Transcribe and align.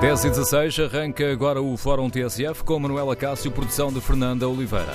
10 0.00 0.26
e 0.26 0.28
16 0.30 0.78
arranca 0.78 1.28
agora 1.28 1.60
o 1.60 1.76
Fórum 1.76 2.08
TSF 2.08 2.62
com 2.62 2.78
Manuela 2.78 3.16
Cássio, 3.16 3.50
produção 3.50 3.92
de 3.92 4.00
Fernanda 4.00 4.48
Oliveira. 4.48 4.92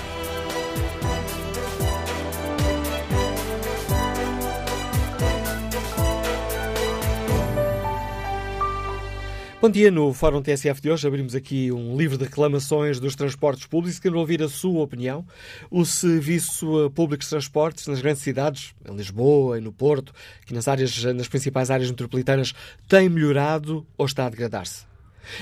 Bom 9.61 9.69
dia, 9.69 9.91
no 9.91 10.13
Fórum 10.13 10.41
TSF 10.41 10.81
de 10.81 10.89
hoje 10.89 11.05
abrimos 11.05 11.35
aqui 11.35 11.69
um 11.69 11.97
livro 11.97 12.17
de 12.17 12.23
reclamações 12.23 12.97
dos 12.97 13.13
transportes 13.13 13.65
públicos. 13.65 13.99
Quero 13.99 14.17
ouvir 14.17 14.41
a 14.41 14.47
sua 14.47 14.83
opinião. 14.83 15.25
O 15.69 15.83
Serviço 15.83 16.89
Público 16.95 17.23
de 17.25 17.29
Transportes 17.29 17.87
nas 17.87 18.01
grandes 18.01 18.21
cidades, 18.21 18.73
em 18.89 18.95
Lisboa 18.95 19.57
e 19.57 19.61
no 19.61 19.73
Porto, 19.73 20.13
que 20.45 20.53
nas, 20.53 20.69
áreas, 20.69 21.03
nas 21.13 21.27
principais 21.27 21.69
áreas 21.69 21.89
metropolitanas, 21.89 22.53
tem 22.87 23.09
melhorado 23.09 23.85
ou 23.97 24.05
está 24.05 24.27
a 24.27 24.29
degradar-se? 24.29 24.92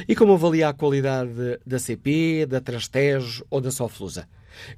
E 0.07 0.15
como 0.15 0.33
avalia 0.33 0.69
a 0.69 0.73
qualidade 0.73 1.59
da 1.65 1.79
CP, 1.79 2.45
da 2.47 2.61
Trastejo 2.61 3.43
ou 3.49 3.59
da 3.61 3.71
Soflusa? 3.71 4.27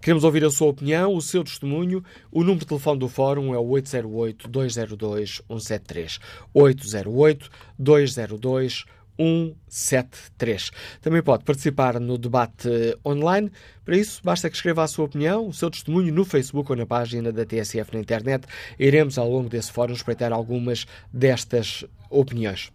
Queremos 0.02 0.24
ouvir 0.24 0.46
a 0.46 0.52
sua 0.52 0.70
opinião, 0.70 1.16
o 1.16 1.22
seu 1.22 1.44
testemunho. 1.44 2.04
O 2.32 2.42
número 2.42 2.60
de 2.60 2.68
telefone 2.68 3.00
do 3.00 3.10
Fórum 3.10 3.54
é 3.54 3.58
o 3.58 3.66
808-202-173. 3.66 6.20
808-202-173. 6.56 8.86
173. 9.18 10.72
Também 11.02 11.22
pode 11.22 11.44
participar 11.44 12.00
no 12.00 12.18
debate 12.18 12.70
online. 13.06 13.52
Para 13.86 13.98
isso, 13.98 14.22
basta 14.24 14.50
que 14.50 14.56
escreva 14.56 14.84
a 14.84 14.88
sua 14.88 15.06
opinião, 15.06 15.48
o 15.48 15.54
seu 15.54 15.70
testemunho 15.70 16.14
no 16.14 16.26
Facebook 16.26 16.72
ou 16.72 16.78
na 16.78 16.86
página 16.86 17.32
da 17.32 17.46
TSF 17.46 17.94
na 17.94 18.00
internet. 18.00 18.48
Iremos, 18.80 19.18
ao 19.18 19.30
longo 19.30 19.50
desse 19.50 19.72
fórum, 19.72 19.94
espreitar 19.94 20.34
algumas 20.34 20.86
destas 21.12 21.86
opiniões. 22.10 22.72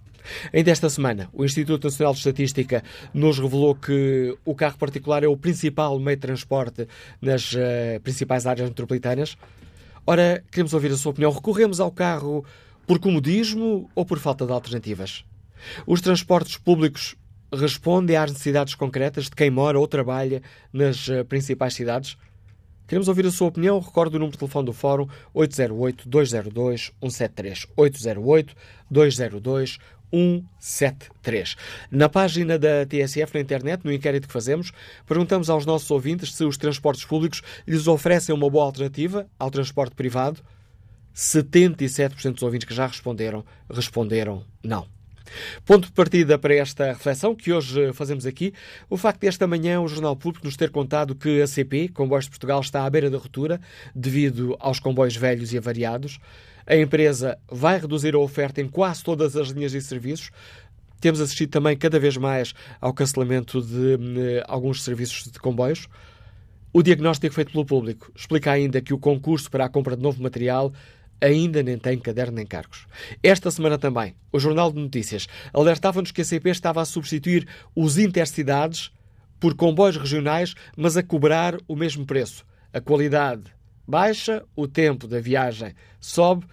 Ainda 0.53 0.71
esta 0.71 0.91
semana, 0.91 1.29
o 1.33 1.45
Instituto 1.45 1.85
Nacional 1.85 2.13
de 2.13 2.19
Estatística 2.19 2.83
nos 3.13 3.39
revelou 3.39 3.75
que 3.75 4.37
o 4.45 4.55
carro 4.55 4.79
particular 4.79 5.25
é 5.25 5.29
o 5.29 5.37
principal 5.37 5.99
meio 5.99 6.17
de 6.17 6.23
transporte 6.23 6.89
nas 7.21 7.53
uh, 7.53 8.01
principais 8.03 8.47
áreas 8.47 8.69
metropolitanas. 8.69 9.37
Ora, 10.07 10.43
queremos 10.51 10.73
ouvir 10.73 10.93
a 10.93 10.97
sua 10.97 11.11
opinião. 11.11 11.31
Recorremos 11.31 11.81
ao 11.81 11.91
carro 11.91 12.45
por 12.87 12.99
comodismo 12.99 13.91
ou 13.95 14.07
por 14.07 14.19
falta 14.19 14.47
de 14.47 14.53
alternativas? 14.53 15.25
Os 15.87 16.01
transportes 16.01 16.57
públicos 16.57 17.17
respondem 17.53 18.17
às 18.17 18.31
necessidades 18.31 18.75
concretas 18.75 19.25
de 19.25 19.33
quem 19.33 19.51
mora 19.51 19.79
ou 19.79 19.87
trabalha 19.87 20.43
nas 20.73 21.09
uh, 21.09 21.25
principais 21.25 21.75
cidades? 21.75 22.17
Queremos 22.89 23.07
ouvir 23.07 23.25
a 23.27 23.31
sua 23.31 23.47
opinião. 23.49 23.79
Recordo 23.81 24.15
o 24.15 24.19
número 24.19 24.33
de 24.33 24.39
telefone 24.39 24.65
do 24.65 24.73
Fórum 24.73 25.07
808-202-173. 25.35 27.69
808-202-173. 27.77 29.79
Na 31.91 32.09
página 32.09 32.59
da 32.59 32.87
TSF 32.87 33.35
na 33.35 33.41
internet, 33.41 33.85
no 33.85 33.93
inquérito 33.93 34.27
que 34.27 34.33
fazemos, 34.33 34.73
perguntamos 35.07 35.51
aos 35.51 35.67
nossos 35.67 35.91
ouvintes 35.91 36.35
se 36.35 36.45
os 36.45 36.57
transportes 36.57 37.05
públicos 37.05 37.43
lhes 37.67 37.87
oferecem 37.87 38.35
uma 38.35 38.49
boa 38.49 38.65
alternativa 38.65 39.29
ao 39.39 39.51
transporte 39.51 39.95
privado. 39.95 40.41
77% 41.15 42.35
dos 42.35 42.43
ouvintes 42.43 42.67
que 42.69 42.75
já 42.75 42.87
responderam, 42.87 43.45
responderam 43.69 44.45
não. 44.63 44.87
Ponto 45.65 45.87
de 45.87 45.93
partida 45.93 46.39
para 46.39 46.55
esta 46.55 46.93
reflexão 46.93 47.35
que 47.35 47.53
hoje 47.53 47.93
fazemos 47.93 48.27
aqui, 48.27 48.53
o 48.89 48.97
facto 48.97 49.21
de 49.21 49.27
esta 49.27 49.47
manhã 49.47 49.81
o 49.81 49.89
Jornal 49.89 50.17
Público 50.17 50.47
nos 50.47 50.57
ter 50.57 50.71
contado 50.71 51.15
que 51.15 51.43
a 51.43 51.47
CP, 51.47 51.89
Comboios 51.89 52.25
de 52.25 52.31
Portugal, 52.31 52.61
está 52.61 52.85
à 52.85 52.91
beira 52.91 53.11
da 53.11 53.19
ruptura 53.19 53.61
devido 53.95 54.57
aos 54.59 54.81
comboios 54.81 55.17
velhos 55.17 55.53
e 55.53 55.59
avariados. 55.59 56.19
A 56.71 56.77
empresa 56.77 57.39
vai 57.51 57.81
reduzir 57.81 58.15
a 58.15 58.19
oferta 58.19 58.61
em 58.61 58.69
quase 58.69 59.03
todas 59.03 59.35
as 59.37 59.49
linhas 59.49 59.73
e 59.73 59.81
serviços. 59.81 60.31
Temos 61.01 61.19
assistido 61.19 61.49
também 61.49 61.75
cada 61.75 61.99
vez 61.99 62.19
mais 62.19 62.53
ao 62.79 62.93
cancelamento 62.93 63.63
de 63.63 63.95
eh, 63.95 64.45
alguns 64.47 64.85
serviços 64.85 65.25
de 65.33 65.39
comboios. 65.39 65.89
O 66.71 66.83
diagnóstico 66.83 67.35
feito 67.35 67.53
pelo 67.53 67.65
público 67.65 68.13
explica 68.15 68.53
ainda 68.53 68.83
que 68.83 68.93
o 68.93 68.99
concurso 68.99 69.51
para 69.51 69.65
a 69.65 69.69
compra 69.71 69.97
de 69.97 70.03
novo 70.03 70.23
material 70.23 70.71
ainda 71.23 71.63
nem 71.63 71.79
tem 71.79 71.99
caderno 71.99 72.37
nem 72.37 72.45
cargos. 72.45 72.87
Esta 73.23 73.51
semana 73.51 73.79
também, 73.79 74.15
o 74.31 74.39
Jornal 74.39 74.71
de 74.71 74.79
Notícias 74.79 75.27
alertava-nos 75.55 76.13
que 76.13 76.21
a 76.21 76.25
CP 76.25 76.51
estava 76.51 76.83
a 76.83 76.85
substituir 76.85 77.49
os 77.75 77.97
intercidades 77.97 78.93
por 79.41 79.55
comboios 79.55 79.97
regionais, 79.97 80.55
mas 80.77 80.99
a 80.99 81.03
cobrar 81.03 81.57
o 81.67 81.75
mesmo 81.75 82.05
preço. 82.05 82.45
A 82.75 82.81
qualidade 82.81 83.45
baixa, 83.87 84.45
o 84.55 84.69
tempo 84.69 85.09
da 85.09 85.19
viagem 85.19 85.75
sobe 85.99 86.45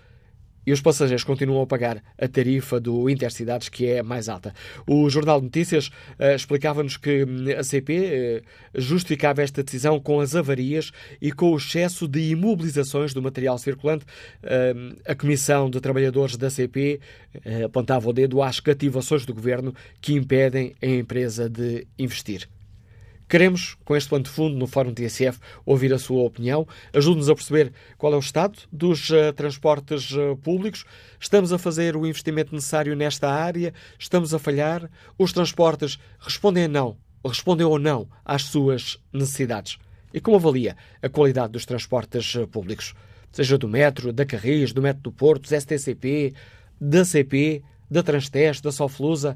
e 0.66 0.72
os 0.72 0.82
passageiros 0.82 1.24
continuam 1.24 1.62
a 1.62 1.68
pagar 1.68 2.02
a 2.18 2.28
tarifa 2.28 2.80
do 2.80 3.10
Intercidades, 3.10 3.70
que 3.70 3.86
é 3.86 4.02
mais 4.02 4.30
alta. 4.30 4.54
O 4.88 5.10
Jornal 5.10 5.40
de 5.40 5.46
Notícias 5.46 5.88
uh, 5.88 6.36
explicava-nos 6.36 6.98
que 6.98 7.24
hum, 7.24 7.46
a 7.58 7.64
CP 7.64 8.42
uh, 8.44 8.82
justificava 8.82 9.42
esta 9.42 9.64
decisão 9.64 10.00
com 10.00 10.20
as 10.20 10.36
avarias 10.36 10.92
e 11.22 11.32
com 11.32 11.52
o 11.52 11.58
excesso 11.58 12.08
de 12.08 12.32
imobilizações 12.32 13.14
do 13.14 13.22
material 13.22 13.58
circulante. 13.58 14.06
Uh, 14.44 14.96
a 15.06 15.16
Comissão 15.16 15.70
de 15.70 15.80
Trabalhadores 15.80 16.38
da 16.38 16.50
CP 16.50 17.00
apontava 17.64 18.10
o 18.10 18.14
dedo 18.14 18.42
às 18.42 18.60
cativações 18.60 19.26
do 19.26 19.34
governo 19.34 19.74
que 20.00 20.14
impedem 20.14 20.74
a 20.82 20.86
empresa 20.86 21.50
de 21.50 21.86
investir. 22.00 22.48
Queremos, 23.28 23.76
com 23.84 23.96
este 23.96 24.10
plano 24.10 24.24
de 24.24 24.30
fundo 24.30 24.56
no 24.56 24.68
Fórum 24.68 24.94
TSF, 24.94 25.40
ouvir 25.66 25.92
a 25.92 25.98
sua 25.98 26.22
opinião. 26.22 26.68
Ajude-nos 26.94 27.28
a 27.28 27.34
perceber 27.34 27.74
qual 27.98 28.14
é 28.14 28.16
o 28.16 28.20
estado 28.20 28.60
dos 28.72 29.10
uh, 29.10 29.34
transportes 29.36 30.12
uh, 30.12 30.38
públicos. 30.38 30.86
Estamos 31.20 31.52
a 31.52 31.58
fazer 31.58 31.98
o 31.98 32.06
investimento 32.06 32.54
necessário 32.54 32.96
nesta 32.96 33.28
área? 33.28 33.74
Estamos 33.98 34.32
a 34.32 34.38
falhar? 34.38 34.88
Os 35.18 35.34
transportes 35.34 35.98
respondem 36.20 36.66
a 36.66 36.68
não, 36.68 36.98
respondem 37.26 37.66
ou 37.66 37.80
não 37.80 38.08
às 38.24 38.44
suas 38.44 39.00
necessidades? 39.12 39.80
E 40.14 40.22
como 40.22 40.38
avalia 40.38 40.78
a 41.02 41.10
qualidade 41.10 41.54
dos 41.54 41.66
transportes 41.66 42.36
uh, 42.36 42.48
públicos? 42.48 42.94
Seja 43.32 43.58
do 43.58 43.68
metro, 43.68 44.14
da 44.14 44.24
Carris, 44.24 44.72
do 44.72 44.84
metro 44.84 45.02
do 45.02 45.12
Porto, 45.12 45.50
do 45.50 45.60
STCP, 45.60 46.32
da 46.80 47.04
CP, 47.04 47.64
da 47.90 48.04
Transteste, 48.04 48.62
da 48.62 48.72
Soflusa... 48.72 49.36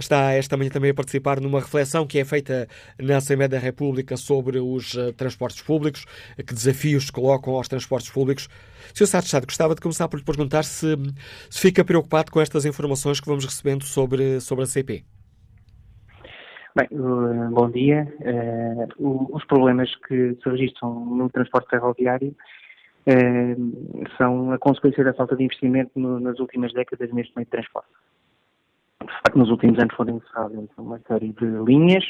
está 0.01 0.31
esta 0.33 0.57
manhã 0.57 0.69
também 0.69 0.91
a 0.91 0.93
participar 0.93 1.39
numa 1.39 1.59
reflexão 1.59 2.05
que 2.05 2.19
é 2.19 2.25
feita 2.25 2.67
na 2.99 3.17
Assembleia 3.17 3.47
da 3.47 3.57
República 3.57 4.17
sobre 4.17 4.59
os 4.59 4.93
uh, 4.95 5.13
transportes 5.13 5.61
públicos, 5.61 6.05
que 6.37 6.53
desafios 6.53 7.09
colocam 7.09 7.53
aos 7.53 7.67
transportes 7.67 8.09
públicos. 8.11 8.49
Sr. 8.93 9.19
De 9.19 9.25
Estado, 9.25 9.45
gostava 9.45 9.75
de 9.75 9.81
começar 9.81 10.07
por 10.07 10.17
lhe 10.17 10.25
perguntar 10.25 10.63
se, 10.63 10.95
se 11.49 11.59
fica 11.59 11.85
preocupado 11.85 12.31
com 12.31 12.41
estas 12.41 12.65
informações 12.65 13.19
que 13.19 13.27
vamos 13.27 13.45
recebendo 13.45 13.83
sobre, 13.83 14.39
sobre 14.41 14.63
a 14.63 14.67
CP. 14.67 15.03
Bem, 16.75 16.87
uh, 16.91 17.49
bom 17.51 17.69
dia. 17.69 18.11
Uh, 18.99 19.35
os 19.35 19.45
problemas 19.45 19.93
que 20.07 20.37
se 20.41 20.49
registram 20.49 21.05
no 21.05 21.29
transporte 21.29 21.69
ferroviário 21.69 22.35
são 24.15 24.51
a 24.51 24.59
consequência 24.59 25.03
da 25.03 25.11
falta 25.11 25.35
de 25.35 25.43
investimento 25.43 25.99
nas 25.99 26.39
últimas 26.39 26.71
décadas 26.71 27.11
neste 27.11 27.35
meio 27.35 27.45
de 27.45 27.49
transporte 27.49 27.89
de 29.05 29.13
facto, 29.13 29.37
nos 29.37 29.49
últimos 29.49 29.79
anos 29.79 29.95
foram 29.95 30.17
encerradas 30.17 30.69
uma 30.77 30.99
série 31.07 31.33
de 31.33 31.45
linhas, 31.65 32.03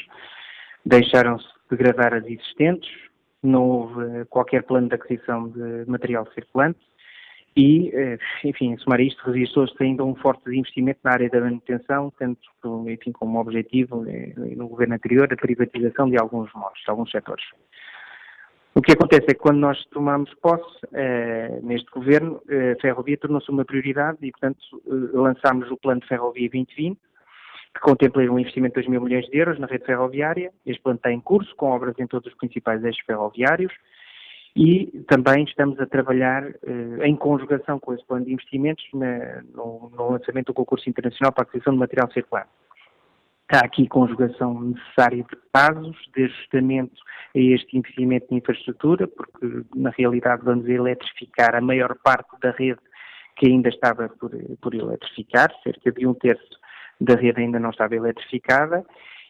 deixaram-se 0.84 1.46
degradar 1.70 2.14
as 2.14 2.24
existentes, 2.24 2.90
não 3.42 3.68
houve 3.68 4.24
qualquer 4.26 4.62
plano 4.62 4.88
de 4.88 4.94
aquisição 4.94 5.48
de 5.48 5.84
material 5.86 6.26
circulante 6.32 6.78
e, 7.56 7.90
eh, 7.92 8.18
enfim, 8.44 8.76
somar 8.78 9.00
isto, 9.00 9.30
registrou-se 9.30 9.74
ainda 9.80 10.04
um 10.04 10.14
forte 10.14 10.48
investimento 10.48 11.00
na 11.04 11.12
área 11.12 11.28
da 11.28 11.40
manutenção, 11.40 12.10
tendo, 12.18 12.38
enfim, 12.88 13.12
como 13.12 13.38
objetivo, 13.38 14.06
eh, 14.08 14.32
no 14.56 14.68
governo 14.68 14.94
anterior, 14.94 15.28
a 15.30 15.36
privatização 15.36 16.08
de 16.08 16.18
alguns 16.18 16.50
modos, 16.54 16.80
de 16.82 16.90
alguns 16.90 17.10
setores. 17.10 17.44
O 18.74 18.80
que 18.80 18.92
acontece 18.92 19.26
é 19.28 19.34
que 19.34 19.40
quando 19.40 19.58
nós 19.58 19.84
tomamos 19.90 20.32
posse 20.36 20.78
eh, 20.94 21.60
neste 21.62 21.90
governo, 21.90 22.40
eh, 22.48 22.72
a 22.72 22.80
ferrovia 22.80 23.18
tornou-se 23.18 23.50
uma 23.50 23.66
prioridade 23.66 24.16
e, 24.22 24.30
portanto, 24.30 24.58
eh, 24.86 25.16
lançámos 25.16 25.70
o 25.70 25.76
plano 25.76 26.00
de 26.00 26.08
ferrovia 26.08 26.48
2020, 26.48 26.98
que 27.74 27.80
contempla 27.80 28.22
um 28.22 28.38
investimento 28.38 28.80
de 28.80 28.86
2 28.86 28.90
mil 28.90 29.02
milhões 29.02 29.26
de 29.26 29.36
euros 29.36 29.58
na 29.58 29.66
rede 29.66 29.84
ferroviária. 29.84 30.50
Este 30.64 30.80
plano 30.82 30.96
está 30.96 31.12
em 31.12 31.20
curso, 31.20 31.54
com 31.54 31.70
obras 31.70 31.94
em 31.98 32.06
todos 32.06 32.32
os 32.32 32.38
principais 32.38 32.82
eixos 32.82 33.04
ferroviários. 33.04 33.72
E 34.56 35.04
também 35.06 35.44
estamos 35.44 35.78
a 35.80 35.86
trabalhar 35.86 36.44
em 37.02 37.16
conjugação 37.16 37.78
com 37.78 37.94
esse 37.94 38.04
plano 38.04 38.26
de 38.26 38.34
investimentos 38.34 38.84
na, 38.92 39.42
no, 39.54 39.90
no 39.96 40.10
lançamento 40.10 40.48
do 40.48 40.54
concurso 40.54 40.90
internacional 40.90 41.32
para 41.32 41.44
a 41.44 41.46
aquisição 41.46 41.72
de 41.72 41.78
material 41.78 42.10
circular. 42.12 42.46
Há 43.52 43.66
aqui 43.66 43.86
conjugação 43.86 44.58
necessária 44.62 45.22
de 45.24 45.36
prazos, 45.52 45.94
de 46.16 46.24
ajustamento 46.24 46.98
a 47.36 47.38
este 47.38 47.76
investimento 47.76 48.26
em 48.30 48.38
infraestrutura, 48.38 49.06
porque 49.06 49.62
na 49.76 49.90
realidade 49.90 50.42
vamos 50.42 50.66
eletrificar 50.66 51.54
a 51.54 51.60
maior 51.60 51.94
parte 52.02 52.30
da 52.40 52.50
rede 52.52 52.80
que 53.36 53.46
ainda 53.46 53.68
estava 53.68 54.08
por, 54.08 54.30
por 54.58 54.74
eletrificar, 54.74 55.52
cerca 55.62 55.92
de 55.92 56.06
um 56.06 56.14
terço 56.14 56.58
da 56.98 57.14
rede 57.14 57.42
ainda 57.42 57.60
não 57.60 57.68
estava 57.68 57.94
eletrificada, 57.94 58.86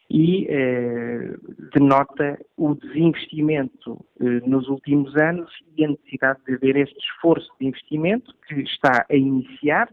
e 0.09 0.47
eh, 0.49 1.35
denota 1.73 2.39
o 2.55 2.75
desinvestimento 2.75 4.05
eh, 4.21 4.41
nos 4.45 4.69
últimos 4.69 5.17
anos 5.17 5.51
e 5.75 5.83
a 5.83 5.89
necessidade 5.89 6.39
de 6.47 6.53
haver 6.53 6.77
este 6.77 6.97
esforço 6.97 7.49
de 7.59 7.67
investimento 7.67 8.33
que 8.47 8.61
está 8.61 9.05
a 9.09 9.15
iniciar. 9.15 9.89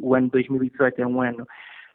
O 0.00 0.14
ano 0.14 0.28
2018 0.28 1.00
é 1.00 1.06
um 1.06 1.20
ano 1.20 1.46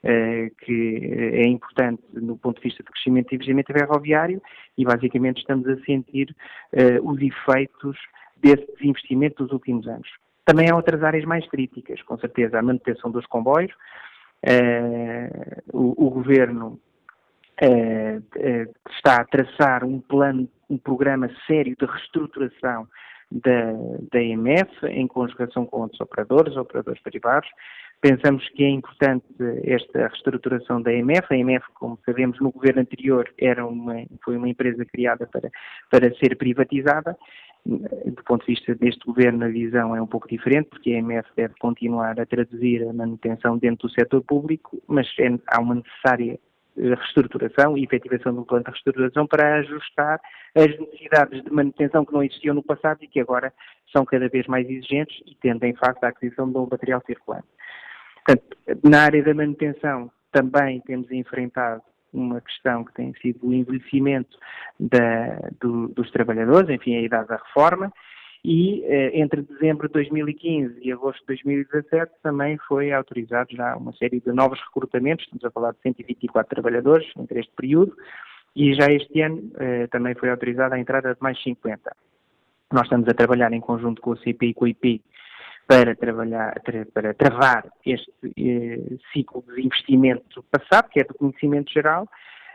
que 0.03 1.12
é 1.33 1.48
importante 1.48 2.01
no 2.13 2.38
ponto 2.38 2.57
de 2.57 2.63
vista 2.68 2.83
de 2.83 2.89
crescimento 2.89 3.31
e 3.31 3.36
investimento 3.36 3.71
ferroviário 3.71 4.42
e 4.77 4.83
basicamente 4.83 5.39
estamos 5.39 5.68
a 5.68 5.77
sentir 5.86 6.36
eh, 6.74 7.00
os 7.01 7.21
efeitos 7.21 7.98
desse 8.38 8.65
desinvestimento 8.74 9.44
dos 9.44 9.53
últimos 9.53 9.88
anos. 9.88 10.09
Também 10.44 10.69
há 10.69 10.75
outras 10.75 11.03
áreas 11.03 11.24
mais 11.24 11.48
críticas, 11.48 12.01
com 12.01 12.18
certeza, 12.18 12.57
a 12.57 12.63
manutenção 12.63 13.12
dos 13.12 13.25
comboios. 13.27 13.71
Uh, 14.44 15.62
o, 15.71 16.07
o, 16.07 16.09
governo 16.09 16.80
está 18.89 19.21
a 19.21 19.25
traçar 19.25 19.83
um 19.83 20.00
plano, 20.00 20.50
um 20.68 20.80
programa 20.80 21.30
sério 21.45 21.75
de 21.80 21.86
reestruturação 21.86 22.88
da, 23.31 23.74
da 24.12 24.21
EMF, 24.21 24.86
em 24.88 25.07
conjugação 25.07 25.65
com 25.65 25.81
outros 25.81 26.01
operadores, 26.01 26.57
operadores 26.57 27.01
privados. 27.01 27.50
Pensamos 28.01 28.48
que 28.50 28.63
é 28.63 28.69
importante 28.69 29.25
esta 29.63 30.07
reestruturação 30.07 30.81
da 30.81 30.92
EMF. 30.92 31.27
A 31.30 31.38
EMF, 31.38 31.65
como 31.75 32.00
sabemos, 32.03 32.39
no 32.39 32.51
governo 32.51 32.81
anterior 32.81 33.31
era 33.38 33.65
uma, 33.65 34.03
foi 34.24 34.38
uma 34.38 34.50
empresa 34.50 34.83
criada 34.86 35.27
para, 35.27 35.51
para 35.89 36.13
ser 36.15 36.36
privatizada 36.36 37.15
do 37.65 38.24
ponto 38.24 38.45
de 38.45 38.53
vista 38.53 38.74
deste 38.75 39.06
governo, 39.06 39.45
a 39.45 39.48
visão 39.48 39.95
é 39.95 40.01
um 40.01 40.07
pouco 40.07 40.27
diferente, 40.27 40.69
porque 40.69 40.92
a 40.92 40.98
EMF 40.98 41.30
deve 41.36 41.53
continuar 41.59 42.19
a 42.19 42.25
traduzir 42.25 42.88
a 42.88 42.94
manutenção 42.94 43.57
dentro 43.57 43.88
do 43.88 43.94
setor 43.94 44.24
público, 44.24 44.81
mas 44.88 45.07
é, 45.19 45.27
há 45.48 45.62
uma 45.62 45.75
necessária 45.75 46.39
reestruturação 46.75 47.77
e 47.77 47.83
efetivação 47.83 48.33
do 48.33 48.45
plano 48.45 48.63
de 48.63 48.71
reestruturação 48.71 49.27
para 49.27 49.59
ajustar 49.59 50.19
as 50.56 50.80
necessidades 50.80 51.44
de 51.44 51.51
manutenção 51.51 52.06
que 52.06 52.13
não 52.13 52.24
existiam 52.24 52.56
no 52.56 52.63
passado 52.63 53.00
e 53.03 53.07
que 53.07 53.19
agora 53.19 53.53
são 53.92 54.06
cada 54.06 54.27
vez 54.30 54.48
mais 54.48 54.68
exigentes 54.68 55.21
e 55.27 55.36
tendem 55.36 55.75
face 55.75 56.00
à 56.03 56.07
aquisição 56.07 56.48
de 56.48 56.53
novo 56.53 56.71
material 56.71 57.03
circulante. 57.06 57.48
Portanto, 58.26 58.58
na 58.84 59.04
área 59.04 59.24
da 59.24 59.34
manutenção 59.34 60.12
também 60.32 60.80
temos 60.82 61.12
enfrentado 61.12 61.82
uma 62.14 62.42
questão 62.42 62.84
que 62.84 62.94
tem 62.94 63.14
sido 63.22 63.48
o 63.48 63.54
envelhecimento 63.54 64.38
da, 64.80 65.50
do, 65.60 65.88
dos 65.90 66.12
trabalhadores, 66.12 66.70
enfim, 66.70 66.96
a 66.96 67.02
idade 67.02 67.28
da 67.28 67.38
reforma, 67.38 67.92
e 68.44 68.84
eh, 68.86 69.20
entre 69.20 69.44
dezembro 69.44 69.88
de 69.88 69.94
2015 69.94 70.80
e 70.82 70.92
agosto 70.92 71.20
de 71.22 71.28
2017 71.28 72.12
também 72.24 72.58
foi 72.68 72.92
autorizado 72.92 73.56
já 73.56 73.76
uma 73.76 73.94
série 73.94 74.20
de 74.20 74.32
novos 74.32 74.60
recrutamentos, 74.60 75.26
estamos 75.26 75.46
a 75.46 75.52
falar 75.52 75.74
de 75.74 75.80
124 75.84 76.50
trabalhadores 76.50 77.08
entre 77.18 77.40
este 77.40 77.52
período, 77.56 77.96
e 78.56 78.74
já 78.74 78.92
este 78.92 79.22
ano 79.22 79.52
eh, 79.58 79.88
também 79.88 80.16
foi 80.16 80.30
autorizada 80.30 80.76
a 80.76 80.80
entrada 80.80 81.14
de 81.14 81.22
mais 81.22 81.42
50. 81.42 81.96
Nós 82.74 82.84
estamos 82.84 83.08
a 83.08 83.14
trabalhar 83.14 83.54
em 83.54 83.62
conjunto 83.62 84.02
com 84.02 84.12
o 84.12 84.18
CP 84.18 84.48
e 84.48 84.54
com 84.54 84.66
o 84.66 84.68
IP 84.68 85.02
para 85.72 85.96
trabalhar, 85.96 86.62
para 86.94 87.14
travar 87.14 87.66
este 87.86 88.12
eh, 88.38 88.98
ciclo 89.14 89.42
de 89.48 89.62
investimento 89.62 90.44
passado, 90.52 90.90
que 90.90 91.00
é 91.00 91.04
do 91.06 91.14
conhecimento 91.14 91.72
geral. 91.72 92.10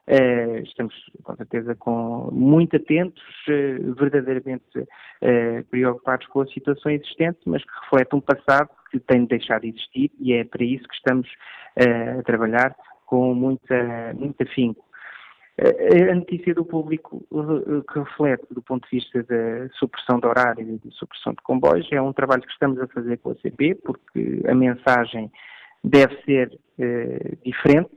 Eh, 0.07 0.61
estamos, 0.65 0.95
com 1.23 1.35
certeza, 1.35 1.75
com, 1.77 2.29
muito 2.31 2.77
atentos, 2.77 3.25
eh, 3.49 3.79
verdadeiramente 3.99 4.87
eh, 5.23 5.65
preocupados 5.71 6.27
com 6.27 6.43
a 6.43 6.47
situação 6.49 6.93
existente, 6.93 7.39
mas 7.47 7.65
que 7.65 7.71
reflete 7.85 8.15
um 8.15 8.21
passado 8.21 8.69
que 8.91 9.01
tem 9.01 9.23
de 9.23 9.29
deixar 9.29 9.61
de 9.61 9.71
existir 9.71 10.13
e 10.21 10.35
é 10.35 10.45
para 10.45 10.63
isso 10.63 10.87
que 10.87 10.95
estamos 10.95 11.27
a 12.19 12.23
trabalhar 12.23 12.77
com 13.07 13.35
muita, 13.35 14.13
muito 14.15 14.43
afinco. 14.43 14.85
A 15.59 16.15
notícia 16.15 16.55
do 16.55 16.67
público 16.67 17.25
que 17.91 17.99
reflete, 17.99 18.45
do 18.51 18.61
ponto 18.61 18.87
de 18.91 18.99
vista 18.99 19.23
da 19.23 19.69
supressão 19.79 20.21
de 20.21 20.27
horário 20.27 20.69
e 20.69 20.79
de 20.79 20.95
supressão 20.95 21.33
de 21.33 21.43
comboios, 21.43 21.91
é 21.91 22.01
um 22.01 22.13
trabalho 22.13 22.43
que 22.43 22.53
estamos 22.53 22.79
a 22.79 22.87
fazer 22.89 23.17
com 23.19 23.31
a 23.31 23.35
CP, 23.37 23.77
porque 23.77 24.43
a 24.47 24.55
mensagem 24.55 25.33
deve 25.83 26.15
ser 26.25 26.53
uh, 26.79 27.37
diferente, 27.43 27.91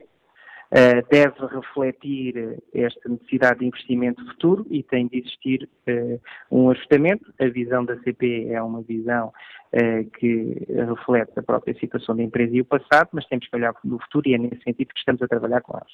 uh, 0.70 1.06
deve 1.10 1.46
refletir 1.54 2.58
esta 2.72 3.08
necessidade 3.08 3.60
de 3.60 3.66
investimento 3.66 4.24
futuro 4.26 4.66
e 4.70 4.82
tem 4.82 5.06
de 5.08 5.18
existir 5.18 5.68
uh, 5.88 6.20
um 6.50 6.70
ajustamento. 6.70 7.32
A 7.40 7.46
visão 7.46 7.84
da 7.84 7.98
CP 8.00 8.48
é 8.50 8.62
uma 8.62 8.82
visão 8.82 9.32
eh, 9.72 10.04
que 10.18 10.66
reflete 10.68 11.30
a 11.36 11.42
própria 11.44 11.72
situação 11.78 12.16
da 12.16 12.24
empresa 12.24 12.56
e 12.56 12.60
o 12.60 12.64
passado, 12.64 13.10
mas 13.12 13.24
temos 13.26 13.46
que 13.46 13.54
olhar 13.54 13.72
no 13.84 14.00
futuro 14.00 14.28
e 14.28 14.34
é 14.34 14.38
nesse 14.38 14.60
sentido 14.64 14.88
que 14.88 14.98
estamos 14.98 15.22
a 15.22 15.28
trabalhar 15.28 15.60
com 15.60 15.74
elas. 15.76 15.92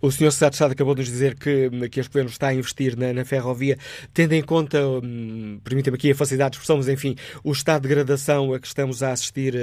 O 0.00 0.10
Sr. 0.10 0.28
De 0.48 0.54
Estado 0.54 0.72
acabou 0.72 0.92
de 0.92 1.02
nos 1.02 1.08
dizer 1.08 1.38
que, 1.38 1.70
que 1.88 2.00
este 2.00 2.10
Governo 2.10 2.30
está 2.30 2.48
a 2.48 2.54
investir 2.54 2.98
na, 2.98 3.12
na 3.12 3.24
ferrovia, 3.24 3.76
tendo 4.12 4.32
em 4.32 4.42
conta, 4.42 4.76
hum, 4.84 5.60
permita-me 5.62 5.96
aqui 5.96 6.10
a 6.10 6.16
facilidade 6.16 6.50
de 6.50 6.56
expressão, 6.56 6.78
mas 6.78 6.88
enfim, 6.88 7.14
o 7.44 7.52
estado 7.52 7.82
de 7.82 7.88
degradação 7.90 8.54
a 8.54 8.58
que 8.58 8.66
estamos 8.66 9.04
a 9.04 9.12
assistir 9.12 9.54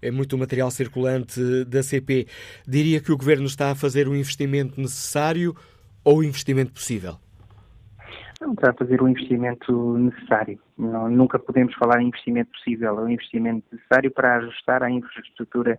é 0.00 0.10
muito 0.10 0.38
material 0.38 0.70
circulante 0.70 1.38
da 1.66 1.82
CP, 1.82 2.26
diria 2.66 2.98
que 2.98 3.12
o 3.12 3.16
Governo 3.18 3.44
está 3.44 3.72
a 3.72 3.74
fazer 3.74 4.01
o 4.08 4.14
investimento 4.14 4.80
necessário 4.80 5.54
ou 6.04 6.18
o 6.18 6.24
investimento 6.24 6.72
possível? 6.72 7.16
Não 8.40 8.54
está 8.54 8.70
a 8.70 8.74
fazer 8.74 9.00
o 9.00 9.08
investimento 9.08 9.96
necessário. 9.98 10.58
Não, 10.76 11.08
nunca 11.08 11.38
podemos 11.38 11.74
falar 11.74 12.02
em 12.02 12.08
investimento 12.08 12.50
possível, 12.50 13.06
é 13.06 13.12
investimento 13.12 13.64
necessário 13.70 14.10
para 14.10 14.36
ajustar 14.36 14.82
a 14.82 14.90
infraestrutura 14.90 15.78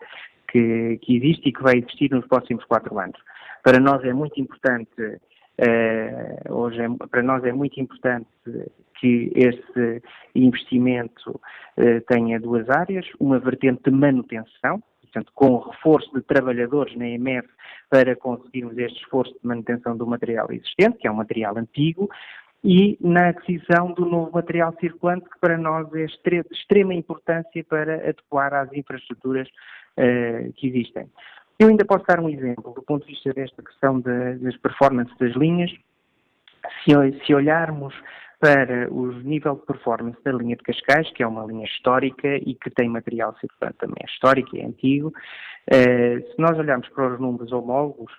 que, 0.50 0.98
que 1.02 1.18
existe 1.18 1.50
e 1.50 1.52
que 1.52 1.62
vai 1.62 1.78
existir 1.78 2.10
nos 2.12 2.25
próximos 2.25 2.64
quatro 2.66 2.98
anos. 2.98 3.20
Para 3.64 3.80
nós 3.80 4.04
é 4.06 4.14
muito 4.14 4.40
importante, 4.40 5.02
uh, 5.02 6.54
hoje 6.54 6.81
é, 6.81 6.88
para 7.10 7.22
nós 7.22 7.44
é 7.44 7.52
muito 7.52 7.80
importante 7.80 8.28
que 9.00 9.31
esse 9.36 10.02
investimento 10.34 11.31
uh, 11.31 12.02
tenha 12.08 12.40
duas 12.40 12.70
áreas, 12.70 13.06
uma 13.20 13.40
vertente 13.40 13.81
de 13.84 13.92
manutenção, 13.92 14.81
portanto, 15.13 15.31
com 15.36 15.51
o 15.51 15.69
reforço 15.69 16.12
de 16.13 16.21
trabalhadores 16.24 16.95
na 16.95 17.07
EMF 17.07 17.48
para 17.89 18.15
conseguirmos 18.15 18.77
este 18.77 19.00
esforço 19.04 19.31
de 19.33 19.48
manutenção 19.48 19.95
do 19.95 20.07
material 20.07 20.51
existente, 20.51 20.98
que 20.98 21.07
é 21.07 21.12
um 21.12 21.15
material 21.15 21.56
antigo, 21.57 22.10
e 22.63 22.98
na 23.00 23.30
aquisição 23.30 23.92
do 23.92 24.06
novo 24.06 24.31
material 24.31 24.74
circulante, 24.80 25.30
que 25.30 25.39
para 25.39 25.57
nós 25.57 25.88
é 25.94 26.06
de 26.06 26.48
extrema 26.51 26.94
importância 26.94 27.63
para 27.65 27.95
adequar 27.95 28.54
às 28.54 28.71
infraestruturas 28.74 29.48
uh, 29.98 30.51
que 30.53 30.67
existem. 30.67 31.10
Eu 31.60 31.67
ainda 31.67 31.86
posso 31.86 32.05
dar 32.08 32.20
um 32.20 32.29
exemplo, 32.29 32.74
do 32.74 32.82
ponto 32.82 33.05
de 33.05 33.13
vista 33.13 33.34
desta 33.34 33.62
questão 33.62 34.00
das 34.00 34.58
performances 34.58 35.15
das 35.17 35.36
linhas. 35.36 35.72
Se, 36.84 37.25
se 37.25 37.34
olharmos 37.34 37.93
para 38.44 38.94
o 38.94 39.10
nível 39.22 39.56
de 39.56 39.66
performance 39.66 40.22
da 40.22 40.34
linha 40.34 40.58
de 40.58 40.64
Cascais, 40.64 41.10
que 41.14 41.24
é 41.24 41.28
uma 41.28 41.46
linha 41.46 41.64
histórica 41.64 42.28
e 42.36 42.54
que 42.56 42.70
tem 42.72 42.90
material 42.90 43.34
circulante 43.40 43.78
também. 43.78 43.96
É 44.02 44.06
histórico 44.06 44.54
e 44.58 44.60
é 44.60 44.66
antigo, 44.66 45.08
uh, 45.08 46.30
se 46.30 46.36
nós 46.38 46.60
olharmos 46.60 46.90
para 46.90 47.14
os 47.14 47.22
números 47.22 47.54
homólogos, 47.54 48.12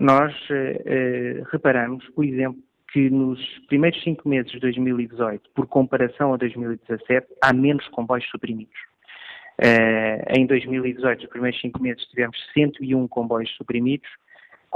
nós 0.00 0.32
uh, 0.48 1.46
reparamos, 1.52 2.08
por 2.14 2.24
exemplo, 2.24 2.58
que 2.90 3.10
nos 3.10 3.38
primeiros 3.68 4.02
cinco 4.02 4.26
meses 4.26 4.50
de 4.50 4.60
2018, 4.60 5.50
por 5.54 5.66
comparação 5.66 6.32
a 6.32 6.38
2017, 6.38 7.26
há 7.44 7.52
menos 7.52 7.86
comboios 7.88 8.26
suprimidos. 8.30 8.78
Em 10.34 10.46
2018, 10.46 11.24
os 11.24 11.30
primeiros 11.30 11.60
cinco 11.60 11.82
meses, 11.82 12.04
tivemos 12.06 12.36
101 12.54 13.08
comboios 13.08 13.50
suprimidos, 13.56 14.08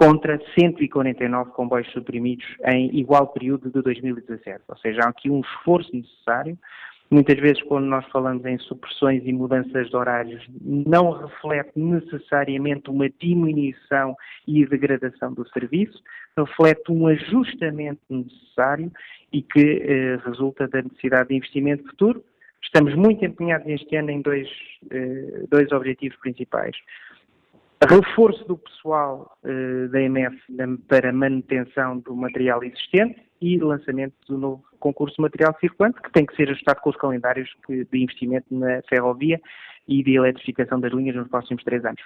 contra 0.01 0.41
149 0.59 1.51
comboios 1.51 1.91
suprimidos 1.93 2.47
em 2.65 2.97
igual 2.97 3.27
período 3.29 3.71
de 3.71 3.83
2017. 3.83 4.63
Ou 4.67 4.77
seja, 4.79 5.03
há 5.03 5.09
aqui 5.09 5.29
um 5.29 5.41
esforço 5.41 5.95
necessário 5.95 6.59
Muitas 7.13 7.41
vezes, 7.41 7.61
quando 7.65 7.87
nós 7.87 8.07
falamos 8.13 8.45
em 8.47 8.57
supressões 8.59 9.25
e 9.27 9.33
mudanças 9.33 9.91
de 9.91 9.97
horários, 9.97 10.47
não 10.61 11.11
reflete 11.11 11.73
necessariamente 11.75 12.89
uma 12.89 13.11
diminuição 13.11 14.15
e 14.47 14.65
degradação 14.65 15.35
do 15.35 15.47
serviço, 15.49 16.01
reflete 16.39 16.93
um 16.93 17.09
ajustamento 17.09 18.01
necessário 18.09 18.93
e 19.33 19.43
que 19.43 19.83
eh, 19.83 20.21
resulta 20.25 20.69
da 20.69 20.83
necessidade 20.83 21.31
de 21.31 21.35
investimento 21.35 21.83
futuro. 21.89 22.23
Estamos 22.63 22.95
muito 22.95 23.25
empenhados 23.25 23.67
este 23.67 23.97
ano 23.97 24.11
em 24.11 24.23
dois, 24.23 24.49
eh, 24.93 25.47
dois 25.51 25.73
objetivos 25.73 26.17
principais 26.21 26.77
reforço 27.87 28.45
do 28.47 28.59
pessoal 28.59 29.37
uh, 29.43 29.89
da 29.89 30.01
EMF 30.01 30.37
para 30.87 31.13
manutenção 31.13 31.99
do 31.99 32.15
material 32.15 32.63
existente 32.63 33.23
e 33.41 33.59
lançamento 33.59 34.15
do 34.29 34.37
novo 34.37 34.65
concurso 34.79 35.17
de 35.17 35.23
material 35.23 35.57
circulante, 35.61 36.01
que 36.03 36.13
tem 36.13 36.27
que 36.27 36.37
ser 36.37 36.51
ajustado 36.51 36.81
com 36.81 36.91
os 36.91 36.97
calendários 36.97 37.49
de 37.69 37.87
investimento 37.99 38.47
na 38.51 38.83
ferrovia 38.89 39.41
e 39.89 40.03
de 40.03 40.17
eletrificação 40.17 40.79
das 40.79 40.93
linhas 40.93 41.17
nos 41.17 41.29
próximos 41.29 41.63
três 41.65 41.85
anos. 41.85 42.03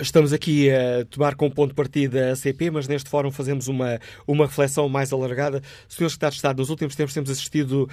Estamos 0.00 0.32
aqui 0.32 0.70
a 0.70 1.04
tomar 1.04 1.36
como 1.36 1.54
ponto 1.54 1.68
de 1.68 1.74
partida 1.76 2.32
a 2.32 2.36
CP, 2.36 2.68
mas 2.68 2.88
neste 2.88 3.08
fórum 3.08 3.30
fazemos 3.30 3.68
uma, 3.68 4.00
uma 4.26 4.46
reflexão 4.46 4.88
mais 4.88 5.12
alargada. 5.12 5.62
Senhor 5.88 6.10
Secretário 6.10 6.32
de 6.32 6.38
Estado, 6.38 6.58
nos 6.58 6.68
últimos 6.68 6.96
tempos 6.96 7.14
temos 7.14 7.30
assistido 7.30 7.88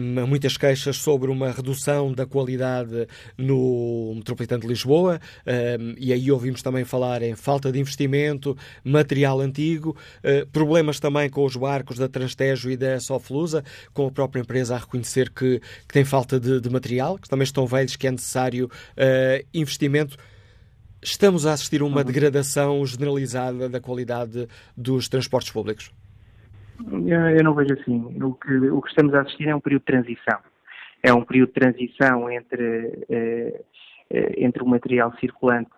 um, 0.00 0.20
a 0.20 0.26
muitas 0.26 0.56
queixas 0.56 0.96
sobre 0.96 1.30
uma 1.30 1.50
redução 1.50 2.10
da 2.10 2.24
qualidade 2.24 3.06
no 3.36 4.14
Metropolitano 4.16 4.62
de 4.62 4.68
Lisboa 4.68 5.20
um, 5.46 5.94
e 5.98 6.10
aí 6.10 6.32
ouvimos 6.32 6.62
também 6.62 6.86
falar 6.86 7.20
em 7.20 7.34
falta 7.36 7.70
de 7.70 7.78
investimento, 7.78 8.56
material 8.82 9.38
antigo, 9.38 9.94
uh, 10.24 10.46
problemas 10.46 10.98
também 11.00 11.28
com 11.28 11.44
os 11.44 11.54
barcos 11.54 11.98
da 11.98 12.08
Transtejo 12.08 12.70
e 12.70 12.78
da 12.78 12.98
Soflusa, 12.98 13.62
com 13.92 14.06
a 14.06 14.10
própria 14.10 14.40
empresa 14.40 14.74
a 14.74 14.78
reconhecer 14.78 15.28
que, 15.28 15.60
que 15.60 15.92
tem 15.92 16.04
falta 16.04 16.40
de, 16.40 16.62
de, 16.62 16.70
material, 16.70 17.18
que 17.18 17.28
também 17.28 17.44
estão 17.44 17.66
velhos, 17.66 17.94
que 17.94 18.06
é 18.06 18.10
necessário 18.10 18.70
investimento. 19.52 20.16
Estamos 21.02 21.46
a 21.46 21.52
assistir 21.52 21.80
a 21.80 21.84
uma 21.84 21.98
uhum. 21.98 22.04
degradação 22.04 22.86
generalizada 22.86 23.68
da 23.68 23.80
qualidade 23.80 24.46
dos 24.76 25.08
transportes 25.08 25.50
públicos? 25.50 25.92
Eu 26.80 27.42
não 27.42 27.54
vejo 27.54 27.74
assim. 27.74 27.98
O 28.22 28.34
que, 28.34 28.54
o 28.70 28.80
que 28.80 28.88
estamos 28.88 29.12
a 29.14 29.22
assistir 29.22 29.48
é 29.48 29.54
um 29.54 29.60
período 29.60 29.80
de 29.80 29.86
transição. 29.86 30.38
É 31.02 31.12
um 31.12 31.24
período 31.24 31.48
de 31.48 31.54
transição 31.54 32.30
entre, 32.30 33.04
eh, 33.08 33.60
eh, 34.10 34.34
entre 34.38 34.62
o 34.62 34.66
material 34.66 35.12
circulante 35.18 35.70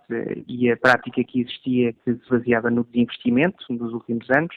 e 0.47 0.71
a 0.71 0.77
prática 0.77 1.25
que 1.25 1.41
existia, 1.41 1.95
que 1.95 2.15
se 2.15 2.31
baseava 2.31 2.71
no 2.71 2.85
desinvestimento 2.85 3.65
nos 3.71 3.95
últimos 3.95 4.29
anos, 4.31 4.55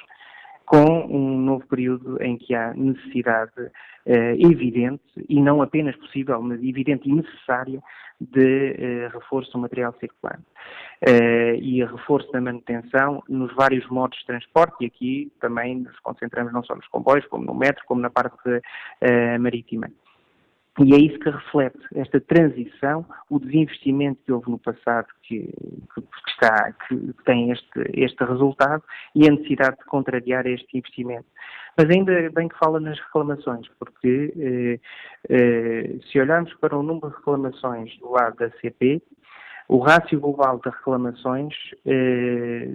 com 0.67 1.07
um 1.09 1.39
novo 1.39 1.65
período 1.65 2.21
em 2.21 2.37
que 2.37 2.53
há 2.53 2.73
necessidade 2.73 3.71
eh, 4.05 4.35
evidente, 4.39 5.01
e 5.27 5.41
não 5.41 5.61
apenas 5.61 5.95
possível, 5.95 6.41
mas 6.41 6.61
evidente 6.61 7.09
e 7.09 7.13
necessária, 7.13 7.81
de 8.19 8.71
uh, 9.09 9.17
reforço 9.17 9.51
do 9.51 9.59
material 9.59 9.93
circulante 9.99 10.45
uh, 11.07 11.55
e 11.61 11.83
reforço 11.83 12.31
da 12.31 12.41
manutenção 12.41 13.21
nos 13.29 13.53
vários 13.55 13.87
modos 13.89 14.17
de 14.19 14.25
transporte 14.25 14.75
e 14.81 14.85
aqui 14.87 15.31
também 15.39 15.79
nos 15.79 15.99
concentramos 15.99 16.51
não 16.51 16.63
só 16.63 16.75
nos 16.75 16.87
comboios, 16.87 17.25
como 17.27 17.45
no 17.45 17.53
metro, 17.53 17.83
como 17.85 18.01
na 18.01 18.09
parte 18.09 18.37
marítima. 19.39 19.87
E 20.79 20.93
é 20.93 20.97
isso 20.97 21.17
que 21.19 21.29
reflete 21.29 21.79
esta 21.95 22.21
transição, 22.21 23.03
o 23.31 23.39
desinvestimento 23.39 24.21
que 24.23 24.31
houve 24.31 24.51
no 24.51 24.59
passado, 24.59 25.07
que, 25.23 25.51
que, 25.93 26.29
está, 26.29 26.71
que 26.71 27.13
tem 27.25 27.49
este, 27.51 27.91
este 27.95 28.23
resultado, 28.23 28.83
e 29.15 29.27
a 29.27 29.31
necessidade 29.31 29.77
de 29.77 29.85
contrariar 29.85 30.45
este 30.45 30.77
investimento. 30.77 31.25
Mas 31.75 31.89
ainda 31.89 32.29
bem 32.29 32.47
que 32.47 32.57
fala 32.59 32.79
nas 32.79 32.99
reclamações, 32.99 33.67
porque 33.79 34.33
eh, 34.37 34.79
eh, 35.29 35.99
se 36.11 36.19
olharmos 36.19 36.53
para 36.55 36.77
o 36.77 36.83
número 36.83 37.09
de 37.09 37.15
reclamações 37.15 37.97
do 37.97 38.11
lado 38.11 38.35
da 38.35 38.51
CP, 38.59 39.01
o 39.67 39.79
rácio 39.79 40.19
global 40.19 40.59
de 40.63 40.69
reclamações 40.69 41.53
eh, 41.85 42.69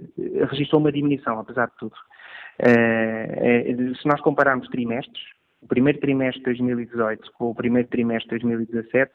registrou 0.49 0.81
uma 0.81 0.91
diminuição, 0.91 1.39
apesar 1.39 1.67
de 1.67 1.77
tudo. 1.77 1.95
Eh, 2.59 3.65
eh, 3.69 3.93
se 3.99 4.07
nós 4.07 4.21
compararmos 4.21 4.67
trimestres, 4.67 5.23
o 5.63 5.67
primeiro 5.67 5.99
trimestre 5.99 6.39
de 6.39 6.45
2018 6.45 7.31
com 7.33 7.49
o 7.49 7.55
primeiro 7.55 7.87
trimestre 7.87 8.37
de 8.37 8.45
2017, 8.45 9.11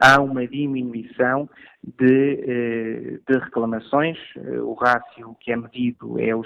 há 0.00 0.20
uma 0.20 0.46
diminuição 0.46 1.48
de, 1.82 2.40
eh, 2.46 3.18
de 3.28 3.38
reclamações. 3.38 4.16
Eh, 4.36 4.60
o 4.60 4.74
rácio 4.74 5.36
que 5.40 5.52
é 5.52 5.56
medido 5.56 6.18
é 6.18 6.34
o, 6.34 6.42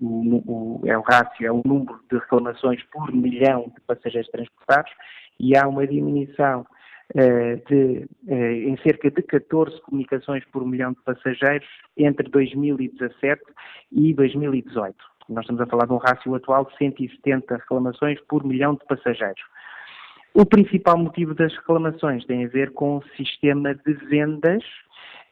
o, 0.00 0.80
é 0.86 0.96
o 0.96 1.02
rácio, 1.02 1.46
é 1.46 1.50
o 1.50 1.62
número 1.64 2.00
de 2.10 2.16
reclamações 2.18 2.82
por 2.92 3.12
milhão 3.12 3.72
de 3.74 3.80
passageiros 3.86 4.30
transportados 4.30 4.92
e 5.38 5.56
há 5.56 5.66
uma 5.66 5.86
diminuição 5.86 6.64
eh, 7.14 7.56
de, 7.68 8.08
em 8.28 8.76
cerca 8.78 9.10
de 9.10 9.22
14 9.22 9.80
comunicações 9.82 10.44
por 10.46 10.64
milhão 10.64 10.92
de 10.92 11.02
passageiros 11.02 11.68
entre 11.96 12.28
2017 12.30 13.42
e 13.92 14.14
2018. 14.14 14.96
Nós 15.28 15.42
estamos 15.42 15.60
a 15.62 15.66
falar 15.66 15.86
de 15.86 15.92
um 15.92 15.98
rácio 15.98 16.34
atual 16.34 16.64
de 16.64 16.76
170 16.76 17.56
reclamações 17.56 18.20
por 18.28 18.44
milhão 18.44 18.74
de 18.74 18.84
passageiros. 18.86 19.42
O 20.34 20.44
principal 20.44 20.98
motivo 20.98 21.34
das 21.34 21.54
reclamações 21.56 22.24
tem 22.26 22.44
a 22.44 22.48
ver 22.48 22.72
com 22.72 22.98
o 22.98 23.04
sistema 23.16 23.74
de 23.74 23.94
vendas 23.94 24.62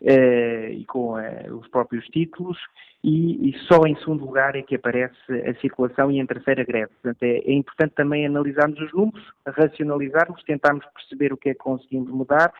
eh, 0.02 0.70
e 0.72 0.84
com 0.86 1.18
eh, 1.18 1.46
os 1.50 1.68
próprios 1.68 2.06
títulos 2.06 2.58
e, 3.02 3.50
e, 3.50 3.58
só 3.68 3.86
em 3.86 3.94
segundo 3.96 4.24
lugar 4.24 4.56
é 4.56 4.62
que 4.62 4.76
aparece 4.76 5.14
a 5.46 5.54
circulação 5.60 6.10
e 6.10 6.18
em 6.18 6.26
terceira 6.26 6.64
greve. 6.64 6.90
Portanto, 7.02 7.22
é, 7.22 7.36
é, 7.36 7.52
importante 7.52 7.94
também 7.94 8.24
analisarmos 8.24 8.80
os 8.80 8.92
números, 8.94 9.22
racionalizarmos, 9.46 10.42
tentarmos 10.44 10.86
perceber 10.86 11.34
o 11.34 11.36
que 11.36 11.50
é 11.50 11.52
que 11.52 11.58
conseguimos 11.58 12.10
mudar. 12.10 12.50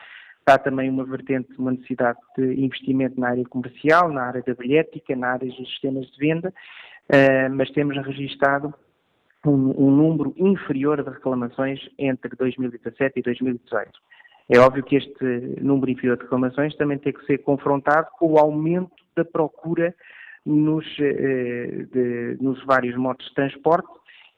Há 0.47 0.59
também 0.59 0.91
uma 0.91 1.05
vertente, 1.05 1.49
uma 1.59 1.73
necessidade 1.73 2.19
de 2.37 2.63
investimento 2.63 3.19
na 3.19 3.31
área 3.31 3.45
comercial, 3.45 4.13
na 4.13 4.25
área 4.25 4.43
da 4.43 4.53
bilhética, 4.53 5.17
na 5.17 5.33
área 5.33 5.49
dos 5.49 5.57
sistemas 5.57 6.07
de 6.11 6.19
venda, 6.19 6.53
mas 7.53 7.71
temos 7.71 7.97
registado 7.97 8.73
um, 9.47 9.87
um 9.87 9.91
número 9.91 10.35
inferior 10.37 11.03
de 11.03 11.11
reclamações 11.11 11.81
entre 11.99 12.35
2017 12.37 13.21
e 13.21 13.23
2018. 13.23 13.91
É 14.49 14.59
óbvio 14.59 14.85
que 14.85 14.97
este 14.97 15.25
número 15.61 15.91
inferior 15.91 16.17
de 16.17 16.25
reclamações 16.25 16.75
também 16.77 16.99
tem 16.99 17.13
que 17.13 17.25
ser 17.25 17.39
confrontado 17.39 18.09
com 18.19 18.33
o 18.33 18.39
aumento 18.39 18.93
da 19.17 19.25
procura 19.25 19.95
nos, 20.45 20.85
eh, 20.99 21.87
de, 21.91 22.37
nos 22.41 22.63
vários 22.65 22.95
modos 22.97 23.27
de 23.27 23.35
transporte 23.35 23.89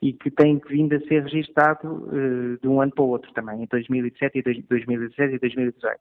e 0.01 0.13
que 0.13 0.31
tem 0.31 0.61
vindo 0.69 0.95
a 0.95 1.01
ser 1.01 1.25
registado 1.25 2.09
eh, 2.13 2.59
de 2.63 2.69
um 2.69 2.81
ano 2.81 2.93
para 2.93 3.03
o 3.03 3.09
outro 3.09 3.33
também, 3.33 3.63
em 3.63 3.67
2017 3.67 4.39
e 4.39 4.43
2017 4.43 5.35
e 5.35 5.39
2018. 5.39 6.01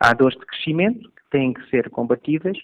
Há 0.00 0.12
dores 0.14 0.36
de 0.36 0.46
crescimento 0.46 1.08
que 1.10 1.30
têm 1.30 1.52
que 1.52 1.64
ser 1.70 1.88
combatidas, 1.90 2.58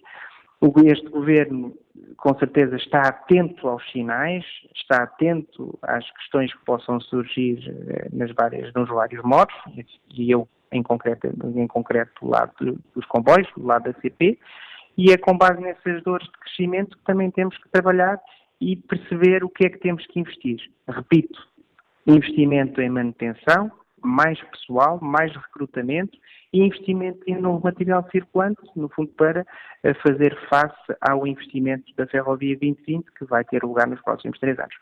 este 0.84 1.08
governo, 1.08 1.74
com 2.16 2.38
certeza, 2.38 2.76
está 2.76 3.00
atento 3.02 3.66
aos 3.66 3.82
sinais, 3.90 4.44
está 4.74 5.02
atento 5.04 5.78
às 5.82 6.08
questões 6.12 6.52
que 6.52 6.64
possam 6.64 7.00
surgir 7.00 7.58
eh, 7.88 8.08
nas 8.12 8.30
várias, 8.32 8.72
nos 8.74 8.88
vários 8.88 9.22
modos, 9.24 9.54
e 10.14 10.30
eu, 10.30 10.46
em 10.70 10.82
concreto, 10.82 11.28
em 11.54 11.66
concreto 11.66 12.12
do 12.20 12.30
lado 12.30 12.52
dos 12.94 13.06
comboios, 13.06 13.48
do 13.56 13.66
lado 13.66 13.84
da 13.84 14.00
CP, 14.00 14.38
e 14.98 15.10
é 15.12 15.16
com 15.16 15.36
base 15.36 15.60
nessas 15.60 16.02
dores 16.02 16.26
de 16.26 16.38
crescimento 16.38 16.98
que 16.98 17.04
também 17.04 17.30
temos 17.30 17.56
que 17.56 17.68
trabalhar 17.70 18.20
e 18.60 18.76
perceber 18.76 19.42
o 19.42 19.48
que 19.48 19.64
é 19.64 19.70
que 19.70 19.78
temos 19.78 20.06
que 20.06 20.20
investir. 20.20 20.60
Repito, 20.86 21.40
investimento 22.06 22.82
em 22.82 22.90
manutenção, 22.90 23.72
mais 24.02 24.38
pessoal, 24.42 24.98
mais 25.00 25.34
recrutamento 25.34 26.18
e 26.52 26.62
investimento 26.62 27.20
em 27.26 27.40
novo 27.40 27.62
material 27.64 28.06
circulante, 28.10 28.60
no 28.74 28.88
fundo 28.88 29.10
para 29.16 29.46
eh, 29.84 29.94
fazer 29.94 30.36
face 30.48 30.96
ao 31.00 31.26
investimento 31.26 31.84
da 31.96 32.06
Ferrovia 32.06 32.56
2020, 32.56 33.04
que 33.16 33.24
vai 33.24 33.44
ter 33.44 33.62
lugar 33.62 33.86
nos 33.86 34.00
próximos 34.02 34.38
três 34.38 34.58
anos. 34.58 34.74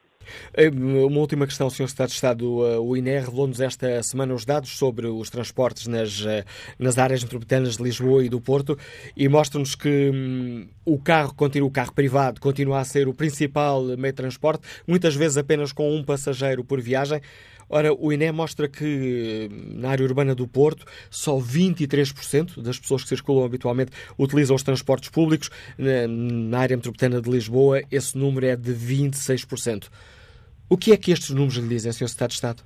Eh, 0.54 0.70
uma 0.70 1.20
última 1.20 1.46
questão, 1.46 1.68
Sr. 1.68 1.88
Secretário 1.88 2.08
de 2.08 2.14
Estado. 2.14 2.66
Eh, 2.66 2.78
o 2.78 2.96
INE 2.96 3.18
revelou-nos 3.18 3.60
esta 3.60 4.02
semana 4.02 4.32
os 4.32 4.46
dados 4.46 4.78
sobre 4.78 5.06
os 5.06 5.28
transportes 5.28 5.86
nas, 5.86 6.24
nas 6.78 6.96
áreas 6.96 7.22
metropolitanas 7.22 7.76
de 7.76 7.82
Lisboa 7.82 8.24
e 8.24 8.30
do 8.30 8.40
Porto 8.40 8.78
e 9.14 9.28
mostra-nos 9.28 9.74
que 9.74 10.10
hum, 10.10 10.68
o 10.86 10.98
carro 10.98 11.34
continua, 11.34 11.68
o 11.68 11.72
carro 11.72 11.92
privado 11.92 12.40
continua 12.40 12.80
a 12.80 12.84
ser 12.84 13.08
o 13.08 13.14
principal 13.14 13.84
meio 13.84 14.12
de 14.12 14.12
transporte, 14.12 14.66
muitas 14.86 15.14
vezes 15.14 15.36
apenas 15.36 15.70
com 15.70 15.94
um 15.94 16.02
passageiro 16.02 16.64
por 16.64 16.80
viagem. 16.80 17.20
Ora, 17.70 17.92
o 17.92 18.12
INE 18.12 18.32
mostra 18.32 18.66
que 18.66 19.48
na 19.74 19.90
área 19.90 20.04
urbana 20.04 20.34
do 20.34 20.48
Porto 20.48 20.86
só 21.10 21.36
23% 21.36 22.62
das 22.62 22.78
pessoas 22.78 23.02
que 23.02 23.08
circulam 23.10 23.44
habitualmente 23.44 23.92
utilizam 24.18 24.56
os 24.56 24.62
transportes 24.62 25.10
públicos. 25.10 25.50
Na 25.78 26.60
área 26.60 26.76
metropolitana 26.76 27.20
de 27.20 27.30
Lisboa, 27.30 27.82
esse 27.90 28.16
número 28.16 28.46
é 28.46 28.56
de 28.56 28.72
26%. 28.72 29.90
O 30.70 30.76
que 30.76 30.92
é 30.92 30.96
que 30.96 31.10
estes 31.10 31.30
números 31.30 31.56
lhe 31.56 31.68
dizem, 31.68 31.92
Sr. 31.92 32.08
Secretário 32.08 32.30
de 32.30 32.34
Estado? 32.34 32.62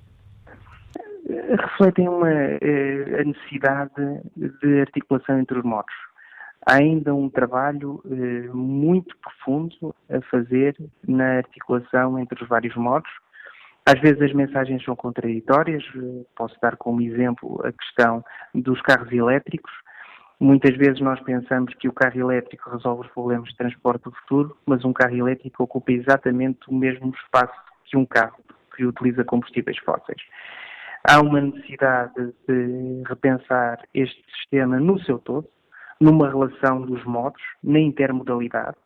Refletem 1.50 2.09
uma, 2.09 2.30
eh, 2.30 3.21
a 3.21 3.25
necessidade 3.25 3.92
de 4.37 4.80
articulação 4.80 5.38
entre 5.38 5.59
os 5.59 5.64
modos. 5.64 5.94
Há 6.66 6.75
ainda 6.75 7.14
um 7.14 7.28
trabalho 7.28 8.02
eh, 8.06 8.49
muito 8.52 9.16
profundo 9.18 9.94
a 10.09 10.21
fazer 10.23 10.76
na 11.06 11.38
articulação 11.38 12.18
entre 12.18 12.42
os 12.42 12.49
vários 12.49 12.76
modos 12.76 13.11
às 13.84 14.00
vezes 14.00 14.22
as 14.22 14.32
mensagens 14.32 14.84
são 14.84 14.94
contraditórias, 14.94 15.82
posso 16.36 16.56
dar 16.60 16.76
como 16.76 17.00
exemplo 17.00 17.60
a 17.64 17.72
questão 17.72 18.24
dos 18.54 18.80
carros 18.82 19.12
elétricos. 19.12 19.72
Muitas 20.38 20.76
vezes 20.76 21.00
nós 21.00 21.20
pensamos 21.20 21.74
que 21.74 21.88
o 21.88 21.92
carro 21.92 22.18
elétrico 22.18 22.70
resolve 22.70 23.06
os 23.06 23.12
problemas 23.12 23.48
de 23.48 23.56
transporte 23.56 24.04
do 24.04 24.12
futuro, 24.12 24.56
mas 24.66 24.84
um 24.84 24.92
carro 24.92 25.16
elétrico 25.16 25.64
ocupa 25.64 25.92
exatamente 25.92 26.60
o 26.68 26.74
mesmo 26.74 27.12
espaço 27.14 27.54
que 27.84 27.96
um 27.96 28.06
carro 28.06 28.38
que 28.74 28.84
utiliza 28.84 29.24
combustíveis 29.24 29.78
fósseis. 29.78 30.20
Há 31.04 31.20
uma 31.20 31.40
necessidade 31.40 32.32
de 32.48 33.02
repensar 33.06 33.80
este 33.92 34.24
sistema 34.36 34.78
no 34.78 35.00
seu 35.00 35.18
todo, 35.18 35.48
numa 36.00 36.28
relação 36.28 36.82
dos 36.82 37.04
modos, 37.04 37.42
na 37.62 37.78
intermodalidade, 37.78 38.76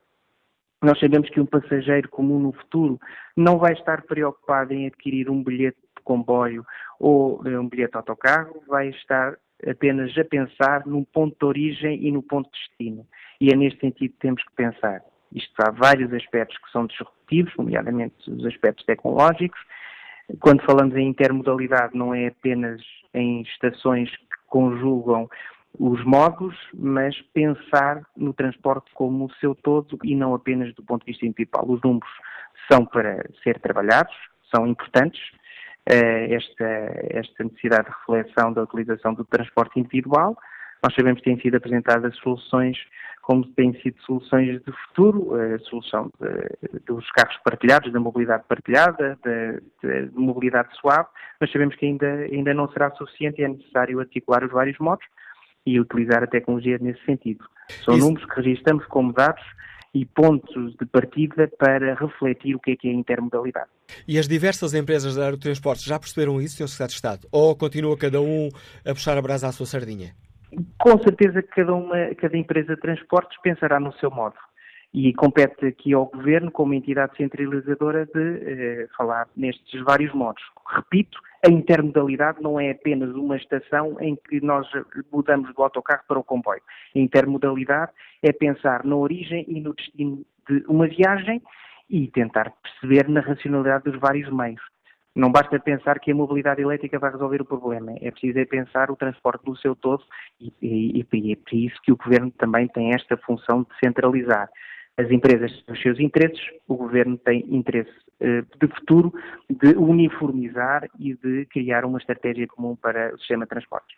nós 0.83 0.99
sabemos 1.01 1.29
que 1.31 1.41
um 1.41 1.47
passageiro 1.47 2.09
comum 2.09 2.39
no 2.39 2.53
futuro 2.53 3.01
não 3.37 3.59
vai 3.59 3.73
estar 3.73 4.03
preocupado 4.03 4.73
em 4.73 4.87
adquirir 4.87 5.31
um 5.31 5.43
bilhete 5.43 5.79
de 5.97 6.03
comboio 6.03 6.65
ou 7.01 7.43
eh, 7.47 7.59
um 7.59 7.69
bilhete 7.69 7.93
de 7.93 7.99
autocarro, 7.99 8.63
vai 8.69 8.89
estar 8.91 9.37
apenas 9.67 10.17
a 10.19 10.25
pensar 10.25 10.87
num 10.87 11.05
ponto 11.05 11.37
de 11.39 11.47
origem 11.47 12.07
e 12.07 12.13
no 12.13 12.23
ponto 12.23 12.51
de 12.51 12.59
destino. 12.59 13.07
E 13.41 13.49
é 13.51 13.57
neste 13.57 13.81
sentido 13.81 14.13
que 14.13 14.19
temos 14.19 14.43
que 14.45 14.55
pensar. 14.55 15.01
Isto 15.33 15.55
há 15.61 15.71
vários 15.71 16.13
aspectos 16.13 16.57
que 16.59 16.71
são 16.71 16.87
disruptivos, 16.87 17.53
nomeadamente 17.57 18.31
os 18.31 18.45
aspectos 18.45 18.85
tecnológicos. 18.85 19.59
Quando 20.41 20.63
falamos 20.65 20.95
em 20.97 21.09
intermodalidade, 21.09 21.97
não 21.97 22.15
é 22.15 22.29
apenas 22.29 22.81
em 23.15 23.43
estações 23.43 24.11
que 24.11 24.37
conjugam 24.47 25.29
os 25.79 26.03
modos, 26.05 26.57
mas 26.75 27.15
pensar 27.33 28.03
no 28.17 28.33
transporte 28.33 28.91
como 28.95 29.27
o 29.27 29.33
seu 29.35 29.55
todo 29.55 29.99
e 30.03 30.15
não 30.15 30.35
apenas 30.35 30.75
do 30.75 30.83
ponto 30.83 31.05
de 31.05 31.13
vista 31.13 31.27
individual. 31.27 31.65
Os 31.69 31.81
números 31.83 32.11
são 32.71 32.85
para 32.85 33.29
ser 33.43 33.61
trabalhados, 33.61 34.15
são 34.55 34.67
importantes, 34.67 35.21
eh, 35.87 36.35
esta, 36.35 36.65
esta 37.11 37.45
necessidade 37.45 37.89
de 37.89 37.95
reflexão 37.99 38.53
da 38.53 38.63
utilização 38.63 39.15
do 39.15 39.25
transporte 39.25 39.79
individual. 39.79 40.37
Nós 40.83 40.95
sabemos 40.95 41.21
que 41.21 41.25
têm 41.27 41.41
sido 41.41 41.57
apresentadas 41.57 42.17
soluções 42.17 42.77
como 43.27 43.45
têm 43.55 43.73
sido 43.81 44.01
soluções 44.03 44.63
de 44.63 44.71
futuro, 44.71 45.35
a 45.35 45.59
solução 45.69 46.09
de, 46.21 46.81
dos 46.87 47.11
carros 47.11 47.37
partilhados, 47.39 47.93
da 47.93 47.99
mobilidade 47.99 48.45
partilhada, 48.49 49.19
da 49.25 49.61
mobilidade 50.15 50.69
suave, 50.77 51.09
mas 51.41 51.51
sabemos 51.51 51.75
que 51.75 51.87
ainda, 51.87 52.07
ainda 52.07 52.55
não 52.55 52.71
será 52.71 52.89
suficiente 52.93 53.41
e 53.41 53.45
é 53.45 53.49
necessário 53.49 53.99
articular 53.99 54.45
os 54.45 54.53
vários 54.53 54.79
modos 54.79 55.05
e 55.67 55.81
utilizar 55.81 56.23
a 56.23 56.27
tecnologia 56.27 56.79
nesse 56.81 57.05
sentido. 57.05 57.45
São 57.85 57.97
Isso. 57.97 58.07
números 58.07 58.27
que 58.31 58.41
registramos 58.41 58.87
como 58.87 59.13
dados 59.13 59.43
e 59.93 60.05
pontos 60.05 60.77
de 60.77 60.87
partida 60.87 61.51
para 61.59 61.95
refletir 61.95 62.55
o 62.55 62.61
que 62.61 62.73
é 62.73 62.77
que 62.77 62.89
é 62.89 62.91
a 62.91 62.95
intermodalidade. 62.95 63.71
E 64.07 64.19
as 64.19 64.29
diversas 64.29 64.75
empresas 64.75 65.15
de 65.15 65.23
aerotransportes 65.23 65.85
já 65.85 65.99
perceberam 65.99 66.41
isso, 66.41 66.57
Sr. 66.57 66.69
Secretário 66.69 66.91
de 66.91 66.95
Estado? 66.95 67.29
Ou 67.33 67.57
continua 67.57 67.97
cada 67.97 68.21
um 68.21 68.49
a 68.85 68.93
puxar 68.93 69.17
a 69.17 69.23
brasa 69.23 69.49
à 69.49 69.53
sua 69.53 69.67
sardinha? 69.67 70.15
Com 70.79 70.99
certeza 71.03 71.43
que 71.43 71.49
cada, 71.49 71.75
uma, 71.75 72.15
cada 72.15 72.37
empresa 72.37 72.75
de 72.75 72.81
transportes 72.81 73.37
pensará 73.43 73.81
no 73.81 73.93
seu 73.95 74.11
modo. 74.11 74.37
E 74.99 75.13
compete 75.13 75.67
aqui 75.67 75.93
ao 75.93 76.07
Governo, 76.07 76.51
como 76.51 76.73
entidade 76.73 77.15
centralizadora, 77.19 78.07
de 78.07 78.19
eh, 78.19 78.89
falar 78.97 79.29
nestes 79.37 79.83
vários 79.83 80.11
modos. 80.15 80.43
Repito, 80.75 81.21
a 81.47 81.51
intermodalidade 81.51 82.41
não 82.41 82.59
é 82.59 82.71
apenas 82.71 83.15
uma 83.15 83.37
estação 83.37 83.99
em 84.01 84.17
que 84.17 84.41
nós 84.41 84.67
mudamos 85.13 85.55
do 85.55 85.63
autocarro 85.63 86.01
para 86.09 86.19
o 86.19 86.25
comboio. 86.25 86.63
A 86.95 86.99
intermodalidade 86.99 87.93
é 88.23 88.33
pensar 88.33 88.87
na 88.87 88.97
origem 88.97 89.45
e 89.47 89.61
no 89.61 89.75
destino 89.75 90.25
de 90.49 90.65
uma 90.67 90.89
viagem 90.89 91.43
e 91.91 92.09
tentar 92.09 92.55
perceber 92.63 93.07
na 93.07 93.21
racionalidade 93.21 93.85
dos 93.85 94.01
vários 94.01 94.33
meios. 94.33 94.63
Não 95.15 95.31
basta 95.31 95.61
pensar 95.61 96.01
que 96.01 96.11
a 96.11 96.15
mobilidade 96.15 96.63
elétrica 96.63 96.99
vai 96.99 97.11
resolver 97.11 97.43
o 97.43 97.45
problema, 97.45 97.93
é 98.01 98.11
preciso 98.11 98.39
é 98.39 98.47
pensar 98.47 98.91
o 98.91 98.97
transporte 98.97 99.47
no 99.47 99.57
seu 99.57 99.77
todo 99.77 100.03
e, 100.41 100.51
e, 100.63 101.07
e 101.13 101.33
é 101.33 101.37
por 101.37 101.55
isso 101.55 101.77
que 101.83 101.93
o 101.93 101.97
Governo 101.97 102.31
também 102.39 102.67
tem 102.69 102.95
esta 102.95 103.15
função 103.19 103.63
de 103.63 103.79
centralizar. 103.79 104.49
As 104.99 105.11
empresas 105.11 105.53
têm 105.63 105.75
os 105.75 105.83
seus 105.83 106.01
interesses, 106.01 106.41
o 106.67 106.75
Governo 106.75 107.19
tem 107.19 107.45
interesse 107.55 107.91
eh, 108.21 108.43
de 108.43 108.69
futuro 108.75 109.13
de 109.49 109.77
uniformizar 109.77 110.89
e 110.99 111.15
de 111.15 111.47
criar 111.47 111.85
uma 111.85 111.99
estratégia 111.99 112.47
comum 112.47 112.75
para 112.75 113.15
o 113.15 113.19
sistema 113.19 113.45
de 113.45 113.51
transportes. 113.51 113.97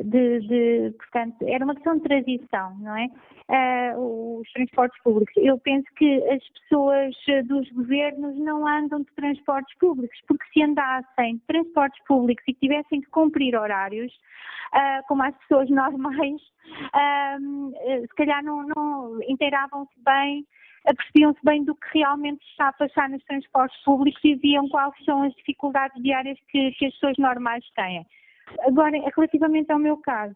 de, 0.06 0.40
de, 0.42 0.94
portanto, 0.98 1.44
era 1.48 1.66
uma 1.66 1.74
questão 1.74 1.98
de 1.98 2.04
transição, 2.04 2.78
não 2.80 2.96
é? 2.96 3.10
Os 3.98 4.50
transportes 4.54 5.02
públicos. 5.04 5.34
Eu 5.38 5.58
penso 5.60 5.86
que 5.98 6.24
as 6.30 6.42
pessoas 6.50 7.16
dos 7.46 7.70
governos 7.72 8.38
não 8.38 8.66
andam 8.66 9.02
de 9.02 9.12
transportes 9.14 9.78
públicos, 9.78 10.18
porque 10.28 10.46
se 10.54 10.64
andassem 10.64 11.36
de 11.36 11.42
transportes 11.42 12.02
públicos 12.06 12.44
e 12.48 12.54
tivessem 12.54 13.02
que 13.02 13.10
cumprir 13.10 13.56
horários, 13.56 14.12
uh, 14.74 15.06
como 15.08 15.24
as 15.24 15.36
pessoas 15.40 15.70
normais, 15.72 16.42
uh, 16.42 18.02
se 18.02 18.16
calhar 18.16 18.44
não, 18.44 18.66
não 18.68 19.20
inteiravam-se 19.24 19.94
bem 20.04 20.46
apercebiam-se 20.86 21.40
bem 21.44 21.64
do 21.64 21.76
que 21.76 22.00
realmente 22.00 22.44
está 22.50 22.70
a 22.70 22.74
passar 22.74 23.10
nos 23.10 23.24
transportes 23.26 23.80
públicos 23.84 24.20
e 24.24 24.36
viam 24.36 24.68
quais 24.70 24.94
são 25.06 25.24
as 25.24 25.34
dificuldades 25.36 26.02
diárias 26.02 26.38
que, 26.50 26.72
que 26.72 26.86
as 26.86 26.94
pessoas 26.94 27.18
normais 27.18 27.64
têm. 27.76 28.06
Agora, 28.62 28.92
relativamente 29.16 29.72
ao 29.72 29.80
meu 29.80 29.98
caso, 29.98 30.36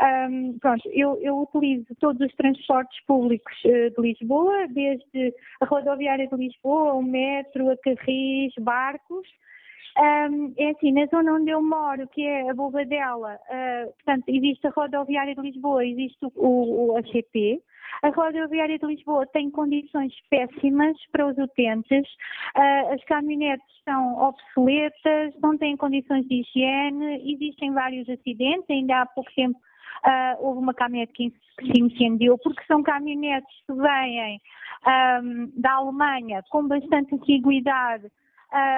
um, 0.00 0.58
pronto, 0.58 0.88
eu, 0.90 1.18
eu, 1.20 1.38
utilizo 1.42 1.94
todos 2.00 2.20
os 2.26 2.34
transportes 2.34 2.98
públicos 3.04 3.52
uh, 3.64 3.90
de 3.90 4.00
Lisboa, 4.00 4.66
desde 4.68 5.34
a 5.60 5.66
rodoviária 5.66 6.26
de 6.26 6.36
Lisboa, 6.36 6.94
o 6.94 7.02
metro, 7.02 7.70
a 7.70 7.76
carris, 7.76 8.52
barcos. 8.58 9.28
Um, 9.98 10.54
é 10.56 10.70
assim, 10.70 10.90
na 10.92 11.04
zona 11.06 11.34
onde 11.34 11.50
eu 11.50 11.62
moro, 11.62 12.08
que 12.08 12.22
é 12.22 12.48
a 12.48 12.54
Bobadela, 12.54 13.34
uh, 13.34 13.92
portanto, 13.92 14.24
existe 14.28 14.66
a 14.66 14.70
rodoviária 14.70 15.34
de 15.34 15.40
Lisboa, 15.42 15.84
existe 15.84 16.24
o, 16.34 16.92
o, 16.92 16.96
ACP, 16.96 17.62
a 18.02 18.08
rodoviária 18.08 18.78
de 18.78 18.86
Lisboa 18.86 19.26
tem 19.26 19.50
condições 19.50 20.14
péssimas 20.30 20.96
para 21.12 21.26
os 21.26 21.36
utentes, 21.36 22.08
uh, 22.56 22.94
as 22.94 23.04
caminhonetes 23.04 23.66
são 23.84 24.18
obsoletas, 24.18 25.34
não 25.42 25.58
têm 25.58 25.76
condições 25.76 26.26
de 26.26 26.40
higiene, 26.40 27.30
existem 27.30 27.70
vários 27.74 28.08
acidentes, 28.08 28.70
ainda 28.70 29.02
há 29.02 29.06
pouco 29.06 29.30
tempo 29.34 29.58
Uh, 30.04 30.44
houve 30.44 30.58
uma 30.58 30.74
caminhonete 30.74 31.12
que, 31.12 31.32
se 31.60 31.80
incendiou, 31.80 32.36
porque 32.38 32.64
são 32.64 32.82
caminhonetes 32.82 33.54
que 33.66 33.72
vêm 33.74 34.40
um, 34.86 35.52
da 35.60 35.74
Alemanha 35.74 36.42
com 36.50 36.66
bastante 36.66 37.14
antiguidade, 37.14 38.06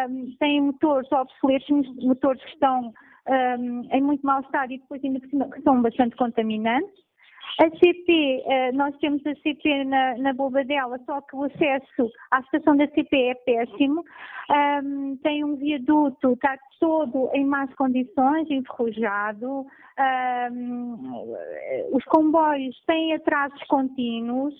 um, 0.09 0.37
têm 0.39 0.61
motores 0.61 1.11
obsoletos, 1.11 1.69
motores 2.03 2.43
que 2.45 2.51
estão 2.51 2.93
um, 3.29 3.89
em 3.91 4.03
muito 4.03 4.25
mau 4.25 4.41
estado 4.41 4.73
e 4.73 4.79
depois 4.79 5.03
ainda 5.03 5.21
por 5.21 5.29
cima 5.31 5.51
que 5.51 5.63
são 5.63 5.81
bastante 5.83 6.17
contaminantes. 6.17 7.04
A 7.61 7.71
CP, 7.71 8.43
eh, 8.47 8.73
nós 8.73 8.97
temos 8.99 9.25
a 9.27 9.35
CP 9.37 9.85
na, 9.85 10.19
na 10.19 10.33
Bobadela, 10.33 10.99
só 11.07 11.21
que 11.21 11.37
o 11.37 11.45
acesso 11.45 12.11
à 12.33 12.41
estação 12.41 12.77
da 12.77 12.89
CP 12.89 13.17
é 13.17 13.35
péssimo. 13.35 14.05
Um, 14.51 15.17
tem 15.23 15.45
um 15.45 15.55
viaduto, 15.57 16.33
está 16.33 16.59
todo 16.81 17.31
em 17.33 17.47
más 17.47 17.73
condições, 17.77 18.51
enferrujado. 18.51 19.67
Um, 20.51 21.37
os 21.93 22.05
comboios 22.07 22.77
têm 22.87 23.15
atrasos 23.15 23.63
contínuos. 23.69 24.55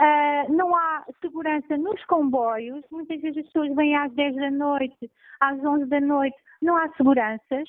Uh, 0.00 0.52
não 0.52 0.74
há 0.74 1.04
segurança 1.20 1.76
nos 1.76 2.02
comboios. 2.06 2.82
Muitas 2.90 3.20
vezes 3.20 3.38
as 3.38 3.46
pessoas 3.46 3.74
vêm 3.76 3.94
às 3.94 4.12
10 4.14 4.36
da 4.36 4.50
noite, 4.50 5.10
às 5.40 5.62
11 5.62 5.84
da 5.86 6.00
noite, 6.00 6.36
não 6.60 6.76
há 6.76 6.88
seguranças. 6.96 7.68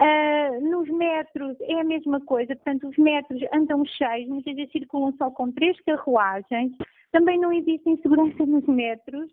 Uh, 0.00 0.60
nos 0.70 0.88
metros 0.88 1.56
é 1.62 1.80
a 1.80 1.84
mesma 1.84 2.20
coisa, 2.20 2.54
portanto, 2.56 2.88
os 2.88 2.96
metros 2.96 3.40
andam 3.52 3.84
cheios, 3.84 4.28
muitas 4.28 4.54
vezes 4.54 4.72
circulam 4.72 5.12
só 5.16 5.30
com 5.30 5.50
três 5.52 5.78
carruagens. 5.82 6.72
Também 7.10 7.38
não 7.38 7.52
existem 7.52 7.96
segurança 7.98 8.44
nos 8.46 8.66
metros. 8.66 9.30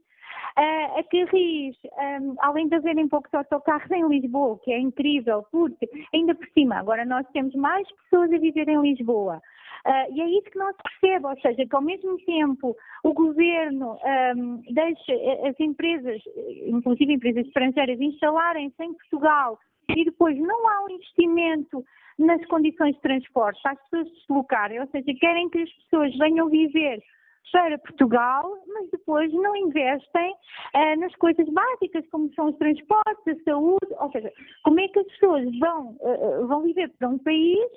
Uh, 0.58 1.00
a 1.00 1.04
Carris, 1.04 1.78
um, 2.22 2.36
além 2.40 2.68
de 2.68 2.76
haverem 2.76 3.08
poucos 3.08 3.34
autocarros 3.34 3.90
em 3.92 4.08
Lisboa, 4.08 4.60
que 4.64 4.72
é 4.72 4.80
incrível, 4.80 5.46
porque 5.52 5.90
ainda 6.14 6.36
por 6.36 6.48
cima, 6.50 6.78
agora 6.78 7.06
nós 7.06 7.26
temos 7.32 7.56
mais 7.56 7.88
pessoas 8.04 8.32
a 8.34 8.38
viver 8.38 8.68
em 8.68 8.82
Lisboa. 8.82 9.42
Uh, 9.86 10.14
e 10.14 10.22
é 10.22 10.30
isso 10.30 10.52
que 10.52 10.60
não 10.60 10.72
se 10.74 10.84
percebe, 10.84 11.26
ou 11.26 11.40
seja, 11.40 11.66
que 11.66 11.76
ao 11.76 11.82
mesmo 11.82 12.18
tempo 12.26 12.76
o 13.04 13.14
governo 13.14 13.98
um, 14.36 14.62
deixa 14.74 15.14
as 15.48 15.58
empresas, 15.60 16.22
inclusive 16.66 17.14
empresas 17.14 17.46
estrangeiras, 17.46 18.00
instalarem-se 18.00 18.84
em 18.84 18.94
Portugal 18.94 19.58
e 19.96 20.04
depois 20.04 20.38
não 20.38 20.68
há 20.68 20.84
um 20.84 20.90
investimento 20.90 21.84
nas 22.18 22.46
condições 22.48 22.96
de 22.96 23.02
transporte 23.02 23.62
para 23.62 23.72
as 23.72 23.82
pessoas 23.84 24.08
se 24.10 24.20
deslocarem, 24.28 24.80
ou 24.82 24.88
seja, 24.88 25.14
querem 25.18 25.50
que 25.50 25.62
as 25.62 25.72
pessoas 25.72 26.18
venham 26.18 26.50
viver 26.50 27.02
para 27.52 27.78
Portugal, 27.80 28.50
mas 28.68 28.90
depois 28.92 29.32
não 29.34 29.56
investem 29.56 30.32
uh, 30.32 31.00
nas 31.00 31.16
coisas 31.16 31.48
básicas, 31.50 32.08
como 32.10 32.34
são 32.34 32.48
os 32.50 32.58
transportes, 32.58 33.28
a 33.28 33.44
saúde, 33.44 33.88
ou 34.00 34.12
seja, 34.12 34.32
como 34.64 34.80
é 34.80 34.88
que 34.88 35.00
as 35.00 35.08
pessoas 35.08 35.60
vão, 35.60 35.98
uh, 36.00 36.48
vão 36.48 36.64
viver 36.64 36.90
para 36.98 37.10
um 37.10 37.18
país 37.18 37.72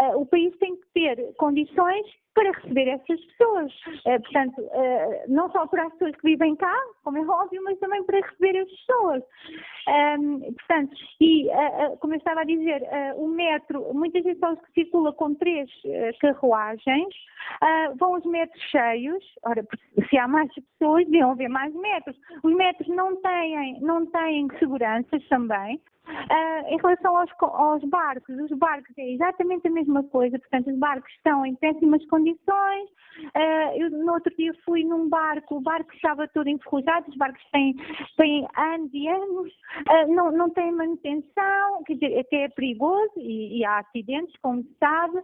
Uh, 0.00 0.20
o 0.20 0.26
país 0.26 0.56
tem 0.58 0.74
que 0.76 0.86
ter 0.94 1.34
condições 1.34 2.06
para 2.34 2.50
receber 2.52 2.88
essas 2.88 3.20
pessoas. 3.26 3.72
Uh, 4.06 4.20
portanto, 4.22 4.60
uh, 4.60 5.24
não 5.28 5.50
só 5.50 5.66
para 5.66 5.84
as 5.86 5.92
pessoas 5.92 6.16
que 6.16 6.30
vivem 6.30 6.56
cá, 6.56 6.74
como 7.04 7.18
é 7.18 7.26
óbvio, 7.26 7.62
mas 7.64 7.78
também 7.78 8.02
para 8.04 8.20
receber 8.20 8.58
as 8.58 8.68
pessoas. 8.70 9.22
Portanto, 10.56 10.94
e 11.20 11.48
como 11.98 12.14
eu 12.14 12.18
estava 12.18 12.42
a 12.42 12.44
dizer, 12.44 12.82
o 13.16 13.26
metro, 13.26 13.92
muitas 13.92 14.22
vezes 14.22 14.38
só 14.38 14.54
se 14.54 14.72
circula 14.72 15.12
com 15.12 15.34
três 15.34 15.68
carruagens, 16.20 17.14
vão 17.98 18.14
os 18.14 18.24
metros 18.24 18.62
cheios, 18.70 19.24
ora, 19.44 19.66
se 20.08 20.16
há 20.16 20.28
mais 20.28 20.48
pessoas, 20.54 21.04
deviam 21.06 21.32
haver 21.32 21.48
mais 21.48 21.74
metros. 21.74 22.16
Os 22.44 22.54
metros 22.54 22.88
não 22.88 23.20
têm, 23.20 23.80
não 23.80 24.06
têm 24.06 24.48
seguranças 24.60 25.26
também, 25.28 25.80
Uh, 26.04 26.66
em 26.66 26.76
relação 26.78 27.16
aos, 27.16 27.30
aos, 27.40 27.84
barcos, 27.84 28.36
os 28.36 28.58
barcos 28.58 28.92
é 28.98 29.12
exatamente 29.12 29.68
a 29.68 29.70
mesma 29.70 30.02
coisa, 30.02 30.36
portanto, 30.36 30.68
os 30.70 30.78
barcos 30.78 31.10
estão 31.12 31.46
em 31.46 31.54
péssimas 31.54 32.04
condições. 32.06 32.21
Uh, 33.36 33.76
eu 33.76 33.90
no 33.90 34.12
outro 34.14 34.34
dia 34.36 34.52
fui 34.64 34.84
num 34.84 35.08
barco, 35.08 35.56
o 35.56 35.60
barco 35.60 35.92
estava 35.94 36.26
todo 36.28 36.48
enferrujado, 36.48 37.10
os 37.10 37.16
barcos 37.16 37.42
têm, 37.52 37.74
têm 38.16 38.48
anos 38.56 38.90
e 38.92 39.08
anos, 39.08 39.52
uh, 39.88 40.14
não, 40.14 40.32
não 40.32 40.50
têm 40.50 40.72
manutenção, 40.72 41.84
quer 41.86 41.94
dizer, 41.94 42.18
até 42.20 42.44
é 42.44 42.48
perigoso 42.48 43.12
e, 43.18 43.58
e 43.58 43.64
há 43.64 43.78
acidentes, 43.78 44.34
como 44.40 44.62
se 44.62 44.74
sabe. 44.78 45.18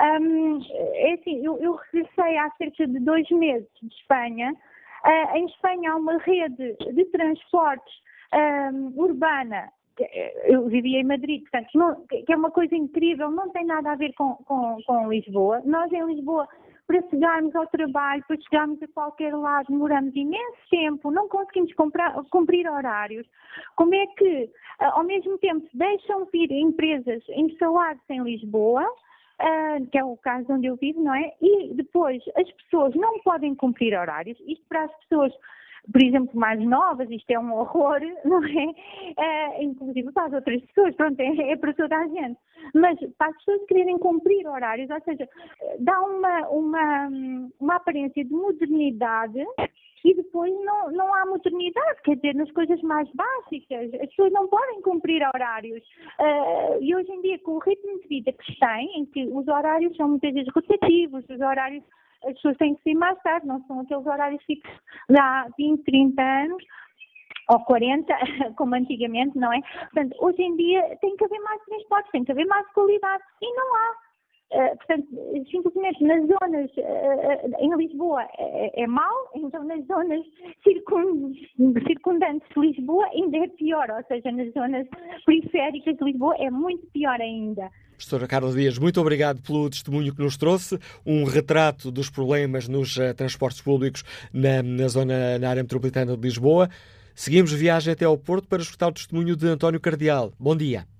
Um, 0.00 0.60
é 0.94 1.12
assim, 1.14 1.44
eu, 1.44 1.58
eu 1.58 1.74
regressei 1.74 2.36
há 2.36 2.50
cerca 2.58 2.86
de 2.86 2.98
dois 3.00 3.28
meses 3.30 3.68
de 3.80 3.88
Espanha. 3.94 4.54
em 5.34 5.46
Espanha 5.46 5.92
há 5.92 5.96
uma 5.96 6.18
rede 6.18 6.76
de 6.92 7.04
transportes 7.06 7.94
um, 8.34 8.92
urbana 8.96 9.70
eu 10.44 10.66
vivia 10.68 11.00
em 11.00 11.04
Madrid, 11.04 11.42
portanto, 11.42 11.70
não, 11.74 12.06
que 12.06 12.32
é 12.32 12.36
uma 12.36 12.50
coisa 12.50 12.74
incrível, 12.74 13.30
não 13.30 13.50
tem 13.50 13.64
nada 13.64 13.92
a 13.92 13.96
ver 13.96 14.12
com, 14.14 14.34
com, 14.44 14.78
com 14.86 15.08
Lisboa. 15.08 15.62
Nós 15.64 15.92
em 15.92 16.04
Lisboa, 16.04 16.48
para 16.86 17.02
chegarmos 17.08 17.54
ao 17.54 17.66
trabalho, 17.68 18.24
para 18.26 18.40
chegarmos 18.40 18.82
a 18.82 18.88
qualquer 18.88 19.34
lado, 19.34 19.66
demoramos 19.68 20.14
imenso 20.14 20.58
tempo, 20.70 21.10
não 21.10 21.28
conseguimos 21.28 21.72
comprar, 21.74 22.12
cumprir 22.30 22.68
horários. 22.68 23.26
Como 23.76 23.94
é 23.94 24.06
que, 24.18 24.50
eh, 24.80 24.84
ao 24.84 25.04
mesmo 25.04 25.38
tempo, 25.38 25.66
deixam 25.72 26.26
vir 26.26 26.50
empresas 26.50 27.22
instalar-se 27.28 28.12
em 28.12 28.22
Lisboa, 28.22 28.84
Uh, 29.34 29.84
que 29.90 29.98
é 29.98 30.04
o 30.04 30.16
caso 30.16 30.46
onde 30.48 30.68
eu 30.68 30.76
vivo, 30.76 31.02
não 31.02 31.12
é? 31.12 31.32
E 31.42 31.74
depois 31.74 32.22
as 32.36 32.48
pessoas 32.52 32.94
não 32.94 33.18
podem 33.18 33.52
cumprir 33.52 33.92
horários. 33.92 34.38
Isto 34.46 34.64
para 34.68 34.84
as 34.84 34.96
pessoas 35.00 35.32
por 35.92 36.02
exemplo, 36.02 36.38
mais 36.38 36.60
novas, 36.60 37.10
isto 37.10 37.30
é 37.30 37.38
um 37.38 37.52
horror, 37.52 38.00
não 38.24 38.42
é? 38.44 38.74
é 39.18 39.62
inclusive 39.62 40.10
para 40.12 40.26
as 40.26 40.32
outras 40.32 40.60
pessoas, 40.62 40.94
pronto, 40.96 41.20
é, 41.20 41.52
é, 41.52 41.56
para 41.56 41.74
toda 41.74 41.96
a 41.96 42.06
gente. 42.08 42.38
Mas 42.74 42.98
para 43.18 43.28
as 43.28 43.36
pessoas 43.36 43.66
quererem 43.66 43.98
cumprir 43.98 44.46
horários, 44.46 44.90
ou 44.90 45.00
seja, 45.02 45.28
dá 45.80 46.00
uma, 46.00 46.48
uma, 46.48 47.08
uma 47.60 47.76
aparência 47.76 48.24
de 48.24 48.32
modernidade 48.32 49.44
e 50.04 50.14
depois 50.14 50.52
não, 50.64 50.90
não 50.92 51.14
há 51.14 51.24
modernidade, 51.24 52.02
quer 52.04 52.16
dizer, 52.16 52.34
nas 52.34 52.50
coisas 52.52 52.80
mais 52.82 53.08
básicas. 53.14 53.92
As 53.94 54.08
pessoas 54.10 54.32
não 54.32 54.46
podem 54.48 54.82
cumprir 54.82 55.26
horários. 55.34 55.82
Uh, 56.20 56.82
e 56.82 56.94
hoje 56.94 57.10
em 57.10 57.22
dia, 57.22 57.38
com 57.38 57.52
o 57.52 57.58
ritmo 57.58 58.00
de 58.00 58.08
vida 58.08 58.32
que 58.32 58.44
se 58.44 58.58
tem, 58.58 58.98
em 58.98 59.06
que 59.06 59.26
os 59.26 59.48
horários 59.48 59.96
são 59.96 60.08
muitas 60.08 60.34
vezes 60.34 60.52
rotativos, 60.54 61.24
os 61.28 61.40
horários 61.40 61.82
as 62.26 62.34
pessoas 62.34 62.56
têm 62.56 62.74
que 62.74 62.82
sair 62.82 62.94
mais 62.94 63.18
tarde, 63.22 63.46
não 63.46 63.62
são 63.66 63.80
aqueles 63.80 64.06
horários 64.06 64.42
fixos 64.44 64.72
de 65.08 65.18
há 65.18 65.46
20, 65.56 65.84
30 65.84 66.22
anos 66.22 66.64
ou 67.50 67.60
40, 67.64 68.12
como 68.56 68.74
antigamente, 68.74 69.38
não 69.38 69.52
é? 69.52 69.60
Portanto, 69.60 70.16
hoje 70.20 70.42
em 70.42 70.56
dia 70.56 70.96
tem 71.00 71.16
que 71.16 71.24
haver 71.24 71.40
mais 71.40 71.62
transportes, 71.64 72.10
tem 72.10 72.24
que 72.24 72.32
haver 72.32 72.46
mais 72.46 72.66
qualidade 72.72 73.22
e 73.42 73.54
não 73.54 73.76
há. 73.76 74.03
Uh, 74.54 74.76
portanto, 74.76 75.08
simplesmente 75.50 76.04
nas 76.04 76.20
zonas 76.28 76.70
uh, 76.76 77.56
em 77.58 77.74
Lisboa 77.76 78.22
é, 78.38 78.84
é 78.84 78.86
mau, 78.86 79.30
então 79.34 79.64
nas 79.64 79.84
zonas 79.86 80.24
circundantes 80.62 82.48
de 82.54 82.60
Lisboa 82.60 83.04
ainda 83.06 83.38
é 83.38 83.48
pior, 83.48 83.90
ou 83.90 84.04
seja, 84.06 84.30
nas 84.30 84.52
zonas 84.52 84.86
periféricas 85.26 85.96
de 85.96 86.04
Lisboa 86.04 86.36
é 86.38 86.50
muito 86.50 86.86
pior 86.92 87.20
ainda. 87.20 87.68
Professora 87.96 88.28
Carla 88.28 88.52
Dias, 88.52 88.78
muito 88.78 89.00
obrigado 89.00 89.42
pelo 89.42 89.68
testemunho 89.68 90.14
que 90.14 90.22
nos 90.22 90.36
trouxe, 90.36 90.78
um 91.04 91.24
retrato 91.24 91.90
dos 91.90 92.08
problemas 92.08 92.68
nos 92.68 92.96
transportes 93.16 93.60
públicos 93.60 94.04
na, 94.32 94.62
na, 94.62 94.86
zona, 94.86 95.36
na 95.36 95.50
área 95.50 95.64
metropolitana 95.64 96.16
de 96.16 96.22
Lisboa. 96.22 96.68
Seguimos 97.12 97.52
viagem 97.52 97.92
até 97.92 98.04
ao 98.04 98.16
Porto 98.16 98.46
para 98.46 98.62
escutar 98.62 98.88
o 98.88 98.92
testemunho 98.92 99.34
de 99.34 99.48
António 99.48 99.80
Cardial. 99.80 100.32
Bom 100.38 100.56
dia. 100.56 100.93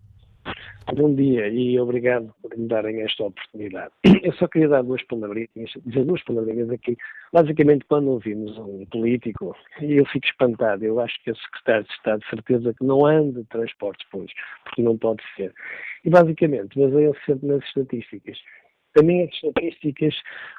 Bom 0.92 1.14
dia 1.14 1.49
e 1.49 1.81
obrigado 1.81 2.33
por 2.42 2.57
me 2.57 2.68
darem 2.68 3.01
esta 3.01 3.25
oportunidade. 3.25 3.90
Eu 4.23 4.33
só 4.35 4.47
queria 4.47 4.68
dar 4.68 4.83
duas 4.83 5.03
palavrinhas, 5.05 5.49
dizer 5.87 6.05
duas 6.05 6.23
palavrinhas 6.23 6.68
aqui. 6.70 6.97
Basicamente, 7.33 7.87
quando 7.87 8.11
ouvimos 8.11 8.57
um 8.59 8.85
político, 8.87 9.57
eu 9.81 10.05
fico 10.07 10.27
espantado, 10.27 10.85
eu 10.85 11.01
acho 11.01 11.14
que 11.25 11.31
o 11.31 11.37
secretário 11.37 11.85
de 11.85 11.92
Estado, 11.92 12.20
de 12.20 12.29
certeza 12.29 12.75
que 12.75 12.85
não 12.85 13.07
anda 13.07 13.40
de 13.40 13.49
transportes 13.49 14.07
públicos, 14.11 14.35
porque 14.64 14.83
não 14.83 14.97
pode 14.99 15.23
ser. 15.37 15.55
E 16.05 16.11
basicamente, 16.11 16.79
baseia-se 16.79 17.25
sempre 17.25 17.49
nas 17.49 17.64
estatísticas. 17.64 18.38
Também 18.94 19.24
as 19.24 19.35
estatísticas, 19.35 20.14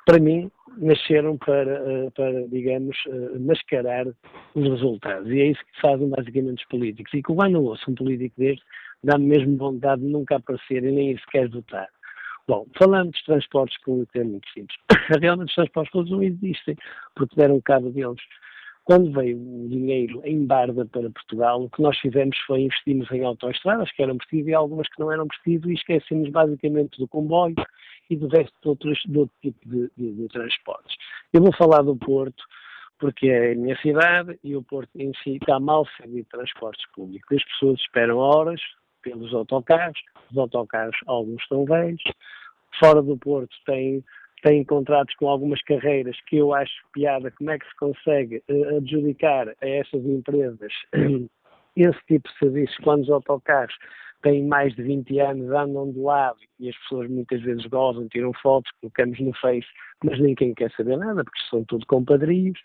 para 0.06 0.20
mim, 0.20 0.52
nasceram 0.78 1.38
para, 1.38 1.72
eh, 1.72 2.10
para, 2.16 2.48
digamos, 2.48 2.98
eh, 3.08 3.40
mascarar 3.40 4.08
os 4.08 4.64
resultados. 4.64 5.32
E 5.32 5.42
é 5.42 5.46
isso 5.48 5.62
que 5.62 5.82
fazem 5.82 6.10
basicamente 6.10 6.62
os 6.64 6.68
políticos. 6.70 7.14
E 7.14 7.24
quando 7.24 7.56
eu 7.56 7.64
ouço 7.64 7.90
um 7.90 7.96
político 7.96 8.36
deste, 8.38 8.64
dá-me 9.04 9.26
mesmo 9.26 9.58
vontade 9.58 10.02
de 10.02 10.08
nunca 10.08 10.36
aparecer 10.36 10.84
e 10.84 10.92
nem 10.92 11.18
sequer 11.18 11.50
votar. 11.50 11.88
Bom, 12.48 12.68
falando 12.78 13.12
dos 13.12 13.24
transportes 13.24 13.82
públicos 13.82 14.14
é 14.16 14.24
muito 14.24 14.48
simples. 14.52 14.78
Realmente 15.22 15.50
os 15.50 15.56
transportes 15.56 15.92
públicos 15.92 16.12
não 16.12 16.24
existem, 16.24 16.76
porque 17.16 17.36
deram 17.36 17.60
cabo 17.62 17.90
deles. 17.90 18.22
Quando 18.86 19.12
veio 19.12 19.36
o 19.36 19.68
dinheiro 19.68 20.22
em 20.24 20.46
barda 20.46 20.86
para 20.86 21.10
Portugal, 21.10 21.64
o 21.64 21.70
que 21.72 21.82
nós 21.82 21.98
fizemos 21.98 22.38
foi 22.46 22.62
investirmos 22.62 23.12
em 23.12 23.26
autoestradas 23.26 23.92
que 23.92 24.04
eram 24.04 24.16
preciso 24.16 24.48
e 24.48 24.54
algumas 24.54 24.88
que 24.88 25.00
não 25.00 25.12
eram 25.12 25.28
preciso 25.28 25.72
e 25.72 25.74
esquecemos 25.74 26.30
basicamente 26.30 27.00
do 27.00 27.08
comboio 27.08 27.56
e 28.12 28.16
do 28.16 28.28
resto 28.28 28.54
de, 28.62 28.70
outros, 28.70 29.02
de 29.04 29.18
outro 29.18 29.36
tipo 29.42 29.68
de, 29.68 29.92
de, 29.98 30.14
de 30.14 30.28
transportes. 30.28 30.96
Eu 31.34 31.42
vou 31.42 31.52
falar 31.56 31.82
do 31.82 31.96
Porto, 31.96 32.44
porque 33.00 33.28
é 33.28 33.54
a 33.54 33.56
minha 33.56 33.76
cidade 33.82 34.40
e 34.44 34.56
o 34.56 34.62
Porto 34.62 34.92
em 34.96 35.12
si 35.24 35.38
está 35.38 35.60
mal 35.60 35.88
servido 35.98 36.24
de 36.24 36.30
transportes 36.30 36.86
públicos. 36.92 37.36
As 37.36 37.44
pessoas 37.44 37.80
esperam 37.80 38.18
horas, 38.18 38.62
pelos 39.02 39.34
autocarros, 39.34 40.00
os 40.32 40.38
autocarros 40.38 40.98
alguns 41.08 41.42
estão 41.42 41.66
velhos, 41.66 42.04
fora 42.80 43.02
do 43.02 43.18
Porto 43.18 43.56
tem, 43.66 44.04
tem 44.46 44.64
contratos 44.64 45.16
com 45.16 45.28
algumas 45.28 45.60
carreiras 45.64 46.16
que 46.28 46.38
eu 46.38 46.54
acho 46.54 46.72
piada 46.94 47.32
como 47.32 47.50
é 47.50 47.58
que 47.58 47.68
se 47.68 47.76
consegue 47.78 48.44
uh, 48.48 48.78
adjudicar 48.78 49.50
a 49.50 49.68
essas 49.68 50.06
empresas 50.06 50.72
esse 51.76 52.00
tipo 52.08 52.30
de 52.30 52.38
serviços 52.38 52.78
quando 52.84 53.02
os 53.02 53.10
autocarros 53.10 53.76
têm 54.22 54.46
mais 54.46 54.74
de 54.76 54.84
20 54.84 55.20
anos, 55.20 55.50
andam 55.50 55.92
do 55.92 56.04
lado 56.04 56.38
e 56.60 56.70
as 56.70 56.78
pessoas 56.78 57.10
muitas 57.10 57.42
vezes 57.42 57.66
gozam, 57.66 58.08
tiram 58.08 58.32
fotos, 58.34 58.72
colocamos 58.80 59.20
no 59.20 59.34
Face, 59.34 59.68
mas 60.04 60.20
ninguém 60.20 60.54
quer 60.54 60.72
saber 60.72 60.98
nada, 60.98 61.24
porque 61.24 61.42
são 61.50 61.64
tudo 61.66 61.86
compadrios. 61.88 62.60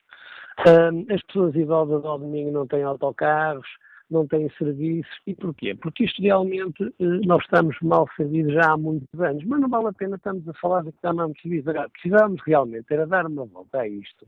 Um, 0.66 1.12
as 1.12 1.22
pessoas 1.22 1.54
idosas 1.54 2.04
ao 2.04 2.18
domingo 2.18 2.50
não 2.50 2.66
têm 2.66 2.82
autocarros, 2.82 3.66
não 4.10 4.26
têm 4.26 4.50
serviços. 4.58 5.12
E 5.26 5.34
porquê? 5.34 5.74
Porque 5.74 6.04
isto 6.04 6.20
realmente 6.20 6.82
eh, 6.82 7.20
nós 7.24 7.42
estamos 7.42 7.76
mal 7.82 8.08
servidos 8.16 8.52
já 8.52 8.72
há 8.72 8.76
muitos 8.76 9.20
anos, 9.20 9.44
mas 9.44 9.60
não 9.60 9.68
vale 9.68 9.88
a 9.88 9.92
pena 9.92 10.16
estamos 10.16 10.48
a 10.48 10.54
falar 10.54 10.82
de 10.82 10.90
que 10.90 10.96
estamos 10.96 11.40
servidos. 11.40 11.68
Agora, 11.68 11.88
precisávamos 11.90 12.40
realmente 12.44 12.86
era 12.90 13.06
dar 13.06 13.26
uma 13.26 13.44
volta 13.44 13.80
a 13.80 13.88
isto 13.88 14.26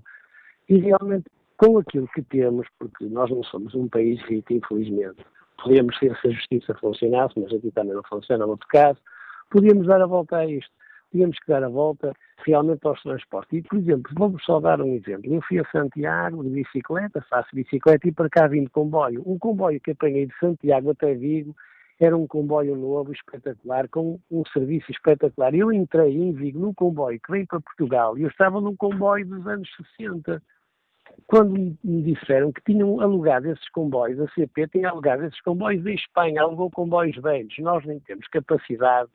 e 0.68 0.78
realmente 0.78 1.24
com 1.56 1.78
aquilo 1.78 2.08
que 2.08 2.22
temos, 2.22 2.66
porque 2.78 3.04
nós 3.06 3.30
não 3.30 3.42
somos 3.44 3.74
um 3.74 3.88
país 3.88 4.20
rico, 4.22 4.52
infelizmente. 4.52 5.24
Podíamos 5.62 5.96
ser 5.98 6.16
se 6.20 6.28
a 6.28 6.30
justiça 6.30 6.74
funcionasse, 6.74 7.38
mas 7.38 7.52
aqui 7.52 7.70
também 7.70 7.94
não 7.94 8.02
funciona, 8.02 8.44
no 8.44 8.52
outro 8.52 8.66
caso. 8.68 8.98
Podíamos 9.50 9.86
dar 9.86 10.00
a 10.00 10.06
volta 10.06 10.38
a 10.38 10.46
isto. 10.46 10.72
Tínhamos 11.12 11.38
que 11.38 11.46
dar 11.46 11.62
a 11.62 11.68
volta 11.68 12.12
realmente 12.44 12.86
aos 12.86 13.00
transportes. 13.02 13.58
E, 13.58 13.62
por 13.62 13.78
exemplo, 13.78 14.10
vamos 14.16 14.42
só 14.44 14.58
dar 14.58 14.80
um 14.80 14.94
exemplo. 14.94 15.32
Eu 15.32 15.42
fui 15.42 15.58
a 15.58 15.64
Santiago 15.70 16.42
de 16.42 16.50
bicicleta, 16.50 17.24
faço 17.28 17.54
bicicleta 17.54 18.08
e 18.08 18.12
para 18.12 18.30
cá 18.30 18.48
vim 18.48 18.64
de 18.64 18.70
comboio. 18.70 19.22
Um 19.26 19.38
comboio 19.38 19.80
que 19.80 19.90
apanhei 19.90 20.26
de 20.26 20.34
Santiago 20.38 20.90
até 20.90 21.14
Vigo 21.14 21.54
era 22.00 22.16
um 22.16 22.26
comboio 22.26 22.74
novo, 22.74 23.12
espetacular, 23.12 23.88
com 23.88 24.18
um 24.30 24.42
serviço 24.52 24.90
espetacular. 24.90 25.54
Eu 25.54 25.72
entrei 25.72 26.16
em 26.16 26.32
Vigo 26.32 26.58
num 26.58 26.74
comboio 26.74 27.20
que 27.20 27.30
veio 27.30 27.46
para 27.46 27.60
Portugal 27.60 28.18
e 28.18 28.22
eu 28.22 28.28
estava 28.28 28.60
num 28.60 28.74
comboio 28.74 29.26
dos 29.26 29.46
anos 29.46 29.68
60. 29.98 30.42
Quando 31.26 31.76
me 31.84 32.02
disseram 32.02 32.50
que 32.52 32.62
tinham 32.64 33.00
alugado 33.00 33.50
esses 33.50 33.68
comboios, 33.68 34.18
a 34.18 34.28
CP 34.28 34.66
tinha 34.68 34.88
alugado 34.88 35.24
esses 35.24 35.40
comboios 35.42 35.84
em 35.86 35.94
Espanha, 35.94 36.40
alugou 36.40 36.70
comboios 36.70 37.16
velhos. 37.16 37.54
Nós 37.58 37.84
nem 37.84 38.00
temos 38.00 38.26
capacidade 38.28 39.10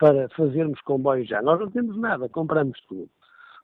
para 0.00 0.28
fazermos 0.30 0.80
comboios 0.80 1.28
já. 1.28 1.42
Nós 1.42 1.60
não 1.60 1.70
temos 1.70 1.96
nada, 1.98 2.28
compramos 2.28 2.80
tudo. 2.88 3.08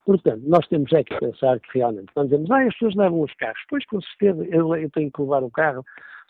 Portanto, 0.04 0.42
nós 0.46 0.64
temos 0.68 0.92
é 0.92 1.02
que 1.02 1.18
pensar 1.18 1.58
que 1.58 1.78
realmente, 1.78 2.12
quando 2.14 2.28
dizemos, 2.28 2.50
ah, 2.52 2.62
as 2.62 2.72
pessoas 2.74 2.94
levam 2.94 3.22
os 3.22 3.34
carros, 3.34 3.60
pois 3.68 3.84
com 3.86 4.00
certeza 4.00 4.44
eu, 4.44 4.76
eu 4.76 4.90
tenho 4.90 5.10
que 5.10 5.20
levar 5.20 5.42
o 5.42 5.50
carro, 5.50 5.84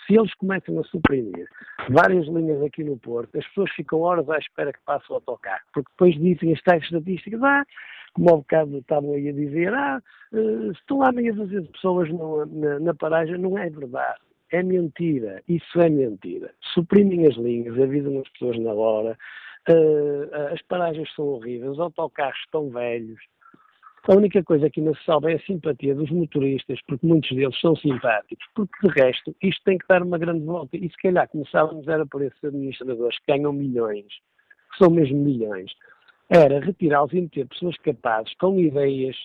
se 0.07 0.15
eles 0.15 0.33
começam 0.35 0.79
a 0.79 0.85
suprimir 0.85 1.47
várias 1.91 2.27
linhas 2.27 2.63
aqui 2.63 2.85
no 2.85 2.97
Porto, 2.97 3.37
as 3.37 3.47
pessoas 3.49 3.71
ficam 3.73 4.01
horas 4.01 4.31
à 4.31 4.39
espera 4.39 4.73
que 4.73 4.79
passe 4.87 5.05
o 5.11 5.17
autocarro, 5.17 5.61
porque 5.75 5.91
depois 5.91 6.15
dizem 6.15 6.55
as 6.55 6.63
tais 6.63 6.83
estatísticas, 6.85 7.43
ah, 7.43 7.67
como 8.15 8.31
ao 8.31 8.39
bocado 8.39 8.79
estavam 8.79 9.13
aí 9.13 9.29
a 9.29 9.33
dizer, 9.33 9.75
ah, 9.75 10.01
uh, 10.33 10.71
estão 10.71 10.99
lá 10.99 11.13
meia 11.13 11.35
dúzia 11.35 11.61
de 11.61 11.69
pessoas 11.69 12.09
no, 12.09 12.47
na, 12.47 12.81
na 12.81 12.95
paragem, 12.95 13.37
não 13.37 13.59
é 13.59 13.69
verdade. 13.69 14.21
É 14.53 14.63
mentira, 14.63 15.43
isso 15.49 15.81
é 15.81 15.91
mentira. 15.91 16.51
Suprimem 16.73 17.27
as 17.27 17.35
linhas, 17.35 17.79
avisam 17.79 18.21
as 18.21 18.29
pessoas 18.31 18.59
na 18.61 18.73
hora, 18.73 19.19
as 20.53 20.63
paragens 20.63 21.13
são 21.15 21.27
horríveis, 21.27 21.73
os 21.73 21.81
autocarros 21.81 22.39
estão 22.39 22.71
velhos, 22.71 23.19
a 24.09 24.15
única 24.15 24.41
coisa 24.45 24.71
que 24.71 24.79
ainda 24.79 24.95
se 24.95 25.05
salva 25.05 25.33
é 25.33 25.35
a 25.35 25.41
simpatia 25.41 25.93
dos 25.93 26.09
motoristas, 26.11 26.79
porque 26.87 27.05
muitos 27.05 27.29
deles 27.31 27.59
são 27.61 27.75
simpáticos, 27.75 28.47
porque 28.55 28.87
de 28.87 28.95
resto 29.01 29.35
isto 29.43 29.61
tem 29.65 29.79
que 29.79 29.87
dar 29.89 30.01
uma 30.01 30.17
grande 30.17 30.45
volta. 30.45 30.77
E 30.77 30.89
se 30.89 30.97
calhar 31.03 31.29
começávamos 31.29 31.89
era 31.89 32.07
por 32.07 32.23
esses 32.23 32.43
administradores 32.45 33.19
que 33.19 33.33
ganham 33.33 33.53
milhões, 33.53 34.07
que 34.07 34.79
são 34.79 34.91
mesmo 34.93 35.19
milhões, 35.19 35.73
era 36.31 36.61
retirá-los 36.61 37.13
e 37.13 37.21
meter 37.21 37.49
pessoas 37.49 37.77
capazes, 37.79 38.33
com 38.39 38.61
ideias, 38.61 39.17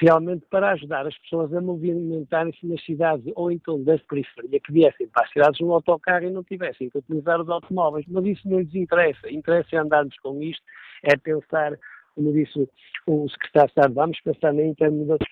realmente 0.00 0.46
para 0.50 0.70
ajudar 0.70 1.06
as 1.06 1.18
pessoas 1.18 1.52
a 1.52 1.60
movimentarem-se 1.60 2.66
nas 2.66 2.82
cidades 2.84 3.24
ou 3.34 3.50
então 3.50 3.82
das 3.82 4.00
periferias, 4.02 4.62
que 4.62 4.72
viessem 4.72 5.08
para 5.08 5.24
as 5.24 5.32
cidades 5.32 5.60
no 5.60 5.72
autocarro 5.72 6.24
e 6.24 6.30
não 6.30 6.44
tivessem 6.44 6.88
que 6.88 6.98
utilizar 6.98 7.40
os 7.40 7.48
automóveis. 7.48 8.06
Mas 8.08 8.24
isso 8.24 8.48
não 8.48 8.60
lhes 8.60 8.74
interessa. 8.74 9.30
Interessa 9.30 9.76
é 9.76 9.78
andarmos 9.78 10.16
com 10.20 10.40
isto, 10.42 10.62
é 11.02 11.16
pensar 11.16 11.76
como 12.18 12.32
disse 12.32 12.68
o 13.06 13.28
secretário 13.28 13.68
de 13.68 13.70
Estado, 13.70 13.94
vamos 13.94 14.20
pensar 14.20 14.52
na 14.52 14.64
intermodalidade, 14.64 15.27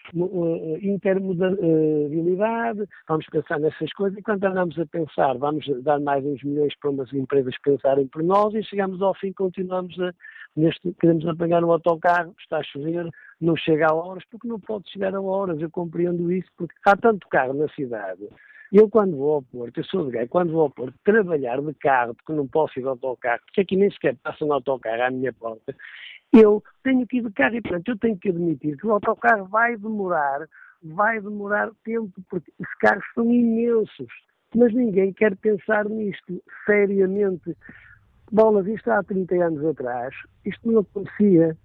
vamos 3.09 3.27
pensar 3.27 3.59
nessas 3.61 3.93
coisas, 3.93 4.19
e 4.19 4.23
andamos 4.31 4.79
a 4.79 4.87
pensar, 4.87 5.37
vamos 5.39 5.65
dar 5.83 6.01
mais 6.01 6.25
uns 6.25 6.43
milhões 6.43 6.75
para 6.79 6.91
umas 6.91 7.13
empresas 7.13 7.55
pensarem 7.63 8.07
por 8.07 8.23
nós, 8.23 8.55
e 8.55 8.63
chegamos 8.63 9.01
ao 9.03 9.15
fim, 9.15 9.33
continuamos 9.33 9.99
a, 10.01 10.13
neste, 10.57 10.93
queremos 11.01 11.27
apanhar 11.27 11.65
um 11.65 11.73
autocarro, 11.73 12.35
está 12.39 12.59
a 12.59 12.63
chover, 12.63 13.09
não 13.41 13.57
chega 13.57 13.87
a 13.89 13.95
horas, 13.95 14.25
porque 14.31 14.49
não 14.49 14.61
pode 14.61 14.91
chegar 14.91 15.15
a 15.15 15.21
horas, 15.21 15.61
eu 15.61 15.71
compreendo 15.71 16.31
isso, 16.33 16.49
porque 16.57 16.75
há 16.87 16.97
tanto 16.97 17.29
carro 17.29 17.55
na 17.55 17.69
cidade, 17.69 18.27
eu, 18.73 18.91
quando 18.91 19.17
vou 19.17 19.37
ao 19.37 19.43
Porto, 19.43 19.79
eu 19.79 19.85
sou 19.85 20.07
de 20.07 20.13
gay, 20.13 20.27
quando 20.27 20.53
vou 20.53 20.63
ao 20.63 20.71
Porto 20.71 20.95
trabalhar 21.05 21.61
de 21.61 21.73
carro, 21.75 22.15
porque 22.15 22.33
não 22.33 22.49
posso 22.49 22.79
ir 22.79 22.83
de 22.83 22.89
autocarro, 22.89 23.41
porque 23.47 23.61
aqui 23.61 23.77
nem 23.77 23.91
sequer 23.91 24.17
passa 24.17 24.45
um 24.45 24.53
autocarro 24.53 25.03
à 25.03 25.11
minha 25.11 25.33
porta, 25.33 25.75
eu 26.33 26.63
tenho 26.83 27.07
que 27.07 27.19
ir 27.19 27.23
de 27.23 27.33
carro 27.33 27.57
e, 27.57 27.63
portanto, 27.63 27.89
eu 27.89 27.99
tenho 27.99 28.19
que 28.19 28.29
admitir 28.29 28.77
que 28.77 28.87
o 28.87 28.93
autocarro 28.93 29.47
vai 29.47 29.77
demorar, 29.77 30.47
vai 30.83 31.21
demorar 31.21 31.71
tempo, 31.85 32.13
porque 32.29 32.53
os 32.59 32.75
carros 32.81 33.05
são 33.15 33.31
imensos. 33.31 34.13
Mas 34.55 34.73
ninguém 34.75 35.13
quer 35.13 35.37
pensar 35.37 35.89
nisto 35.89 36.43
seriamente. 36.65 37.57
Bola 38.31 38.63
vista 38.63 38.99
há 38.99 39.03
30 39.03 39.35
anos 39.37 39.65
atrás, 39.65 40.15
isto 40.45 40.71
não 40.71 40.81
acontecia. 40.81 41.57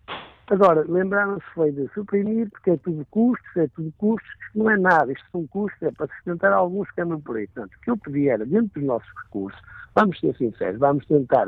Agora, 0.48 0.84
lembraram-se 0.88 1.46
foi 1.54 1.72
de 1.72 1.88
suprimir, 1.94 2.50
porque 2.50 2.72
é 2.72 2.78
tudo 2.78 3.06
custos, 3.10 3.56
é 3.56 3.68
tudo 3.70 3.92
custos, 3.98 4.30
isto 4.46 4.60
não 4.60 4.70
é 4.70 4.78
nada, 4.78 5.12
isto 5.12 5.26
são 5.32 5.48
custos, 5.48 5.82
é 5.82 5.92
para 5.92 6.08
sustentar 6.08 6.52
alguns 6.52 6.92
que 6.92 7.02
andam 7.02 7.22
por 7.22 7.38
aí. 7.38 7.48
Portanto, 7.48 7.74
o 7.76 7.80
que 7.80 7.90
eu 7.90 7.98
pedi 7.98 8.28
era, 8.28 8.46
dentro 8.46 8.80
dos 8.80 8.84
nossos 8.84 9.10
recursos, 9.24 9.60
vamos 9.96 10.20
ser 10.20 10.36
sinceros, 10.36 10.78
vamos 10.78 11.06
tentar 11.06 11.48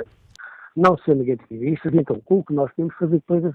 não 0.76 0.98
ser 1.00 1.16
negativistas, 1.16 1.94
então 1.94 2.20
com 2.26 2.40
o 2.40 2.44
que 2.44 2.54
nós 2.54 2.72
temos 2.76 2.94
fazer 2.96 3.22
coisas 3.28 3.54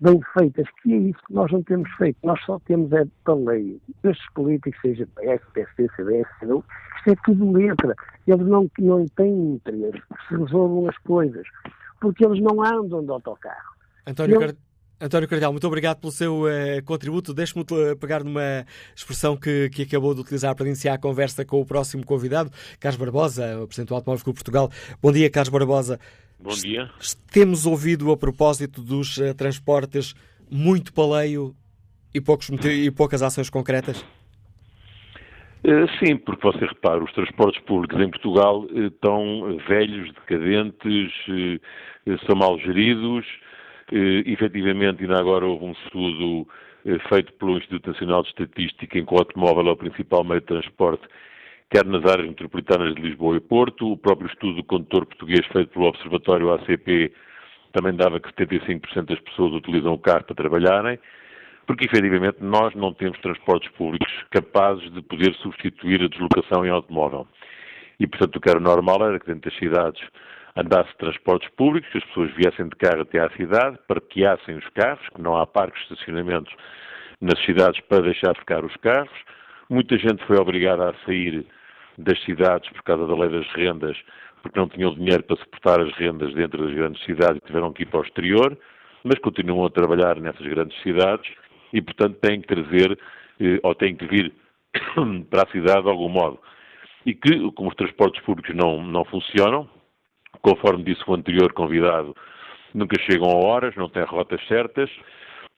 bem 0.00 0.20
feitas, 0.36 0.66
que 0.82 0.92
é 0.92 0.96
isso 0.96 1.18
que 1.26 1.32
nós 1.34 1.50
não 1.52 1.62
temos 1.62 1.90
feito. 1.96 2.18
Nós 2.22 2.42
só 2.44 2.58
temos 2.60 2.92
é 2.92 3.04
lei. 3.32 3.80
Estes 4.02 4.26
políticos, 4.34 4.78
seja 4.80 5.06
PS, 5.16 5.42
PSD, 5.52 5.88
CDS, 5.96 6.28
CDU, 6.40 6.64
isto 6.98 7.10
é 7.10 7.14
tudo 7.24 7.52
letra. 7.52 7.94
Eles 8.26 8.46
não, 8.46 8.70
não 8.78 9.06
têm 9.08 9.54
interesse 9.54 10.00
que 10.00 10.28
se 10.28 10.36
resolvam 10.36 10.88
as 10.88 10.98
coisas, 10.98 11.46
porque 12.00 12.24
eles 12.24 12.40
não 12.40 12.62
andam 12.62 13.04
de 13.04 13.10
autocarro. 13.10 13.74
António, 14.06 14.38
Car... 14.40 14.54
António 15.00 15.28
Cardeal, 15.28 15.52
muito 15.52 15.66
obrigado 15.66 16.00
pelo 16.00 16.12
seu 16.12 16.42
uh, 16.42 16.82
contributo. 16.84 17.34
Deixe-me 17.34 17.64
pegar 17.98 18.22
numa 18.22 18.64
expressão 18.94 19.36
que, 19.36 19.68
que 19.70 19.82
acabou 19.82 20.14
de 20.14 20.20
utilizar 20.20 20.54
para 20.54 20.66
iniciar 20.66 20.94
a 20.94 20.98
conversa 20.98 21.44
com 21.44 21.60
o 21.60 21.66
próximo 21.66 22.04
convidado, 22.04 22.50
Carlos 22.78 22.98
Barbosa, 22.98 23.60
o 23.60 23.66
Presidente 23.66 23.88
do 23.88 23.94
Automóvel 23.94 24.24
Clube 24.24 24.38
Portugal. 24.38 24.70
Bom 25.02 25.12
dia, 25.12 25.30
Carlos 25.30 25.50
Barbosa. 25.50 25.98
Bom 26.44 26.52
dia. 26.52 26.90
Temos 27.32 27.64
ouvido 27.64 28.12
a 28.12 28.18
propósito 28.18 28.82
dos 28.82 29.16
uh, 29.16 29.34
transportes 29.34 30.14
muito 30.50 30.92
paleio 30.92 31.54
e, 32.14 32.20
poucos, 32.20 32.50
e 32.50 32.90
poucas 32.90 33.22
ações 33.22 33.48
concretas? 33.48 34.02
Uh, 35.64 35.88
sim, 35.98 36.18
porque 36.18 36.42
você 36.42 36.66
repara, 36.66 37.02
os 37.02 37.10
transportes 37.14 37.62
públicos 37.62 37.98
em 37.98 38.10
Portugal 38.10 38.60
uh, 38.60 38.88
estão 38.88 39.56
velhos, 39.66 40.12
decadentes, 40.12 41.12
são 42.26 42.36
mal 42.36 42.58
geridos. 42.58 43.24
efetivamente, 43.90 45.02
ainda 45.02 45.18
agora 45.18 45.46
houve 45.46 45.64
um 45.64 45.72
estudo 45.72 46.46
feito 47.08 47.32
pelo 47.38 47.56
Instituto 47.56 47.90
Nacional 47.90 48.22
de 48.22 48.28
Estatística 48.28 48.98
em 48.98 49.06
que 49.06 49.14
o 49.14 49.16
automóvel 49.16 49.68
é 49.68 49.72
o 49.72 49.76
principal 49.76 50.22
meio 50.22 50.42
de 50.42 50.46
transporte 50.46 51.08
quer 51.74 51.84
nas 51.86 52.04
áreas 52.04 52.28
metropolitanas 52.28 52.94
de 52.94 53.02
Lisboa 53.02 53.36
e 53.36 53.40
Porto. 53.40 53.90
O 53.90 53.96
próprio 53.96 54.28
estudo 54.28 54.58
do 54.58 54.62
condutor 54.62 55.06
português 55.06 55.44
feito 55.48 55.70
pelo 55.70 55.86
Observatório 55.86 56.52
ACP 56.52 57.12
também 57.72 57.96
dava 57.96 58.20
que 58.20 58.32
75% 58.32 59.06
das 59.06 59.18
pessoas 59.18 59.54
utilizam 59.54 59.92
o 59.92 59.98
carro 59.98 60.22
para 60.22 60.36
trabalharem, 60.36 61.00
porque 61.66 61.86
efetivamente 61.86 62.36
nós 62.40 62.72
não 62.76 62.94
temos 62.94 63.18
transportes 63.18 63.68
públicos 63.72 64.08
capazes 64.30 64.88
de 64.92 65.02
poder 65.02 65.34
substituir 65.42 66.00
a 66.00 66.06
deslocação 66.06 66.64
em 66.64 66.70
automóvel. 66.70 67.26
E, 67.98 68.06
portanto, 68.06 68.36
o 68.36 68.40
que 68.40 68.50
era 68.50 68.60
normal 68.60 69.08
era 69.08 69.18
que 69.18 69.26
dentro 69.26 69.50
das 69.50 69.58
cidades 69.58 70.00
andasse 70.54 70.96
transportes 70.96 71.50
públicos, 71.56 71.90
que 71.90 71.98
as 71.98 72.04
pessoas 72.04 72.30
viessem 72.36 72.68
de 72.68 72.76
carro 72.76 73.02
até 73.02 73.18
à 73.18 73.28
cidade, 73.30 73.80
parqueassem 73.88 74.54
os 74.54 74.68
carros, 74.68 75.08
que 75.08 75.20
não 75.20 75.36
há 75.36 75.44
parques 75.44 75.84
de 75.88 75.94
estacionamentos 75.94 76.54
nas 77.20 77.44
cidades 77.44 77.80
para 77.88 78.02
deixar 78.02 78.36
ficar 78.36 78.64
os 78.64 78.76
carros. 78.76 79.10
Muita 79.68 79.98
gente 79.98 80.24
foi 80.26 80.36
obrigada 80.36 80.90
a 80.90 80.94
sair 81.04 81.44
das 81.98 82.20
cidades 82.24 82.68
por 82.70 82.82
causa 82.82 83.06
da 83.06 83.14
lei 83.14 83.28
das 83.28 83.46
rendas, 83.52 83.96
porque 84.42 84.58
não 84.58 84.68
tinham 84.68 84.94
dinheiro 84.94 85.22
para 85.22 85.36
suportar 85.36 85.80
as 85.80 85.92
rendas 85.94 86.34
dentro 86.34 86.64
das 86.64 86.74
grandes 86.74 87.02
cidades 87.04 87.40
e 87.42 87.46
tiveram 87.46 87.72
que 87.72 87.82
ir 87.82 87.86
para 87.86 88.00
o 88.00 88.04
exterior, 88.04 88.58
mas 89.02 89.18
continuam 89.20 89.66
a 89.66 89.70
trabalhar 89.70 90.20
nessas 90.20 90.46
grandes 90.46 90.80
cidades 90.82 91.30
e, 91.72 91.80
portanto, 91.80 92.18
têm 92.20 92.40
que 92.40 92.48
trazer 92.48 92.98
eh, 93.40 93.58
ou 93.62 93.74
têm 93.74 93.96
que 93.96 94.06
vir 94.06 94.32
para 95.30 95.42
a 95.42 95.50
cidade 95.50 95.82
de 95.82 95.88
algum 95.88 96.08
modo. 96.08 96.38
E 97.06 97.14
que, 97.14 97.50
como 97.52 97.68
os 97.68 97.74
transportes 97.74 98.22
públicos 98.22 98.54
não, 98.54 98.82
não 98.82 99.04
funcionam, 99.04 99.68
conforme 100.40 100.84
disse 100.84 101.02
o 101.06 101.14
anterior 101.14 101.52
convidado, 101.52 102.14
nunca 102.72 103.00
chegam 103.02 103.30
a 103.30 103.46
horas, 103.46 103.74
não 103.76 103.88
têm 103.88 104.04
rotas 104.04 104.40
certas. 104.46 104.90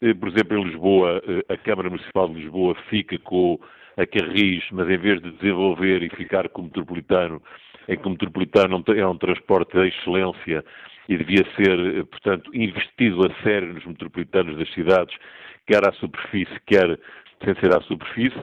Eh, 0.01 0.15
por 0.15 0.29
exemplo, 0.29 0.59
em 0.59 0.65
Lisboa, 0.65 1.23
eh, 1.27 1.55
a 1.55 1.57
Câmara 1.57 1.89
Municipal 1.91 2.29
de 2.29 2.35
Lisboa 2.35 2.75
fica 2.89 3.19
com 3.21 3.59
a 3.97 4.07
Carris, 4.07 4.65
mas 4.73 4.89
em 4.89 4.99
vez 4.99 5.23
de 5.23 5.33
desenvolver 5.33 6.03
e 6.03 6.11
ficar 6.11 6.49
como 6.51 6.69
metropolitano, 6.69 7.43
em 7.89 7.97
que 7.97 8.07
o 8.07 8.11
metropolitano 8.11 8.85
é 8.95 9.07
um 9.07 9.17
transporte 9.17 9.73
de 9.73 9.89
excelência 9.89 10.65
e 11.09 11.17
devia 11.17 11.45
ser, 11.55 12.05
portanto, 12.07 12.51
investido 12.55 13.27
a 13.27 13.43
sério 13.43 13.73
nos 13.73 13.87
metropolitanos 13.87 14.59
das 14.59 14.73
cidades, 14.75 15.17
quer 15.67 15.87
à 15.89 15.93
superfície, 15.93 16.61
quer 16.67 16.99
sem 17.45 17.55
ser 17.57 17.75
à 17.75 17.81
superfície, 17.83 18.43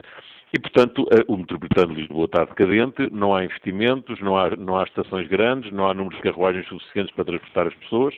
e, 0.52 0.60
portanto, 0.60 1.04
o 1.26 1.36
metropolitano 1.36 1.94
de 1.94 2.02
Lisboa 2.02 2.26
está 2.26 2.44
decadente, 2.44 3.08
não 3.10 3.34
há 3.34 3.44
investimentos, 3.44 4.20
não 4.20 4.36
há, 4.36 4.50
não 4.54 4.78
há 4.78 4.84
estações 4.84 5.26
grandes, 5.26 5.72
não 5.72 5.88
há 5.88 5.92
números 5.92 6.16
de 6.16 6.22
carruagens 6.22 6.66
suficientes 6.68 7.12
para 7.14 7.24
transportar 7.24 7.66
as 7.66 7.74
pessoas, 7.74 8.14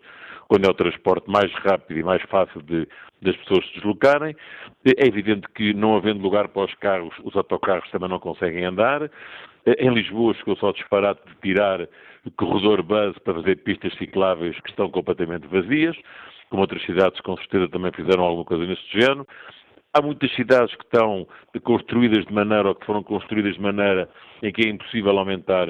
quando 0.49 0.67
é 0.67 0.71
o 0.71 0.75
transporte 0.75 1.29
mais 1.31 1.53
rápido 1.55 1.99
e 1.99 2.03
mais 2.03 2.23
fácil 2.23 2.63
de, 2.63 2.89
das 3.23 3.37
pessoas 3.37 3.67
se 3.67 3.75
deslocarem. 3.75 4.35
É 4.85 5.07
evidente 5.07 5.47
que, 5.55 5.75
não 5.75 5.97
havendo 5.97 6.23
lugar 6.23 6.49
para 6.49 6.65
os 6.65 6.75
carros, 6.75 7.15
os 7.25 7.35
autocarros 7.37 7.91
também 7.91 8.09
não 8.09 8.19
conseguem 8.19 8.65
andar. 8.65 9.11
Em 9.67 9.91
Lisboa 9.93 10.35
chegou 10.35 10.57
só 10.57 10.73
disparate 10.73 11.21
de 11.27 11.35
tirar 11.43 11.89
o 12.25 12.31
corredor 12.37 12.83
base 12.83 13.19
para 13.21 13.35
fazer 13.35 13.57
pistas 13.63 13.93
cicláveis 13.95 14.59
que 14.61 14.71
estão 14.71 14.89
completamente 14.91 15.47
vazias, 15.49 15.97
como 16.51 16.63
outras 16.63 16.83
cidades 16.85 17.21
com 17.21 17.37
certeza 17.37 17.69
também 17.69 17.93
fizeram 17.93 18.25
alguma 18.25 18.45
coisa 18.45 18.65
neste 18.65 19.01
género. 19.01 19.27
Há 19.93 20.03
muitas 20.03 20.33
cidades 20.35 20.75
que 20.77 20.85
estão 20.85 21.27
construídas 21.65 22.25
de 22.27 22.33
maneira, 22.33 22.69
ou 22.69 22.75
que 22.75 22.85
foram 22.85 23.03
construídas 23.03 23.55
de 23.55 23.61
maneira 23.61 24.09
em 24.43 24.53
que 24.53 24.67
é 24.67 24.71
impossível 24.71 25.19
aumentar 25.19 25.69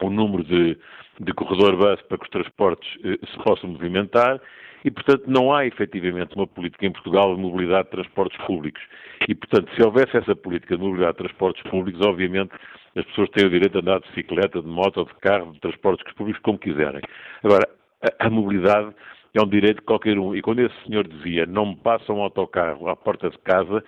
o 0.00 0.10
número 0.10 0.44
de, 0.44 0.78
de 1.24 1.32
corredor 1.32 1.76
bus 1.76 2.00
para 2.02 2.18
que 2.18 2.24
os 2.24 2.30
transportes 2.30 2.88
eh, 3.04 3.18
se 3.26 3.38
possam 3.44 3.70
movimentar 3.70 4.40
e, 4.84 4.90
portanto, 4.90 5.24
não 5.26 5.54
há 5.54 5.64
efetivamente 5.64 6.34
uma 6.34 6.46
política 6.46 6.86
em 6.86 6.92
Portugal 6.92 7.34
de 7.34 7.40
mobilidade 7.40 7.84
de 7.84 7.90
transportes 7.90 8.36
públicos. 8.46 8.82
E, 9.28 9.34
portanto, 9.34 9.70
se 9.74 9.82
houvesse 9.82 10.16
essa 10.16 10.34
política 10.34 10.76
de 10.76 10.82
mobilidade 10.82 11.12
de 11.12 11.18
transportes 11.18 11.62
públicos, 11.70 12.00
obviamente 12.04 12.52
as 12.96 13.04
pessoas 13.06 13.30
têm 13.30 13.46
o 13.46 13.50
direito 13.50 13.72
de 13.72 13.78
andar 13.78 14.00
de 14.00 14.08
bicicleta, 14.08 14.60
de 14.60 14.66
moto, 14.66 15.04
de 15.04 15.14
carro, 15.20 15.52
de 15.52 15.60
transportes 15.60 16.12
públicos, 16.14 16.42
como 16.42 16.58
quiserem. 16.58 17.00
Agora, 17.44 17.68
a, 18.02 18.26
a 18.26 18.30
mobilidade 18.30 18.92
é 19.34 19.40
um 19.40 19.48
direito 19.48 19.76
de 19.76 19.82
qualquer 19.82 20.18
um. 20.18 20.34
E 20.34 20.42
quando 20.42 20.60
esse 20.60 20.74
senhor 20.84 21.06
dizia 21.06 21.46
não 21.46 21.66
me 21.66 21.76
passa 21.76 22.12
um 22.12 22.20
autocarro 22.20 22.88
à 22.88 22.96
porta 22.96 23.30
de 23.30 23.38
casa, 23.38 23.82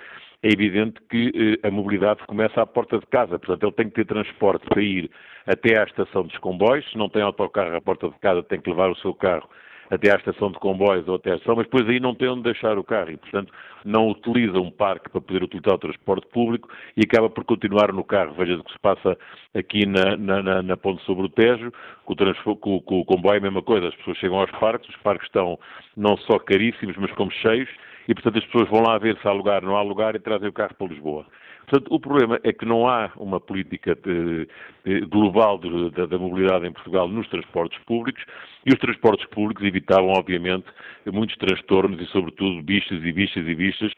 é 0.45 0.53
evidente 0.53 1.01
que 1.09 1.33
eh, 1.63 1.67
a 1.67 1.71
mobilidade 1.71 2.21
começa 2.27 2.61
à 2.61 2.67
porta 2.67 2.99
de 2.99 3.07
casa. 3.07 3.39
Portanto, 3.39 3.63
ele 3.63 3.73
tem 3.73 3.89
que 3.89 3.95
ter 3.95 4.05
transporte 4.05 4.67
para 4.67 4.83
ir 4.83 5.11
até 5.47 5.81
à 5.81 5.85
estação 5.85 6.23
dos 6.23 6.37
comboios. 6.37 6.89
Se 6.91 6.99
não 6.99 7.09
tem 7.09 7.23
autocarro 7.23 7.75
à 7.75 7.81
porta 7.81 8.09
de 8.11 8.19
casa, 8.19 8.43
tem 8.43 8.61
que 8.61 8.69
levar 8.69 8.91
o 8.91 8.97
seu 8.97 9.15
carro 9.15 9.49
até 9.91 10.13
à 10.13 10.17
estação 10.17 10.51
de 10.51 10.59
comboios 10.59 11.09
ou 11.09 11.17
até 11.17 11.33
à 11.33 11.35
estação, 11.35 11.57
mas 11.57 11.67
depois 11.67 11.89
aí 11.89 12.01
não 12.01 12.15
tem 12.15 12.29
onde 12.29 12.43
deixar 12.43 12.79
o 12.79 12.85
carro 12.85 13.11
e, 13.11 13.17
portanto, 13.17 13.53
não 13.85 14.09
utiliza 14.09 14.59
um 14.59 14.71
parque 14.71 15.11
para 15.11 15.21
poder 15.21 15.43
utilizar 15.43 15.75
o 15.75 15.79
transporte 15.79 16.27
público 16.29 16.69
e 16.97 17.03
acaba 17.05 17.31
por 17.31 17.45
continuar 17.45 17.93
no 17.93 18.05
carro. 18.05 18.35
Veja 18.35 18.57
o 18.57 18.65
que 18.65 18.73
se 18.73 18.79
passa 18.79 19.17
aqui 19.55 19.87
na, 19.87 20.17
na, 20.17 20.63
na, 20.63 20.77
Ponte 20.77 21.03
sobre 21.05 21.25
o 21.25 21.29
Tejo, 21.29 21.73
com 22.05 22.13
o, 22.13 22.57
com, 22.57 22.81
com 22.81 23.01
o 23.01 23.05
comboio 23.05 23.37
é 23.37 23.39
a 23.39 23.43
mesma 23.43 23.63
coisa, 23.63 23.89
as 23.89 23.95
pessoas 23.97 24.19
chegam 24.19 24.39
aos 24.39 24.51
parques, 24.53 24.89
os 24.89 24.97
parques 24.97 25.27
estão 25.27 25.59
não 25.97 26.17
só 26.19 26.39
caríssimos, 26.39 26.97
mas 26.97 27.13
como 27.13 27.31
cheios, 27.31 27.69
e, 28.09 28.15
portanto, 28.15 28.39
as 28.39 28.45
pessoas 28.45 28.69
vão 28.69 28.83
lá 28.83 28.99
ver 28.99 29.19
se 29.19 29.29
há 29.29 29.33
lugar, 29.33 29.63
não 29.63 29.77
há 29.77 29.83
lugar 29.83 30.15
e 30.15 30.19
trazem 30.19 30.49
o 30.49 30.53
carro 30.53 30.75
para 30.75 30.87
Lisboa. 30.87 31.27
Portanto, 31.67 31.95
o 31.95 31.99
problema 31.99 32.39
é 32.43 32.53
que 32.53 32.67
não 32.67 32.87
há 32.87 33.11
uma 33.17 33.41
política 33.41 33.95
de, 33.95 34.47
de, 34.85 35.01
global 35.07 35.59
de, 35.59 35.91
da 35.91 36.19
mobilidade 36.19 36.67
em 36.67 36.73
Portugal 36.73 37.09
nos 37.09 37.27
transportes 37.29 37.79
públicos 37.85 38.23
e 38.67 38.73
os 38.73 38.79
transportes 38.79 39.27
públicos 39.29 39.65
evitavam, 39.65 40.11
obviamente, 40.11 40.67
muitos 41.07 41.37
transtornos 41.37 42.01
e, 42.01 42.07
sobretudo, 42.07 42.63
bichas 42.63 43.03
e 43.03 43.13
bichas 43.13 43.47
e 43.47 43.55
bichas 43.55 43.93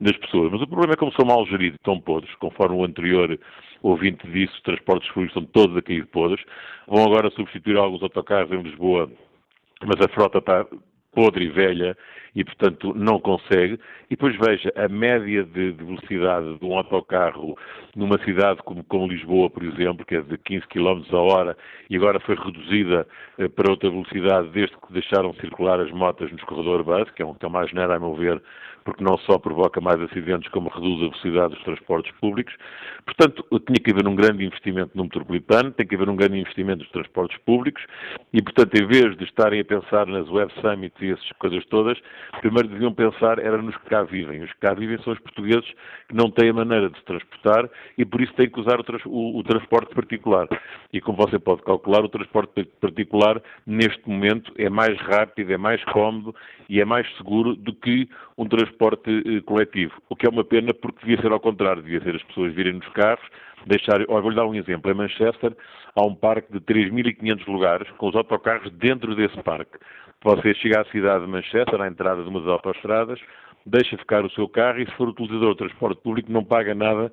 das 0.00 0.16
pessoas. 0.16 0.50
Mas 0.50 0.62
o 0.62 0.66
problema 0.66 0.94
é 0.94 0.96
como 0.96 1.12
são 1.12 1.24
mal 1.24 1.46
geridos, 1.46 1.78
tão 1.84 2.00
podres, 2.00 2.34
conforme 2.36 2.76
o 2.76 2.84
anterior 2.84 3.38
ouvinte 3.82 4.26
disse, 4.28 4.54
os 4.54 4.62
transportes 4.62 5.08
públicos 5.12 5.36
estão 5.36 5.52
todos 5.52 5.76
a 5.76 5.82
cair 5.82 6.06
podres. 6.06 6.44
Vão 6.88 7.04
agora 7.04 7.30
substituir 7.30 7.76
alguns 7.76 8.02
autocarros 8.02 8.50
em 8.50 8.62
Lisboa, 8.62 9.10
mas 9.84 10.00
a 10.00 10.08
frota 10.08 10.38
está 10.38 10.66
podre 11.14 11.44
e 11.44 11.48
velha 11.48 11.96
e, 12.34 12.44
portanto, 12.44 12.94
não 12.94 13.20
consegue. 13.20 13.78
E 14.06 14.10
depois 14.10 14.36
veja, 14.36 14.72
a 14.76 14.88
média 14.88 15.44
de, 15.44 15.72
de 15.72 15.84
velocidade 15.84 16.58
de 16.58 16.64
um 16.64 16.76
autocarro 16.76 17.56
numa 17.94 18.18
cidade 18.24 18.62
como, 18.62 18.82
como, 18.84 19.06
Lisboa, 19.06 19.50
por 19.50 19.62
exemplo, 19.62 20.04
que 20.04 20.16
é 20.16 20.22
de 20.22 20.38
15 20.38 20.66
km 20.68 21.02
a 21.12 21.18
hora 21.18 21.56
e 21.90 21.96
agora 21.96 22.18
foi 22.20 22.34
reduzida 22.34 23.06
eh, 23.38 23.48
para 23.48 23.70
outra 23.70 23.90
velocidade 23.90 24.48
desde 24.48 24.74
que 24.76 24.92
deixaram 24.92 25.34
circular 25.34 25.78
as 25.80 25.90
motas 25.90 26.30
nos 26.32 26.42
corredores 26.44 26.86
bus, 26.86 27.10
que 27.10 27.22
é, 27.22 27.26
um, 27.26 27.34
que 27.34 27.44
é 27.44 27.48
uma 27.48 27.66
geneira, 27.66 27.96
a 27.96 28.00
meu 28.00 28.14
ver, 28.14 28.42
porque 28.84 29.04
não 29.04 29.16
só 29.18 29.38
provoca 29.38 29.80
mais 29.80 30.00
acidentes, 30.00 30.50
como 30.50 30.68
reduz 30.68 30.96
a 30.96 31.08
velocidade 31.08 31.54
dos 31.54 31.64
transportes 31.64 32.12
públicos. 32.20 32.54
Portanto, 33.04 33.44
tinha 33.66 33.80
que 33.82 33.90
haver 33.90 34.06
um 34.06 34.14
grande 34.14 34.44
investimento 34.44 34.92
no 34.94 35.04
metropolitano, 35.04 35.70
tem 35.72 35.86
que 35.86 35.94
haver 35.94 36.08
um 36.08 36.16
grande 36.16 36.38
investimento 36.38 36.80
nos 36.80 36.90
transportes 36.90 37.38
públicos 37.38 37.82
e, 38.32 38.42
portanto, 38.42 38.74
em 38.74 38.86
vez 38.86 39.16
de 39.16 39.24
estarem 39.24 39.60
a 39.60 39.64
pensar 39.64 40.06
nas 40.06 40.28
web 40.28 40.52
summits 40.60 41.00
e 41.00 41.10
essas 41.10 41.32
coisas 41.38 41.64
todas, 41.66 41.98
primeiro 42.40 42.68
deviam 42.68 42.92
pensar 42.92 43.38
era 43.38 43.60
nos 43.60 43.76
que 43.76 43.86
cá 43.86 44.02
vivem. 44.02 44.42
Os 44.42 44.52
que 44.52 44.58
cá 44.60 44.74
vivem 44.74 44.98
são 45.02 45.12
os 45.12 45.18
portugueses 45.20 45.68
que 46.08 46.14
não 46.14 46.30
têm 46.30 46.50
a 46.50 46.54
maneira 46.54 46.90
de 46.90 46.98
se 46.98 47.04
transportar 47.04 47.68
e 47.96 48.04
por 48.04 48.20
isso 48.20 48.32
têm 48.34 48.50
que 48.50 48.60
usar 48.60 48.80
o, 48.80 48.84
trans, 48.84 49.02
o, 49.06 49.38
o 49.38 49.42
transporte 49.42 49.94
particular. 49.94 50.48
E 50.92 51.00
como 51.00 51.16
você 51.16 51.38
pode 51.38 51.62
calcular, 51.62 52.04
o 52.04 52.08
transporte 52.08 52.64
particular 52.80 53.40
neste 53.66 54.08
momento 54.08 54.52
é 54.56 54.68
mais 54.68 54.98
rápido, 55.00 55.52
é 55.52 55.56
mais 55.56 55.82
cómodo 55.84 56.34
e 56.68 56.80
é 56.80 56.84
mais 56.84 57.06
seguro 57.16 57.54
do 57.54 57.74
que 57.74 58.08
um 58.36 58.46
transporte 58.46 58.71
eh, 58.80 59.40
coletivo. 59.44 59.92
O 60.08 60.16
que 60.16 60.26
é 60.26 60.28
uma 60.28 60.44
pena 60.44 60.72
porque 60.74 61.00
devia 61.00 61.20
ser 61.20 61.32
ao 61.32 61.40
contrário, 61.40 61.82
devia 61.82 62.00
ser 62.02 62.16
as 62.16 62.22
pessoas 62.22 62.52
virem 62.54 62.74
nos 62.74 62.88
carros, 62.88 63.24
deixarem. 63.66 64.06
Oh, 64.08 64.20
vou-lhe 64.20 64.36
dar 64.36 64.46
um 64.46 64.54
exemplo. 64.54 64.90
Em 64.90 64.94
Manchester 64.94 65.56
há 65.94 66.04
um 66.04 66.14
parque 66.14 66.52
de 66.52 66.60
3.500 66.60 67.46
lugares 67.46 67.90
com 67.92 68.08
os 68.08 68.16
autocarros 68.16 68.70
dentro 68.72 69.14
desse 69.14 69.36
parque. 69.42 69.78
Você 70.24 70.54
chega 70.54 70.80
à 70.80 70.84
cidade 70.86 71.24
de 71.24 71.30
Manchester, 71.30 71.80
à 71.80 71.88
entrada 71.88 72.22
de 72.22 72.28
uma 72.28 72.40
das 72.40 72.48
autoestradas, 72.48 73.18
deixa 73.66 73.96
ficar 73.98 74.24
o 74.24 74.30
seu 74.30 74.48
carro 74.48 74.80
e 74.80 74.86
se 74.86 74.92
for 74.92 75.08
utilizador 75.08 75.52
de 75.52 75.58
transporte 75.58 76.00
público 76.00 76.30
não 76.30 76.44
paga 76.44 76.74
nada 76.74 77.12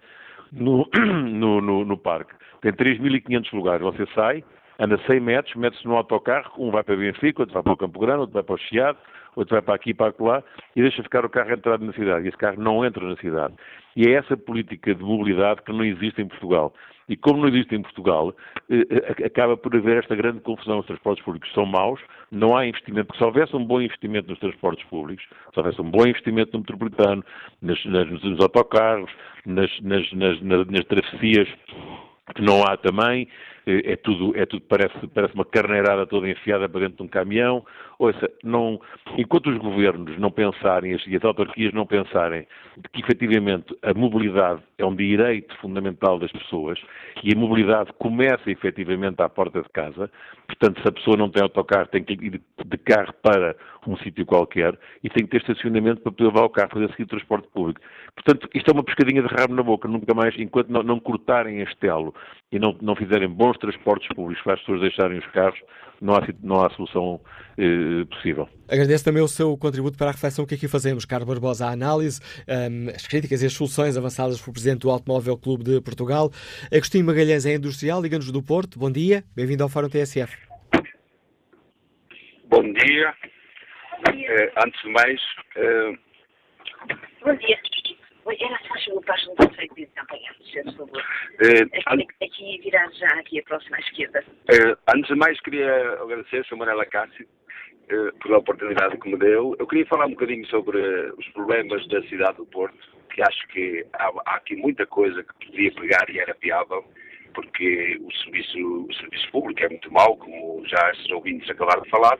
no, 0.51 0.87
no, 0.95 1.61
no, 1.61 1.85
no 1.85 1.97
parque. 1.97 2.33
Tem 2.61 2.71
3.500 2.71 3.53
lugares. 3.53 3.81
Você 3.81 4.05
sai, 4.13 4.43
anda 4.79 4.99
100 5.07 5.19
metros, 5.19 5.55
mete-se 5.55 5.85
no 5.85 5.95
autocarro, 5.95 6.51
um 6.57 6.71
vai 6.71 6.83
para 6.83 6.95
Benfica, 6.95 7.41
outro 7.41 7.53
vai 7.53 7.63
para 7.63 7.73
o 7.73 7.77
Campo 7.77 7.99
Grande, 7.99 8.19
outro 8.19 8.33
vai 8.33 8.43
para 8.43 8.55
o 8.55 8.57
Chiado, 8.57 8.97
outro 9.39 9.55
vai 9.55 9.61
para 9.61 9.75
aqui 9.75 9.91
e 9.91 9.93
para 9.93 10.13
lá, 10.19 10.43
e 10.75 10.81
deixa 10.81 11.03
ficar 11.03 11.25
o 11.25 11.29
carro 11.29 11.51
entrado 11.51 11.85
na 11.85 11.93
cidade. 11.93 12.25
E 12.25 12.29
esse 12.29 12.37
carro 12.37 12.61
não 12.61 12.85
entra 12.85 13.05
na 13.07 13.15
cidade. 13.17 13.53
E 13.95 14.07
é 14.07 14.13
essa 14.13 14.37
política 14.37 14.93
de 14.93 15.03
mobilidade 15.03 15.61
que 15.63 15.71
não 15.71 15.83
existe 15.83 16.21
em 16.21 16.27
Portugal. 16.27 16.73
E 17.07 17.17
como 17.17 17.41
não 17.41 17.47
existe 17.49 17.73
em 17.75 17.81
Portugal, 17.81 18.35
eh, 18.69 18.85
eh, 18.89 19.25
acaba 19.25 19.57
por 19.57 19.75
haver 19.75 19.97
esta 19.97 20.15
grande 20.15 20.41
confusão. 20.41 20.79
Os 20.79 20.85
transportes 20.85 21.25
públicos 21.25 21.51
são 21.53 21.65
maus, 21.65 21.99
não 22.31 22.55
há 22.55 22.67
investimento. 22.67 23.15
Se 23.17 23.23
houvesse 23.23 23.55
um 23.55 23.65
bom 23.65 23.81
investimento 23.81 24.29
nos 24.29 24.39
transportes 24.39 24.85
públicos, 24.85 25.25
se 25.51 25.59
houvesse 25.59 25.81
um 25.81 25.89
bom 25.89 26.05
investimento 26.05 26.51
no 26.53 26.59
metropolitano, 26.59 27.23
nas, 27.61 27.83
nas, 27.85 28.09
nos 28.09 28.39
autocarros, 28.39 29.11
nas, 29.45 29.81
nas, 29.81 30.11
nas, 30.13 30.41
nas 30.41 30.85
travessias 30.85 31.47
não 32.37 32.63
há 32.63 32.77
também, 32.77 33.27
é 33.65 33.95
tudo, 33.95 34.35
é 34.35 34.45
tudo 34.45 34.63
parece, 34.67 35.07
parece 35.13 35.33
uma 35.33 35.45
carneirada 35.45 36.07
toda 36.07 36.29
enfiada 36.29 36.67
para 36.67 36.81
dentro 36.81 36.97
de 36.97 37.03
um 37.03 37.07
caminhão. 37.07 37.63
Ouça, 37.99 38.31
não, 38.43 38.79
enquanto 39.17 39.49
os 39.49 39.57
governos 39.57 40.17
não 40.17 40.31
pensarem 40.31 40.97
e 41.05 41.15
as 41.15 41.23
autarquias 41.23 41.73
não 41.73 41.85
pensarem 41.85 42.47
que 42.93 43.01
efetivamente 43.01 43.77
a 43.83 43.93
mobilidade 43.93 44.61
é 44.77 44.85
um 44.85 44.95
direito 44.95 45.55
fundamental 45.57 46.17
das 46.17 46.31
pessoas 46.31 46.79
e 47.23 47.33
a 47.33 47.37
mobilidade 47.37 47.91
começa 47.99 48.49
efetivamente 48.49 49.21
à 49.21 49.29
porta 49.29 49.61
de 49.61 49.69
casa, 49.69 50.09
portanto, 50.47 50.81
se 50.81 50.87
a 50.87 50.91
pessoa 50.91 51.17
não 51.17 51.29
tem 51.29 51.43
autocarro, 51.43 51.87
tem 51.87 52.03
que 52.03 52.13
ir 52.13 52.41
de 52.65 52.77
carro 52.77 53.13
para 53.21 53.55
um 53.85 53.97
sítio 53.97 54.25
qualquer 54.25 54.77
e 55.03 55.09
tem 55.09 55.25
que 55.25 55.31
ter 55.31 55.41
estacionamento 55.41 56.01
para 56.01 56.11
poder 56.11 56.29
levar 56.29 56.45
o 56.45 56.49
carro, 56.49 56.69
fazer 56.71 56.89
seguir 56.91 57.03
o 57.03 57.07
transporte 57.07 57.47
público. 57.49 57.81
Portanto, 58.15 58.49
isto 58.53 58.71
é 58.71 58.73
uma 58.73 58.83
pescadinha 58.83 59.21
de 59.21 59.27
rabo 59.27 59.53
na 59.53 59.63
boca, 59.63 59.87
nunca 59.87 60.13
mais, 60.13 60.33
enquanto 60.37 60.69
não, 60.69 60.83
não 60.83 60.99
cortarem 60.99 61.59
este 61.59 61.87
elo 61.87 62.13
e 62.51 62.57
não, 62.57 62.75
não 62.81 62.95
fizerem 62.95 63.29
bons 63.29 63.57
transportes 63.57 64.07
públicos 64.09 64.43
para 64.43 64.53
as 64.53 64.59
pessoas 64.59 64.81
deixarem 64.81 65.19
os 65.19 65.27
carros, 65.27 65.59
não 66.01 66.15
há, 66.15 66.27
não 66.41 66.63
há 66.63 66.69
solução 66.71 67.21
eh, 67.57 68.05
possível. 68.09 68.47
Agradeço 68.67 69.03
também 69.03 69.21
o 69.21 69.27
seu 69.27 69.55
contributo 69.57 69.97
para 69.97 70.07
a 70.07 70.11
reflexão 70.11 70.45
que 70.45 70.55
aqui 70.55 70.67
fazemos. 70.67 71.05
Carlos 71.05 71.27
Barbosa, 71.27 71.67
a 71.67 71.71
análise, 71.71 72.19
um, 72.47 72.89
as 72.89 73.05
críticas 73.05 73.43
e 73.43 73.45
as 73.45 73.53
soluções 73.53 73.97
avançadas 73.97 74.41
pelo 74.41 74.53
Presidente 74.53 74.81
do 74.81 74.89
Automóvel 74.89 75.37
Clube 75.37 75.63
de 75.63 75.81
Portugal. 75.81 76.31
Agostinho 76.73 77.05
Magalhães 77.05 77.45
é 77.45 77.55
industrial, 77.55 78.01
liga-nos 78.01 78.31
do 78.31 78.41
Porto. 78.41 78.79
Bom 78.79 78.91
dia, 78.91 79.23
bem-vindo 79.35 79.63
ao 79.63 79.69
Fórum 79.69 79.89
TSF. 79.89 80.35
Bom 82.45 82.63
dia. 82.63 83.13
Bom 84.05 84.11
dia. 84.11 84.31
Uh, 84.31 84.65
antes 84.65 84.81
de 84.81 84.89
mais... 84.89 85.21
Uh... 85.55 85.97
Bom 87.23 87.35
dia. 87.35 87.57
Era 88.31 88.59
chegou 88.79 89.01
para 89.01 89.17
juntar 89.17 89.49
feito 89.55 89.73
de 89.75 89.85
campanha, 89.87 90.31
por 90.63 90.73
favor. 90.75 91.01
Uh, 91.01 91.69
aqui, 91.85 92.07
aqui 92.21 92.61
virar 92.63 92.89
já 92.93 93.07
aqui 93.19 93.39
a 93.39 93.43
próxima 93.43 93.77
à 93.77 93.79
esquerda. 93.79 94.23
Uh, 94.27 94.77
antes 94.95 95.07
de 95.07 95.15
mais, 95.15 95.39
queria 95.41 95.93
agradecer 95.93 96.37
a 96.37 96.41
Sra. 96.41 96.57
Manela 96.57 96.85
Cássio 96.85 97.27
uh, 97.91 98.19
pela 98.19 98.37
oportunidade 98.37 98.97
que 98.97 99.09
me 99.09 99.17
deu. 99.17 99.55
Eu 99.57 99.65
queria 99.65 99.85
falar 99.87 100.05
um 100.05 100.11
bocadinho 100.11 100.45
sobre 100.47 100.79
os 101.17 101.27
problemas 101.29 101.87
da 101.87 102.01
cidade 102.03 102.37
do 102.37 102.45
Porto, 102.45 102.77
que 103.13 103.21
acho 103.21 103.47
que 103.47 103.85
há, 103.93 104.11
há 104.25 104.35
aqui 104.35 104.55
muita 104.55 104.85
coisa 104.85 105.23
que 105.23 105.47
podia 105.47 105.71
pegar 105.73 106.09
e 106.09 106.19
era 106.19 106.35
viável, 106.39 106.85
porque 107.33 107.99
o 108.01 108.11
serviço, 108.23 108.85
o 108.87 108.93
serviço 108.93 109.31
público 109.31 109.63
é 109.63 109.69
muito 109.69 109.91
mau, 109.91 110.15
como 110.17 110.63
já 110.67 110.91
esses 110.91 111.09
ouvintes 111.11 111.49
acabaram 111.49 111.81
de 111.81 111.89
falar. 111.89 112.19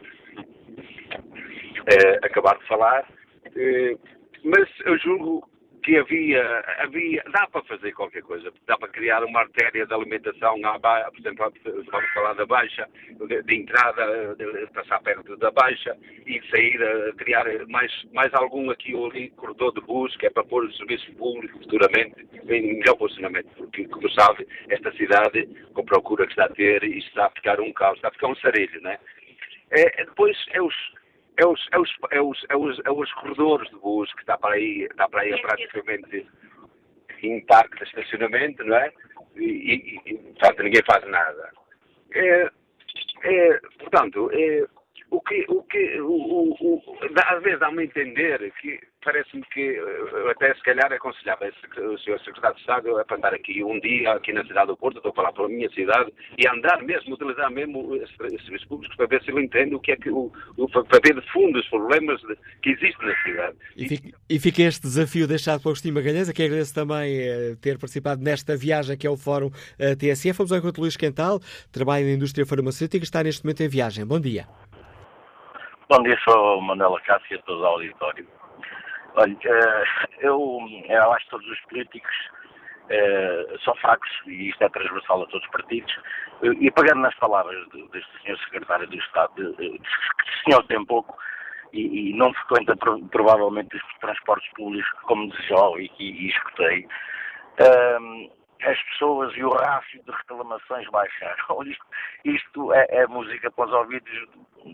acabaram 2.24 2.60
de 2.60 2.68
falar. 2.68 3.08
mas 4.44 4.70
eu 4.86 4.98
julgo 4.98 5.48
que 5.90 5.98
havia, 5.98 6.64
havia, 6.78 7.24
dá 7.32 7.48
para 7.48 7.64
fazer 7.64 7.92
qualquer 7.94 8.22
coisa, 8.22 8.54
dá 8.68 8.78
para 8.78 8.90
criar 8.90 9.24
uma 9.24 9.40
artéria 9.40 9.88
de 9.88 9.92
alimentação, 9.92 10.56
por 10.62 11.20
exemplo, 11.20 11.52
vamos 11.92 12.10
falar 12.14 12.34
da 12.34 12.46
Baixa, 12.46 12.88
de, 13.28 13.42
de 13.42 13.56
entrada, 13.56 14.36
de, 14.36 14.68
passar 14.68 15.02
perto 15.02 15.36
da 15.38 15.50
Baixa 15.50 15.98
e 16.28 16.40
saída, 16.52 17.12
criar 17.18 17.46
mais, 17.70 17.92
mais 18.14 18.32
algum 18.36 18.70
aqui 18.70 18.94
ou 18.94 19.10
ali, 19.10 19.32
corredor 19.32 19.74
de 19.74 19.82
bus, 19.82 20.16
que 20.18 20.28
é 20.28 20.30
para 20.30 20.44
pôr 20.44 20.64
o 20.64 20.74
serviço 20.74 21.12
público 21.14 21.58
futuramente 21.58 22.28
em 22.48 22.78
melhor 22.78 22.96
posicionamento, 22.96 23.50
porque, 23.58 23.88
como 23.88 24.08
sabe, 24.12 24.48
esta 24.70 24.92
cidade, 24.92 25.48
com 25.74 25.82
a 25.82 25.86
procura 25.86 26.28
que 26.28 26.34
está 26.34 26.46
a 26.46 26.50
ter, 26.50 26.84
isto 26.84 27.08
está 27.08 27.26
a 27.26 27.32
ficar 27.32 27.60
um 27.60 27.74
caos, 27.74 27.96
está 27.96 28.10
a 28.10 28.12
ficar 28.12 28.28
um 28.28 28.36
sarilho, 28.36 28.80
né? 28.82 29.00
É, 29.72 30.06
depois 30.06 30.38
é 30.52 30.62
os, 30.62 30.76
é 31.40 31.46
os, 31.46 31.68
é 31.72 31.80
os, 31.80 31.90
é 32.12 32.22
os, 32.22 32.46
é 32.50 32.56
os, 32.58 32.82
é 32.86 32.92
os 32.92 33.14
corredores 33.14 33.70
de 33.70 33.78
bus 33.78 34.12
que 34.14 34.22
está 34.22 34.38
para 34.38 34.56
aí, 34.56 34.84
está 34.84 35.08
para 35.08 35.22
aí 35.22 35.42
praticamente 35.42 36.28
em 37.24 37.46
parque 37.46 37.78
de 37.78 37.84
estacionamento, 37.86 38.64
não 38.66 38.76
é? 38.76 38.92
E, 39.36 39.44
e, 39.44 40.02
e 40.06 40.18
portanto, 40.18 40.64
ninguém 40.64 40.82
faz 40.86 41.08
nada. 41.08 41.52
É, 42.14 42.52
é, 43.24 43.60
portanto, 43.80 44.30
é, 44.34 44.66
o 45.12 45.22
que, 45.22 45.46
o 45.50 45.64
que 45.64 46.00
o, 46.02 46.12
o, 46.12 46.58
o, 46.60 46.98
às 47.26 47.44
vezes 47.44 47.60
dá-me 47.60 47.82
a 47.82 47.86
entender 47.86 48.52
que 48.62 48.80
parece-me 49.04 49.44
que 49.54 49.78
eh, 49.78 50.32
até 50.32 50.54
se 50.54 50.62
calhar 50.62 50.92
aconselhava 50.92 51.46
o 51.46 51.98
Sr. 51.98 52.20
Secretário 52.24 52.56
de 52.56 52.62
Estado 52.62 52.98
a 52.98 53.16
andar 53.16 53.34
aqui 53.34 53.64
um 53.64 53.80
dia 53.80 54.12
aqui 54.12 54.34
na 54.34 54.46
cidade 54.46 54.68
do 54.68 54.78
Porto, 54.78 54.98
estou 54.98 55.12
a 55.12 55.16
falar 55.16 55.34
pela 55.34 55.50
minha 55.50 55.70
cidade, 55.72 56.12
e 56.38 56.48
andar 56.48 56.82
mesmo, 56.84 57.16
utilizar 57.16 57.50
mesmo 57.52 57.92
os 57.92 58.16
serviços 58.16 58.66
públicos 58.66 58.96
para 58.98 59.08
ver 59.08 59.24
se 59.24 59.32
ele 59.32 59.44
entende 59.44 59.76
o 59.76 59.80
que 59.80 59.92
é 59.92 59.96
que 59.96 60.10
o, 60.10 60.32
o 60.58 60.70
para 60.70 61.00
ver 61.04 61.20
de 61.20 61.32
fundo 61.32 61.60
os 61.60 61.68
problemas 61.70 62.20
de, 62.22 62.36
que 62.62 62.72
existem 62.72 63.08
na 63.08 63.22
cidade. 63.24 63.58
E 63.76 63.88
fica, 63.88 64.18
e 64.30 64.40
fica 64.40 64.62
este 64.64 64.82
desafio 64.82 65.28
deixado 65.28 65.62
pelo 65.62 65.72
Agostinho 65.72 65.96
Magalhães, 65.96 66.30
a 66.30 66.34
quem 66.34 66.46
agradeço 66.46 66.74
também 66.74 67.18
eh, 67.18 67.56
ter 67.62 67.78
participado 67.78 68.22
nesta 68.22 68.56
viagem 68.56 68.98
que 68.98 69.08
é 69.08 69.10
o 69.10 69.18
Fórum 69.18 69.50
eh, 69.78 69.96
TSF. 69.96 70.38
Vamos 70.38 70.52
ao 70.52 70.60
encontro 70.60 70.82
Luís 70.82 70.98
Quental, 70.98 71.40
trabalha 71.72 72.06
na 72.06 72.12
indústria 72.12 72.46
farmacêutica, 72.46 73.04
está 73.04 73.24
neste 73.24 73.44
momento 73.44 73.62
em 73.62 73.70
viagem. 73.70 74.06
Bom 74.06 74.20
dia. 74.20 74.46
Bom 75.92 76.04
dia, 76.04 76.16
sou 76.24 76.62
Manuela 76.62 77.02
Cássio, 77.02 77.36
e 77.36 77.42
todo 77.42 77.62
o 77.62 77.66
auditório. 77.66 78.28
Olha, 79.16 79.36
eh, 79.44 79.84
eu, 80.20 80.60
eu 80.88 81.12
acho 81.14 81.26
que 81.26 81.32
todos 81.32 81.48
os 81.48 81.60
políticos 81.62 82.16
eh, 82.90 83.58
são 83.66 83.74
fracos, 83.78 84.08
e 84.28 84.50
isto 84.50 84.64
é 84.64 84.70
transversal 84.70 85.24
a 85.24 85.26
todos 85.26 85.44
os 85.44 85.50
partidos, 85.52 85.92
e 86.44 86.70
pegando 86.70 87.02
nas 87.02 87.16
palavras 87.16 87.68
deste 87.92 88.22
senhor 88.22 88.38
secretário 88.38 88.88
do 88.88 88.98
Estado, 88.98 89.56
que 89.56 89.66
o 89.66 90.44
senhor 90.46 90.64
tem 90.68 90.86
pouco, 90.86 91.18
e, 91.74 92.12
e, 92.12 92.14
não 92.14 92.32
frequenta 92.36 92.76
provavelmente 93.10 93.76
os 93.76 93.84
transportes 94.00 94.52
públicos 94.54 94.92
como 95.08 95.32
desejou 95.32 95.80
e, 95.80 95.90
e, 95.98 96.26
e 96.26 96.30
escutei, 96.30 96.88
as 98.64 98.82
pessoas 98.84 99.36
e 99.36 99.44
o 99.44 99.50
rácio 99.50 100.04
de 100.04 100.12
reclamações 100.12 100.88
baixaram. 100.90 101.64
Isto, 101.64 101.86
isto 102.26 102.74
é, 102.74 102.86
é, 102.90 103.08
música 103.08 103.50
para 103.52 103.66
os 103.66 103.74
ouvidos 103.74 104.28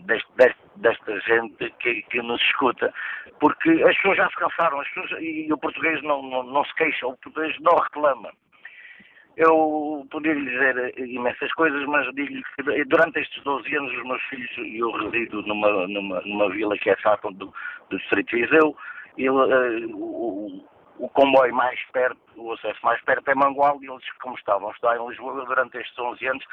deste, 0.04 0.28
deste, 0.36 0.60
desta 0.76 1.20
gente 1.20 1.70
que, 1.78 2.02
que, 2.02 2.22
nos 2.22 2.40
escuta, 2.42 2.92
porque 3.40 3.70
as 3.70 3.96
pessoas 3.96 4.16
já 4.16 4.28
se 4.28 4.36
cansaram, 4.36 4.80
as 4.80 4.88
pessoas, 4.88 5.22
e 5.22 5.52
o 5.52 5.58
português 5.58 6.02
não, 6.02 6.22
não, 6.22 6.42
não 6.42 6.64
se 6.64 6.74
queixa, 6.74 7.06
o 7.06 7.16
português 7.16 7.56
não 7.60 7.76
reclama. 7.76 8.32
Eu 9.36 10.06
poderia 10.10 10.40
lhe 10.40 10.50
dizer 10.50 10.98
imensas 10.98 11.52
coisas, 11.52 11.84
mas 11.86 12.06
digo-lhe 12.14 12.42
que 12.56 12.84
durante 12.86 13.20
estes 13.20 13.42
12 13.44 13.76
anos 13.76 13.92
os 13.92 14.04
meus 14.04 14.22
filhos, 14.24 14.50
e 14.58 14.78
eu 14.78 14.90
resido 14.90 15.42
numa, 15.42 15.86
numa, 15.86 16.20
numa 16.22 16.48
vila 16.50 16.76
que 16.78 16.88
é 16.88 16.96
Sátão 16.96 17.32
do, 17.34 17.52
do 17.90 17.98
Distrito 17.98 18.34
de 18.34 18.42
Viseu, 18.42 18.70
uh, 18.70 19.94
o, 19.94 20.64
o 20.98 21.08
comboio 21.10 21.54
mais 21.54 21.78
perto, 21.92 22.18
o 22.36 22.52
acesso 22.52 22.78
mais 22.82 23.00
perto 23.02 23.28
é 23.30 23.34
Mangual 23.34 23.78
e 23.82 23.90
eles, 23.90 24.04
como 24.20 24.36
estavam 24.36 24.70
a 24.70 24.96
em 24.96 25.08
Lisboa 25.08 25.44
durante 25.44 25.78
estes 25.78 25.98
11 25.98 26.26
anos, 26.26 26.44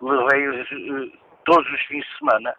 levei-os 0.00 0.70
uh, 0.70 1.18
todos 1.44 1.70
os 1.72 1.80
fins 1.86 2.04
de 2.04 2.18
semana 2.18 2.54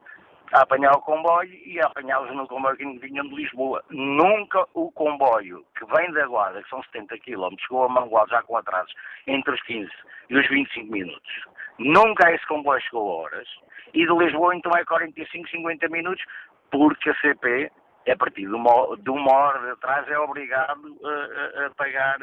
a 0.52 0.62
apanhar 0.62 0.92
o 0.94 1.02
comboio 1.02 1.54
e 1.66 1.80
a 1.80 1.86
apanhá-los 1.86 2.36
no 2.36 2.48
comboio 2.48 2.76
que 2.76 2.86
vinham 3.00 3.28
de 3.28 3.36
Lisboa. 3.36 3.84
Nunca 3.90 4.66
o 4.74 4.92
comboio 4.92 5.64
que 5.78 5.86
vem 5.86 6.12
da 6.12 6.26
Guarda, 6.26 6.62
que 6.64 6.70
são 6.70 6.82
70 6.84 7.20
km, 7.20 7.56
chegou 7.60 7.84
a 7.84 7.90
Mangual 7.90 8.28
já 8.28 8.42
com 8.42 8.58
atrasos 8.58 8.94
entre 9.28 9.54
os 9.54 9.62
15 9.64 9.90
e 10.30 10.38
os 10.38 10.48
25 10.50 10.92
minutos. 10.92 11.46
Nunca 11.78 12.32
esse 12.34 12.46
comboio 12.48 12.82
chegou 12.82 13.12
a 13.12 13.24
horas. 13.24 13.48
E 13.94 14.06
de 14.06 14.14
Lisboa 14.14 14.56
então 14.56 14.72
é 14.76 14.84
45, 14.84 15.50
50 15.50 15.88
minutos, 15.90 16.24
porque 16.72 17.10
a 17.10 17.16
CP 17.16 17.72
a 18.12 18.18
partir 18.18 18.48
de 18.48 18.54
uma, 18.54 18.98
de 18.98 19.10
uma 19.10 19.32
hora 19.32 19.74
atrás 19.74 20.08
é 20.08 20.18
obrigado 20.18 20.98
a, 21.04 21.62
a, 21.62 21.66
a 21.68 21.70
pagar 21.72 22.20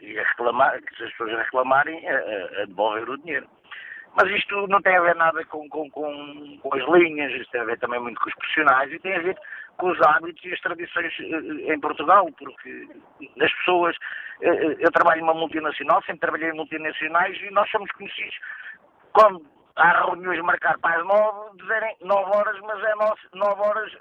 e 0.00 0.18
a 0.18 0.22
reclamar, 0.22 0.82
que 0.82 0.96
se 0.96 1.04
as 1.04 1.10
pessoas 1.12 1.32
reclamarem, 1.32 2.06
a, 2.08 2.66
devolver 2.66 3.08
o 3.08 3.18
dinheiro. 3.18 3.48
Mas 4.16 4.30
isto 4.30 4.66
não 4.68 4.80
tem 4.80 4.96
a 4.96 5.00
ver 5.00 5.16
nada 5.16 5.44
com, 5.46 5.68
com, 5.68 5.90
com, 5.90 6.58
com, 6.62 6.74
as 6.74 6.88
linhas, 6.88 7.32
isto 7.32 7.50
tem 7.50 7.60
a 7.60 7.64
ver 7.64 7.78
também 7.80 7.98
muito 7.98 8.20
com 8.20 8.28
os 8.28 8.34
profissionais 8.36 8.92
e 8.92 8.98
tem 9.00 9.16
a 9.16 9.20
ver 9.20 9.36
com 9.76 9.90
os 9.90 10.00
hábitos 10.02 10.44
e 10.44 10.52
as 10.52 10.60
tradições 10.60 11.12
eh, 11.18 11.74
em 11.74 11.80
Portugal, 11.80 12.28
porque 12.38 12.88
as 13.40 13.52
pessoas. 13.54 13.96
Eh, 14.40 14.48
eh, 14.48 14.76
eu 14.78 14.92
trabalho 14.92 15.20
numa 15.20 15.34
multinacional, 15.34 16.00
sempre 16.02 16.20
trabalhei 16.20 16.50
em 16.50 16.56
multinacionais 16.56 17.36
e 17.42 17.50
nós 17.50 17.68
somos 17.70 17.90
conhecidos 17.90 18.38
quando 19.12 19.44
há 19.74 20.04
reuniões 20.04 20.40
marcar 20.42 20.78
para 20.78 21.00
as 21.00 21.06
nove, 21.06 21.58
dizerem 21.58 21.96
nove 22.02 22.36
horas, 22.36 22.60
mas 22.60 22.84
é 22.84 22.94
nove 23.34 23.60
horas 23.62 23.98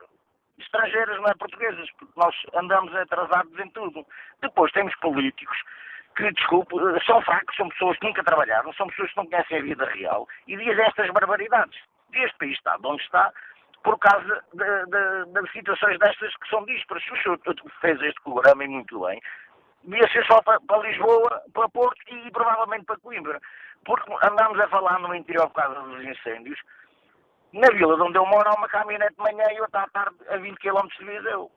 estrangeiras, 0.58 1.18
não 1.18 1.28
é 1.28 1.34
portuguesas, 1.36 1.90
porque 1.98 2.14
nós 2.16 2.36
andamos 2.56 2.94
atrasados 2.96 3.58
em 3.60 3.70
tudo. 3.70 4.06
Depois 4.42 4.72
temos 4.72 4.96
políticos 4.98 5.58
que, 6.16 6.32
desculpe, 6.32 6.76
são 7.06 7.22
fracos, 7.22 7.56
são 7.56 7.70
pessoas 7.70 7.98
que 7.98 8.06
nunca 8.06 8.24
trabalharam, 8.24 8.72
são 8.74 8.88
pessoas 8.88 9.10
que 9.12 9.18
não 9.18 9.26
conhecem 9.26 9.58
a 9.58 9.62
vida 9.62 9.86
real 9.86 10.28
e 10.48 10.56
dizem 10.56 10.86
estas 10.86 11.10
barbaridades. 11.10 11.80
E 12.14 12.20
este 12.20 12.38
país 12.38 12.58
está 12.58 12.78
de 12.78 12.88
onde 12.88 13.02
está 13.04 13.32
por 13.84 13.98
causa 14.00 14.44
de, 14.54 14.86
de, 14.86 15.42
de 15.42 15.52
situações 15.52 16.00
destas 16.00 16.36
que 16.38 16.50
são 16.50 16.64
díspares. 16.66 17.04
O 17.12 17.18
senhor 17.18 17.40
fez 17.82 18.02
este 18.02 18.22
programa 18.22 18.64
e 18.64 18.68
muito 18.68 19.00
bem. 19.06 19.22
Devia 19.84 20.08
ser 20.10 20.26
só 20.26 20.42
para, 20.42 20.60
para, 20.62 20.88
Lisboa, 20.88 21.42
para 21.54 21.68
Porto 21.70 22.00
e 22.08 22.32
provavelmente 22.32 22.86
para 22.86 23.00
Coimbra. 23.00 23.42
Porque 23.84 24.10
andamos 24.24 24.60
a 24.60 24.68
falar 24.70 25.00
no 25.00 25.14
interior 25.14 25.50
por 25.50 25.62
causa 25.62 25.82
dos 25.82 26.04
incêndios 26.06 26.60
na 27.54 27.68
vila 27.70 27.96
de 27.96 28.02
onde 28.02 28.18
eu 28.18 28.26
moro 28.26 28.50
há 28.50 28.56
uma 28.56 28.68
caminhonete 28.68 29.16
de 29.16 29.22
manhã 29.22 29.46
e 29.54 29.62
outra 29.62 29.84
à 29.84 29.90
tarde 29.90 30.16
a 30.28 30.38
20 30.38 30.58
km 30.58 30.88
de 31.00 31.06
Viseu. 31.06 31.52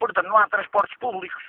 Portanto, 0.00 0.26
não 0.26 0.38
há 0.38 0.48
transportes 0.48 0.96
públicos. 0.98 1.42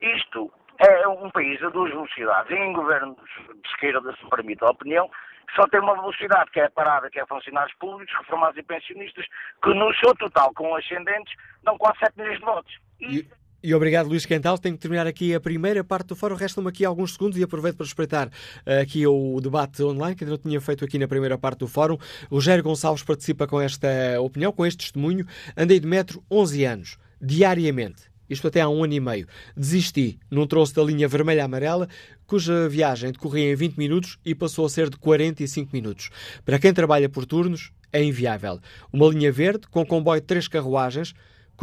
Isto 0.00 0.52
é 0.78 1.08
um 1.08 1.30
país 1.30 1.62
a 1.62 1.70
duas 1.70 1.90
velocidades. 1.90 2.50
Em 2.52 2.72
governos 2.72 3.16
de 3.16 3.68
esquerda, 3.68 4.14
se 4.14 4.24
me 4.24 4.30
permite 4.30 4.62
a 4.62 4.70
opinião, 4.70 5.10
só 5.56 5.66
tem 5.68 5.80
uma 5.80 5.94
velocidade, 5.94 6.50
que 6.50 6.60
é 6.60 6.66
a 6.66 6.70
parada, 6.70 7.10
que 7.10 7.18
é 7.18 7.26
funcionários 7.26 7.76
públicos, 7.78 8.14
reformados 8.18 8.56
e 8.58 8.62
pensionistas, 8.62 9.26
que 9.62 9.74
no 9.74 9.92
seu 9.94 10.14
total, 10.14 10.52
com 10.54 10.74
ascendentes, 10.76 11.34
dão 11.64 11.76
quase 11.76 11.98
7 11.98 12.18
milhões 12.18 12.38
de 12.38 12.44
votos. 12.44 12.78
E... 13.00 13.39
E 13.62 13.74
obrigado, 13.74 14.08
Luís 14.08 14.24
Quental. 14.24 14.56
Tenho 14.56 14.74
que 14.74 14.80
terminar 14.80 15.06
aqui 15.06 15.34
a 15.34 15.40
primeira 15.40 15.84
parte 15.84 16.08
do 16.08 16.16
fórum. 16.16 16.34
Restam-me 16.34 16.70
aqui 16.70 16.82
alguns 16.82 17.12
segundos 17.12 17.36
e 17.36 17.42
aproveito 17.42 17.76
para 17.76 17.84
respeitar 17.84 18.28
uh, 18.28 18.80
aqui 18.80 19.06
o 19.06 19.38
debate 19.38 19.82
online, 19.82 20.14
que 20.14 20.24
ainda 20.24 20.34
não 20.34 20.38
tinha 20.38 20.58
feito 20.62 20.82
aqui 20.82 20.98
na 20.98 21.06
primeira 21.06 21.36
parte 21.36 21.58
do 21.58 21.68
fórum. 21.68 21.98
Rogério 22.30 22.64
Gonçalves 22.64 23.02
participa 23.02 23.46
com 23.46 23.60
esta 23.60 23.88
opinião, 24.18 24.50
com 24.50 24.64
este 24.64 24.78
testemunho. 24.78 25.26
Andei 25.54 25.78
de 25.78 25.86
metro 25.86 26.24
11 26.30 26.64
anos, 26.64 26.98
diariamente. 27.20 28.04
Isto 28.30 28.48
até 28.48 28.62
há 28.62 28.68
um 28.68 28.82
ano 28.82 28.94
e 28.94 29.00
meio. 29.00 29.26
Desisti 29.54 30.18
num 30.30 30.46
troço 30.46 30.74
da 30.74 30.82
linha 30.82 31.06
vermelha-amarela, 31.06 31.86
cuja 32.26 32.66
viagem 32.66 33.12
decorria 33.12 33.52
em 33.52 33.56
20 33.56 33.76
minutos 33.76 34.18
e 34.24 34.34
passou 34.34 34.64
a 34.64 34.70
ser 34.70 34.88
de 34.88 34.96
45 34.96 35.68
minutos. 35.70 36.08
Para 36.46 36.58
quem 36.58 36.72
trabalha 36.72 37.10
por 37.10 37.26
turnos, 37.26 37.72
é 37.92 38.02
inviável. 38.02 38.58
Uma 38.90 39.08
linha 39.08 39.30
verde, 39.30 39.66
com 39.68 39.84
comboio 39.84 40.20
de 40.20 40.26
três 40.26 40.48
carruagens, 40.48 41.12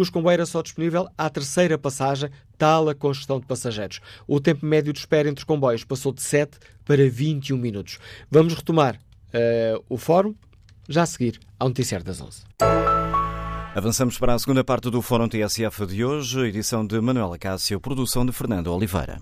comboio 0.10 0.34
era 0.34 0.46
só 0.46 0.62
disponível 0.62 1.08
à 1.18 1.30
terceira 1.30 1.78
passagem, 1.78 2.30
tal 2.58 2.90
a 2.90 2.96
congestão 2.96 3.40
de 3.40 3.46
passageiros. 3.46 4.00
O 4.28 4.40
tempo 4.40 4.66
médio 4.66 4.94
de 4.94 5.00
espera 5.00 5.30
entre 5.30 5.42
os 5.42 5.46
comboios 5.46 5.84
passou 5.84 6.14
de 6.14 6.22
7 6.22 6.58
para 6.86 7.10
21 7.10 7.58
minutos. 7.58 8.00
Vamos 8.30 8.54
retomar 8.54 8.96
uh, 8.96 9.84
o 9.90 9.98
fórum 9.98 10.34
já 10.88 11.04
a 11.04 11.06
seguir 11.06 11.40
ao 11.60 11.68
Noticiário 11.68 12.06
das 12.06 12.22
11. 12.22 12.44
Avançamos 13.76 14.18
para 14.18 14.34
a 14.34 14.40
segunda 14.40 14.64
parte 14.64 14.90
do 14.90 15.02
Fórum 15.02 15.28
TSF 15.28 15.86
de 15.86 16.04
hoje, 16.04 16.40
edição 16.48 16.86
de 16.86 17.00
Manuela 17.00 17.38
Cássio, 17.38 17.80
produção 17.80 18.26
de 18.26 18.32
Fernando 18.32 18.74
Oliveira. 18.74 19.22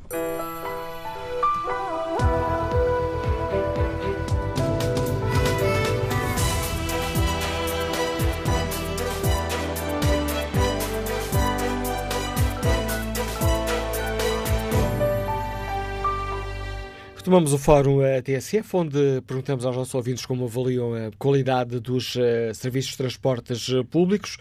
Retomamos 17.26 17.54
o 17.54 17.58
fórum 17.58 18.02
a 18.02 18.22
TSF, 18.22 18.78
onde 18.78 19.20
perguntamos 19.26 19.66
aos 19.66 19.76
nossos 19.76 19.96
ouvintes 19.96 20.28
como 20.28 20.46
avaliam 20.46 20.94
a 20.94 21.10
qualidade 21.18 21.80
dos 21.80 22.16
uh, 22.16 22.54
serviços 22.54 22.92
de 22.92 22.98
transportes 23.00 23.68
uh, 23.70 23.84
públicos. 23.84 24.38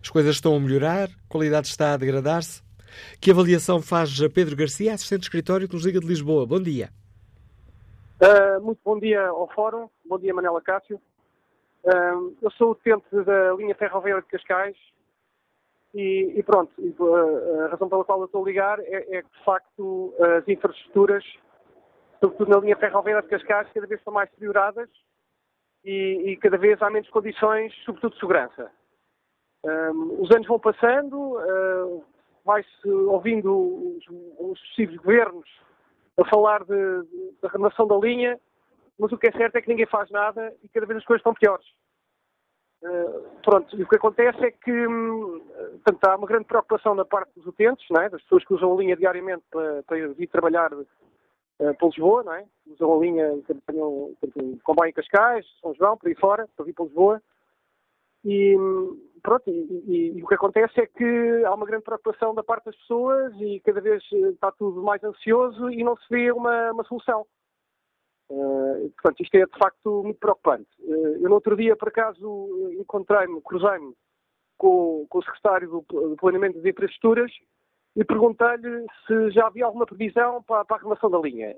As 0.00 0.08
coisas 0.08 0.36
estão 0.36 0.54
a 0.54 0.60
melhorar? 0.60 1.08
A 1.08 1.28
qualidade 1.28 1.66
está 1.66 1.94
a 1.94 1.96
degradar-se? 1.96 2.62
Que 3.20 3.32
avaliação 3.32 3.82
faz 3.82 4.16
Pedro 4.28 4.54
Garcia, 4.54 4.94
assistente 4.94 5.22
de 5.22 5.26
escritório 5.26 5.66
que 5.66 5.74
nos 5.74 5.84
liga 5.84 5.98
de 5.98 6.06
Lisboa? 6.06 6.46
Bom 6.46 6.60
dia. 6.62 6.90
Uh, 8.22 8.60
muito 8.62 8.78
bom 8.84 9.00
dia 9.00 9.26
ao 9.26 9.48
fórum. 9.52 9.88
Bom 10.08 10.20
dia, 10.20 10.32
Manela 10.32 10.62
Cássio. 10.62 11.00
eu 11.84 12.50
sou 12.52 12.70
utente 12.70 13.04
da 13.24 13.52
linha 13.54 13.74
ferroviária 13.74 14.22
de 14.22 14.28
Cascais 14.28 14.76
e, 15.92 16.34
e 16.36 16.42
pronto, 16.44 16.70
a 17.64 17.70
razão 17.70 17.88
pela 17.88 18.04
qual 18.04 18.20
eu 18.20 18.26
estou 18.26 18.44
a 18.44 18.46
ligar 18.46 18.78
é, 18.78 19.16
é 19.16 19.22
que, 19.22 19.28
de 19.28 19.44
facto, 19.44 20.14
as 20.38 20.46
infraestruturas 20.46 21.24
sobretudo 22.20 22.50
na 22.50 22.58
linha 22.58 22.76
ferroviária 22.76 23.22
de 23.22 23.28
Cascais, 23.28 23.68
cada 23.72 23.86
vez 23.86 24.02
são 24.02 24.12
mais 24.12 24.30
deterioradas 24.30 24.88
e, 25.84 26.32
e, 26.32 26.36
cada 26.36 26.58
vez 26.58 26.80
há 26.82 26.90
menos 26.90 27.08
condições, 27.10 27.72
sobretudo 27.84 28.12
de 28.12 28.20
segurança. 28.20 28.70
Um, 29.64 30.22
os 30.22 30.30
anos 30.30 30.46
vão 30.46 30.58
passando, 30.58 31.16
uh, 31.16 32.04
vai-se 32.44 32.88
ouvindo 32.88 33.96
os, 33.96 34.04
os 34.38 34.60
sucessivos 34.60 34.96
governos 34.96 35.48
a 36.16 36.24
falar 36.28 36.64
da 36.64 37.48
renovação 37.48 37.86
da 37.86 37.96
linha 37.96 38.38
mas 38.98 39.12
o 39.12 39.18
que 39.18 39.28
é 39.28 39.32
certo 39.32 39.56
é 39.56 39.62
que 39.62 39.68
ninguém 39.68 39.86
faz 39.86 40.10
nada 40.10 40.52
e 40.62 40.68
cada 40.68 40.84
vez 40.84 40.98
as 40.98 41.04
coisas 41.04 41.20
estão 41.20 41.32
piores. 41.32 41.66
Uh, 42.82 43.40
pronto, 43.42 43.76
e 43.76 43.82
o 43.82 43.88
que 43.88 43.96
acontece 43.96 44.44
é 44.44 44.50
que 44.50 44.86
hum, 44.86 45.40
portanto, 45.84 46.04
há 46.04 46.16
uma 46.16 46.26
grande 46.26 46.44
preocupação 46.44 46.94
da 46.94 47.04
parte 47.04 47.32
dos 47.34 47.46
utentes, 47.46 47.86
é? 47.90 48.08
das 48.08 48.22
pessoas 48.22 48.44
que 48.44 48.54
usam 48.54 48.72
a 48.72 48.76
linha 48.76 48.96
diariamente 48.96 49.44
para, 49.50 49.82
para 49.84 50.08
vir 50.08 50.28
trabalhar 50.28 50.70
uh, 51.60 51.74
para 51.74 51.88
Lisboa, 51.88 52.22
não 52.22 52.34
é? 52.34 52.46
usam 52.66 52.94
a 52.94 52.98
linha, 52.98 53.34
acompanham 53.48 54.14
comboio 54.62 54.90
em 54.90 54.92
Cascais, 54.92 55.46
São 55.60 55.74
João, 55.74 55.96
por 55.96 56.08
aí 56.08 56.14
fora, 56.14 56.48
para 56.56 56.64
vir 56.64 56.74
para 56.74 56.84
Lisboa. 56.84 57.22
E, 58.24 58.56
pronto, 59.22 59.48
e, 59.48 59.82
e, 59.86 60.18
e, 60.18 60.22
o 60.22 60.26
que 60.26 60.34
acontece 60.34 60.80
é 60.80 60.86
que 60.86 61.44
há 61.44 61.54
uma 61.54 61.66
grande 61.66 61.84
preocupação 61.84 62.34
da 62.34 62.42
parte 62.42 62.66
das 62.66 62.76
pessoas 62.76 63.32
e 63.40 63.60
cada 63.60 63.80
vez 63.80 64.02
eh, 64.12 64.30
está 64.30 64.50
tudo 64.52 64.82
mais 64.82 65.02
ansioso 65.04 65.70
e 65.70 65.84
não 65.84 65.96
se 65.96 66.04
vê 66.10 66.32
uma, 66.32 66.72
uma 66.72 66.84
solução. 66.84 67.24
Uh, 68.30 68.90
portanto, 68.90 69.22
isto 69.22 69.34
é 69.36 69.46
de 69.46 69.58
facto 69.58 70.02
muito 70.02 70.18
preocupante. 70.18 70.68
Uh, 70.80 71.16
eu 71.22 71.28
no 71.28 71.34
outro 71.36 71.56
dia, 71.56 71.76
por 71.76 71.88
acaso, 71.88 72.70
encontrei-me, 72.78 73.40
cruzei-me 73.40 73.94
com, 74.58 75.06
com, 75.08 75.18
o 75.18 75.22
secretário 75.22 75.70
do, 75.70 76.08
do 76.10 76.16
Planeamento 76.16 76.60
de 76.60 76.68
Infraestruturas 76.68 77.32
e 77.98 78.04
perguntei-lhe 78.04 78.86
se 79.06 79.30
já 79.32 79.48
havia 79.48 79.66
alguma 79.66 79.84
previsão 79.84 80.40
para, 80.44 80.64
para, 80.64 80.76
a 80.76 80.78
renovação 80.78 81.10
da 81.10 81.18
linha. 81.18 81.56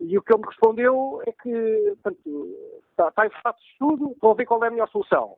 E 0.00 0.18
o 0.18 0.22
que 0.22 0.32
ele 0.32 0.40
me 0.40 0.48
respondeu 0.48 1.22
é 1.24 1.30
que 1.30 1.96
portanto, 2.02 2.48
está, 2.90 3.08
está 3.08 3.26
em 3.26 3.30
fase 3.40 3.58
de 3.58 3.66
estudo, 3.70 4.16
vão 4.20 4.34
ver 4.34 4.44
qual 4.44 4.64
é 4.64 4.66
a 4.66 4.70
melhor 4.72 4.88
solução. 4.88 5.36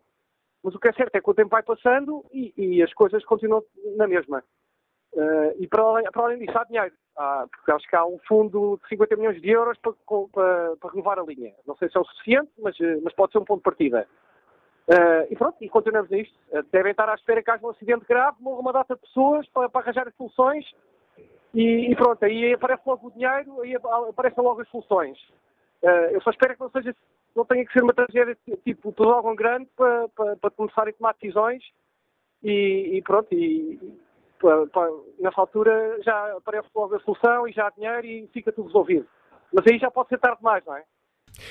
Mas 0.62 0.74
o 0.74 0.80
que 0.80 0.88
é 0.88 0.92
certo 0.94 1.14
é 1.14 1.20
que 1.20 1.30
o 1.30 1.34
tempo 1.34 1.50
vai 1.50 1.62
passando 1.62 2.24
e, 2.32 2.54
e 2.56 2.82
as 2.82 2.90
coisas 2.94 3.22
continuam 3.26 3.62
na 3.96 4.08
mesma. 4.08 4.42
Uh, 5.12 5.52
e 5.58 5.68
para 5.68 5.82
além, 5.82 6.10
para 6.10 6.22
além, 6.22 6.38
disso, 6.38 6.58
há 6.58 6.64
dinheiro. 6.64 6.94
Há, 7.18 7.46
porque 7.46 7.70
acho 7.70 7.86
que 7.86 7.94
há 7.94 8.06
um 8.06 8.18
fundo 8.26 8.80
de 8.82 8.88
50 8.88 9.16
milhões 9.16 9.42
de 9.42 9.50
euros 9.50 9.76
para, 9.76 9.92
para, 10.32 10.76
para 10.76 10.90
renovar 10.90 11.18
a 11.18 11.22
linha. 11.22 11.52
Não 11.66 11.76
sei 11.76 11.90
se 11.90 11.98
é 11.98 12.00
o 12.00 12.04
suficiente, 12.04 12.50
mas, 12.58 12.80
eh, 12.80 12.98
mas 13.02 13.12
pode 13.12 13.30
ser 13.32 13.38
um 13.38 13.44
ponto 13.44 13.58
de 13.58 13.64
partida. 13.64 14.08
Uh, 14.86 15.24
e 15.30 15.36
pronto, 15.36 15.56
e 15.62 15.68
continuamos 15.68 16.10
nisto. 16.10 16.34
Uh, 16.50 16.62
devem 16.70 16.90
estar 16.90 17.08
à 17.08 17.14
espera 17.14 17.42
que 17.42 17.50
haja 17.50 17.66
um 17.66 17.70
acidente 17.70 18.04
grave, 18.06 18.36
morra 18.40 18.60
uma 18.60 18.72
data 18.72 18.94
de 18.94 19.00
pessoas 19.00 19.48
para, 19.48 19.68
para 19.68 19.80
arranjar 19.80 20.06
as 20.06 20.14
soluções 20.14 20.64
e, 21.54 21.90
e, 21.90 21.96
pronto, 21.96 22.22
aí 22.24 22.52
aparece 22.52 22.82
logo 22.84 23.06
o 23.06 23.10
dinheiro, 23.12 23.62
aí 23.62 23.74
aparecem 24.08 24.42
logo 24.42 24.60
as 24.60 24.68
soluções. 24.68 25.18
Uh, 25.82 26.10
eu 26.12 26.20
só 26.20 26.30
espero 26.30 26.54
que 26.54 26.60
não 26.60 26.70
seja 26.70 26.94
não 27.34 27.44
tenha 27.44 27.64
que 27.64 27.72
ser 27.72 27.82
uma 27.82 27.92
tragédia 27.92 28.36
tipo 28.64 28.94
algum 29.02 29.34
grande 29.34 29.68
para, 29.76 30.08
para, 30.10 30.36
para 30.36 30.50
começarem 30.50 30.92
a 30.92 30.96
tomar 30.96 31.14
decisões 31.14 31.64
e, 32.42 32.96
e 32.96 33.02
pronto, 33.02 33.28
e 33.32 33.98
para, 34.38 34.66
para, 34.68 34.90
nessa 35.18 35.40
altura 35.40 36.00
já 36.02 36.36
aparece 36.36 36.68
logo 36.74 36.94
a 36.94 37.00
solução 37.00 37.48
e 37.48 37.52
já 37.52 37.66
há 37.66 37.70
dinheiro 37.70 38.06
e 38.06 38.28
fica 38.28 38.52
tudo 38.52 38.66
resolvido. 38.66 39.08
Mas 39.52 39.64
aí 39.66 39.78
já 39.78 39.90
pode 39.90 40.10
ser 40.10 40.18
tarde 40.18 40.38
demais, 40.38 40.64
não 40.64 40.76
é? 40.76 40.84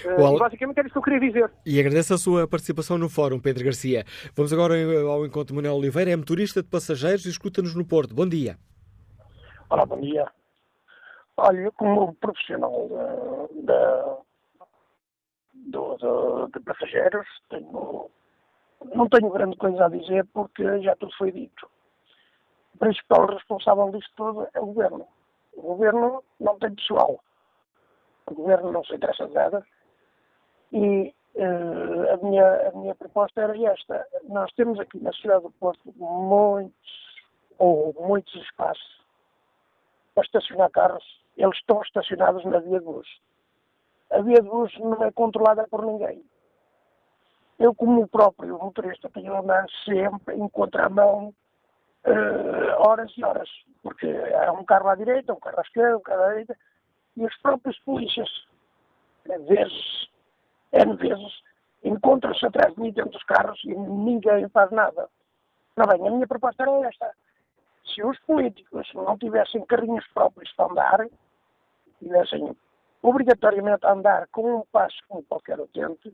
Uh, 0.05 0.37
basicamente 0.37 0.77
era 0.77 0.87
isso 0.87 0.93
que 0.93 0.99
eu 0.99 1.03
queria 1.03 1.19
dizer. 1.19 1.51
E 1.65 1.79
agradeço 1.79 2.13
a 2.13 2.17
sua 2.17 2.47
participação 2.47 2.97
no 2.97 3.09
fórum, 3.09 3.39
Pedro 3.39 3.65
Garcia. 3.65 4.05
Vamos 4.35 4.53
agora 4.53 4.75
ao 5.07 5.25
encontro 5.25 5.47
de 5.47 5.55
Manuel 5.55 5.75
Oliveira, 5.75 6.11
é 6.11 6.15
motorista 6.15 6.61
de 6.61 6.69
passageiros 6.69 7.25
e 7.25 7.29
escuta-nos 7.29 7.75
no 7.75 7.85
Porto. 7.85 8.15
Bom 8.15 8.27
dia. 8.27 8.57
Olá, 9.69 9.85
bom 9.85 9.99
dia. 9.99 10.25
Olha, 11.35 11.71
como 11.71 12.13
profissional 12.15 12.89
da, 13.63 14.17
do, 15.53 15.97
do, 15.97 16.47
de 16.47 16.59
passageiros, 16.59 17.27
tenho, 17.49 18.09
não 18.93 19.09
tenho 19.09 19.31
grande 19.31 19.57
coisa 19.57 19.85
a 19.85 19.89
dizer 19.89 20.25
porque 20.33 20.81
já 20.81 20.95
tudo 20.95 21.11
foi 21.17 21.31
dito. 21.31 21.67
O 22.75 22.77
principal 22.77 23.25
responsável 23.25 23.91
disto 23.91 24.11
tudo 24.15 24.47
é 24.53 24.59
o 24.59 24.67
governo. 24.67 25.07
O 25.55 25.61
governo 25.61 26.23
não 26.39 26.57
tem 26.59 26.73
pessoal. 26.75 27.19
O 28.27 28.35
governo 28.35 28.71
não 28.71 28.83
se 28.83 28.95
interessa 28.95 29.27
de 29.27 29.33
nada. 29.33 29.65
E 30.71 31.13
uh, 31.35 32.13
a, 32.13 32.17
minha, 32.17 32.69
a 32.69 32.71
minha 32.71 32.95
proposta 32.95 33.41
era 33.41 33.57
esta. 33.71 34.07
Nós 34.23 34.51
temos 34.53 34.79
aqui 34.79 34.99
na 34.99 35.13
cidade 35.13 35.43
do 35.43 35.51
Porto 35.51 35.93
muitos, 35.95 36.73
ou 37.57 37.93
muitos 37.99 38.33
espaços 38.35 39.03
para 40.15 40.23
estacionar 40.23 40.69
carros. 40.71 41.03
Eles 41.37 41.57
estão 41.57 41.81
estacionados 41.81 42.45
na 42.45 42.59
via 42.59 42.79
de 42.79 42.85
luz 42.85 43.07
a 44.13 44.21
via 44.21 44.41
de 44.41 44.47
luz 44.47 44.71
não 44.79 45.03
é 45.03 45.11
controlada 45.11 45.67
por 45.67 45.83
ninguém. 45.83 46.23
Eu, 47.59 47.73
como 47.73 48.07
próprio 48.07 48.57
motorista, 48.59 49.09
tenho 49.09 49.35
andar 49.35 49.65
sempre 49.85 50.35
em 50.35 50.47
contramão 50.49 51.33
uh, 52.05 52.87
horas 52.87 53.11
e 53.17 53.23
horas, 53.23 53.49
porque 53.81 54.07
há 54.07 54.51
um 54.51 54.63
carro 54.65 54.89
à 54.89 54.95
direita, 54.95 55.33
um 55.33 55.39
carro 55.39 55.59
à 55.59 55.61
esquerda, 55.61 55.97
um 55.97 56.01
carro 56.01 56.23
à 56.23 56.29
direita, 56.29 56.57
e 57.15 57.25
os 57.25 57.37
próprios 57.37 57.77
polícias, 57.79 58.29
às 59.29 59.45
vezes, 59.45 60.09
N 60.71 60.95
vezes, 60.95 61.43
encontram-se 61.83 62.45
atrás 62.45 62.73
de 62.73 62.81
mim 62.81 62.91
dentro 62.91 63.11
dos 63.11 63.23
carros 63.23 63.59
e 63.65 63.73
ninguém 63.73 64.47
faz 64.49 64.71
nada. 64.71 65.09
Não 65.75 65.85
bem, 65.85 66.07
a 66.07 66.11
minha 66.11 66.27
proposta 66.27 66.63
era 66.63 66.87
esta. 66.87 67.11
Se 67.93 68.03
os 68.03 68.17
políticos 68.19 68.87
não 68.93 69.17
tivessem 69.17 69.65
carrinhos 69.65 70.05
próprios 70.13 70.51
para 70.53 70.71
andar, 70.71 71.07
tivessem 71.99 72.55
obrigatoriamente 73.01 73.85
a 73.85 73.91
andar 73.91 74.27
com 74.27 74.59
um 74.59 74.63
passo 74.71 74.97
como 75.07 75.23
qualquer 75.23 75.59
utente, 75.59 76.13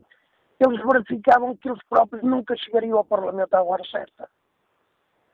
eles 0.58 0.82
verificavam 0.84 1.56
que 1.56 1.68
eles 1.68 1.82
próprios 1.88 2.22
nunca 2.22 2.56
chegariam 2.56 2.98
ao 2.98 3.04
Parlamento 3.04 3.54
à 3.54 3.62
hora 3.62 3.84
certa. 3.84 4.28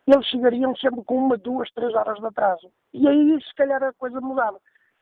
Eles 0.06 0.26
chegariam 0.26 0.76
sempre 0.76 1.02
com 1.02 1.16
uma, 1.16 1.36
duas, 1.36 1.68
três 1.72 1.92
horas 1.94 2.18
de 2.20 2.26
atraso. 2.26 2.70
E 2.92 3.08
aí, 3.08 3.42
se 3.42 3.54
calhar, 3.56 3.82
a 3.82 3.92
coisa 3.94 4.20
mudava. 4.20 4.60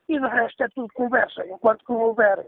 E 0.09 0.19
de 0.19 0.27
resto 0.27 0.63
é 0.63 0.69
tudo 0.69 0.93
conversa. 0.95 1.47
Enquanto 1.47 1.85
que 1.85 1.93
não 1.93 2.01
houver 2.01 2.47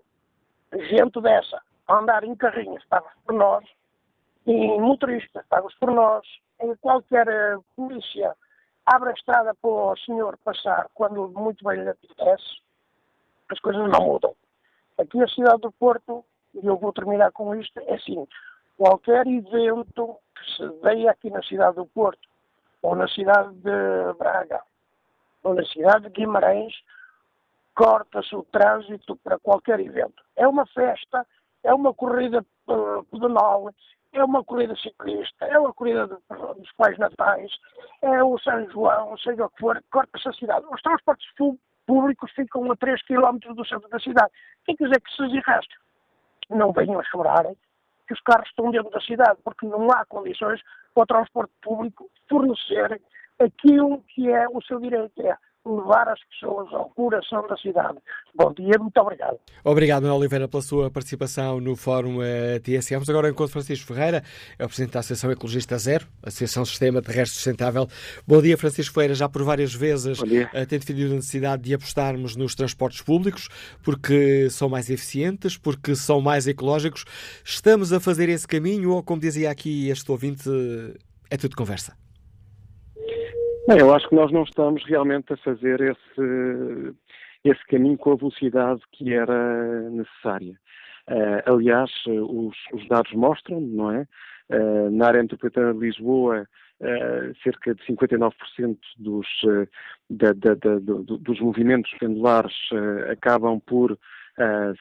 gente 0.72 1.20
dessa 1.20 1.62
a 1.88 1.98
andar 1.98 2.24
em 2.24 2.34
carrinhos 2.34 2.84
pagos 2.86 3.12
por 3.24 3.34
nós, 3.34 3.64
em 4.46 4.80
motoristas 4.80 5.44
pagos 5.46 5.74
por 5.76 5.90
nós, 5.90 6.26
em 6.60 6.74
qualquer 6.76 7.26
uh, 7.28 7.64
polícia 7.74 8.34
abre 8.84 9.10
a 9.10 9.12
estrada 9.12 9.54
para 9.54 9.70
o 9.70 9.96
senhor 9.96 10.38
passar 10.44 10.88
quando 10.94 11.28
muito 11.28 11.64
bem 11.64 11.82
lhe 11.82 11.88
apetece, 11.88 12.60
as 13.50 13.58
coisas 13.60 13.88
não 13.90 14.00
mudam. 14.00 14.34
Aqui 14.98 15.20
a 15.22 15.28
cidade 15.28 15.60
do 15.60 15.72
Porto, 15.72 16.24
e 16.54 16.64
eu 16.64 16.76
vou 16.76 16.92
terminar 16.92 17.32
com 17.32 17.54
isto, 17.54 17.78
é 17.80 17.94
assim, 17.94 18.26
qualquer 18.76 19.26
evento 19.26 20.16
que 20.34 20.56
se 20.56 20.68
dê 20.82 21.08
aqui 21.08 21.30
na 21.30 21.42
cidade 21.42 21.76
do 21.76 21.86
Porto, 21.86 22.28
ou 22.82 22.94
na 22.94 23.08
cidade 23.08 23.52
de 23.54 24.14
Braga, 24.18 24.62
ou 25.42 25.54
na 25.54 25.64
cidade 25.64 26.04
de 26.04 26.10
Guimarães, 26.10 26.72
corta-se 27.76 28.34
o 28.34 28.42
trânsito 28.44 29.16
para 29.16 29.38
qualquer 29.38 29.78
evento. 29.78 30.24
É 30.34 30.48
uma 30.48 30.66
festa, 30.66 31.24
é 31.62 31.72
uma 31.72 31.92
corrida 31.92 32.44
uh, 32.68 33.04
pedonal, 33.04 33.70
é 34.12 34.24
uma 34.24 34.42
corrida 34.42 34.74
ciclista, 34.76 35.44
é 35.44 35.58
uma 35.58 35.74
corrida 35.74 36.06
de, 36.06 36.14
dos 36.58 36.72
pais 36.72 36.98
natais, 36.98 37.52
é 38.00 38.24
o 38.24 38.38
São 38.38 38.68
João, 38.70 39.16
seja 39.18 39.44
o 39.44 39.50
que 39.50 39.60
for, 39.60 39.84
corta-se 39.92 40.28
a 40.28 40.32
cidade. 40.32 40.66
Os 40.72 40.80
transportes 40.80 41.26
públicos 41.86 42.32
ficam 42.32 42.72
a 42.72 42.76
3 42.76 43.00
km 43.02 43.54
do 43.54 43.64
centro 43.66 43.88
da 43.90 44.00
cidade. 44.00 44.32
Quem 44.64 44.74
quiser 44.74 44.98
que 45.00 45.14
se 45.14 45.28
desarraste, 45.28 45.76
não 46.48 46.72
venham 46.72 46.98
a 46.98 47.04
chorar 47.04 47.44
que 48.06 48.14
os 48.14 48.20
carros 48.20 48.48
estão 48.48 48.70
dentro 48.70 48.90
da 48.90 49.00
cidade, 49.00 49.38
porque 49.44 49.66
não 49.66 49.90
há 49.90 50.04
condições 50.06 50.62
para 50.94 51.02
o 51.02 51.06
transporte 51.06 51.52
público 51.60 52.08
fornecer 52.28 53.02
aquilo 53.38 54.02
que 54.14 54.30
é 54.30 54.48
o 54.48 54.62
seu 54.62 54.80
direito, 54.80 55.20
é 55.20 55.36
levar 55.66 56.08
as 56.08 56.20
pessoas 56.24 56.72
ao 56.72 56.88
coração 56.90 57.46
da 57.48 57.56
cidade. 57.56 57.98
Bom 58.34 58.52
dia, 58.52 58.78
muito 58.78 58.96
obrigado. 58.98 59.38
Obrigado, 59.64 60.02
Manuel 60.02 60.20
Oliveira, 60.20 60.48
pela 60.48 60.62
sua 60.62 60.90
participação 60.90 61.60
no 61.60 61.74
Fórum 61.74 62.18
uh, 62.18 62.60
TSE. 62.62 62.94
Vamos 62.94 63.10
agora 63.10 63.26
ao 63.26 63.32
encontro 63.32 63.52
Francisco 63.52 63.92
Ferreira, 63.92 64.22
é 64.58 64.64
o 64.64 64.68
Presidente 64.68 64.92
da 64.92 65.00
Associação 65.00 65.30
Ecologista 65.32 65.76
Zero, 65.78 66.06
Associação 66.22 66.64
Sistema 66.64 67.02
Terrestre 67.02 67.34
Sustentável. 67.34 67.88
Bom 68.26 68.40
dia, 68.40 68.56
Francisco 68.56 68.94
Ferreira. 68.94 69.14
Já 69.14 69.28
por 69.28 69.42
várias 69.42 69.74
vezes 69.74 70.20
uh, 70.20 70.26
tem 70.68 70.78
defendido 70.78 71.12
a 71.12 71.16
necessidade 71.16 71.62
de 71.62 71.74
apostarmos 71.74 72.36
nos 72.36 72.54
transportes 72.54 73.02
públicos, 73.02 73.48
porque 73.82 74.48
são 74.50 74.68
mais 74.68 74.88
eficientes, 74.88 75.56
porque 75.56 75.96
são 75.96 76.20
mais 76.20 76.46
ecológicos. 76.46 77.04
Estamos 77.44 77.92
a 77.92 77.98
fazer 77.98 78.28
esse 78.28 78.46
caminho 78.46 78.92
ou, 78.92 79.02
como 79.02 79.20
dizia 79.20 79.50
aqui 79.50 79.88
este 79.88 80.10
ouvinte, 80.10 80.48
é 81.30 81.36
tudo 81.36 81.56
conversa? 81.56 82.05
Bem, 83.66 83.80
eu 83.80 83.92
acho 83.92 84.08
que 84.08 84.14
nós 84.14 84.30
não 84.30 84.44
estamos 84.44 84.84
realmente 84.84 85.32
a 85.32 85.36
fazer 85.38 85.80
esse, 85.80 86.94
esse 87.44 87.66
caminho 87.66 87.98
com 87.98 88.12
a 88.12 88.16
velocidade 88.16 88.80
que 88.92 89.12
era 89.12 89.90
necessária. 89.90 90.56
Uh, 91.10 91.52
aliás, 91.52 91.90
os, 92.06 92.56
os, 92.72 92.86
dados 92.86 93.12
mostram, 93.12 93.60
não 93.60 93.90
é? 93.90 94.06
Uh, 94.50 94.88
na 94.92 95.08
área 95.08 95.20
metropolitana 95.20 95.74
de 95.74 95.80
Lisboa, 95.80 96.46
uh, 96.80 97.42
cerca 97.42 97.74
de 97.74 97.82
59% 97.86 98.78
dos, 98.98 99.26
da, 100.10 100.32
da, 100.32 100.54
da, 100.54 100.78
do, 100.78 101.02
dos 101.02 101.40
movimentos 101.40 101.90
pendulares 101.98 102.54
acabam 103.10 103.58
por 103.58 103.98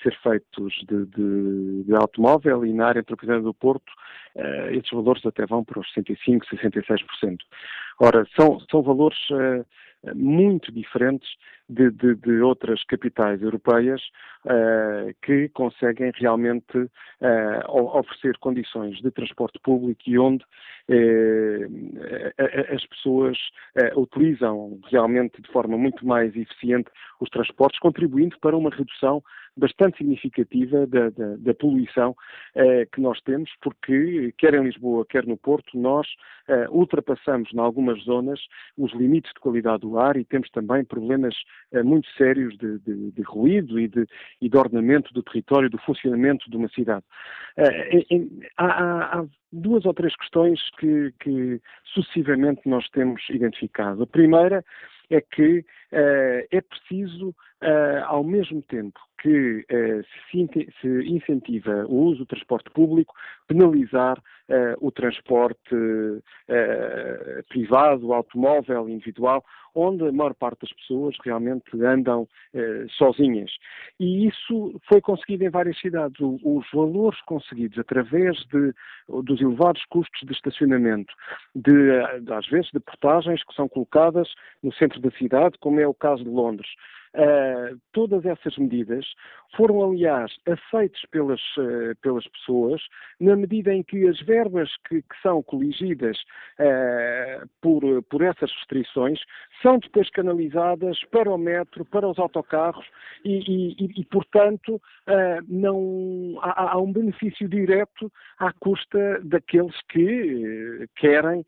ser 0.04 0.18
feitos 0.22 0.74
de, 0.88 1.06
de, 1.06 1.84
de, 1.86 1.96
automóvel 1.96 2.66
e 2.66 2.74
na 2.74 2.88
área 2.88 3.00
metropolitana 3.00 3.42
do 3.42 3.54
Porto 3.54 3.90
uh, 4.36 4.70
esses 4.72 4.90
valores 4.92 5.26
até 5.26 5.46
vão 5.46 5.64
para 5.64 5.80
os 5.80 5.88
65%, 5.94 6.42
66%. 6.52 7.38
Ora, 8.00 8.28
são, 8.36 8.60
são 8.70 8.82
valores 8.82 9.18
uh, 9.30 9.66
muito 10.14 10.72
diferentes 10.72 11.30
de, 11.68 11.90
de, 11.92 12.16
de 12.16 12.42
outras 12.42 12.84
capitais 12.84 13.42
europeias 13.42 14.02
uh, 14.46 15.14
que 15.24 15.50
conseguem 15.50 16.12
realmente 16.16 16.78
uh, 16.78 16.90
oferecer 17.68 18.38
condições 18.38 19.02
de 19.02 19.12
transporte 19.12 19.60
público 19.60 20.02
e 20.06 20.20
onde 20.20 20.44
uh, 20.44 22.74
as 22.74 22.86
pessoas 22.86 23.38
utilizam 23.96 24.80
realmente 24.92 25.42
de 25.42 25.52
forma 25.52 25.78
muito 25.78 26.06
mais 26.06 26.36
eficiente 26.36 26.90
os 27.20 27.30
transportes, 27.30 27.80
contribuindo 27.80 28.38
para 28.40 28.56
uma 28.56 28.70
redução 28.70 29.24
bastante 29.58 29.98
significativa 29.98 30.86
da, 30.86 31.10
da, 31.10 31.36
da 31.38 31.54
poluição 31.54 32.14
que 32.94 33.00
nós 33.00 33.22
temos, 33.22 33.50
porque 33.62 34.34
quer 34.38 34.54
em 34.54 34.64
Lisboa, 34.64 35.06
quer 35.08 35.26
no 35.26 35.38
Porto, 35.38 35.78
nós 35.78 36.08
ultrapassamos 36.70 37.54
em 37.54 37.60
algumas 37.60 38.04
zonas 38.04 38.40
os 38.78 38.92
limites 38.94 39.32
de 39.34 39.40
qualidade 39.40 39.82
do 39.82 39.98
ar 39.98 40.18
e 40.18 40.26
temos 40.26 40.50
também 40.50 40.84
problemas 40.84 41.34
muito 41.84 42.08
sérios 42.12 42.58
de, 42.58 42.80
de, 42.80 43.12
de 43.12 43.22
ruído 43.24 43.80
e 43.80 43.88
de, 43.88 44.06
e 44.42 44.50
de, 44.50 44.58
ordenamento 44.58 45.14
do 45.14 45.24
território, 45.24 45.70
do 45.70 45.78
funcionamento 45.80 46.50
de 46.50 46.58
uma 46.58 46.70
cidade. 46.70 47.04
Eh, 47.58 48.02
há, 48.58 49.20
há, 49.20 49.26
duas 49.52 49.86
ou 49.86 49.94
três 49.94 50.16
questões 50.16 50.60
que, 50.78 51.14
que 51.20 51.62
sucessivamente 51.94 52.62
nós 52.66 52.88
temos 52.90 53.22
identificado. 53.30 54.04
A 54.04 54.08
primeira 54.08 54.64
é 55.10 55.22
que 55.22 55.60
uh, 55.60 56.48
é 56.52 56.62
preciso, 56.62 57.30
uh, 57.30 58.06
ao 58.06 58.24
mesmo 58.24 58.62
tempo 58.64 59.00
que 59.22 59.66
uh, 59.72 60.04
se, 60.30 60.72
se, 60.82 60.88
incentiva 61.08 61.86
o 61.88 62.06
uso 62.06 62.20
do 62.20 62.26
transporte 62.26 62.70
público, 62.72 63.14
penalizar 63.48 64.22
o 64.80 64.92
transporte 64.92 65.76
privado, 67.50 68.14
automóvel, 68.14 68.88
individual, 68.88 69.44
onde 69.74 70.08
a 70.08 70.12
maior 70.12 70.36
parte 70.36 70.62
das 70.62 70.74
pessoas 70.74 71.16
realmente 71.24 71.64
andam 71.84 72.28
sozinhas. 72.96 73.52
E 74.00 74.28
isso 74.28 74.80
foi 74.88 75.02
conseguido 75.02 75.46
em 75.46 75.50
várias 75.50 75.80
cidades. 75.80 76.20
O, 76.20 76.40
os 76.44 76.66
valores 76.72 77.20
conseguidos 77.22 77.80
através 77.80 78.38
de, 78.52 78.72
dos 79.24 79.42
elevados 79.42 79.84
custos 79.90 80.22
de 80.28 80.32
estacionamento, 80.32 81.12
de, 81.56 81.74
às 82.32 82.46
vezes 82.48 82.70
de 82.72 82.80
portagens 82.80 83.44
que 83.44 83.56
são 83.56 83.68
colocadas 83.68 84.28
no 84.62 84.72
centro 84.74 84.95
da 85.02 85.12
cidade, 85.12 85.58
como 85.60 85.80
é 85.80 85.88
o 85.88 85.94
caso 85.94 86.24
de 86.24 86.30
Londres. 86.30 86.70
Uh, 87.16 87.80
todas 87.94 88.26
essas 88.26 88.58
medidas 88.58 89.06
foram, 89.56 89.82
aliás, 89.82 90.36
aceitas 90.46 91.02
pelas, 91.12 91.40
uh, 91.58 91.96
pelas 92.02 92.28
pessoas, 92.28 92.82
na 93.22 93.38
medida 93.38 93.74
em 93.74 93.84
que 93.84 94.06
as 94.06 94.20
verbas 94.20 94.70
que, 94.86 95.02
que 95.02 95.22
são 95.24 95.42
coligidas 95.42 96.18
uh, 96.60 97.48
por, 97.62 98.04
por 98.10 98.22
essas 98.22 98.52
restrições 98.52 99.18
são 99.62 99.80
depois 99.80 100.10
canalizadas 100.10 101.00
para 101.10 101.32
o 101.32 101.38
metro, 101.38 101.86
para 101.86 102.06
os 102.06 102.20
autocarros 102.20 102.86
e, 103.24 103.78
e, 103.80 104.02
e 104.02 104.06
portanto, 104.06 104.82
não, 105.48 106.38
há, 106.42 106.74
há, 106.74 106.78
um 106.78 106.92
benefício 106.92 107.48
direto 107.48 108.12
à 108.38 108.52
custa 108.52 109.22
daqueles 109.24 109.76
que 109.90 110.86
querem 110.98 111.46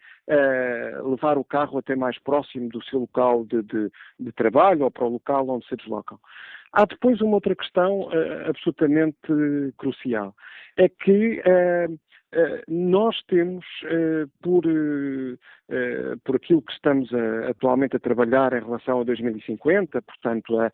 levar 1.05 1.38
o 1.38 1.43
carro 1.43 1.78
até 1.78 1.95
mais 1.95 2.18
próximo 2.20 2.70
do 2.70 2.84
seu 2.86 2.99
local 2.99 3.45
de, 3.45 3.61
de, 3.63 3.91
de 4.20 4.32
trabalho 4.32 4.86
ou 4.86 4.91
para 4.91 5.05
o 5.05 5.09
local 5.09 5.49
onde 5.49 5.56
se 5.61 5.75
deslocam. 5.75 6.19
Há 6.73 6.85
depois 6.85 7.21
uma 7.21 7.35
outra 7.35 7.55
questão 7.55 8.01
uh, 8.01 8.49
absolutamente 8.49 9.17
crucial. 9.77 10.35
É 10.77 10.89
que 10.89 11.41
uh, 11.41 11.93
uh, 11.93 12.61
nós 12.67 13.21
temos, 13.27 13.65
por, 14.41 14.63
por 16.23 16.35
aquilo 16.35 16.61
que 16.61 16.73
estamos 16.73 17.11
a, 17.13 17.49
atualmente 17.49 17.95
a 17.95 17.99
trabalhar 17.99 18.53
em 18.53 18.63
relação 18.63 19.01
a 19.01 19.03
2050, 19.03 20.01
portanto, 20.01 20.59
a, 20.59 20.71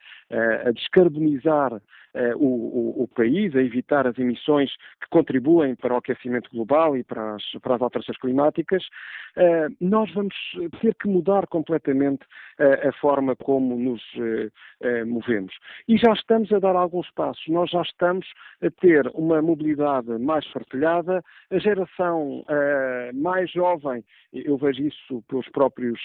a 0.67 0.71
descarbonizar 0.71 1.81
uh, 2.15 2.37
o, 2.37 3.03
o, 3.03 3.07
país, 3.07 3.55
a 3.55 3.61
evitar 3.61 4.07
as 4.07 4.17
emissões 4.17 4.71
que 5.01 5.09
contribuem 5.09 5.75
para 5.75 5.93
o 5.93 5.97
aquecimento 5.97 6.49
global 6.51 6.95
e 6.97 7.03
para 7.03 7.35
as, 7.35 7.43
para 7.61 7.75
as 7.75 7.81
alterações 7.81 8.17
climáticas, 8.17 8.83
uh, 9.37 9.75
nós 9.79 10.11
vamos 10.13 10.35
ter 10.81 10.95
que 10.95 11.07
mudar 11.07 11.47
completamente 11.47 12.23
uh, 12.59 12.89
a 12.89 12.93
forma 12.93 13.35
como 13.35 13.77
nos 13.77 14.01
movemos. 15.07 15.53
E 15.87 15.97
já 15.97 16.11
estamos 16.13 16.51
a 16.51 16.59
dar 16.59 16.75
alguns 16.75 17.09
passos. 17.11 17.43
Nós 17.47 17.69
já 17.69 17.81
estamos 17.81 18.27
a 18.61 18.69
ter 18.69 19.09
uma 19.13 19.41
mobilidade 19.41 20.09
mais 20.19 20.45
partilhada, 20.51 21.23
a 21.49 21.57
geração 21.57 22.43
mais 23.13 23.49
jovem, 23.51 24.03
eu 24.33 24.57
vejo 24.57 24.83
isso 24.83 25.23
pelos 25.27 25.47
próprios 25.49 25.99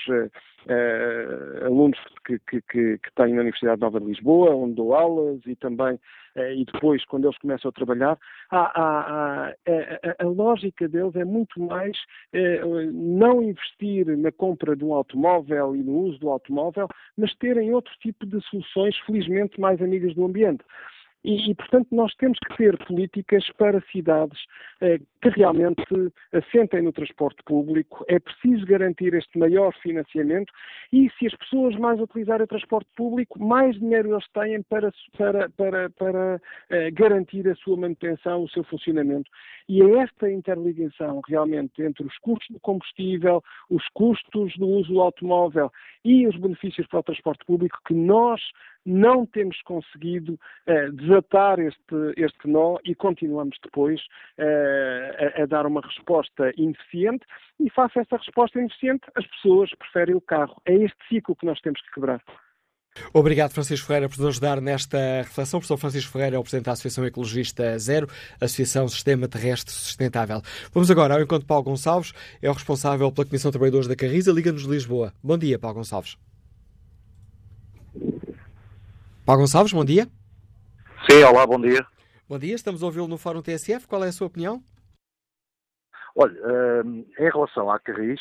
alunos 1.64 1.98
que, 2.24 2.38
que, 2.40 2.60
que, 2.62 2.98
que 2.98 3.14
tenho 3.16 3.34
na 3.34 3.42
Universidade 3.42 3.80
Nova 3.80 4.00
de 4.00 4.06
Lisboa, 4.06 4.54
onde 4.54 4.74
dou 4.74 4.94
aulas, 4.94 5.40
e 5.46 5.56
também 5.56 5.97
eh, 6.34 6.56
e 6.56 6.64
depois, 6.64 7.04
quando 7.04 7.26
eles 7.26 7.38
começam 7.38 7.68
a 7.68 7.72
trabalhar, 7.72 8.18
há, 8.50 8.80
há, 8.80 9.48
a, 9.48 10.24
a, 10.24 10.26
lógica 10.26 10.88
deles 10.88 11.14
é 11.16 11.24
muito 11.24 11.60
mais 11.60 11.96
eh, 12.32 12.60
não 12.92 13.42
investir 13.42 14.06
na 14.16 14.32
compra 14.32 14.76
de 14.76 14.84
um 14.84 14.94
automóvel 14.94 15.74
e 15.74 15.82
no 15.82 15.92
uso 16.00 16.18
do 16.18 16.30
automóvel, 16.30 16.88
mas 17.16 17.34
terem 17.36 17.72
outro 17.72 17.92
tipo 18.00 18.26
de 18.26 18.40
soluções, 18.48 18.96
felizmente, 19.06 19.60
mais 19.60 19.80
amigas 19.80 20.14
do 20.14 20.24
ambiente. 20.24 20.64
E, 21.24 21.54
portanto, 21.54 21.88
nós 21.90 22.14
temos 22.14 22.38
que 22.38 22.56
ter 22.56 22.76
políticas 22.86 23.44
para 23.58 23.80
cidades 23.92 24.38
eh, 24.80 24.98
que 25.20 25.28
realmente 25.30 25.82
assentem 26.32 26.80
no 26.82 26.92
transporte 26.92 27.42
público. 27.44 28.04
É 28.08 28.20
preciso 28.20 28.64
garantir 28.64 29.12
este 29.14 29.36
maior 29.36 29.74
financiamento 29.82 30.52
e, 30.92 31.10
se 31.18 31.26
as 31.26 31.34
pessoas 31.34 31.74
mais 31.76 32.00
utilizarem 32.00 32.44
o 32.44 32.48
transporte 32.48 32.88
público, 32.96 33.42
mais 33.42 33.78
dinheiro 33.78 34.12
eles 34.12 34.26
têm 34.32 34.62
para, 34.62 34.92
para, 35.16 35.50
para, 35.50 35.90
para 35.90 36.40
eh, 36.70 36.90
garantir 36.92 37.48
a 37.48 37.54
sua 37.56 37.76
manutenção, 37.76 38.44
o 38.44 38.48
seu 38.48 38.62
funcionamento. 38.64 39.28
E 39.68 39.82
é 39.82 39.98
esta 39.98 40.30
interligação 40.30 41.20
realmente 41.28 41.82
entre 41.82 42.06
os 42.06 42.16
custos 42.18 42.48
do 42.48 42.58
combustível, 42.60 43.42
os 43.68 43.86
custos 43.92 44.56
do 44.56 44.66
uso 44.66 44.92
do 44.92 45.00
automóvel 45.00 45.70
e 46.02 46.26
os 46.26 46.36
benefícios 46.36 46.86
para 46.86 47.00
o 47.00 47.02
transporte 47.02 47.44
público 47.44 47.78
que 47.86 47.92
nós 47.92 48.40
não 48.86 49.26
temos 49.26 49.60
conseguido 49.62 50.38
uh, 50.66 50.92
desatar 50.92 51.58
este, 51.58 52.14
este 52.16 52.48
nó 52.48 52.78
e 52.82 52.94
continuamos 52.94 53.58
depois 53.62 54.00
uh, 54.38 55.38
a, 55.38 55.42
a, 55.42 55.46
dar 55.46 55.66
uma 55.66 55.82
resposta 55.82 56.50
ineficiente 56.56 57.26
e 57.60 57.68
face 57.68 57.98
a 57.98 58.02
essa 58.02 58.16
resposta 58.16 58.58
ineficiente 58.58 59.06
as 59.14 59.26
pessoas 59.26 59.70
preferem 59.74 60.14
o 60.14 60.20
carro. 60.20 60.56
É 60.64 60.74
este 60.74 60.96
ciclo 61.08 61.36
que 61.36 61.44
nós 61.44 61.60
temos 61.60 61.80
que 61.82 61.90
quebrar. 61.92 62.22
Obrigado, 63.12 63.52
Francisco 63.52 63.86
Ferreira, 63.86 64.08
por 64.08 64.18
nos 64.18 64.28
ajudar 64.28 64.60
nesta 64.60 64.98
reflexão. 65.22 65.58
O 65.58 65.60
professor 65.60 65.76
Francisco 65.76 66.12
Ferreira 66.12 66.36
é 66.36 66.38
o 66.38 66.42
Presidente 66.42 66.66
da 66.66 66.72
Associação 66.72 67.04
Ecologista 67.04 67.78
Zero, 67.78 68.08
Associação 68.40 68.88
Sistema 68.88 69.28
Terrestre 69.28 69.72
Sustentável. 69.72 70.42
Vamos 70.72 70.90
agora 70.90 71.14
ao 71.14 71.20
encontro 71.20 71.40
de 71.40 71.46
Paulo 71.46 71.64
Gonçalves, 71.64 72.12
é 72.42 72.48
o 72.48 72.52
responsável 72.52 73.10
pela 73.12 73.26
Comissão 73.26 73.50
de 73.50 73.52
Trabalhadores 73.52 73.88
da 73.88 73.96
Carriza, 73.96 74.32
Liga-nos 74.32 74.62
de 74.62 74.70
Lisboa. 74.70 75.12
Bom 75.22 75.38
dia, 75.38 75.58
Paulo 75.58 75.76
Gonçalves. 75.76 76.16
Paulo 79.24 79.42
Gonçalves, 79.42 79.72
bom 79.72 79.84
dia. 79.84 80.08
Sim, 81.08 81.22
olá, 81.22 81.46
bom 81.46 81.60
dia. 81.60 81.86
Bom 82.28 82.38
dia, 82.38 82.54
estamos 82.54 82.82
a 82.82 82.86
ouvi-lo 82.86 83.08
no 83.08 83.16
Fórum 83.16 83.40
TSF. 83.40 83.86
Qual 83.86 84.04
é 84.04 84.08
a 84.08 84.12
sua 84.12 84.26
opinião? 84.26 84.62
Olha, 86.14 86.36
eh, 86.36 86.82
em 87.26 87.30
relação 87.30 87.70
à 87.70 87.78
Carris, 87.78 88.20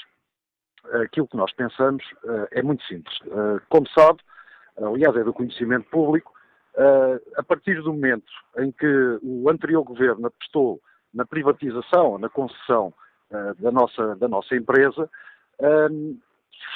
aquilo 1.04 1.28
que 1.28 1.36
nós 1.36 1.52
pensamos 1.54 2.04
eh, 2.24 2.60
é 2.60 2.64
muito 2.64 2.84
simples. 2.86 3.18
Eh, 3.26 3.62
como 3.70 3.88
sabe, 3.90 4.20
aliás, 4.82 5.16
é 5.16 5.24
do 5.24 5.34
conhecimento 5.34 5.90
público, 5.90 6.34
a 7.36 7.44
partir 7.44 7.82
do 7.82 7.92
momento 7.92 8.32
em 8.60 8.72
que 8.72 9.20
o 9.24 9.50
anterior 9.50 9.84
governo 9.84 10.28
apostou 10.28 10.80
na 11.12 11.26
privatização, 11.26 12.20
na 12.20 12.30
concessão 12.30 12.94
da 13.58 13.72
nossa, 13.72 14.16
da 14.16 14.28
nossa 14.28 14.56
empresa, 14.56 15.10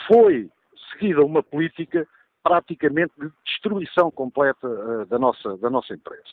foi 0.08 0.50
seguida 0.92 1.24
uma 1.24 1.44
política 1.44 2.08
praticamente 2.44 3.14
de 3.20 3.32
destruição 3.46 4.10
completa 4.10 4.68
uh, 4.68 5.06
da, 5.06 5.20
nossa, 5.20 5.58
da 5.58 5.70
nossa 5.70 5.94
empresa. 5.94 6.24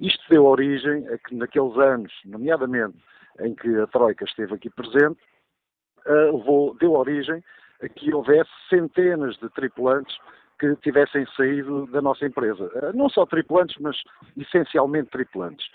Isto 0.00 0.22
deu 0.30 0.44
origem 0.44 1.08
a 1.08 1.18
que 1.18 1.34
naqueles 1.34 1.76
anos, 1.76 2.12
nomeadamente 2.24 2.96
em 3.40 3.54
que 3.54 3.76
a 3.80 3.86
Troika 3.88 4.24
esteve 4.24 4.54
aqui 4.54 4.70
presente, 4.70 5.18
uh, 6.06 6.36
levou, 6.36 6.74
deu 6.76 6.92
origem 6.92 7.42
a 7.82 7.88
que 7.88 8.14
houvesse 8.14 8.50
centenas 8.70 9.36
de 9.38 9.48
tripulantes 9.50 10.16
que 10.58 10.74
tivessem 10.76 11.26
saído 11.36 11.86
da 11.88 12.00
nossa 12.00 12.24
empresa. 12.26 12.64
Uh, 12.64 12.96
não 12.96 13.08
só 13.08 13.26
tripulantes, 13.26 13.76
mas 13.80 13.96
essencialmente 14.36 15.10
tripulantes. 15.10 15.66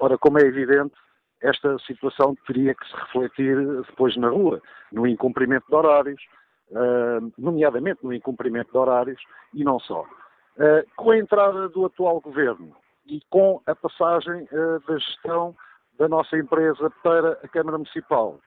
Ora, 0.00 0.18
como 0.18 0.38
é 0.38 0.42
evidente, 0.42 0.94
esta 1.40 1.78
situação 1.80 2.34
teria 2.46 2.74
que 2.74 2.86
se 2.86 2.96
refletir 2.96 3.56
depois 3.82 4.16
na 4.16 4.28
rua, 4.28 4.60
no 4.92 5.06
incumprimento 5.06 5.66
de 5.68 5.74
horários, 5.74 6.22
uh, 6.70 7.32
nomeadamente 7.38 8.00
no 8.02 8.12
incumprimento 8.12 8.70
de 8.70 8.78
horários 8.78 9.20
e 9.54 9.64
não 9.64 9.78
só. 9.80 10.02
Uh, 10.02 10.84
com 10.96 11.10
a 11.10 11.18
entrada 11.18 11.68
do 11.68 11.86
atual 11.86 12.20
governo 12.20 12.74
e 13.06 13.20
com 13.30 13.60
a 13.66 13.74
passagem 13.74 14.48
da 14.86 14.98
gestão 14.98 15.54
da 15.96 16.08
nossa 16.08 16.36
empresa 16.36 16.90
para 17.02 17.32
a 17.42 17.48
Câmara 17.48 17.78
Municipal, 17.78 18.40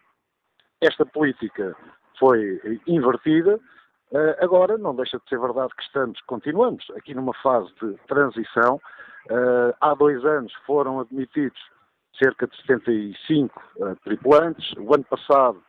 esta 0.81 1.05
política 1.05 1.75
foi 2.19 2.59
invertida. 2.85 3.59
Uh, 4.12 4.34
agora, 4.39 4.76
não 4.76 4.95
deixa 4.95 5.20
de 5.20 5.30
ser 5.30 5.39
verdade 5.39 5.72
que 5.76 5.84
estamos, 5.84 6.20
continuamos 6.22 6.84
aqui 6.95 7.14
numa 7.14 7.34
fase 7.43 7.72
de 7.80 7.93
transição. 8.07 8.82
Uh, 9.30 9.72
há 9.80 9.93
dois 9.93 10.26
anos 10.26 10.51
foram 10.66 10.99
admitidos 10.99 11.60
cerca 12.18 12.47
de 12.47 12.57
75 12.66 13.62
uh, 13.78 13.95
tripulantes. 13.97 14.74
O 14.78 14.95
ano 14.95 15.03
passado, 15.03 15.62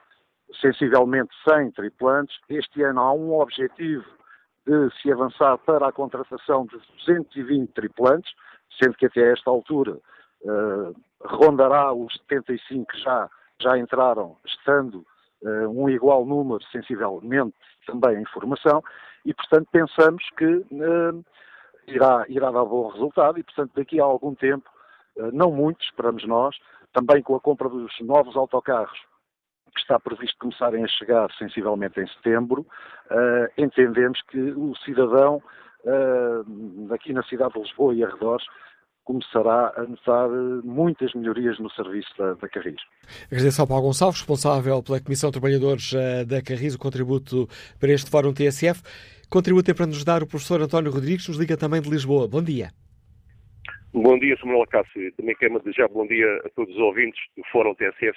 sensivelmente 0.58 1.30
100 1.46 1.72
tripulantes. 1.72 2.34
Este 2.48 2.82
ano 2.82 3.00
há 3.00 3.12
um 3.12 3.38
objetivo 3.38 4.06
de 4.66 4.90
se 5.02 5.12
avançar 5.12 5.58
para 5.58 5.88
a 5.88 5.92
contratação 5.92 6.64
de 6.64 6.78
220 7.04 7.72
tripulantes, 7.72 8.32
sendo 8.82 8.94
que 8.96 9.06
até 9.06 9.32
esta 9.32 9.50
altura 9.50 9.98
rondará 11.22 11.92
os 11.92 12.12
75 12.28 12.86
que 12.86 12.98
já, 13.00 13.28
já 13.60 13.78
entraram, 13.78 14.36
estando 14.44 15.04
um 15.68 15.88
igual 15.88 16.24
número, 16.24 16.62
sensivelmente, 16.70 17.54
também 17.86 18.20
em 18.20 18.24
formação, 18.26 18.82
e, 19.24 19.34
portanto, 19.34 19.68
pensamos 19.70 20.24
que 20.36 20.44
uh, 20.44 21.24
irá, 21.86 22.24
irá 22.28 22.50
dar 22.50 22.64
bom 22.64 22.88
resultado 22.88 23.38
e, 23.38 23.42
portanto, 23.42 23.72
daqui 23.74 24.00
a 24.00 24.04
algum 24.04 24.34
tempo, 24.34 24.68
não 25.32 25.50
muito, 25.50 25.82
esperamos 25.84 26.24
nós, 26.26 26.56
também 26.92 27.22
com 27.22 27.34
a 27.34 27.40
compra 27.40 27.68
dos 27.68 27.92
novos 28.00 28.36
autocarros 28.36 28.98
que 29.74 29.80
está 29.80 29.98
previsto 29.98 30.36
começarem 30.38 30.84
a 30.84 30.88
chegar 30.88 31.30
sensivelmente 31.34 32.00
em 32.00 32.06
setembro, 32.08 32.66
uh, 33.10 33.48
entendemos 33.56 34.20
que 34.22 34.38
o 34.38 34.74
cidadão 34.84 35.42
uh, 35.84 36.92
aqui 36.94 37.12
na 37.12 37.22
cidade 37.24 37.54
de 37.54 37.60
Lisboa 37.60 37.94
e 37.94 38.04
arredores 38.04 38.44
começará 39.10 39.72
a 39.76 39.82
notar 39.82 40.28
eh, 40.30 40.60
muitas 40.64 41.12
melhorias 41.14 41.58
no 41.58 41.68
serviço 41.70 42.08
da, 42.16 42.34
da 42.34 42.48
Carris. 42.48 42.80
Agradeço 43.26 43.60
ao 43.60 43.66
Paulo 43.66 43.84
Gonçalves, 43.86 44.20
responsável 44.20 44.82
pela 44.82 45.00
Comissão 45.00 45.30
de 45.30 45.40
Trabalhadores 45.40 45.92
da 46.26 46.40
Carris, 46.40 46.76
o 46.76 46.78
contributo 46.78 47.48
para 47.80 47.90
este 47.90 48.10
Fórum 48.10 48.32
TSF. 48.32 48.80
Contributo 49.28 49.70
é 49.70 49.74
para 49.74 49.86
nos 49.86 50.04
dar 50.04 50.22
o 50.22 50.28
professor 50.28 50.62
António 50.62 50.92
Rodrigues, 50.92 51.26
nos 51.26 51.38
liga 51.38 51.56
também 51.56 51.80
de 51.80 51.90
Lisboa. 51.90 52.28
Bom 52.28 52.42
dia. 52.42 52.70
Bom 53.92 54.16
dia, 54.18 54.36
Sr. 54.36 54.46
Manuel 54.46 54.66
Cássio. 54.66 55.12
Também 55.16 55.34
quero 55.34 55.58
desejar 55.60 55.88
bom 55.88 56.06
dia 56.06 56.26
a 56.44 56.48
todos 56.50 56.72
os 56.74 56.80
ouvintes 56.80 57.20
do 57.36 57.42
Fórum 57.50 57.74
TSF 57.74 58.16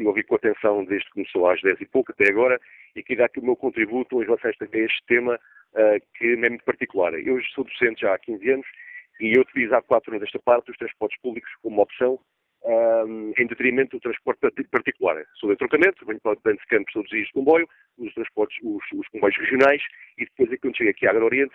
tive 0.00 0.08
ouvido 0.08 0.26
com 0.26 0.34
atenção 0.36 0.84
desde 0.84 1.06
que 1.06 1.12
começou 1.12 1.48
às 1.48 1.60
10 1.60 1.80
e 1.82 1.86
pouco 1.86 2.12
até 2.12 2.30
agora 2.30 2.58
e 2.96 3.02
queria 3.02 3.18
dar 3.18 3.24
aqui 3.26 3.38
o 3.38 3.44
meu 3.44 3.56
contributo 3.56 4.22
em 4.22 4.24
relação 4.24 4.50
a 4.50 4.78
este 4.78 5.02
tema 5.06 5.34
uh, 5.34 6.00
que 6.16 6.36
me 6.36 6.46
é 6.46 6.50
muito 6.50 6.64
particular. 6.64 7.12
Eu 7.14 7.40
sou 7.54 7.64
docente 7.64 8.00
já 8.00 8.14
há 8.14 8.18
15 8.18 8.50
anos 8.50 8.66
e 9.20 9.36
eu 9.36 9.42
utilizo 9.42 9.74
há 9.74 9.82
4 9.82 10.10
anos 10.10 10.22
desta 10.22 10.38
parte 10.38 10.70
os 10.70 10.76
transportes 10.76 11.20
públicos 11.20 11.50
como 11.62 11.82
opção 11.82 12.18
um, 12.64 13.32
em 13.38 13.46
detrimento 13.46 13.96
do 13.96 14.00
transporte 14.00 14.40
particular. 14.70 15.24
Sou 15.34 15.50
de 15.50 15.56
trocamento, 15.56 16.04
venho 16.04 16.20
para 16.20 16.32
o 16.32 16.36
de 16.36 16.66
Campos 16.66 16.92
todos 16.92 17.10
os 17.10 17.16
dias 17.16 17.26
de 17.26 17.32
comboio, 17.32 17.68
os 17.98 18.12
transportes, 18.14 18.58
os, 18.62 18.82
os 18.94 19.08
comboios 19.08 19.36
regionais 19.36 19.82
e 20.18 20.24
depois, 20.24 20.52
é 20.52 20.56
quando 20.58 20.76
chego 20.76 20.90
aqui 20.90 21.06
à 21.06 21.10
Agro 21.10 21.26
Oriente, 21.26 21.54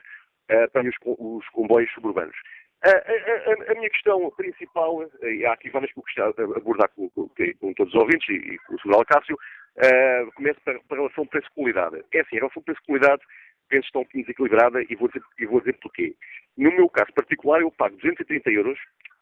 uh, 0.51 0.79
os, 0.79 0.95
os 1.19 1.49
comboios 1.49 1.91
suburbanos. 1.93 2.35
A, 2.83 2.89
a, 2.89 3.71
a, 3.71 3.75
minha 3.75 3.89
questão 3.89 4.29
principal, 4.31 5.09
e 5.23 5.45
há 5.45 5.53
aqui 5.53 5.69
várias 5.69 5.91
que 5.91 5.99
eu 5.99 6.03
gostava 6.03 6.33
de 6.33 6.57
abordar 6.57 6.89
com, 6.89 7.09
com, 7.09 7.27
com, 7.59 7.73
todos 7.73 7.93
os 7.93 7.99
ouvintes 7.99 8.27
e, 8.29 8.33
e 8.33 8.59
com 8.59 8.75
o 8.75 8.79
Sr. 8.79 9.05
Cássio, 9.05 9.35
uh, 9.35 10.59
para 10.63 10.79
a 10.91 10.95
relação 10.95 11.25
preço-qualidade. 11.25 12.03
É 12.13 12.21
assim, 12.21 12.35
a 12.35 12.39
relação 12.39 12.61
preço-qualidade 12.61 13.23
penso 13.69 13.81
que 13.81 13.87
está 13.87 13.99
um 13.99 14.03
bocadinho 14.03 14.25
desequilibrada 14.25 14.83
e 14.89 14.95
vou, 14.95 15.07
dizer, 15.07 15.21
e 15.39 15.45
vou 15.45 15.59
dizer 15.59 15.77
porquê. 15.81 16.15
No 16.57 16.71
meu 16.71 16.89
caso 16.89 17.13
particular, 17.13 17.61
eu 17.61 17.71
pago 17.71 17.95
230 17.95 18.51
euros 18.51 18.79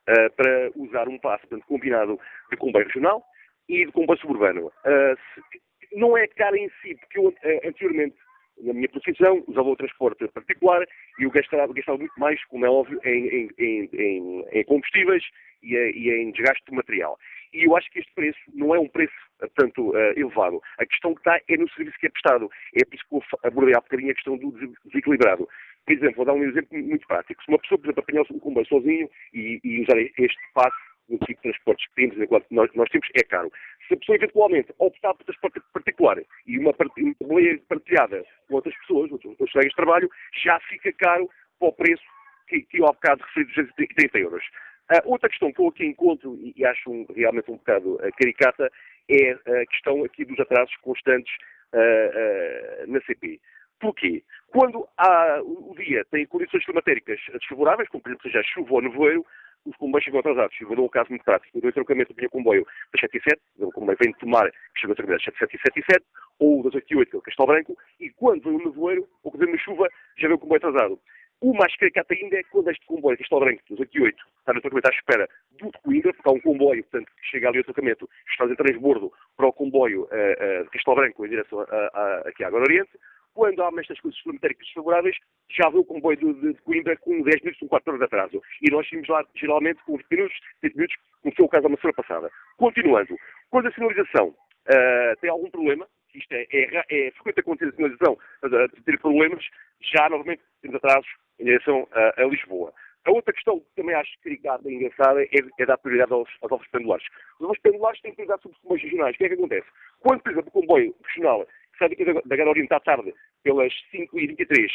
uh, 0.09 0.31
para 0.35 0.71
usar 0.75 1.07
um 1.07 1.17
passe 1.19 1.47
portanto, 1.47 1.67
combinado 1.67 2.19
de 2.49 2.57
comboio 2.57 2.85
regional 2.85 3.23
e 3.69 3.85
de 3.85 3.91
comboio 3.91 4.19
suburbano. 4.19 4.67
Uh, 4.67 5.17
se, 5.33 5.61
não 5.95 6.17
é 6.17 6.27
caro 6.27 6.55
em 6.55 6.69
si, 6.81 6.95
porque 6.95 7.19
eu 7.19 7.33
anteriormente 7.63 8.15
na 8.61 8.73
minha 8.73 8.89
profissão, 8.89 9.43
usava 9.47 9.69
o 9.69 9.75
transporte 9.75 10.27
particular 10.27 10.85
e 11.19 11.23
eu 11.23 11.31
gastava, 11.31 11.73
gastava 11.73 11.97
muito 11.97 12.19
mais, 12.19 12.43
como 12.45 12.65
é 12.65 12.69
óbvio, 12.69 12.99
em, 13.03 13.49
em, 13.57 13.89
em, 13.91 14.45
em 14.51 14.63
combustíveis 14.65 15.23
e, 15.61 15.75
e, 15.75 16.11
em 16.11 16.31
desgaste 16.31 16.63
de 16.67 16.75
material. 16.75 17.17
E 17.53 17.65
eu 17.65 17.75
acho 17.77 17.89
que 17.91 17.99
este 17.99 18.11
preço 18.13 18.39
não 18.53 18.73
é 18.73 18.79
um 18.79 18.87
preço, 18.87 19.13
portanto, 19.39 19.91
uh, 19.91 20.19
elevado. 20.19 20.61
A 20.79 20.85
questão 20.85 21.13
que 21.13 21.21
está 21.21 21.39
é 21.47 21.57
no 21.57 21.69
serviço 21.71 21.97
que 21.99 22.07
é 22.07 22.09
prestado. 22.09 22.49
É 22.75 22.83
por 22.85 22.95
isso 22.95 23.05
que 23.07 23.15
eu 23.15 23.23
abordei 23.43 23.75
há 23.75 23.81
bocadinho 23.81 24.11
a 24.11 24.15
questão 24.15 24.37
do 24.37 24.51
desequilibrado. 24.85 25.47
Por 25.85 25.93
exemplo, 25.93 26.15
vou 26.15 26.25
dar 26.25 26.33
um 26.33 26.43
exemplo 26.43 26.77
muito 26.77 27.05
prático. 27.07 27.43
Se 27.43 27.49
uma 27.49 27.59
pessoa, 27.59 27.77
por 27.77 27.85
exemplo, 27.85 28.03
apanhar 28.03 28.21
o 28.21 28.39
comboio 28.39 28.65
sozinho 28.67 29.09
e, 29.33 29.59
e 29.63 29.83
usar 29.83 29.97
este 29.99 30.39
passe 30.53 30.77
no 31.09 31.17
tipo 31.19 31.41
de 31.41 31.51
transportes 31.51 31.87
que 31.87 31.95
temos, 31.95 32.17
enquanto 32.17 32.47
nós, 32.49 32.69
nós 32.73 32.89
temos, 32.89 33.07
é 33.13 33.23
caro. 33.23 33.51
Se 33.87 33.93
a 33.93 33.97
pessoa 33.97 34.15
eventualmente 34.15 34.73
optar 34.79 35.13
por 35.13 35.25
transporte 35.25 35.61
particular 35.73 36.17
e 36.47 36.57
uma, 36.57 36.73
boleia 37.21 37.59
partilhada 37.67 38.23
com 38.47 38.55
outras 38.55 38.75
pessoas, 38.79 39.11
outros, 39.11 39.35
colegas 39.37 39.71
de 39.71 39.75
trabalho, 39.75 40.09
já 40.43 40.59
fica 40.61 40.91
caro 40.93 41.29
para 41.59 41.67
o 41.67 41.73
preço 41.73 42.03
que, 42.47 42.61
que 42.61 42.79
eu 42.79 42.85
há 42.85 42.93
bocado 42.93 43.23
referi 43.23 43.45
de 43.47 43.53
230 43.53 44.19
euros. 44.19 44.43
Uh, 44.91 45.11
outra 45.11 45.29
questão 45.29 45.51
que 45.51 45.61
eu 45.61 45.67
aqui 45.67 45.85
encontro, 45.85 46.37
e, 46.41 46.65
acho 46.65 46.91
um, 46.91 47.05
realmente 47.15 47.49
um 47.49 47.57
bocado 47.57 47.95
uh, 47.95 48.11
caricata, 48.17 48.69
é 49.09 49.31
a 49.31 49.65
questão 49.67 50.03
aqui 50.03 50.25
dos 50.25 50.39
atrasos 50.39 50.75
constantes 50.77 51.33
uh, 51.73 52.91
na 52.91 52.99
CP. 53.01 53.39
Porquê? 53.79 54.23
Quando 54.47 54.87
há, 54.97 55.41
o 55.43 55.73
dia 55.75 56.05
tem 56.11 56.25
condições 56.25 56.63
climatéricas 56.63 57.19
desfavoráveis, 57.33 57.89
como 57.89 58.01
por 58.01 58.09
exemplo 58.09 58.31
seja 58.31 58.43
chuva 58.43 58.75
ou 58.75 58.81
nevoeiro, 58.81 59.25
os 59.65 59.75
comboios 59.77 60.03
chegam 60.03 60.19
atrasados. 60.19 60.55
Eu 60.59 60.75
dar 60.75 60.81
um 60.81 60.89
caso 60.89 61.09
muito 61.09 61.23
prático. 61.23 61.57
Eu 61.57 61.61
dou 61.61 61.69
o 61.69 61.73
trocamento 61.73 62.13
do 62.13 62.19
meu 62.19 62.29
comboio 62.29 62.65
das 62.93 63.01
7 63.01 63.17
e 63.17 63.21
7, 63.21 63.41
o 63.59 63.71
comboio 63.71 63.97
vem 63.99 64.11
de 64.11 64.19
tomar, 64.19 64.49
que 64.51 64.81
chegou 64.81 64.95
a 64.97 65.03
das 65.03 65.23
7 65.23 65.35
e 65.35 65.59
7 65.59 65.79
e 65.79 65.83
7, 65.91 66.05
ou 66.39 66.63
das 66.63 66.75
8 66.75 66.85
e 66.91 66.95
8, 66.97 67.09
que 67.09 67.15
é 67.15 67.19
o 67.19 67.21
Castelo 67.21 67.47
Branco, 67.47 67.77
e 67.99 68.09
quando 68.11 68.43
vem 68.43 68.53
o 68.53 68.65
nevoeiro, 68.65 69.07
ou 69.23 69.31
que 69.31 69.37
vem 69.37 69.47
uma 69.47 69.57
chuva, 69.57 69.87
já 70.17 70.27
vem 70.27 70.35
o 70.35 70.39
comboio 70.39 70.57
atrasado. 70.57 70.99
O 71.43 71.53
mais 71.53 71.75
caricato 71.75 72.13
ainda 72.13 72.37
é 72.37 72.43
quando 72.43 72.69
este 72.71 72.85
comboio, 72.85 73.17
Castelo 73.17 73.41
Branco, 73.41 73.61
dos 73.69 73.77
8 73.77 73.97
e 73.97 74.01
8, 74.01 74.25
está 74.39 74.53
no 74.53 74.61
trocamento 74.61 74.87
à 74.87 74.91
espera 74.91 75.29
do 75.59 75.71
de 75.71 75.81
Coimbra, 75.81 76.13
porque 76.13 76.29
há 76.29 76.31
um 76.31 76.39
comboio, 76.39 76.81
portanto, 76.83 77.11
que 77.19 77.27
chega 77.27 77.49
ali 77.49 77.57
ao 77.57 77.65
trocamento, 77.65 78.09
está 78.29 78.45
em 78.45 78.55
transbordo 78.55 79.11
para 79.35 79.47
o 79.47 79.51
comboio 79.51 80.03
uh, 80.03 80.05
uh, 80.05 80.63
de 80.63 80.69
Castelo 80.69 80.95
Branco 80.95 81.25
em 81.25 81.29
direção 81.29 81.59
a, 81.59 81.65
a, 81.65 82.29
aqui 82.29 82.45
à 82.45 82.47
Agora 82.47 82.63
Oriente, 82.63 82.91
quando 83.33 83.61
há 83.61 83.69
estas 83.77 83.99
coisas 83.99 84.21
climatéricas 84.21 84.65
desfavoráveis, 84.67 85.17
já 85.49 85.69
vê 85.69 85.79
o 85.79 85.83
comboio 85.83 86.15
de, 86.15 86.33
de, 86.33 86.53
de, 86.53 86.61
Coimbra 86.61 86.95
com 86.95 87.21
10 87.21 87.41
minutos, 87.41 87.59
com 87.59 87.67
4 87.67 87.89
horas 87.89 87.99
de 87.99 88.05
atraso. 88.05 88.41
E 88.61 88.71
nós 88.71 88.87
tínhamos 88.87 89.09
lá, 89.09 89.25
geralmente, 89.35 89.83
com 89.83 89.97
20 89.97 90.07
minutos, 90.11 90.39
30 90.61 90.75
minutos, 90.77 90.95
como 91.21 91.35
foi 91.35 91.45
o 91.45 91.49
caso 91.49 91.67
da 91.67 91.75
semana 91.75 91.93
passada. 91.93 92.31
Continuando, 92.55 93.17
quando 93.49 93.67
a 93.67 93.71
sinalização 93.73 94.29
uh, 94.29 95.19
tem 95.19 95.29
algum 95.29 95.51
problema, 95.51 95.85
isto 96.15 96.31
é, 96.33 96.47
é, 96.51 96.85
é 96.89 97.11
frequente 97.11 97.39
acontecer 97.39 97.69
a 97.69 97.75
sinalização 97.75 98.13
uh, 98.13 98.83
ter 98.83 98.99
problemas, 98.99 99.45
já 99.81 100.09
normalmente 100.09 100.41
temos 100.61 100.77
atrasos 100.77 101.09
em 101.39 101.45
direção 101.45 101.83
uh, 101.83 102.21
a 102.21 102.23
Lisboa. 102.25 102.73
A 103.05 103.11
outra 103.11 103.33
questão 103.33 103.59
que 103.59 103.65
também 103.75 103.95
acho 103.95 104.11
caricada 104.23 104.71
e 104.71 104.75
engraçada 104.75 105.23
é, 105.23 105.27
é 105.59 105.65
dar 105.65 105.77
prioridade 105.77 106.13
aos, 106.13 106.29
aos 106.41 106.51
alvos 106.51 106.67
pendulares. 106.69 107.05
Os 107.37 107.41
alvos 107.41 107.59
pendulares 107.59 107.99
têm 108.01 108.13
prioridade 108.13 108.41
sobre 108.41 108.55
os 108.55 108.61
comboios 108.61 108.83
regionais. 108.83 109.15
O 109.15 109.17
que 109.17 109.25
é 109.25 109.27
que 109.27 109.33
acontece? 109.33 109.67
Quando, 109.99 110.21
por 110.21 110.31
exemplo, 110.31 110.49
o 110.49 110.61
comboio 110.61 110.95
regional 111.03 111.47
sai 111.77 111.89
da, 111.89 112.21
da 112.25 112.35
Gana 112.35 112.51
à 112.69 112.79
tarde, 112.79 113.13
pelas 113.43 113.73
5h23, 113.93 114.69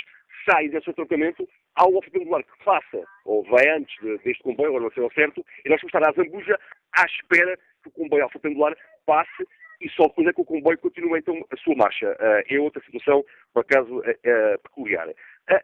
sai 0.45 0.68
desse 0.68 0.93
trocamento, 0.93 1.49
há 1.74 1.89
um 1.89 1.97
oficial 1.97 2.20
pendular 2.20 2.43
que 2.43 2.64
faça, 2.64 3.05
ou 3.24 3.45
vai 3.45 3.68
antes 3.68 3.95
de, 4.03 4.18
deste 4.18 4.43
comboio, 4.43 4.70
agora 4.70 4.84
não 4.84 4.91
sei 4.93 5.03
ao 5.03 5.12
certo, 5.12 5.45
e 5.64 5.68
nós 5.68 5.80
vamos 5.80 5.95
estar 5.95 6.09
à 6.09 6.12
Zambuja 6.12 6.59
à 6.97 7.05
espera 7.07 7.57
que 7.82 7.89
o 7.89 7.93
comboio 7.93 8.24
alfa 8.24 8.39
pendular 8.39 8.76
passe 9.07 9.47
e 9.89 9.91
só 9.91 10.07
depois 10.07 10.28
é 10.28 10.32
que 10.32 10.41
o 10.41 10.45
comboio 10.45 10.78
continua 10.78 11.18
então 11.18 11.34
a 11.51 11.57
sua 11.57 11.74
marcha. 11.74 12.12
Uh, 12.12 12.55
é 12.55 12.61
outra 12.61 12.82
situação, 12.84 13.24
por 13.55 13.61
acaso, 13.61 13.99
uh, 13.99 14.01
uh, 14.01 14.59
peculiar. 14.62 15.09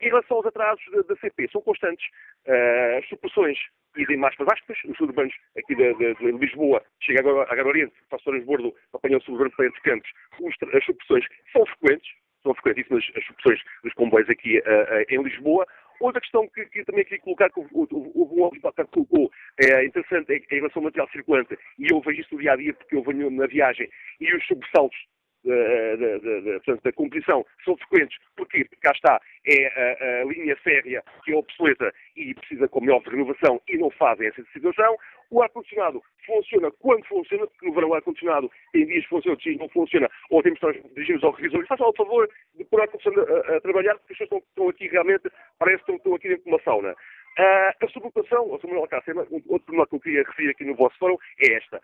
em 0.01 0.09
relação 0.09 0.39
aos 0.39 0.47
atrasos 0.47 0.83
da, 1.07 1.17
CP, 1.17 1.49
são 1.53 1.61
constantes. 1.61 2.07
as 2.99 3.07
supressões 3.09 3.59
idem 3.97 4.17
mais 4.17 4.35
para 4.37 4.53
aspas, 4.53 4.79
os 4.85 4.99
urbanos 4.99 5.35
aqui 5.57 5.75
de, 5.75 5.95
de, 5.95 6.15
de, 6.15 6.33
Lisboa, 6.33 6.83
chega 7.01 7.21
agora 7.21 7.63
a 7.63 7.67
Oriente, 7.67 7.95
passa 8.09 8.23
o 8.29 8.33
Transbordo, 8.33 8.75
apanham 8.93 9.19
o 9.19 9.23
suburbano 9.23 9.53
para 9.53 9.67
entre 9.67 9.81
campos, 9.83 10.11
as 10.73 10.85
supressões 10.85 11.25
são 11.53 11.65
frequentes, 11.67 12.11
são 12.43 12.55
frequentíssimas 12.55 13.05
as 13.15 13.25
supressões 13.25 13.61
dos 13.85 13.93
comboios 13.95 14.29
aqui 14.29 14.61
em 15.11 15.23
Lisboa. 15.23 15.67
Outra 16.01 16.21
questão 16.21 16.49
que, 16.49 16.67
que 16.67 16.85
também 16.85 17.05
queria 17.05 17.21
colocar, 17.21 17.51
que 17.51 17.61
houve 17.61 17.95
um 17.95 18.43
óbvio 18.43 18.61
que 18.61 18.85
colocou, 18.87 19.31
é 19.61 19.85
interessante, 19.85 20.33
é, 20.33 20.37
em 20.37 20.57
relação 20.57 20.81
ao 20.81 20.85
material 20.85 21.09
circulante, 21.11 21.57
e 21.79 21.93
eu 21.93 22.01
vejo 22.01 22.21
isso 22.21 22.35
no 22.35 22.41
dia 22.41 22.53
a 22.53 22.57
dia 22.57 22.75
porque 22.75 22.97
eu 22.97 23.03
venho 23.03 23.31
na 23.31 23.47
viagem, 23.47 23.89
e 24.21 24.35
os 24.35 24.47
sobressaltos 24.47 24.99
portanto, 25.45 26.83
da 26.83 26.93
competição 26.93 27.45
são 27.65 27.77
frequentes. 27.77 28.19
Porquê? 28.37 28.65
Porque 28.65 28.81
cá 28.81 28.93
está, 28.93 29.21
é 29.47 29.67
a, 29.67 30.23
a, 30.23 30.25
linha 30.25 30.57
férrea 30.57 31.03
que 31.25 31.33
é 31.33 31.37
obsoleta 31.37 31.93
e 32.17 32.35
precisa, 32.35 32.69
como 32.69 32.91
é 32.91 32.99
de 32.99 33.11
renovação 33.11 33.61
e 33.69 33.77
não 33.77 33.91
fazem 33.91 34.29
essa 34.29 34.43
situação. 34.53 34.97
O 35.31 35.43
ar-condicionado 35.43 36.03
funciona 36.27 36.71
quando 36.79 37.05
funciona, 37.07 37.47
porque 37.47 37.67
no 37.67 37.75
verão 37.75 37.89
o 37.91 37.95
ar-condicionado 37.95 38.51
tem 38.73 38.87
dias 38.87 39.07
que 39.07 39.15
outros 39.15 39.39
dias 39.39 39.59
não 39.59 39.69
funciona, 39.69 40.09
ou 40.31 40.43
temos 40.43 40.59
que 40.61 40.89
dirigirmos 40.95 41.25
ao 41.25 41.33
revisor 41.33 41.67
façam 41.67 41.89
o 41.89 41.97
favor 41.97 42.29
de 42.55 42.65
pôr 42.65 42.81
o 42.81 42.83
ar-condicionado 42.83 43.35
a, 43.35 43.57
a, 43.57 43.61
trabalhar, 43.61 43.95
porque 43.99 44.13
as 44.13 44.19
pessoas 44.19 44.43
estão, 44.43 44.49
estão, 44.49 44.69
aqui 44.69 44.89
realmente, 44.89 45.31
parece 45.59 45.85
que 45.85 45.93
estão, 45.93 46.15
aqui 46.15 46.29
dentro 46.29 46.45
de 46.45 46.51
uma 46.51 46.63
sauna. 46.63 46.93
Uh, 47.37 47.85
a 47.85 47.89
sublotação, 47.89 48.49
ou 48.49 48.61
Samuel 48.61 48.83
Alcácer, 48.83 49.17
outro 49.19 49.61
problema 49.65 49.87
que 49.89 49.97
eu 49.97 50.01
queria 50.01 50.23
referir 50.23 50.51
aqui 50.51 50.65
no 50.65 50.77
vosso 50.77 50.97
fórum 50.99 51.17
é 51.41 51.55
esta 51.55 51.81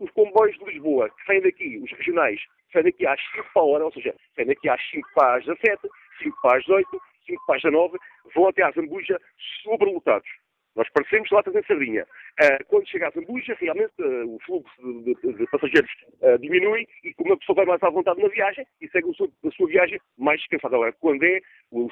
os 0.00 0.10
comboios 0.10 0.56
de 0.58 0.64
Lisboa 0.64 1.08
que 1.10 1.24
saem 1.26 1.42
daqui, 1.42 1.78
os 1.78 1.90
regionais, 1.92 2.40
saem 2.72 2.84
daqui 2.84 3.06
às 3.06 3.20
5 3.32 3.48
para 3.52 3.62
a 3.62 3.64
hora, 3.64 3.84
ou 3.84 3.92
seja, 3.92 4.14
saem 4.34 4.48
daqui 4.48 4.68
às 4.68 4.90
5 4.90 5.08
para 5.14 5.36
as 5.36 5.44
17, 5.44 5.88
5 6.22 6.42
para 6.42 6.58
as 6.58 6.68
8, 6.68 7.02
5 7.26 7.46
para 7.46 7.56
as 7.56 7.62
9, 7.62 7.98
vão 8.34 8.48
até 8.48 8.62
à 8.62 8.70
Zambuja 8.70 9.20
sobrelotados. 9.62 10.28
Nós 10.76 10.88
parecemos 10.90 11.30
latas 11.30 11.54
em 11.54 11.62
sardinha. 11.62 12.04
Uh, 12.42 12.64
quando 12.66 12.88
chega 12.88 13.06
à 13.06 13.10
Zambuja, 13.10 13.56
realmente 13.60 13.92
uh, 14.00 14.34
o 14.34 14.40
fluxo 14.40 15.02
de, 15.04 15.14
de, 15.14 15.32
de 15.34 15.46
passageiros 15.46 15.90
uh, 16.20 16.36
diminui 16.38 16.86
e 17.04 17.14
como 17.14 17.32
a 17.32 17.36
pessoa 17.36 17.56
vai 17.56 17.66
mais 17.66 17.82
à 17.82 17.90
vontade 17.90 18.20
na 18.20 18.28
viagem 18.28 18.66
e 18.80 18.88
segue 18.88 19.08
a 19.08 19.12
sua, 19.12 19.28
a 19.46 19.50
sua 19.52 19.68
viagem 19.68 20.00
mais 20.18 20.40
descansada. 20.40 20.74
Agora, 20.74 20.92
quando 20.94 21.22
é 21.22 21.40
o, 21.70 21.88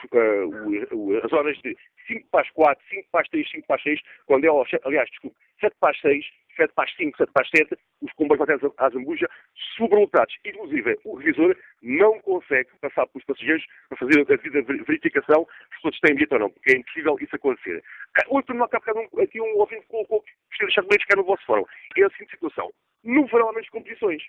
o, 0.93 1.17
as 1.25 1.33
horas 1.33 1.57
de 1.59 1.77
5 2.09 2.29
para 2.31 2.41
as 2.41 2.51
4, 2.51 2.85
5 2.89 3.09
para 3.13 3.21
as 3.21 3.29
3, 3.29 3.51
5 3.51 3.67
para 3.69 3.77
as 3.77 3.83
6, 3.83 4.01
quando 4.27 4.45
é, 4.45 4.49
aliás, 4.85 5.09
desculpe, 5.11 5.37
7 5.61 5.77
para 5.79 5.91
as 5.91 6.01
6, 6.01 6.27
7 6.57 6.73
para 6.75 6.85
as 6.85 6.97
5, 6.97 7.17
7 7.17 7.33
para 7.33 7.43
as 7.43 7.51
7, 7.51 7.77
os 8.03 8.13
comboios 8.13 8.43
até 8.43 8.55
à 8.79 8.91
Zambuja 8.91 9.29
sobrelotados. 9.77 10.35
Inclusive, 10.45 10.99
o 11.05 11.17
revisor 11.17 11.57
não 11.83 12.19
consegue 12.21 12.71
passar 12.81 13.07
pelos 13.09 13.25
passageiros 13.25 13.65
para 13.89 13.99
fazer 13.99 14.21
a 14.21 14.25
devida 14.25 14.63
verificação 14.63 15.47
se 15.75 15.83
todos 15.83 16.01
têm 16.01 16.15
bilhete 16.15 16.35
ou 16.35 16.41
não, 16.41 16.51
porque 16.51 16.73
é 16.73 16.77
impossível 16.77 17.17
isso 17.21 17.37
acontecer. 17.37 17.83
Ah, 18.19 18.25
outro 18.29 18.55
nome, 18.55 18.71
um, 18.73 19.21
aqui 19.21 19.41
um 19.41 19.57
ouvinte 19.59 19.87
colocou 19.87 20.23
que 20.23 20.33
gostaria 20.51 20.69
de 20.69 20.75
deixar 20.75 20.83
de 20.83 21.05
ficar 21.05 21.17
no 21.17 21.25
vosso 21.25 21.45
fórum. 21.45 21.65
É 21.97 22.05
a 22.05 22.11
seguinte 22.11 22.33
situação. 22.33 22.71
No 23.05 23.27
verão 23.27 23.49
há 23.49 23.53
menos 23.53 23.69
competições. 23.69 24.23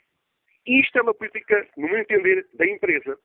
Isto 0.66 0.98
é 0.98 1.02
uma 1.02 1.14
política, 1.14 1.68
no 1.78 1.88
meu 1.88 2.00
entender, 2.00 2.48
da 2.54 2.66
empresa. 2.66 3.18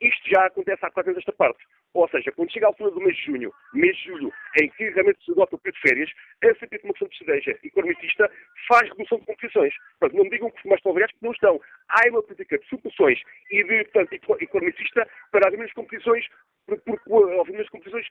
Isto 0.00 0.30
já 0.30 0.46
acontece 0.46 0.84
há 0.84 0.90
quatro 0.90 1.10
anos 1.10 1.20
esta 1.20 1.32
parte. 1.32 1.62
Ou 1.92 2.08
seja, 2.08 2.30
quando 2.32 2.52
chega 2.52 2.66
a 2.66 2.68
altura 2.68 2.90
do 2.92 3.00
mês 3.00 3.16
de 3.16 3.24
junho, 3.24 3.52
mês 3.74 3.96
de 3.96 4.04
julho, 4.04 4.32
em 4.60 4.68
que 4.70 4.90
realmente 4.90 5.24
se 5.24 5.32
adota 5.32 5.56
o 5.56 5.58
período 5.58 5.82
de 5.82 5.88
férias, 5.88 6.10
a 6.44 6.54
CP 6.54 6.78
de 6.78 6.82
questão 6.88 7.08
de 7.08 7.18
cedeja 7.18 7.58
economicista 7.64 8.30
faz 8.68 8.88
redução 8.90 9.18
de 9.18 9.26
competições. 9.26 9.74
Portanto, 9.98 10.16
não 10.16 10.24
me 10.24 10.30
digam 10.30 10.50
que 10.50 10.68
mais 10.68 10.80
variados, 10.82 11.12
porque 11.14 11.26
não 11.26 11.32
estão. 11.32 11.60
Há 11.88 12.08
uma 12.10 12.22
política 12.22 12.58
de 12.58 12.66
suposições 12.66 13.20
e 13.50 13.64
de, 13.64 13.84
portanto, 13.84 14.36
economicista 14.40 15.08
para 15.32 15.48
as 15.48 15.52
mesmas 15.52 15.72
competições, 15.72 16.26
porque, 16.66 16.90
as 16.90 17.48
mesmas 17.48 17.68
competições, 17.68 18.06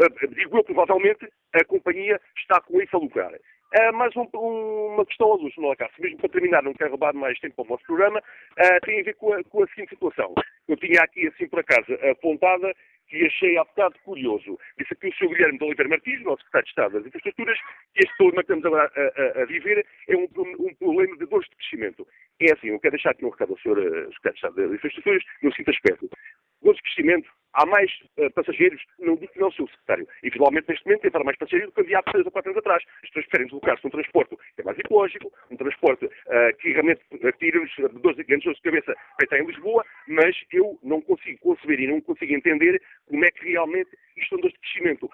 eh, 0.00 0.26
digo 0.28 0.58
eu, 0.58 0.64
provavelmente, 0.64 1.32
a 1.54 1.64
companhia 1.64 2.20
está 2.36 2.60
com 2.60 2.80
isso 2.80 2.96
a 2.96 3.00
lucrar. 3.00 3.32
Uh, 3.74 3.92
mais 3.94 4.14
um, 4.16 4.28
um, 4.34 4.94
uma 4.94 5.06
questão 5.06 5.32
à 5.32 5.36
luz, 5.36 5.54
no 5.56 5.70
acaso, 5.70 5.92
mesmo 5.98 6.18
para 6.18 6.28
terminar, 6.28 6.62
não 6.62 6.74
quero 6.74 6.90
roubar 6.90 7.14
mais 7.14 7.38
tempo 7.40 7.54
ao 7.62 7.64
vosso 7.66 7.82
programa, 7.84 8.18
uh, 8.18 8.80
tem 8.84 9.00
a 9.00 9.04
ver 9.04 9.14
com 9.14 9.32
a, 9.32 9.42
com 9.44 9.62
a 9.62 9.66
seguinte 9.68 9.90
situação. 9.90 10.34
Eu 10.68 10.76
tinha 10.76 11.00
aqui, 11.00 11.26
assim 11.26 11.48
por 11.48 11.60
acaso, 11.60 11.90
apontada 12.10 12.70
que 13.08 13.26
achei 13.26 13.58
há 13.58 13.64
bocado 13.64 13.94
curioso. 14.04 14.58
Disse 14.78 14.94
aqui 14.94 15.08
o 15.08 15.14
Sr. 15.14 15.28
Guilherme 15.28 15.58
de 15.58 15.64
Oliveira 15.64 15.88
Martins, 15.88 16.22
nosso 16.22 16.42
secretário 16.44 16.64
de 16.64 16.70
Estado 16.70 16.92
das 16.92 17.06
Infraestruturas, 17.06 17.58
que 17.94 18.00
este 18.04 18.16
problema 18.16 18.42
que 18.42 18.52
estamos 18.52 18.64
agora 18.66 18.92
a, 18.94 19.38
a, 19.40 19.42
a 19.42 19.44
viver 19.46 19.86
é 20.08 20.16
um, 20.16 20.24
um, 20.24 20.74
problema 20.74 21.16
de 21.16 21.26
dores 21.26 21.48
de 21.48 21.56
crescimento. 21.56 22.06
É 22.40 22.52
assim, 22.52 22.68
eu 22.68 22.80
quero 22.80 22.92
deixar 22.92 23.10
aqui 23.10 23.24
um 23.24 23.30
recado 23.30 23.52
ao 23.52 23.58
Sr. 23.58 23.78
Eh, 23.78 24.12
secretário 24.12 24.32
de 24.32 24.36
Estado 24.36 24.54
das 24.56 24.72
Infraestruturas, 24.72 25.22
no 25.42 25.50
seguinte 25.52 25.70
aspecto. 25.70 26.10
Dores 26.62 26.76
de 26.76 26.82
crescimento, 26.82 27.30
há 27.54 27.66
mais 27.66 27.90
uh, 28.18 28.30
passageiros, 28.32 28.82
não 28.98 29.16
digo 29.16 29.32
que 29.32 29.40
não, 29.40 29.50
Sr. 29.50 29.68
Secretário. 29.70 30.08
E, 30.22 30.30
finalmente, 30.30 30.68
neste 30.68 30.84
momento, 30.86 31.02
tem 31.02 31.10
para 31.10 31.24
mais 31.24 31.36
passageiros 31.38 31.70
do 31.70 31.74
que 31.74 31.80
havia 31.80 31.98
há 31.98 32.02
3 32.02 32.24
ou 32.24 32.32
4 32.32 32.50
anos 32.50 32.58
atrás. 32.58 32.82
As 33.02 33.08
pessoas 33.08 33.26
preferem 33.26 33.46
deslocar-se 33.46 33.84
num 33.84 33.90
transporte 33.90 34.36
que 34.36 34.60
é 34.60 34.64
mais 34.64 34.78
ecológico, 34.78 35.32
um 35.50 35.56
transporte 35.56 36.06
uh, 36.06 36.56
que 36.58 36.72
realmente 36.72 37.00
tira-nos 37.38 37.70
dores 38.00 38.16
de 38.16 38.62
cabeça 38.62 38.94
para 39.16 39.24
estar 39.24 39.38
em 39.38 39.46
Lisboa, 39.46 39.84
mas 40.08 40.36
eu 40.52 40.78
não 40.82 41.00
consigo 41.00 41.38
conceber 41.40 41.80
e 41.80 41.86
não 41.86 42.00
consigo 42.00 42.34
entender 42.34 42.80
como 43.06 43.24
é 43.24 43.30
que 43.30 43.50
realmente 43.50 43.90
isto 44.16 44.30
são 44.30 44.38
dores 44.38 44.54
de 44.54 44.60
crescimento 44.60 45.10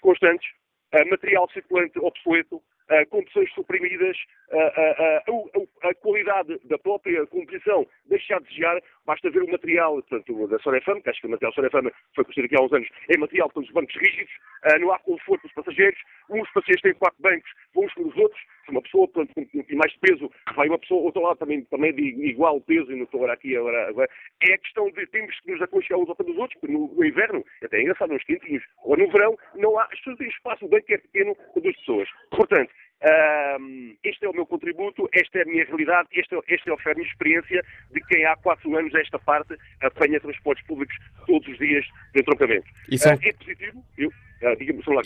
constantes, 0.00 0.48
uh, 0.94 1.08
material 1.10 1.48
circulante 1.50 1.98
obsoleto, 1.98 2.62
uh, 2.90 3.08
condições 3.08 3.52
suprimidas, 3.52 4.16
uh, 4.50 5.68
a 5.82 5.94
qualidade 5.94 6.58
da 6.64 6.78
própria 6.78 7.26
composição 7.26 7.86
deixa 8.06 8.36
a 8.36 8.40
desejar, 8.40 8.80
basta 9.06 9.30
ver 9.30 9.42
o 9.42 9.50
material 9.50 9.94
portanto, 9.94 10.46
da 10.48 10.58
Sorefama, 10.58 11.00
que 11.00 11.10
acho 11.10 11.20
que 11.20 11.26
o 11.26 11.30
material 11.30 11.52
Sorefama 11.52 11.92
foi 12.14 12.24
construído 12.24 12.46
aqui 12.46 12.56
há 12.56 12.64
uns 12.64 12.72
anos, 12.72 12.88
é 13.08 13.16
material 13.16 13.50
com 13.50 13.60
os 13.60 13.70
bancos 13.70 13.94
rígidos, 13.96 14.32
não 14.80 14.92
há 14.92 14.98
conforto 14.98 15.42
para 15.42 15.48
os 15.48 15.54
passageiros, 15.54 16.00
uns 16.30 16.50
passageiros 16.52 16.82
têm 16.82 16.94
quatro 16.94 17.20
bancos, 17.20 17.50
uns 17.76 17.92
com 17.94 18.08
os 18.08 18.16
outros, 18.16 18.40
uma 18.70 18.82
pessoa 18.82 19.08
portanto, 19.08 19.32
com 19.34 19.76
mais 19.76 19.96
peso, 19.96 20.30
vai 20.54 20.68
uma 20.68 20.78
pessoa, 20.78 21.02
outro 21.02 21.22
lado 21.22 21.38
também, 21.38 21.62
também 21.64 21.92
de 21.94 22.02
igual 22.26 22.60
peso, 22.60 22.92
e 22.92 22.96
não 22.96 23.04
estou 23.04 23.20
agora 23.20 23.34
aqui 23.34 23.56
agora, 23.56 23.88
agora, 23.88 24.10
é 24.42 24.54
a 24.54 24.58
questão 24.58 24.90
de 24.90 25.06
temos 25.06 25.38
que 25.40 25.52
nos 25.52 25.62
aconchegar 25.62 25.98
uns 25.98 26.08
ao 26.08 26.16
pé 26.16 26.24
dos 26.24 26.36
outros, 26.36 26.58
porque 26.60 26.72
no, 26.72 26.92
no 26.94 27.04
inverno, 27.04 27.44
até 27.62 27.78
é 27.78 27.82
engraçado, 27.82 28.12
uns 28.12 28.24
quentinhos, 28.24 28.62
ou 28.84 28.96
no 28.96 29.10
verão, 29.10 29.36
não 29.54 29.78
há, 29.78 29.84
as 29.84 29.98
pessoas 29.98 30.18
têm 30.18 30.28
espaço, 30.28 30.64
o 30.64 30.68
banco 30.68 30.86
é 30.88 30.98
pequeno 30.98 31.36
duas 31.56 31.76
pessoas. 31.76 32.08
Portanto, 32.30 32.70
um, 33.60 33.96
este 34.02 34.24
é 34.24 34.28
o 34.28 34.32
meu 34.32 34.46
contributo, 34.46 35.08
esta 35.12 35.38
é 35.38 35.42
a 35.42 35.44
minha 35.44 35.64
realidade, 35.64 36.08
este 36.12 36.34
é, 36.34 36.38
este 36.48 36.70
é 36.70 36.72
a 36.72 36.94
minha 36.94 37.06
experiência 37.06 37.62
de 37.90 38.00
quem 38.06 38.24
há 38.24 38.36
quatro 38.36 38.74
anos, 38.76 38.94
esta 38.94 39.18
parte, 39.18 39.56
apanha 39.82 40.20
transportes 40.20 40.66
públicos 40.66 40.96
todos 41.26 41.46
os 41.48 41.58
dias 41.58 41.84
de 42.14 42.20
entroncamento. 42.20 42.66
Isso 42.90 43.08
é... 43.08 43.14
Uh, 43.14 43.18
é 43.22 43.32
positivo, 43.32 43.84
eu 43.98 44.10
ah, 44.10 44.23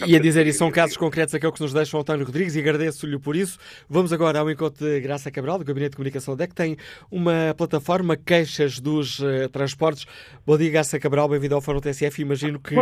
e 0.07 0.17
a 0.17 0.19
dizer, 0.19 0.47
e 0.47 0.53
são 0.53 0.71
casos 0.71 0.97
concretos 0.97 1.35
aqueles 1.35 1.55
que 1.55 1.63
nos 1.63 1.73
deixam 1.73 2.01
António 2.01 2.27
Rodrigues 2.27 2.57
e 2.57 2.61
agradeço-lhe 2.61 3.19
por 3.19 3.37
isso. 3.37 3.59
Vamos 3.89 4.13
agora 4.13 4.41
ao 4.41 4.51
encontro 4.51 4.85
de 4.85 5.01
Graça 5.01 5.31
Cabral, 5.31 5.59
do 5.59 5.65
Gabinete 5.65 5.91
de 5.91 5.97
Comunicação 5.97 6.35
da 6.35 6.45
DEC, 6.45 6.55
tem 6.55 6.77
uma 7.11 7.55
plataforma 7.57 8.17
queixas 8.17 8.81
dos 8.81 9.21
uh, 9.21 9.49
transportes. 9.53 10.07
Bom 10.45 10.57
dia, 10.57 10.71
Graça 10.71 10.99
Cabral, 10.99 11.29
bem-vindo 11.29 11.55
ao 11.55 11.61
Fórum 11.61 11.81
TSF. 11.81 12.21
Imagino 12.21 12.59
que, 12.59 12.75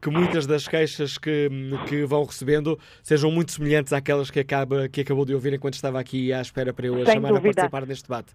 que 0.00 0.10
muitas 0.10 0.46
das 0.46 0.68
queixas 0.68 1.16
que, 1.16 1.48
que 1.88 2.04
vão 2.04 2.24
recebendo 2.24 2.78
sejam 3.02 3.30
muito 3.30 3.52
semelhantes 3.52 3.92
àquelas 3.92 4.30
que, 4.30 4.40
acaba, 4.40 4.88
que 4.88 5.00
acabou 5.00 5.24
de 5.24 5.34
ouvir 5.34 5.54
enquanto 5.54 5.74
estava 5.74 5.98
aqui 5.98 6.32
à 6.32 6.40
espera 6.40 6.74
para 6.74 6.86
eu 6.86 7.02
a 7.02 7.06
chamar 7.06 7.28
dúvida. 7.28 7.38
a 7.38 7.54
participar 7.54 7.86
neste 7.86 8.08
debate. 8.08 8.34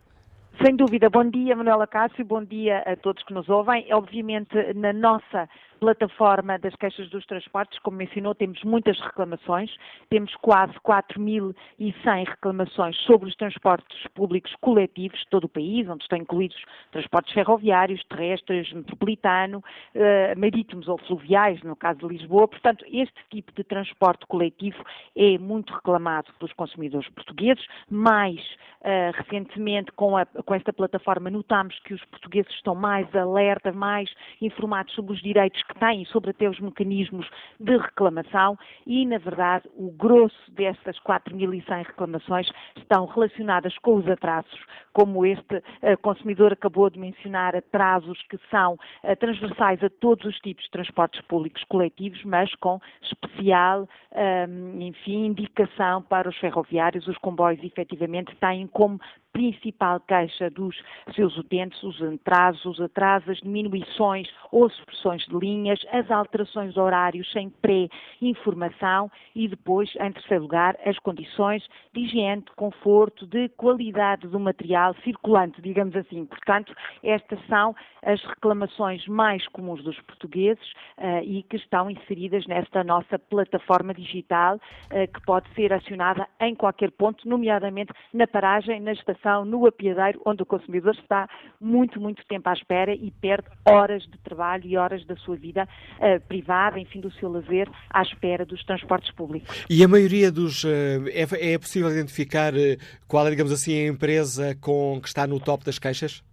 Sem 0.63 0.75
dúvida. 0.75 1.09
Bom 1.09 1.27
dia, 1.29 1.55
Manuela 1.55 1.87
Cássio. 1.87 2.23
Bom 2.25 2.43
dia 2.43 2.79
a 2.85 2.95
todos 2.95 3.23
que 3.23 3.33
nos 3.33 3.49
ouvem. 3.49 3.85
Obviamente, 3.93 4.55
na 4.75 4.93
nossa 4.93 5.47
plataforma 5.81 6.59
das 6.59 6.75
queixas 6.75 7.09
dos 7.09 7.25
transportes, 7.25 7.79
como 7.79 7.97
mencionou, 7.97 8.35
temos 8.35 8.63
muitas 8.63 8.99
reclamações, 8.99 9.75
temos 10.11 10.31
quase 10.35 10.73
4.100 10.85 12.27
reclamações 12.29 12.95
sobre 12.97 13.27
os 13.27 13.35
transportes 13.35 14.07
públicos 14.13 14.55
coletivos 14.61 15.19
de 15.19 15.27
todo 15.31 15.45
o 15.45 15.49
país, 15.49 15.89
onde 15.89 16.03
estão 16.03 16.19
incluídos 16.19 16.63
transportes 16.91 17.33
ferroviários, 17.33 18.03
terrestres, 18.03 18.71
metropolitano, 18.71 19.63
eh, 19.95 20.35
marítimos 20.35 20.87
ou 20.87 20.99
fluviais, 20.99 21.59
no 21.63 21.75
caso 21.75 21.97
de 22.01 22.09
Lisboa. 22.09 22.47
Portanto, 22.47 22.85
este 22.87 23.19
tipo 23.31 23.51
de 23.51 23.63
transporte 23.63 24.27
coletivo 24.27 24.83
é 25.15 25.39
muito 25.39 25.73
reclamado 25.73 26.31
pelos 26.37 26.53
consumidores 26.53 27.09
portugueses. 27.09 27.65
Mais 27.89 28.39
uh, 28.81 29.11
recentemente, 29.15 29.91
com, 29.93 30.15
a, 30.15 30.25
com 30.27 30.53
esta 30.53 30.71
plataforma, 30.71 31.31
notamos 31.31 31.77
que 31.79 31.95
os 31.95 32.05
portugueses 32.05 32.51
estão 32.53 32.75
mais 32.75 33.13
alerta, 33.15 33.71
mais 33.71 34.09
informados 34.39 34.93
sobre 34.93 35.13
os 35.13 35.21
direitos 35.21 35.61
que 35.71 35.79
têm 35.79 36.05
sobre 36.05 36.31
até 36.31 36.49
os 36.49 36.59
mecanismos 36.59 37.27
de 37.59 37.77
reclamação 37.77 38.57
e, 38.85 39.05
na 39.05 39.17
verdade, 39.17 39.69
o 39.75 39.91
grosso 39.91 40.51
destas 40.51 40.99
4.100 40.99 41.85
reclamações 41.85 42.49
estão 42.75 43.05
relacionadas 43.05 43.77
com 43.79 43.95
os 43.95 44.07
atrasos, 44.07 44.59
como 44.93 45.25
este 45.25 45.55
uh, 45.55 45.97
consumidor 46.01 46.53
acabou 46.53 46.89
de 46.89 46.99
mencionar, 46.99 47.55
atrasos 47.55 48.21
que 48.29 48.37
são 48.49 48.73
uh, 48.73 49.15
transversais 49.19 49.83
a 49.83 49.89
todos 49.89 50.25
os 50.25 50.37
tipos 50.39 50.63
de 50.65 50.71
transportes 50.71 51.21
públicos 51.21 51.63
coletivos, 51.65 52.23
mas 52.25 52.53
com 52.55 52.79
especial, 53.01 53.87
ehm, 54.13 54.81
enfim, 54.81 55.25
indicação 55.25 56.01
para 56.01 56.29
os 56.29 56.37
ferroviários, 56.37 57.07
os 57.07 57.17
comboios 57.17 57.63
efetivamente 57.63 58.35
têm 58.35 58.67
como 58.67 58.99
principal 59.31 59.99
queixa 60.01 60.49
dos 60.49 60.75
seus 61.15 61.37
utentes, 61.37 61.81
os 61.83 62.01
atrasos, 62.01 62.65
os 62.65 62.81
atrasos, 62.81 63.29
as 63.29 63.37
diminuições 63.39 64.27
ou 64.51 64.69
supressões 64.69 65.25
de 65.25 65.35
linhas, 65.37 65.79
as 65.91 66.09
alterações 66.11 66.73
de 66.73 66.79
horários 66.79 67.31
sem 67.31 67.49
pré-informação 67.49 69.09
e 69.35 69.47
depois, 69.47 69.89
em 69.99 70.11
terceiro 70.11 70.43
lugar, 70.43 70.77
as 70.85 70.97
condições 70.99 71.65
de 71.93 72.01
higiene, 72.01 72.41
de 72.41 72.51
conforto, 72.55 73.25
de 73.25 73.49
qualidade 73.49 74.27
do 74.27 74.39
material 74.39 74.93
circulante, 75.03 75.61
digamos 75.61 75.95
assim. 75.95 76.25
Portanto, 76.25 76.73
estas 77.03 77.39
são 77.47 77.75
as 78.03 78.21
reclamações 78.23 79.07
mais 79.07 79.47
comuns 79.49 79.83
dos 79.83 79.99
portugueses 80.01 80.71
uh, 80.97 81.23
e 81.23 81.43
que 81.43 81.55
estão 81.55 81.89
inseridas 81.89 82.45
nesta 82.47 82.83
nossa 82.83 83.17
plataforma 83.17 83.93
digital, 83.93 84.55
uh, 84.55 85.13
que 85.13 85.21
pode 85.25 85.47
ser 85.53 85.71
acionada 85.71 86.27
em 86.39 86.55
qualquer 86.55 86.91
ponto, 86.91 87.27
nomeadamente 87.27 87.93
na 88.13 88.27
paragem, 88.27 88.79
na 88.79 88.91
estação 88.91 89.20
no 89.45 89.65
apiadeiro, 89.65 90.21
onde 90.25 90.43
o 90.43 90.45
consumidor 90.45 90.93
está 90.95 91.27
muito, 91.59 91.99
muito 91.99 92.23
tempo 92.27 92.49
à 92.49 92.53
espera 92.53 92.93
e 92.93 93.11
perde 93.21 93.47
horas 93.67 94.03
de 94.03 94.17
trabalho 94.19 94.65
e 94.65 94.77
horas 94.77 95.05
da 95.05 95.15
sua 95.17 95.35
vida 95.35 95.67
uh, 95.99 96.19
privada, 96.27 96.79
enfim, 96.79 96.99
do 96.99 97.11
seu 97.13 97.29
lazer, 97.31 97.69
à 97.89 98.01
espera 98.01 98.45
dos 98.45 98.63
transportes 98.63 99.11
públicos. 99.13 99.65
E 99.69 99.83
a 99.83 99.87
maioria 99.87 100.31
dos. 100.31 100.63
Uh, 100.63 101.07
é, 101.09 101.53
é, 101.53 101.57
possível 101.57 101.91
identificar 101.91 102.53
uh, 102.53 102.77
qual 103.07 103.27
é, 103.27 103.29
digamos 103.29 103.51
assim, 103.51 103.85
a 103.85 103.87
empresa 103.87 104.55
com, 104.59 104.99
que 105.01 105.07
está 105.07 105.27
no 105.27 105.39
top 105.39 105.63
das 105.63 105.77
queixas? 105.77 106.23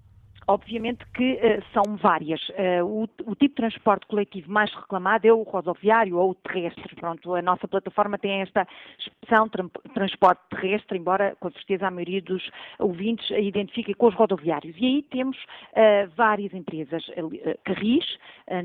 Obviamente 0.49 1.05
que 1.15 1.35
uh, 1.35 1.63
são 1.73 1.97
várias. 1.97 2.41
Uh, 2.49 2.85
o, 2.85 3.03
o, 3.03 3.35
tipo 3.37 3.55
de 3.55 3.55
transporte 3.55 4.07
coletivo 4.07 4.51
mais 4.51 4.75
reclamado 4.75 5.29
é 5.29 5.33
o 5.33 5.43
rodoviário 5.43 6.17
ou 6.17 6.31
o 6.31 6.35
terrestre. 6.35 6.97
Pronto, 6.97 7.35
a 7.35 7.43
nossa 7.43 7.69
plataforma 7.69 8.19
tem 8.19 8.41
esta 8.41 8.67
expressão 8.99 9.49
tra 9.49 9.65
transporte 9.93 10.41
terrestre, 10.49 10.99
embora 10.99 11.37
com 11.39 11.51
certeza 11.51 11.87
a 11.87 11.91
maioria 11.91 12.23
dos 12.23 12.51
ouvintes 12.79 13.31
a 13.31 13.39
identifiquem 13.39 13.95
com 13.95 14.07
os 14.07 14.15
rodoviários. 14.15 14.75
E 14.79 14.87
aí 14.87 15.03
temos 15.03 15.37
uh, 15.37 16.11
várias 16.17 16.53
empresas. 16.55 17.05
Carris, 17.65 18.05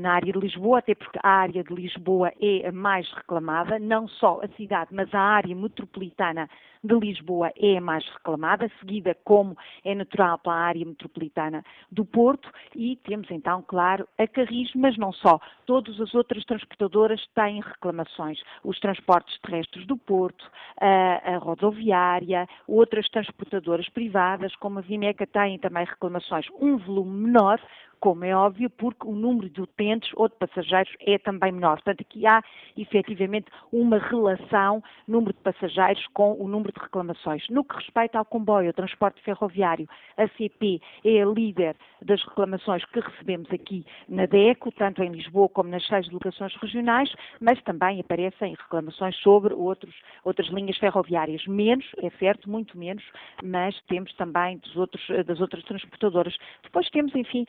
na 0.00 0.14
área 0.14 0.32
de 0.32 0.38
Lisboa, 0.38 0.78
até 0.78 0.94
porque 0.94 1.18
a 1.22 1.28
área 1.28 1.62
de 1.62 1.74
Lisboa 1.74 2.32
é 2.40 2.68
a 2.68 2.72
mais 2.72 3.10
reclamada, 3.12 3.78
não 3.78 4.08
só 4.08 4.40
a 4.42 4.48
cidade, 4.56 4.88
mas 4.92 5.12
a 5.12 5.20
área 5.20 5.54
metropolitana 5.54 6.48
de 6.84 6.94
Lisboa 6.94 7.50
é 7.56 7.78
a 7.78 7.80
mais 7.80 8.06
reclamada, 8.10 8.70
seguida, 8.78 9.16
como 9.24 9.56
é 9.82 9.94
natural, 9.94 10.38
para 10.38 10.52
a 10.52 10.66
área 10.66 10.84
metropolitana 10.84 11.64
do 11.90 12.04
Porto, 12.04 12.50
e 12.76 12.96
temos 12.96 13.30
então, 13.30 13.64
claro, 13.66 14.06
a 14.18 14.26
Carris, 14.26 14.70
mas 14.74 14.96
não 14.98 15.12
só. 15.12 15.40
Todas 15.64 15.98
as 15.98 16.14
outras 16.14 16.44
transportadoras 16.44 17.26
têm 17.34 17.60
reclamações. 17.60 18.38
Os 18.62 18.78
transportes 18.78 19.38
terrestres 19.40 19.86
do 19.86 19.96
Porto, 19.96 20.44
a, 20.78 21.34
a 21.34 21.38
rodoviária, 21.38 22.46
outras 22.68 23.08
transportadoras 23.08 23.88
privadas, 23.88 24.54
como 24.56 24.78
a 24.78 24.82
Vineca, 24.82 25.26
têm 25.26 25.58
também 25.58 25.86
reclamações. 25.86 26.46
Um 26.60 26.76
volume 26.76 27.26
menor, 27.26 27.58
como 28.04 28.22
é 28.22 28.36
óbvio, 28.36 28.68
porque 28.68 29.06
o 29.06 29.12
número 29.12 29.48
de 29.48 29.62
utentes 29.62 30.10
ou 30.14 30.28
de 30.28 30.34
passageiros 30.34 30.92
é 31.00 31.16
também 31.16 31.50
menor. 31.50 31.76
Portanto, 31.76 32.02
aqui 32.02 32.26
há 32.26 32.42
efetivamente 32.76 33.46
uma 33.72 33.96
relação 33.96 34.82
número 35.08 35.32
de 35.32 35.40
passageiros 35.40 36.06
com 36.08 36.34
o 36.34 36.46
número 36.46 36.70
de 36.70 36.80
reclamações. 36.80 37.48
No 37.48 37.64
que 37.64 37.74
respeita 37.74 38.18
ao 38.18 38.26
comboio, 38.26 38.66
ao 38.66 38.74
transporte 38.74 39.22
ferroviário, 39.22 39.88
a 40.18 40.28
CP 40.28 40.82
é 41.02 41.22
a 41.22 41.24
líder 41.24 41.76
das 42.02 42.22
reclamações 42.24 42.84
que 42.84 43.00
recebemos 43.00 43.50
aqui 43.50 43.86
na 44.06 44.26
DECO, 44.26 44.70
tanto 44.72 45.02
em 45.02 45.08
Lisboa 45.10 45.48
como 45.48 45.70
nas 45.70 45.86
seis 45.86 46.06
delegações 46.06 46.54
regionais, 46.56 47.10
mas 47.40 47.58
também 47.62 48.00
aparecem 48.00 48.52
reclamações 48.52 49.16
sobre 49.22 49.54
outros, 49.54 49.94
outras 50.24 50.48
linhas 50.48 50.76
ferroviárias. 50.76 51.46
Menos, 51.46 51.86
é 52.02 52.10
certo, 52.18 52.50
muito 52.50 52.76
menos, 52.76 53.02
mas 53.42 53.74
temos 53.88 54.12
também 54.16 54.60
outros, 54.76 55.02
das 55.24 55.40
outras 55.40 55.64
transportadoras. 55.64 56.36
Depois 56.62 56.90
temos, 56.90 57.14
enfim, 57.14 57.46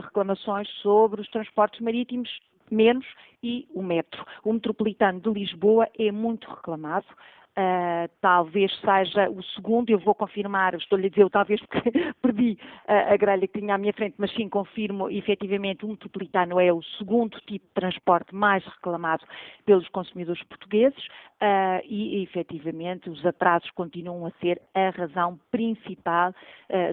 reclamações 0.00 0.68
sobre 0.82 1.20
os 1.20 1.28
transportes 1.28 1.80
marítimos 1.80 2.28
menos 2.70 3.06
e 3.42 3.68
o 3.74 3.82
metro. 3.82 4.24
O 4.42 4.52
metropolitano 4.52 5.20
de 5.20 5.30
Lisboa 5.30 5.88
é 5.98 6.10
muito 6.10 6.48
reclamado. 6.48 7.06
Uh, 7.52 8.08
talvez 8.22 8.72
seja 8.80 9.28
o 9.28 9.42
segundo, 9.54 9.90
eu 9.90 9.98
vou 9.98 10.14
confirmar, 10.14 10.74
estou-lhe 10.74 11.08
a 11.08 11.10
dizer, 11.10 11.28
talvez 11.28 11.60
porque 11.60 11.92
perdi 12.22 12.58
uh, 12.88 13.12
a 13.12 13.16
grelha 13.18 13.46
que 13.46 13.60
tinha 13.60 13.74
à 13.74 13.78
minha 13.78 13.92
frente, 13.92 14.14
mas 14.16 14.32
sim 14.32 14.48
confirmo, 14.48 15.10
efetivamente, 15.10 15.84
o 15.84 15.88
metropolitano 15.88 16.58
é 16.58 16.72
o 16.72 16.82
segundo 16.96 17.38
tipo 17.40 17.66
de 17.66 17.72
transporte 17.74 18.34
mais 18.34 18.64
reclamado 18.64 19.26
pelos 19.66 19.86
consumidores 19.90 20.42
portugueses 20.44 20.98
uh, 21.42 21.84
e, 21.84 22.22
efetivamente, 22.22 23.10
os 23.10 23.22
atrasos 23.26 23.70
continuam 23.72 24.24
a 24.24 24.30
ser 24.40 24.58
a 24.74 24.88
razão 24.88 25.38
principal 25.50 26.34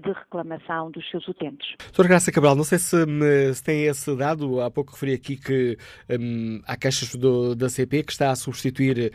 de 0.03 0.12
reclamação 0.12 0.91
dos 0.91 1.10
seus 1.10 1.26
utentes. 1.26 1.76
Doutora 1.82 2.10
Graça 2.10 2.34
Cabral, 2.34 2.53
não 2.53 2.66
sei 2.66 2.78
se, 2.78 2.97
se, 3.53 3.64
tem 3.64 3.86
esse 3.86 4.14
dado, 4.18 4.60
há 4.60 4.70
pouco 4.70 4.91
referi 4.91 5.14
aqui 5.14 5.38
que 5.38 5.78
um, 6.20 6.60
há 6.68 6.76
queixas 6.76 7.16
do, 7.16 7.55
da 7.55 7.70
CP 7.70 8.03
que 8.03 8.12
está 8.12 8.30
a 8.30 8.36
substituir 8.36 9.14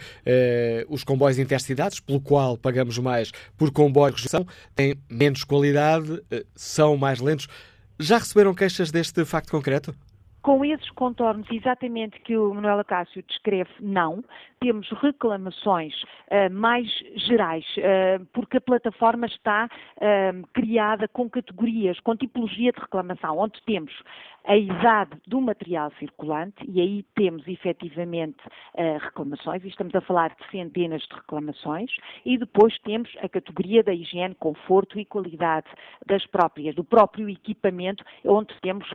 os 0.88 1.05
comboios 1.05 1.34
comboios 1.35 1.39
intercidades, 1.39 2.01
pelo 2.01 2.20
qual 2.20 2.57
pagamos 2.57 2.99
mais 2.99 3.32
por 3.57 3.70
comboios 3.70 4.20
que 4.20 4.28
são, 4.28 4.47
têm 4.74 4.97
menos 5.09 5.45
qualidade, 5.45 6.22
eh, 6.30 6.45
são 6.55 6.97
mais 6.97 7.20
lentos. 7.20 7.49
Já 7.99 8.18
receberam 8.18 8.55
queixas 8.55 8.91
deste 8.91 9.24
facto 9.24 9.51
concreto? 9.51 9.95
Com 10.45 10.62
esses 10.62 10.90
contornos 10.90 11.51
exatamente 11.51 12.20
que 12.20 12.36
o 12.36 12.53
Manuel 12.53 12.80
Acácio 12.80 13.24
descreve, 13.26 13.70
não. 13.80 14.22
Temos 14.61 14.86
reclamações 14.90 15.95
uh, 16.03 16.53
mais 16.53 16.86
gerais, 17.16 17.64
uh, 17.78 18.22
porque 18.26 18.59
a 18.59 18.61
plataforma 18.61 19.24
está 19.24 19.66
uh, 19.66 20.47
criada 20.53 21.09
com 21.09 21.30
categorias, 21.30 21.99
com 22.01 22.14
tipologia 22.14 22.72
de 22.72 22.78
reclamação, 22.78 23.38
onde 23.38 23.59
temos 23.62 23.90
a 24.47 24.55
idade 24.55 25.12
do 25.26 25.40
material 25.40 25.90
circulante, 25.99 26.62
e 26.68 26.78
aí 26.78 27.03
temos 27.14 27.49
efetivamente 27.49 28.36
reclamações, 29.01 29.64
e 29.64 29.68
estamos 29.68 29.95
a 29.95 30.03
falar 30.03 30.36
de 30.38 30.51
centenas 30.51 31.01
de 31.01 31.14
reclamações, 31.14 31.90
e 32.26 32.36
depois 32.36 32.78
temos 32.80 33.11
a 33.22 33.28
categoria 33.30 33.82
da 33.82 33.95
higiene, 33.95 34.34
conforto 34.34 35.01
e 35.01 35.07
qualidade 35.07 35.66
das 36.05 36.26
próprias, 36.26 36.74
do 36.74 36.84
próprio 36.84 37.26
equipamento, 37.30 38.05
onde 38.22 38.55
temos 38.61 38.86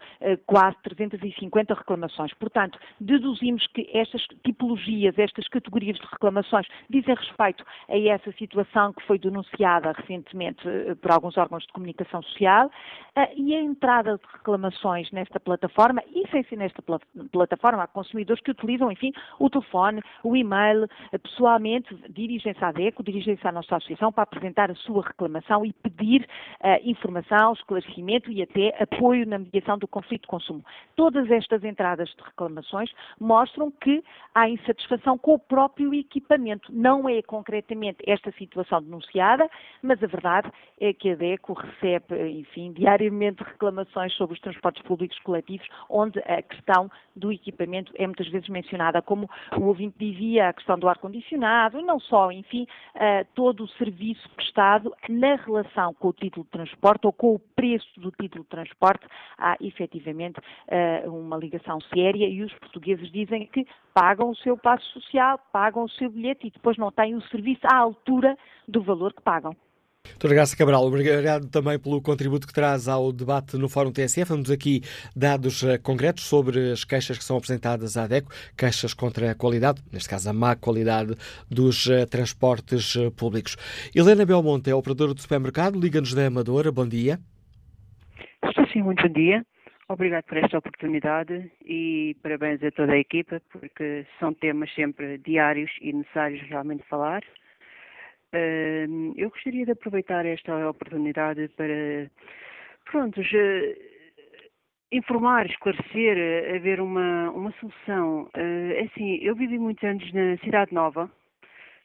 quase 0.45 0.77
350 0.83 1.38
reclamações. 1.75 2.33
Portanto, 2.33 2.77
deduzimos 2.99 3.65
que 3.67 3.89
estas 3.93 4.21
tipologias, 4.43 5.17
estas 5.17 5.47
categorias 5.47 5.97
de 5.97 6.05
reclamações 6.05 6.67
dizem 6.89 7.15
respeito 7.15 7.65
a 7.87 7.97
essa 7.97 8.31
situação 8.33 8.93
que 8.93 9.05
foi 9.05 9.19
denunciada 9.19 9.91
recentemente 9.91 10.67
uh, 10.67 10.95
por 10.97 11.11
alguns 11.11 11.37
órgãos 11.37 11.63
de 11.65 11.73
comunicação 11.73 12.21
social, 12.23 12.69
e 13.35 13.55
a 13.55 13.61
entrada 13.61 14.17
de 14.17 14.23
reclamações 14.33 15.11
nesta 15.11 15.39
plataforma 15.39 16.01
e 16.13 16.27
sem 16.29 16.43
ser 16.43 16.57
nesta 16.57 16.81
plataforma 17.31 17.83
há 17.83 17.87
consumidores 17.87 18.41
que 18.41 18.51
utilizam, 18.51 18.91
enfim, 18.91 19.11
o 19.39 19.49
telefone, 19.49 20.01
o 20.23 20.35
e-mail, 20.35 20.87
pessoalmente 21.23 21.93
dirigem-se 22.09 22.63
à 22.63 22.71
DECO, 22.71 23.03
dirigem-se 23.03 23.45
à 23.47 23.51
nossa 23.51 23.75
associação 23.75 24.11
para 24.11 24.23
apresentar 24.23 24.71
a 24.71 24.75
sua 24.75 25.03
reclamação 25.03 25.65
e 25.65 25.73
pedir 25.73 26.27
uh, 26.61 26.79
informação, 26.83 27.53
esclarecimento 27.53 28.31
e 28.31 28.41
até 28.41 28.75
apoio 28.81 29.25
na 29.25 29.39
mediação 29.39 29.77
do 29.77 29.87
conflito 29.87 30.21
de 30.21 30.27
consumo. 30.27 30.63
Todas 30.95 31.28
estas 31.31 31.63
entradas 31.63 32.09
de 32.09 32.23
reclamações 32.23 32.91
mostram 33.19 33.71
que 33.71 34.03
há 34.33 34.49
insatisfação 34.49 35.17
com 35.17 35.33
o 35.33 35.39
próprio 35.39 35.93
equipamento. 35.93 36.71
Não 36.73 37.07
é 37.07 37.21
concretamente 37.21 38.03
esta 38.07 38.31
situação 38.33 38.81
denunciada, 38.81 39.49
mas 39.81 40.01
a 40.03 40.07
verdade 40.07 40.51
é 40.79 40.93
que 40.93 41.11
a 41.11 41.15
DECO 41.15 41.53
recebe, 41.53 42.29
enfim, 42.29 42.71
diariamente 42.71 43.43
reclamações 43.43 44.13
sobre 44.13 44.35
os 44.35 44.41
transportes 44.41 44.81
públicos 44.83 45.17
coletivos, 45.19 45.67
onde 45.89 46.19
a 46.19 46.41
questão 46.41 46.89
do 47.15 47.31
equipamento 47.31 47.91
é 47.95 48.05
muitas 48.05 48.27
vezes 48.29 48.47
mencionada, 48.49 49.01
como 49.01 49.29
o 49.57 49.65
ouvinte 49.65 49.95
dizia, 49.99 50.49
a 50.49 50.53
questão 50.53 50.77
do 50.77 50.87
ar-condicionado, 50.87 51.81
não 51.81 51.99
só, 51.99 52.31
enfim, 52.31 52.65
uh, 52.95 53.27
todo 53.35 53.63
o 53.63 53.67
serviço 53.69 54.29
prestado 54.31 54.93
na 55.07 55.35
relação 55.35 55.93
com 55.93 56.09
o 56.09 56.13
título 56.13 56.45
de 56.45 56.51
transporte 56.51 57.05
ou 57.05 57.13
com 57.13 57.35
o 57.35 57.39
preço 57.39 57.99
do 57.99 58.11
título 58.11 58.43
de 58.43 58.49
transporte, 58.49 59.05
há 59.37 59.57
efetivamente 59.59 60.39
uh, 60.39 61.11
uma 61.19 61.37
ligação 61.37 61.79
séria 61.93 62.27
e 62.27 62.43
os 62.43 62.53
portugueses 62.53 63.11
dizem 63.11 63.47
que 63.47 63.65
pagam 63.93 64.29
o 64.29 64.35
seu 64.35 64.57
passo 64.57 64.85
social, 64.93 65.39
pagam 65.51 65.83
o 65.83 65.89
seu 65.89 66.09
bilhete 66.09 66.47
e 66.47 66.51
depois 66.51 66.77
não 66.77 66.91
têm 66.91 67.15
o 67.15 67.21
serviço 67.29 67.61
à 67.65 67.77
altura 67.77 68.35
do 68.67 68.81
valor 68.81 69.13
que 69.13 69.21
pagam. 69.21 69.55
Doutora 70.11 70.33
Graça 70.33 70.57
Cabral, 70.57 70.85
obrigado 70.85 71.49
também 71.49 71.77
pelo 71.77 72.01
contributo 72.01 72.47
que 72.47 72.53
traz 72.53 72.87
ao 72.87 73.11
debate 73.11 73.57
no 73.57 73.69
Fórum 73.69 73.91
TSF. 73.91 74.29
Vamos 74.29 74.49
aqui 74.49 74.81
dados 75.15 75.61
uh, 75.61 75.81
concretos 75.81 76.25
sobre 76.25 76.71
as 76.71 76.83
queixas 76.83 77.17
que 77.17 77.23
são 77.23 77.37
apresentadas 77.37 77.95
à 77.97 78.07
DECO, 78.07 78.31
queixas 78.57 78.93
contra 78.93 79.31
a 79.31 79.35
qualidade, 79.35 79.81
neste 79.91 80.09
caso 80.09 80.29
a 80.29 80.33
má 80.33 80.55
qualidade 80.55 81.15
dos 81.49 81.85
uh, 81.85 82.05
transportes 82.09 82.95
uh, 82.95 83.11
públicos. 83.11 83.55
Helena 83.95 84.25
Belmonte 84.25 84.69
é 84.69 84.75
operadora 84.75 85.13
do 85.13 85.21
supermercado, 85.21 85.79
liga-nos 85.79 86.13
da 86.13 86.27
Amadora, 86.27 86.71
bom 86.71 86.87
dia. 86.87 87.19
Estou 88.43 88.65
sim, 88.67 88.81
muito 88.81 89.05
bom 89.05 89.13
dia. 89.13 89.45
Obrigado 89.89 90.23
por 90.25 90.37
esta 90.37 90.57
oportunidade 90.59 91.51
e 91.65 92.15
parabéns 92.21 92.63
a 92.63 92.71
toda 92.71 92.93
a 92.93 92.99
equipa, 92.99 93.41
porque 93.51 94.05
são 94.19 94.33
temas 94.33 94.73
sempre 94.75 95.17
diários 95.17 95.71
e 95.81 95.91
necessários 95.91 96.41
realmente 96.47 96.83
falar 96.83 97.23
eu 99.15 99.29
gostaria 99.29 99.65
de 99.65 99.71
aproveitar 99.71 100.25
esta 100.25 100.69
oportunidade 100.69 101.47
para, 101.49 102.09
pronto, 102.85 103.21
informar, 104.91 105.45
esclarecer, 105.47 106.55
haver 106.55 106.79
uma, 106.79 107.31
uma 107.31 107.51
solução. 107.53 108.29
Uh, 108.35 108.85
assim, 108.85 109.15
eu 109.21 109.35
vivi 109.35 109.57
muitos 109.57 109.83
anos 109.83 110.11
na 110.13 110.37
Cidade 110.37 110.73
Nova, 110.73 111.09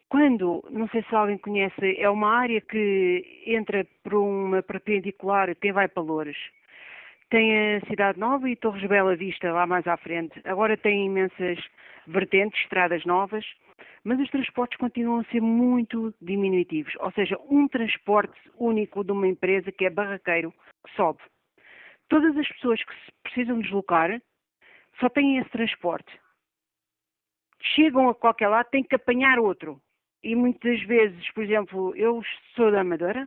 quando, 0.08 0.62
não 0.70 0.86
sei 0.88 1.02
se 1.02 1.14
alguém 1.14 1.38
conhece, 1.38 1.96
é 1.98 2.08
uma 2.08 2.30
área 2.30 2.60
que 2.60 3.42
entra 3.46 3.86
por 4.02 4.14
uma 4.14 4.62
perpendicular, 4.62 5.54
quem 5.56 5.72
vai 5.72 5.88
para 5.88 6.02
Louros. 6.02 6.36
Tem 7.34 7.74
a 7.74 7.80
Cidade 7.88 8.16
Nova 8.16 8.48
e 8.48 8.54
Torres 8.54 8.88
Bela 8.88 9.16
Vista 9.16 9.52
lá 9.52 9.66
mais 9.66 9.84
à 9.88 9.96
frente. 9.96 10.40
Agora 10.44 10.76
tem 10.76 11.06
imensas 11.06 11.58
vertentes, 12.06 12.62
estradas 12.62 13.04
novas 13.04 13.44
mas 14.04 14.20
os 14.20 14.30
transportes 14.30 14.78
continuam 14.78 15.18
a 15.18 15.24
ser 15.24 15.40
muito 15.40 16.14
diminutivos, 16.22 16.92
ou 17.00 17.10
seja, 17.10 17.36
um 17.50 17.66
transporte 17.66 18.38
único 18.56 19.02
de 19.02 19.10
uma 19.10 19.26
empresa 19.26 19.72
que 19.72 19.84
é 19.84 19.90
barraqueiro, 19.90 20.52
que 20.86 20.94
sobe. 20.94 21.18
Todas 22.08 22.36
as 22.36 22.46
pessoas 22.46 22.80
que 22.84 22.92
precisam 23.24 23.58
deslocar 23.58 24.22
só 25.00 25.08
têm 25.08 25.38
esse 25.38 25.50
transporte. 25.50 26.20
Chegam 27.74 28.08
a 28.08 28.14
qualquer 28.14 28.46
lado, 28.46 28.68
têm 28.70 28.84
que 28.84 28.94
apanhar 28.94 29.40
outro. 29.40 29.80
E 30.22 30.36
muitas 30.36 30.80
vezes, 30.82 31.28
por 31.32 31.42
exemplo, 31.42 31.96
eu 31.96 32.22
sou 32.54 32.70
da 32.70 32.82
Amadora, 32.82 33.26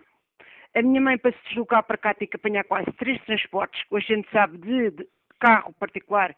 A 0.76 0.82
minha 0.82 1.02
mãe, 1.02 1.18
para 1.18 1.32
se 1.32 1.44
deslocar 1.50 1.84
para 1.84 1.98
cá, 1.98 2.14
tem 2.14 2.28
que 2.28 2.36
apanhar 2.36 2.64
quase 2.64 2.92
três 2.94 3.22
transportes, 3.26 3.84
que 3.88 3.96
a 3.96 4.00
gente 4.00 4.30
sabe 4.32 4.58
de, 4.58 4.92
de 4.92 5.08
carro 5.40 5.74
particular, 5.74 6.36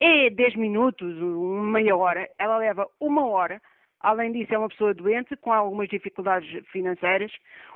é 0.00 0.30
10 0.30 0.56
minutos, 0.56 1.14
meia 1.16 1.96
hora. 1.96 2.28
Ela 2.38 2.58
leva 2.58 2.88
uma 3.00 3.26
hora. 3.26 3.60
Além 4.00 4.30
disso, 4.30 4.54
é 4.54 4.58
uma 4.58 4.68
pessoa 4.68 4.94
doente, 4.94 5.36
com 5.36 5.52
algumas 5.52 5.88
dificuldades 5.88 6.64
financeiras, 6.68 7.32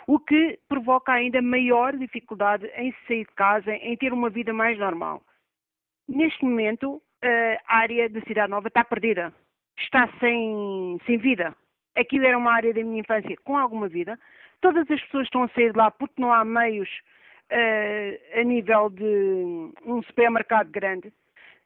o 0.06 0.20
que 0.20 0.58
provoca 0.68 1.12
ainda 1.12 1.42
maior 1.42 1.96
dificuldade 1.96 2.70
em 2.76 2.94
sair 3.08 3.26
de 3.26 3.34
casa, 3.34 3.72
em 3.74 3.96
ter 3.96 4.12
uma 4.12 4.30
vida 4.30 4.52
mais 4.52 4.78
normal. 4.78 5.20
Neste 6.08 6.44
momento, 6.44 7.02
a 7.66 7.76
área 7.76 8.08
da 8.08 8.20
Cidade 8.22 8.50
Nova 8.50 8.68
está 8.68 8.84
perdida. 8.84 9.32
Está 9.78 10.08
sem, 10.20 10.98
sem 11.06 11.18
vida. 11.18 11.56
Aquilo 11.96 12.26
era 12.26 12.38
uma 12.38 12.52
área 12.52 12.72
da 12.72 12.82
minha 12.82 13.00
infância 13.00 13.36
com 13.44 13.56
alguma 13.56 13.88
vida. 13.88 14.18
Todas 14.62 14.90
as 14.90 15.00
pessoas 15.02 15.26
estão 15.26 15.42
a 15.42 15.48
sair 15.48 15.72
de 15.72 15.78
lá 15.78 15.90
porque 15.90 16.22
não 16.22 16.32
há 16.32 16.44
meios 16.44 16.88
uh, 17.52 18.40
a 18.40 18.42
nível 18.42 18.88
de 18.88 19.72
um 19.84 20.02
supermercado 20.04 20.70
grande. 20.70 21.12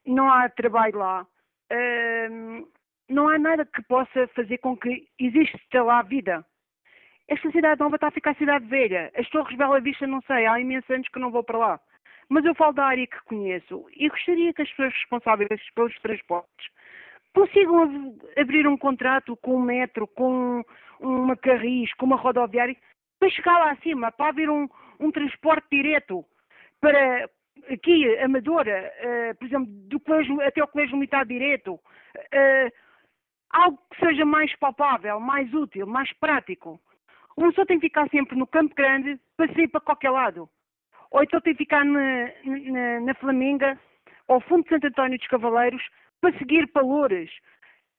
Não 0.05 0.29
há 0.29 0.49
trabalho 0.49 0.99
lá. 0.99 1.27
Uh, 1.73 2.69
não 3.09 3.29
há 3.29 3.39
nada 3.39 3.65
que 3.65 3.83
possa 3.83 4.27
fazer 4.35 4.59
com 4.59 4.77
que 4.77 5.07
exista 5.21 5.83
lá 5.83 6.03
vida. 6.03 6.45
Esta 7.29 7.51
cidade 7.51 7.81
nova 7.81 7.97
está 7.97 8.09
a 8.09 8.13
ficar 8.13 8.35
cidade 8.37 8.67
velha. 8.67 9.13
As 9.17 9.29
Torres 9.31 9.57
Bela 9.57 9.81
Vista, 9.81 10.07
não 10.07 10.21
sei, 10.23 10.47
há 10.47 10.59
imensos 10.59 10.91
anos 10.91 11.09
que 11.09 11.19
não 11.19 11.31
vou 11.31 11.45
para 11.45 11.59
lá. 11.59 11.81
Mas 12.29 12.45
eu 12.45 12.55
falo 12.55 12.73
da 12.73 12.87
área 12.87 13.07
que 13.07 13.25
conheço 13.25 13.87
e 13.95 14.09
gostaria 14.09 14.53
que 14.53 14.63
as 14.63 14.71
pessoas 14.71 14.93
responsáveis 14.95 15.71
pelos 15.75 15.97
transportes 16.01 16.67
consigam 17.37 18.17
abrir 18.35 18.67
um 18.67 18.79
contrato 18.79 19.37
com 19.37 19.57
o 19.57 19.63
metro, 19.63 20.09
com 20.09 20.65
uma 20.99 21.37
carris, 21.37 21.93
com 21.95 22.07
uma 22.07 22.17
rodoviária, 22.17 22.75
para 23.19 23.29
chegar 23.29 23.59
lá 23.59 23.73
acima, 23.73 24.11
para 24.11 24.31
haver 24.31 24.49
um, 24.49 24.67
um 24.99 25.11
transporte 25.11 25.67
direto 25.71 26.25
para 26.81 27.29
aqui, 27.71 28.17
Amadora, 28.21 28.91
uh, 29.03 29.37
por 29.37 29.45
exemplo, 29.47 29.67
do 29.69 30.01
colégio, 30.01 30.41
até 30.41 30.63
o 30.63 30.69
colégio 30.69 30.97
militar 30.97 31.27
direto, 31.27 31.75
uh, 31.75 32.73
algo 33.51 33.79
que 33.91 34.07
seja 34.07 34.25
mais 34.25 34.55
palpável, 34.57 35.21
mais 35.21 35.53
útil, 35.53 35.87
mais 35.87 36.11
prático. 36.15 36.81
Uma 37.37 37.49
pessoa 37.49 37.67
tem 37.67 37.79
que 37.79 37.89
ficar 37.89 38.09
sempre 38.09 38.35
no 38.35 38.47
Campo 38.47 38.75
Grande 38.75 39.21
para 39.37 39.53
sair 39.53 39.69
para 39.69 39.81
qualquer 39.83 40.11
lado. 40.11 40.49
Ou 41.11 41.23
então 41.23 41.41
tem 41.43 41.53
que 41.53 41.65
ficar 41.65 41.85
na, 41.85 42.31
na, 42.45 43.01
na 43.01 43.15
Flaminga, 43.15 43.79
ao 44.27 44.41
fundo 44.41 44.63
de 44.63 44.71
Santo 44.71 44.87
António 44.87 45.19
dos 45.19 45.29
Cavaleiros, 45.29 45.83
para 46.21 46.37
seguir 46.39 46.67
para 46.73 46.83
Loures. 46.83 47.31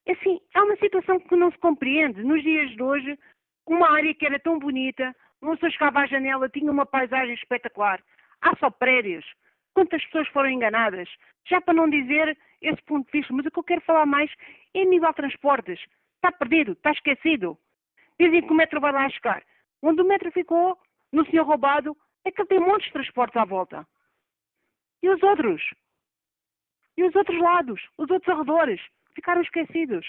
Assim, 0.07 0.39
é 0.53 0.61
uma 0.61 0.75
situação 0.77 1.19
que 1.19 1.35
não 1.35 1.51
se 1.51 1.57
compreende. 1.57 2.23
Nos 2.23 2.41
dias 2.41 2.71
de 2.71 2.81
hoje, 2.81 3.19
uma 3.65 3.91
área 3.91 4.13
que 4.13 4.25
era 4.25 4.39
tão 4.39 4.57
bonita, 4.57 5.15
uma 5.41 5.53
pessoa 5.53 5.71
chegava 5.71 5.99
à 5.99 6.05
janela, 6.05 6.49
tinha 6.49 6.71
uma 6.71 6.85
paisagem 6.85 7.33
espetacular. 7.33 8.01
Há 8.41 8.55
só 8.57 8.69
prédios. 8.69 9.25
Quantas 9.73 10.03
pessoas 10.05 10.27
foram 10.29 10.49
enganadas? 10.49 11.09
Já 11.47 11.61
para 11.61 11.73
não 11.73 11.89
dizer 11.89 12.37
esse 12.61 12.81
ponto 12.83 13.05
de 13.05 13.19
vista, 13.19 13.33
mas 13.33 13.45
o 13.45 13.51
que 13.51 13.59
eu 13.59 13.63
quero 13.63 13.81
falar 13.81 14.05
mais 14.05 14.31
é 14.73 14.83
nível 14.85 15.09
de 15.09 15.15
transportes. 15.15 15.79
Está 16.15 16.31
perdido, 16.31 16.71
está 16.71 16.91
esquecido. 16.91 17.57
Dizem 18.19 18.41
que 18.41 18.51
o 18.51 18.55
metro 18.55 18.79
vai 18.81 18.91
lá 18.91 19.07
chegar. 19.09 19.43
Onde 19.81 20.01
o 20.01 20.07
metro 20.07 20.31
ficou, 20.31 20.77
no 21.11 21.25
senhor 21.27 21.45
roubado, 21.45 21.95
é 22.25 22.31
que 22.31 22.41
ele 22.41 22.49
tem 22.49 22.59
montes 22.59 22.87
de 22.87 22.93
transportes 22.93 23.37
à 23.37 23.45
volta. 23.45 23.87
E 25.03 25.09
os 25.09 25.21
outros? 25.21 25.61
E 26.97 27.03
os 27.03 27.15
outros 27.15 27.39
lados, 27.39 27.79
os 27.97 28.09
outros 28.09 28.27
arredores, 28.33 28.81
ficaram 29.13 29.41
esquecidos. 29.41 30.05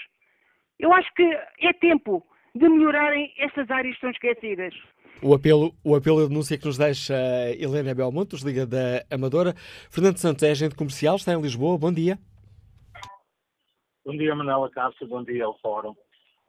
Eu 0.79 0.91
acho 0.93 1.13
que 1.13 1.23
é 1.23 1.73
tempo 1.73 2.25
de 2.55 2.67
melhorarem 2.67 3.33
estas 3.37 3.69
áreas 3.69 3.97
que 3.97 4.07
estão 4.07 4.09
esquecidas. 4.11 4.73
O 5.21 5.33
apelo, 5.33 5.73
o 5.83 5.95
apelo 5.95 6.21
de 6.21 6.29
denúncia 6.29 6.57
que 6.57 6.65
nos 6.65 6.77
deixa 6.77 7.13
Helena 7.59 7.93
Belmonte, 7.93 8.35
os 8.35 8.41
Liga 8.41 8.65
da 8.65 9.03
Amadora. 9.11 9.53
Fernando 9.91 10.17
Santos 10.17 10.43
é 10.43 10.51
agente 10.51 10.75
comercial, 10.75 11.17
está 11.17 11.33
em 11.33 11.41
Lisboa. 11.41 11.77
Bom 11.77 11.91
dia. 11.91 12.17
Bom 14.05 14.15
dia, 14.15 14.33
Manela 14.33 14.69
Cássio. 14.71 15.07
Bom 15.07 15.23
dia 15.23 15.45
ao 15.45 15.59
Fórum. 15.59 15.91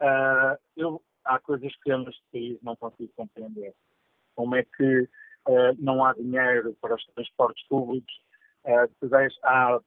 Uh, 0.00 0.56
eu, 0.76 1.02
há 1.24 1.38
coisas 1.40 1.72
que 1.82 1.92
eu 1.92 1.98
neste 1.98 2.22
país 2.32 2.58
não 2.62 2.76
consigo 2.76 3.12
compreender. 3.16 3.74
Como 4.34 4.54
é 4.54 4.62
que 4.62 5.00
uh, 5.48 5.76
não 5.78 6.04
há 6.04 6.14
dinheiro 6.14 6.74
para 6.80 6.94
os 6.94 7.04
transportes 7.06 7.66
públicos? 7.68 8.12
Uh, 8.64 8.88
há 9.42 9.80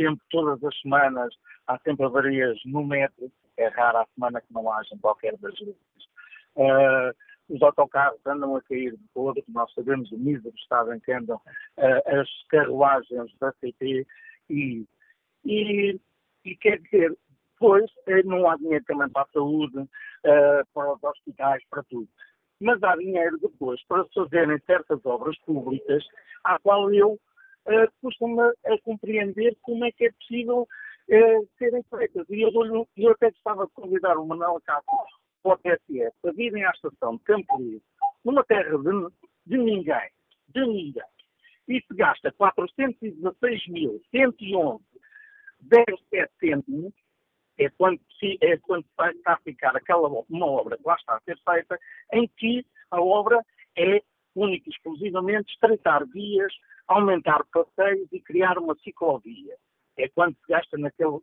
tempo, 0.00 0.22
todas 0.30 0.62
as 0.64 0.80
semanas, 0.80 1.34
há 1.66 1.78
sempre 1.80 2.06
avarias 2.06 2.58
no 2.64 2.84
metro, 2.84 3.30
é 3.58 3.68
rara 3.68 4.00
a 4.00 4.06
semana 4.14 4.40
que 4.40 4.52
não 4.52 4.72
haja 4.72 4.94
em 4.94 4.98
qualquer 4.98 5.36
das 5.36 5.54
linhas. 5.60 5.76
Uh, 6.56 7.14
os 7.50 7.60
autocarros 7.62 8.20
andam 8.26 8.56
a 8.56 8.62
cair 8.62 8.92
de 8.92 9.08
todo, 9.12 9.42
nós 9.48 9.70
sabemos 9.74 10.10
o 10.10 10.18
mísero 10.18 10.54
estado 10.56 10.94
em 10.94 11.00
que 11.00 11.12
andam 11.12 11.36
uh, 11.36 12.20
as 12.20 12.28
carruagens 12.48 13.30
da 13.38 13.52
CT 13.52 14.06
e, 14.48 14.86
e, 15.44 16.00
e 16.44 16.56
quer 16.56 16.80
dizer, 16.80 17.14
depois 17.52 17.90
eh, 18.06 18.22
não 18.22 18.48
há 18.48 18.56
dinheiro 18.56 18.84
também 18.86 19.10
para 19.10 19.22
a 19.22 19.32
saúde, 19.32 19.78
uh, 19.80 20.66
para 20.72 20.94
os 20.94 21.04
hospitais, 21.04 21.62
para 21.68 21.82
tudo. 21.84 22.08
Mas 22.58 22.82
há 22.82 22.96
dinheiro 22.96 23.38
depois 23.38 23.82
para 23.86 24.04
se 24.04 24.14
fazerem 24.14 24.58
certas 24.60 25.04
obras 25.04 25.38
públicas, 25.40 26.02
à 26.44 26.58
qual 26.58 26.90
eu 26.92 27.18
uh, 27.66 27.92
custa-me 28.00 28.40
a 28.40 28.78
compreender 28.82 29.56
como 29.62 29.84
é 29.84 29.92
que 29.92 30.06
é 30.06 30.12
possível 30.12 30.62
uh, 30.62 31.48
serem 31.58 31.82
feitas. 31.84 32.26
E 32.30 32.40
eu, 32.42 32.50
eu 32.96 33.10
até 33.10 33.30
gostava 33.30 33.66
de 33.66 33.72
convidar 33.72 34.16
o 34.18 34.26
Manuel 34.26 34.60
Castro 34.64 34.96
para 35.42 35.54
o 35.54 35.58
TSF 35.58 36.12
para 36.22 36.32
virem 36.32 36.64
à 36.64 36.70
estação 36.70 37.16
de 37.16 37.24
Campo 37.24 37.58
Livre, 37.58 37.82
numa 38.24 38.42
terra 38.44 38.78
de, 38.78 39.08
de 39.46 39.58
ninguém, 39.58 40.10
de 40.48 40.60
ninguém, 40.60 41.02
e 41.68 41.80
se 41.80 41.94
gasta 41.94 42.32
416.111,07 42.32 44.80
cêntimos, 46.38 46.92
é 47.58 47.68
quando, 47.70 47.98
é 48.40 48.56
quando 48.58 48.86
está 48.98 49.32
a 49.34 49.38
ficar 49.38 49.74
aquela 49.76 50.08
uma 50.28 50.46
obra 50.46 50.76
que 50.76 50.86
lá 50.86 50.94
está 50.96 51.16
a 51.16 51.20
ser 51.20 51.36
feita, 51.44 51.76
em 52.12 52.28
que 52.36 52.64
a 52.90 53.00
obra 53.00 53.42
é 53.76 54.02
única 54.34 54.68
e 54.68 54.72
exclusivamente 54.72 55.52
estreitar 55.52 56.04
vias, 56.08 56.52
aumentar 56.90 57.44
passeios 57.52 58.08
e 58.12 58.20
criar 58.20 58.58
uma 58.58 58.74
ciclovia. 58.76 59.56
É 59.96 60.08
quando 60.08 60.34
se 60.34 60.42
gasta 60.48 60.76
naquele. 60.76 61.20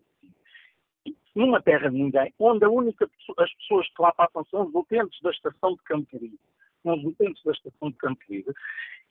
Numa 1.36 1.62
terra 1.62 1.90
de 1.90 1.98
ninguém, 1.98 2.34
onde 2.40 2.66
a 2.66 2.70
única 2.70 3.08
as 3.38 3.54
pessoas 3.56 3.88
que 3.88 4.02
lá 4.02 4.12
passam 4.14 4.44
são 4.46 4.66
os 4.66 4.74
utentes 4.74 5.22
da 5.22 5.30
estação 5.30 5.76
de 5.76 5.84
Campo 5.84 6.18
São 6.82 6.96
os 6.96 7.04
utentes 7.04 7.44
da 7.44 7.52
estação 7.52 7.92
de 7.92 7.98
Campo 7.98 8.22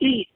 E 0.01 0.27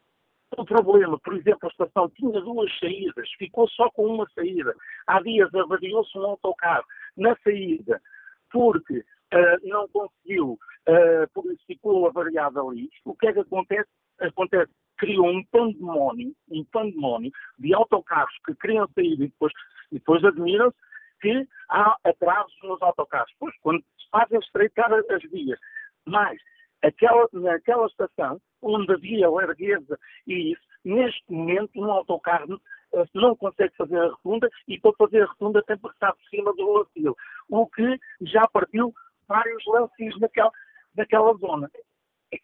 o 0.57 0.63
problema, 0.63 1.19
por 1.19 1.33
exemplo, 1.33 1.59
a 1.63 1.67
estação 1.67 2.09
tinha 2.11 2.39
duas 2.41 2.71
saídas, 2.79 3.29
ficou 3.37 3.67
só 3.69 3.89
com 3.91 4.05
uma 4.05 4.29
saída. 4.33 4.73
Há 5.07 5.21
dias 5.21 5.53
avariou-se 5.53 6.17
um 6.17 6.25
autocarro 6.25 6.85
na 7.17 7.35
saída, 7.43 8.01
porque 8.49 8.99
uh, 8.99 9.67
não 9.67 9.87
conseguiu, 9.89 10.53
uh, 10.87 11.29
por 11.33 11.45
isso 11.51 11.63
ficou 11.67 12.07
avariado 12.07 12.69
ali. 12.69 12.89
O 13.03 13.15
que 13.15 13.27
é 13.27 13.33
que 13.33 13.39
acontece? 13.39 13.89
Acontece 14.19 14.71
criou 15.01 15.27
um 15.31 15.43
pandemónio, 15.45 16.31
um 16.51 16.63
pandemónio 16.65 17.31
de 17.57 17.73
autocarros 17.73 18.35
que 18.45 18.53
queriam 18.55 18.87
sair 18.93 19.13
e 19.13 19.17
depois, 19.17 19.51
depois 19.91 20.23
admiram-se 20.23 20.77
que 21.19 21.47
há 21.69 21.97
atrasos 22.03 22.55
nos 22.61 22.79
autocarros. 22.83 23.33
Pois, 23.39 23.53
quando 23.61 23.81
se 23.81 24.09
fazem 24.11 24.39
estreitar 24.39 24.93
as 24.93 25.23
vias, 25.31 25.59
mas 26.05 26.37
aquela, 26.83 27.27
naquela 27.33 27.87
estação, 27.87 28.39
onde 28.61 28.93
havia 28.93 29.27
largueza 29.27 29.97
e 30.27 30.51
isso, 30.51 30.61
neste 30.85 31.23
momento 31.31 31.71
um 31.75 31.91
autocarro 31.91 32.61
eh, 32.93 33.05
não 33.15 33.35
consegue 33.35 33.75
fazer 33.75 33.97
a 33.97 34.09
rotunda 34.09 34.49
e 34.67 34.79
para 34.79 34.93
fazer 34.93 35.23
a 35.23 35.25
rotunda 35.25 35.63
tem 35.63 35.77
que 35.77 35.81
passar 35.81 36.13
por 36.13 36.23
cima 36.29 36.53
do 36.53 36.73
lancio, 36.73 37.17
o 37.49 37.67
que 37.67 37.99
já 38.21 38.47
partiu 38.47 38.93
vários 39.27 39.63
lancios 39.65 40.19
naquela, 40.19 40.51
naquela 40.95 41.33
zona. 41.37 41.71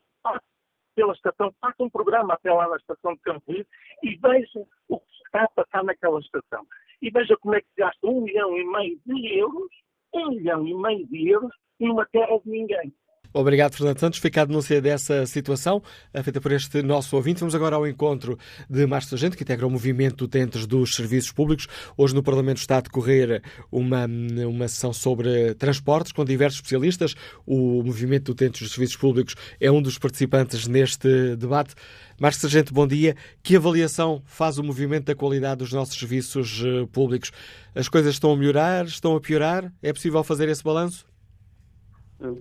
pela 0.94 1.12
estação, 1.12 1.52
faça 1.60 1.82
um 1.82 1.90
programa 1.90 2.34
até 2.34 2.52
lá 2.52 2.68
na 2.68 2.76
estação 2.76 3.14
de 3.14 3.20
Campo 3.20 3.52
e 3.52 4.16
veja 4.16 4.66
o 4.88 4.98
que 4.98 5.12
está 5.26 5.44
a 5.44 5.48
passar 5.48 5.84
naquela 5.84 6.20
estação. 6.20 6.66
E 7.00 7.10
veja 7.10 7.36
como 7.38 7.54
é 7.54 7.60
que 7.60 7.68
gasta 7.76 8.06
um 8.06 8.22
milhão 8.22 8.56
e 8.56 8.64
meio 8.64 9.00
de 9.04 9.38
euros, 9.38 9.70
um 10.14 10.30
milhão 10.30 10.66
e 10.66 10.74
meio 10.74 11.06
de 11.06 11.28
euros, 11.28 11.52
numa 11.80 12.06
terra 12.06 12.38
de 12.44 12.50
ninguém. 12.50 12.92
Obrigado, 13.34 13.74
Fernando 13.74 13.98
Santos. 13.98 14.18
Fica 14.18 14.42
a 14.42 14.44
denúncia 14.44 14.80
dessa 14.80 15.24
situação, 15.24 15.82
eh, 16.12 16.22
feita 16.22 16.38
por 16.38 16.52
este 16.52 16.82
nosso 16.82 17.16
ouvinte. 17.16 17.40
Vamos 17.40 17.54
agora 17.54 17.76
ao 17.76 17.86
encontro 17.86 18.38
de 18.68 18.86
Márcio 18.86 19.10
Sargento, 19.10 19.38
que 19.38 19.42
integra 19.42 19.66
o 19.66 19.70
movimento 19.70 20.26
Utentes 20.26 20.66
dos 20.66 20.94
Serviços 20.94 21.32
Públicos. 21.32 21.66
Hoje 21.96 22.14
no 22.14 22.22
Parlamento 22.22 22.58
está 22.58 22.76
a 22.76 22.80
decorrer 22.82 23.42
uma, 23.70 24.06
uma 24.46 24.68
sessão 24.68 24.92
sobre 24.92 25.54
transportes 25.54 26.12
com 26.12 26.26
diversos 26.26 26.58
especialistas. 26.58 27.14
O 27.46 27.82
movimento 27.82 28.32
Utentes 28.32 28.60
dos 28.60 28.72
Serviços 28.72 28.96
Públicos 28.96 29.34
é 29.58 29.70
um 29.70 29.80
dos 29.80 29.96
participantes 29.96 30.66
neste 30.66 31.34
debate. 31.36 31.74
Márcio 32.20 32.42
Sargento, 32.42 32.74
bom 32.74 32.86
dia. 32.86 33.16
Que 33.42 33.56
avaliação 33.56 34.22
faz 34.26 34.58
o 34.58 34.62
movimento 34.62 35.06
da 35.06 35.14
qualidade 35.14 35.60
dos 35.60 35.72
nossos 35.72 35.98
serviços 35.98 36.62
eh, 36.62 36.86
públicos? 36.92 37.32
As 37.74 37.88
coisas 37.88 38.12
estão 38.12 38.32
a 38.32 38.36
melhorar? 38.36 38.84
Estão 38.84 39.16
a 39.16 39.20
piorar? 39.20 39.72
É 39.82 39.90
possível 39.90 40.22
fazer 40.22 40.50
esse 40.50 40.62
balanço? 40.62 41.11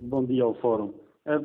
Bom 0.04 0.26
dia 0.26 0.44
ao 0.44 0.54
Fórum. 0.54 0.94
Ah, 1.26 1.42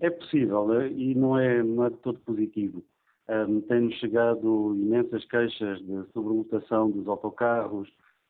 é 0.00 0.08
possível 0.08 0.66
né? 0.68 0.90
e 0.90 1.14
não 1.14 1.38
é, 1.38 1.62
não 1.62 1.84
é 1.84 1.90
de 1.90 1.96
todo 1.98 2.18
positivo. 2.20 2.82
Ah, 3.28 3.44
Tem-nos 3.68 3.94
chegado 3.96 4.74
imensas 4.74 5.22
queixas 5.26 5.80
de 5.80 6.02
sobrelotação 6.14 6.90
dos 6.90 7.06
autocarros, 7.06 7.86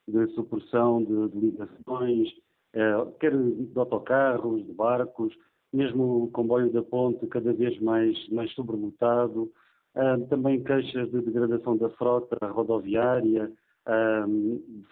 de 0.09 0.27
supressão 0.35 1.05
de, 1.05 1.29
de 1.29 1.39
ligações, 1.39 2.29
uh, 2.75 3.11
quer 3.21 3.31
de 3.33 3.79
autocarros, 3.79 4.67
de 4.67 4.73
barcos, 4.73 5.33
mesmo 5.73 6.25
o 6.25 6.31
comboio 6.33 6.73
da 6.73 6.83
ponte 6.83 7.25
cada 7.29 7.53
vez 7.53 7.81
mais, 7.81 8.29
mais 8.31 8.53
sobrelotado. 8.55 9.53
Uh, 9.95 10.27
também 10.29 10.65
queixas 10.65 11.11
de 11.13 11.21
degradação 11.21 11.77
da 11.77 11.89
frota 11.91 12.45
rodoviária, 12.49 13.53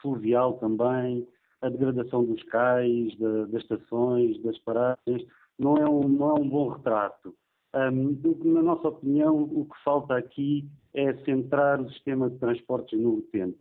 fluvial 0.01 0.59
também 0.59 1.27
a 1.63 1.69
degradação 1.69 2.25
dos 2.25 2.43
cais, 2.45 3.13
de, 3.13 3.47
das 3.47 3.63
estações, 3.63 4.43
das 4.43 4.59
paragens, 4.59 5.27
não 5.59 5.77
é 5.77 5.89
um, 5.89 6.09
não 6.09 6.37
é 6.37 6.41
um 6.41 6.49
bom 6.49 6.69
retrato. 6.69 7.35
Um, 7.75 8.21
na 8.53 8.63
nossa 8.63 8.89
opinião, 8.89 9.43
o 9.45 9.65
que 9.65 9.83
falta 9.83 10.17
aqui 10.17 10.69
é 10.93 11.15
centrar 11.25 11.81
o 11.81 11.91
sistema 11.91 12.29
de 12.29 12.39
transportes 12.39 13.01
no 13.01 13.15
utente. 13.15 13.59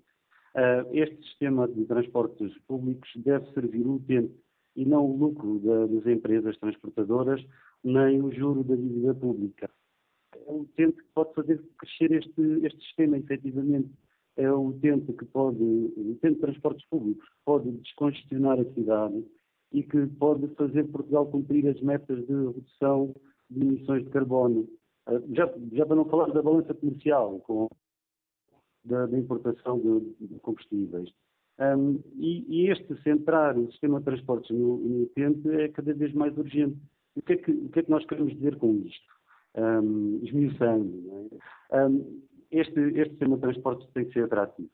Uh, 0.53 0.83
este 0.91 1.15
sistema 1.29 1.67
de 1.67 1.85
transportes 1.85 2.53
públicos 2.67 3.09
deve 3.15 3.49
servir 3.53 3.85
o 3.87 3.95
utente 3.95 4.35
e 4.75 4.83
não 4.83 5.05
o 5.05 5.17
lucro 5.17 5.59
da, 5.59 5.85
das 5.85 6.05
empresas 6.05 6.57
transportadoras, 6.57 7.41
nem 7.83 8.21
o 8.21 8.31
juro 8.33 8.63
da 8.63 8.75
dívida 8.75 9.13
pública. 9.13 9.69
É 10.35 10.51
o 10.51 10.61
utente 10.61 10.97
que 10.97 11.09
pode 11.13 11.33
fazer 11.33 11.61
crescer 11.77 12.11
este, 12.11 12.41
este 12.65 12.83
sistema, 12.83 13.17
efetivamente 13.17 13.89
é 14.37 14.51
o 14.51 14.67
utente 14.67 15.11
que 15.13 15.25
pode, 15.25 15.61
o 15.61 16.11
utente 16.11 16.35
de 16.35 16.41
transportes 16.41 16.85
públicos, 16.87 17.27
que 17.27 17.35
pode 17.45 17.71
descongestionar 17.71 18.59
a 18.59 18.73
cidade 18.73 19.25
e 19.71 19.83
que 19.83 20.05
pode 20.07 20.47
fazer 20.55 20.85
Portugal 20.85 21.25
cumprir 21.27 21.67
as 21.67 21.79
metas 21.81 22.25
de 22.25 22.33
redução 22.33 23.13
de 23.49 23.61
emissões 23.61 24.03
de 24.03 24.09
carbono. 24.09 24.67
Ah, 25.05 25.21
já, 25.33 25.53
já 25.71 25.85
para 25.85 25.95
não 25.95 26.05
falar 26.05 26.31
da 26.31 26.41
balança 26.41 26.73
comercial, 26.73 27.39
com, 27.41 27.69
da, 28.83 29.05
da 29.05 29.17
importação 29.17 29.79
de, 29.79 30.27
de 30.27 30.39
combustíveis. 30.39 31.09
Um, 31.59 31.99
e, 32.15 32.45
e, 32.49 32.71
este 32.71 32.99
centrar 33.03 33.57
o 33.57 33.69
sistema 33.71 33.99
de 33.99 34.05
transportes 34.05 34.49
no, 34.49 34.77
no 34.77 35.03
utente 35.03 35.47
é 35.49 35.67
cada 35.67 35.93
vez 35.93 36.13
mais 36.13 36.35
urgente. 36.37 36.77
O 37.15 37.21
que 37.21 37.33
é 37.33 37.37
que, 37.37 37.53
que, 37.53 37.79
é 37.79 37.83
que 37.83 37.91
nós 37.91 38.05
queremos 38.05 38.33
dizer 38.33 38.55
com 38.57 38.73
isto? 38.77 39.13
Um, 39.55 40.19
esmiuçando. 40.23 41.29
É? 41.71 41.85
Um, 41.85 42.21
este, 42.51 42.79
este 42.79 43.09
sistema 43.11 43.35
de 43.35 43.41
transportes 43.41 43.87
tem 43.93 44.05
que 44.05 44.13
ser 44.13 44.25
atrativo, 44.25 44.69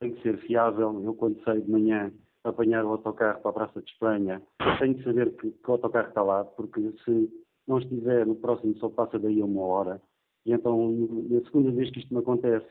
tem 0.00 0.12
que 0.12 0.22
ser 0.22 0.38
fiável. 0.38 1.02
Eu, 1.02 1.14
quando 1.14 1.42
saio 1.44 1.62
de 1.62 1.70
manhã 1.70 2.12
apanhar 2.44 2.84
o 2.84 2.90
autocarro 2.90 3.40
para 3.40 3.50
a 3.50 3.54
Praça 3.54 3.82
de 3.82 3.90
Espanha, 3.90 4.42
tenho 4.78 4.94
que 4.96 5.04
saber 5.04 5.34
que, 5.36 5.50
que 5.50 5.70
o 5.70 5.72
autocarro 5.72 6.08
está 6.08 6.22
lá, 6.22 6.44
porque 6.44 6.92
se 7.04 7.30
não 7.66 7.78
estiver 7.78 8.26
no 8.26 8.36
próximo 8.36 8.76
só 8.78 8.88
passa 8.88 9.18
daí 9.18 9.42
uma 9.42 9.62
hora. 9.62 10.00
E 10.44 10.52
então, 10.52 10.90
na 11.28 11.40
segunda 11.42 11.72
vez 11.72 11.90
que 11.90 11.98
isto 11.98 12.14
me 12.14 12.20
acontece, 12.20 12.66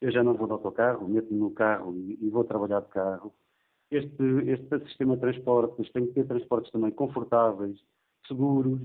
eu 0.00 0.10
já 0.10 0.24
não 0.24 0.34
vou 0.34 0.46
de 0.46 0.52
autocarro, 0.52 1.08
meto-me 1.08 1.38
no 1.38 1.50
carro 1.52 1.94
e, 1.96 2.18
e, 2.20 2.30
vou 2.30 2.42
trabalhar 2.44 2.80
de 2.80 2.88
carro. 2.88 3.32
Este, 3.90 4.22
este 4.46 4.86
sistema 4.86 5.14
de 5.14 5.20
transportes 5.20 5.90
tem 5.92 6.06
que 6.06 6.14
ter 6.14 6.26
transportes 6.26 6.70
também 6.72 6.90
confortáveis, 6.90 7.78
seguros, 8.26 8.80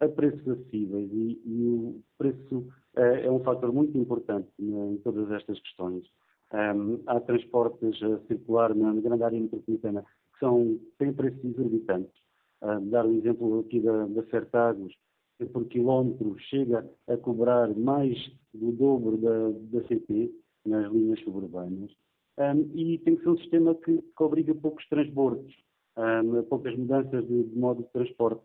a 0.00 0.08
preços 0.08 0.46
acessíveis 0.48 1.10
e, 1.12 1.40
e 1.44 1.64
o 1.66 2.00
preço 2.16 2.66
é, 2.96 3.26
é 3.26 3.30
um 3.30 3.40
fator 3.40 3.72
muito 3.72 3.96
importante 3.96 4.48
em 4.58 4.96
todas 4.98 5.30
estas 5.30 5.60
questões. 5.60 6.04
Um, 6.52 7.00
há 7.06 7.20
transportes 7.20 8.02
a 8.02 8.18
circular 8.26 8.74
na, 8.74 8.94
grande 8.94 9.22
área 9.22 9.40
metropolitana 9.40 10.02
que 10.32 10.38
são, 10.40 10.78
têm 10.98 11.12
preços 11.12 11.44
exorbitantes. 11.44 12.14
Uh, 12.62 12.80
dar 12.90 13.06
um 13.06 13.14
exemplo 13.14 13.60
aqui 13.60 13.80
da, 13.80 14.06
da 14.06 14.22
Fertagos, 14.24 14.94
que 15.38 15.46
por 15.46 15.64
quilómetro 15.66 16.36
chega 16.38 16.88
a 17.06 17.16
cobrar 17.16 17.68
mais 17.76 18.18
do 18.52 18.72
dobro 18.72 19.16
da, 19.18 19.50
da 19.78 19.86
CP 19.86 20.32
nas 20.66 20.90
linhas 20.90 21.20
suburbanas. 21.20 21.90
Um, 22.38 22.70
e 22.74 22.98
tem 22.98 23.16
que 23.16 23.22
ser 23.22 23.30
um 23.30 23.38
sistema 23.38 23.74
que, 23.74 24.00
que 24.00 24.22
obriga 24.22 24.54
poucos 24.54 24.86
transbordos, 24.88 25.54
um, 25.96 26.42
poucas 26.44 26.76
mudanças 26.76 27.26
de, 27.26 27.44
de 27.44 27.58
modo 27.58 27.82
de 27.82 27.90
transporte. 27.90 28.42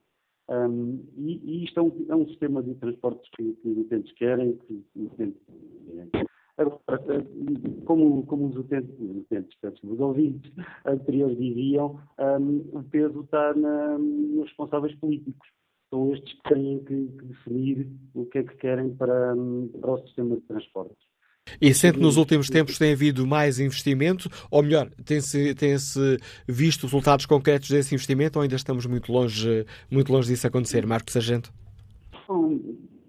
Um, 0.49 1.03
e, 1.17 1.39
e, 1.43 1.63
isto 1.63 1.79
é 1.79 1.83
um, 1.83 2.05
é 2.09 2.15
um, 2.15 2.27
sistema 2.27 2.61
de 2.61 2.75
transportes 2.75 3.29
que, 3.35 3.53
que 3.53 3.69
os 3.69 3.77
utentes 3.77 4.11
querem, 4.13 4.57
que 4.57 4.83
os 4.95 5.11
utentes 5.11 5.41
querem. 5.87 6.25
Agora, 6.57 7.25
como, 7.85 8.25
como 8.25 8.47
os 8.47 8.57
utentes, 8.57 8.93
os, 8.99 9.17
utentes, 9.17 9.57
os 9.83 9.99
ouvintes 9.99 10.51
anteriores 10.85 11.37
diziam, 11.37 11.99
um, 12.19 12.77
o 12.77 12.83
peso 12.83 13.21
está 13.21 13.53
na, 13.55 13.97
nos 13.97 14.47
responsáveis 14.47 14.93
políticos. 14.95 15.47
São 15.89 16.13
estes 16.13 16.33
que 16.33 16.53
têm 16.53 16.83
que, 16.83 17.07
que 17.07 17.25
definir 17.25 17.87
o 18.13 18.25
que 18.25 18.39
é 18.39 18.43
que 18.43 18.55
querem 18.57 18.95
para, 18.95 19.33
para 19.79 19.91
o 19.91 19.97
sistema 19.99 20.35
de 20.35 20.41
transportes. 20.41 21.12
E 21.61 21.73
sempre 21.73 22.01
nos 22.01 22.17
últimos 22.17 22.49
tempos 22.49 22.77
tem 22.77 22.93
havido 22.93 23.25
mais 23.25 23.59
investimento, 23.59 24.29
ou 24.49 24.63
melhor, 24.63 24.89
tem-se 25.05 25.53
tem 25.55 25.77
-se 25.77 26.17
visto 26.47 26.83
resultados 26.83 27.25
concretos 27.25 27.69
desse 27.69 27.93
investimento, 27.93 28.37
ou 28.37 28.43
ainda 28.43 28.55
estamos 28.55 28.85
muito 28.85 29.11
longe, 29.11 29.65
muito 29.89 30.11
longe 30.11 30.27
disso 30.27 30.47
acontecer, 30.47 30.85
Marcos 30.85 31.13
Sargento? 31.13 31.51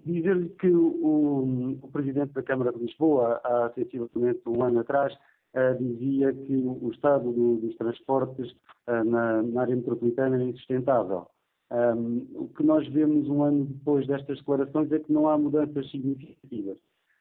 Dizer-lhe 0.05 0.49
que 0.59 0.67
o, 0.67 1.79
o, 1.81 1.89
Presidente 1.91 2.31
da 2.33 2.43
Câmara 2.43 2.71
de 2.71 2.77
Lisboa, 2.77 3.41
há 3.43 3.71
sensivelmente 3.73 4.39
um 4.45 4.63
ano 4.63 4.79
atrás, 4.79 5.11
uh, 5.13 5.83
dizia 5.83 6.31
que 6.31 6.55
o 6.55 6.91
estado 6.93 7.31
do, 7.31 7.57
dos 7.57 7.75
transportes 7.75 8.51
uh, 8.87 9.03
na, 9.03 9.41
na, 9.41 9.61
área 9.61 9.75
metropolitana 9.75 10.39
é 10.39 10.45
insustentável. 10.45 11.25
Um, 11.71 12.27
o 12.35 12.47
que 12.55 12.63
nós 12.63 12.87
vemos 12.87 13.27
um 13.27 13.41
ano 13.41 13.65
depois 13.65 14.05
destas 14.05 14.37
declarações 14.37 14.91
é 14.91 14.99
que 14.99 15.11
não 15.11 15.27
há 15.27 15.35
mudanças 15.35 15.89
significativas 15.89 16.77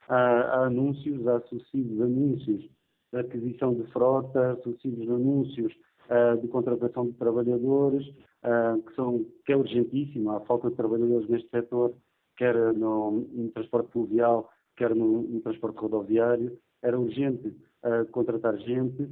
há, 0.08 0.16
há 0.16 0.66
anúncios, 0.66 1.26
há 1.26 1.40
sucessivos 1.42 2.00
anúncios 2.00 2.68
de 3.12 3.20
aquisição 3.20 3.74
de 3.74 3.84
frota, 3.92 4.58
sucessivos 4.62 5.08
anúncios 5.08 5.72
uh, 6.10 6.40
de 6.40 6.48
contratação 6.48 7.06
de 7.06 7.12
trabalhadores, 7.12 8.06
uh, 8.08 8.82
que, 8.82 8.94
são, 8.94 9.24
que 9.46 9.52
é 9.52 9.56
urgentíssimo, 9.56 10.32
há 10.32 10.40
falta 10.40 10.68
de 10.68 10.76
trabalhadores 10.76 11.28
neste 11.28 11.48
setor, 11.48 11.94
quer 12.36 12.54
no, 12.74 13.12
no 13.32 13.48
transporte 13.50 13.92
fluvial, 13.92 14.50
quer 14.76 14.94
no, 14.94 15.22
no, 15.22 15.40
transporte 15.40 15.78
rodoviário, 15.78 16.58
era 16.82 16.98
urgente 16.98 17.48
uh, 17.48 18.10
contratar 18.10 18.58
gente, 18.58 19.08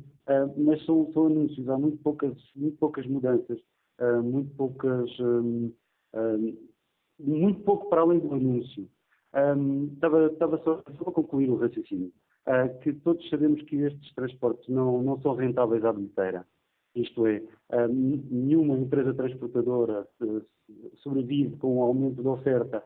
mas 0.56 0.84
são, 0.84 1.12
são, 1.12 1.26
anúncios, 1.26 1.68
há 1.68 1.76
muito 1.76 1.98
poucas, 1.98 2.36
muito 2.54 2.76
poucas 2.78 3.06
mudanças, 3.06 3.58
muito 4.22 4.54
poucas, 4.54 5.10
um, 5.20 5.72
muito 7.18 7.60
pouco 7.62 7.88
para 7.90 8.02
além 8.02 8.20
do 8.20 8.32
anúncio. 8.32 8.88
Um, 9.34 9.90
estava, 9.94 10.26
estava 10.26 10.58
só, 10.62 10.76
para 10.76 11.12
concluir 11.12 11.48
o 11.50 11.56
raciocínio. 11.56 12.12
Uh, 12.46 12.78
que 12.80 12.92
todos 12.92 13.28
sabemos 13.30 13.62
que 13.62 13.76
estes 13.76 14.14
transportes 14.14 14.68
não, 14.68 15.02
não 15.02 15.20
são 15.20 15.34
rentáveis 15.34 15.84
à 15.84 15.92
bilheteira. 15.92 16.46
Isto 16.94 17.26
é, 17.26 17.38
uh, 17.38 17.88
nenhuma 17.88 18.76
empresa 18.76 19.14
transportadora 19.14 20.06
sobrevive 21.02 21.56
com 21.56 21.78
o 21.78 21.82
aumento 21.82 22.22
da 22.22 22.30
oferta 22.30 22.82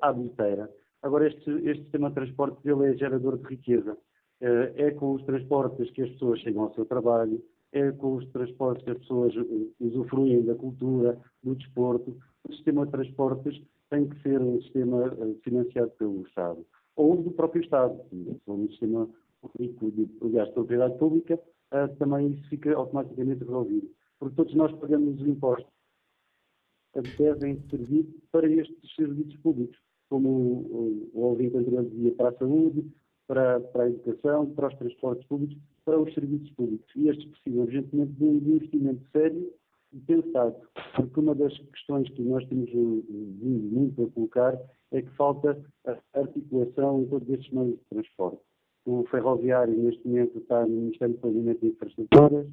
à 0.00 0.12
bilheteira. 0.12 0.68
Agora, 1.02 1.28
este, 1.28 1.50
este 1.68 1.82
sistema 1.82 2.08
de 2.08 2.14
transportes 2.16 2.64
ele 2.64 2.86
é 2.86 2.96
gerador 2.96 3.38
de 3.38 3.46
riqueza. 3.46 3.96
é 4.40 4.90
com 4.92 5.12
os 5.12 5.22
transportes 5.24 5.90
que 5.90 6.02
as 6.02 6.10
pessoas 6.10 6.40
chegam 6.40 6.64
ao 6.64 6.74
seu 6.74 6.84
trabalho, 6.84 7.40
é 7.72 7.92
com 7.92 8.16
os 8.16 8.26
transportes 8.30 8.84
que 8.84 8.90
as 8.90 8.98
pessoas 8.98 9.34
usufruem 9.78 10.44
da 10.44 10.54
cultura, 10.54 11.18
do 11.42 11.54
desporto. 11.54 12.16
O 12.48 12.52
sistema 12.52 12.86
de 12.86 12.92
transportes 12.92 13.62
tem 13.92 14.08
que 14.08 14.22
ser 14.22 14.40
um 14.40 14.58
sistema 14.62 15.14
financiado 15.42 15.90
pelo 15.98 16.26
Estado 16.26 16.64
ou 16.96 17.22
do 17.22 17.30
próprio 17.30 17.62
Estado. 17.62 18.02
Se 18.08 18.50
um 18.50 18.66
sistema 18.68 19.06
público 19.42 19.90
de, 19.90 20.08
aliás, 20.22 20.48
de 20.48 20.54
propriedade 20.54 20.98
pública, 20.98 21.34
uh, 21.34 21.94
também 21.98 22.28
isso 22.28 22.48
fica 22.48 22.74
automaticamente 22.74 23.40
resolvido. 23.44 23.90
Porque 24.18 24.34
todos 24.34 24.54
nós 24.54 24.72
pagamos 24.78 25.20
os 25.20 25.28
impostos 25.28 25.70
devem 27.18 27.62
servir 27.70 28.06
para 28.30 28.50
estes 28.50 28.94
serviços 28.94 29.36
públicos, 29.38 29.78
como 30.08 30.28
o, 30.28 31.10
o, 31.14 31.20
ouvinte 31.20 31.56
anterior 31.56 31.84
dizia, 31.84 32.14
para 32.14 32.28
a 32.28 32.34
saúde, 32.34 32.86
para, 33.26 33.60
para, 33.60 33.84
a 33.84 33.88
educação, 33.88 34.46
para 34.54 34.68
os 34.68 34.74
transportes 34.74 35.26
públicos, 35.26 35.56
para 35.84 35.98
os 35.98 36.12
serviços 36.14 36.50
públicos. 36.50 36.86
E 36.94 37.08
estes 37.08 37.26
precisam 37.30 37.64
urgentemente 37.64 38.12
de 38.12 38.24
um 38.24 38.34
investimento 38.34 39.02
sério 39.10 39.52
pensado, 40.00 40.56
porque 40.96 41.20
uma 41.20 41.34
das 41.34 41.56
questões 41.58 42.08
que 42.10 42.22
nós 42.22 42.46
temos 42.48 42.70
vindo 42.70 43.70
muito 43.72 44.04
a 44.04 44.10
colocar 44.10 44.58
é 44.92 45.02
que 45.02 45.10
falta 45.10 45.58
a 45.86 45.96
articulação 46.18 47.02
em 47.02 47.06
todos 47.06 47.28
estes 47.28 47.52
meios 47.52 47.78
de 47.78 47.84
transporte. 47.90 48.40
O 48.84 49.04
ferroviário, 49.06 49.76
neste 49.76 50.06
momento, 50.06 50.38
está 50.38 50.66
no 50.66 50.74
Ministério 50.74 51.14
do 51.14 51.20
Planeamento 51.20 51.60
de 51.60 51.68
Infraestruturas, 51.68 52.46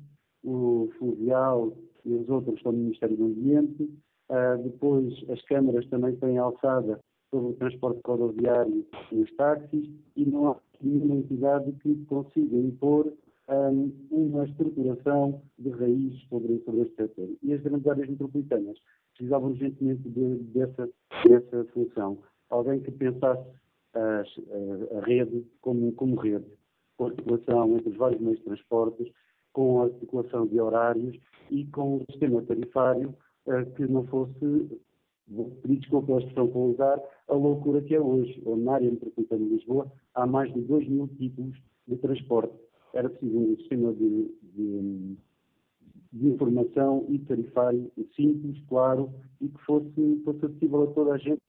o 0.44 0.90
fluvial 0.98 1.74
e 2.06 2.14
os 2.14 2.30
outros 2.30 2.56
estão 2.56 2.72
no 2.72 2.78
Ministério 2.80 3.18
do 3.18 3.26
Ambiente. 3.26 3.84
Uh, 4.30 4.64
depois, 4.64 5.14
as 5.30 5.42
câmaras 5.44 5.86
também 5.88 6.16
têm 6.18 6.38
alçada 6.38 7.00
sobre 7.32 7.52
o 7.52 7.56
transporte 7.56 8.00
rodoviário 8.06 8.86
e 9.12 9.22
os 9.22 9.36
táxis 9.36 9.90
e 10.16 10.26
não 10.26 10.52
há 10.52 10.56
nenhuma 10.82 11.16
entidade 11.16 11.72
que 11.82 11.96
consiga 12.06 12.56
impor 12.56 13.12
um, 13.50 13.92
uma 14.12 14.46
estruturação 14.46 15.42
de 15.58 15.70
raiz 15.70 16.22
sobre, 16.30 16.60
sobre 16.64 16.82
este 16.82 16.96
setor. 16.96 17.30
E 17.42 17.54
as 17.54 17.62
grandes 17.62 17.88
áreas 17.88 18.10
metropolitanas 18.10 18.78
precisavam 19.16 19.50
urgentemente 19.50 20.08
de, 20.08 20.36
dessa, 20.54 20.90
dessa 21.28 21.66
função. 21.74 22.20
Alguém 22.50 22.80
que 22.80 22.92
pensasse 22.92 23.44
a, 23.94 24.24
a, 24.98 25.06
rede 25.06 25.46
como, 25.62 25.92
como 25.94 26.16
rede, 26.16 26.46
com 26.98 27.08
articulação 27.08 27.76
entre 27.76 27.90
os 27.90 27.98
vários 27.98 28.22
meios 28.22 28.38
de 28.38 28.46
transportes, 28.46 29.12
com 29.52 29.82
articulação 29.82 30.46
de 30.46 30.60
horários 30.60 31.18
e 31.50 31.66
com 31.66 31.98
um 31.98 32.06
sistema 32.12 32.42
tarifário 32.44 33.16
uh, 33.48 33.66
que 33.76 33.88
não 33.88 34.06
fosse, 34.08 34.80
vou 35.28 35.50
pedir 35.62 35.78
desculpa 35.78 36.16
a 36.16 36.20
expressão 36.20 36.48
vou 36.48 36.72
usar, 36.72 37.02
a 37.28 37.34
loucura 37.34 37.82
que 37.82 37.96
é 37.96 38.00
hoje, 38.00 38.42
na 38.46 38.76
área 38.76 38.92
metropolitana 38.92 39.44
de 39.44 39.56
Lisboa 39.56 39.92
há 40.14 40.28
mais 40.28 40.54
de 40.54 40.62
2 40.62 40.88
mil 40.88 41.08
tipos 41.08 41.58
de 41.88 41.98
transporte. 41.98 42.54
Era 42.94 43.10
preciso 43.10 43.38
um 43.38 43.56
sistema 43.58 43.94
de, 43.94 44.36
de, 44.54 45.18
de 46.14 46.28
informação 46.28 47.06
e 47.10 47.20
tarifário 47.20 47.92
simples, 48.16 48.62
claro, 48.68 49.14
e 49.40 49.48
que 49.48 49.62
fosse, 49.64 50.22
fosse 50.26 50.46
acessível 50.46 50.84
a 50.84 50.94
toda 50.94 51.14
a 51.14 51.18
gente 51.18 51.42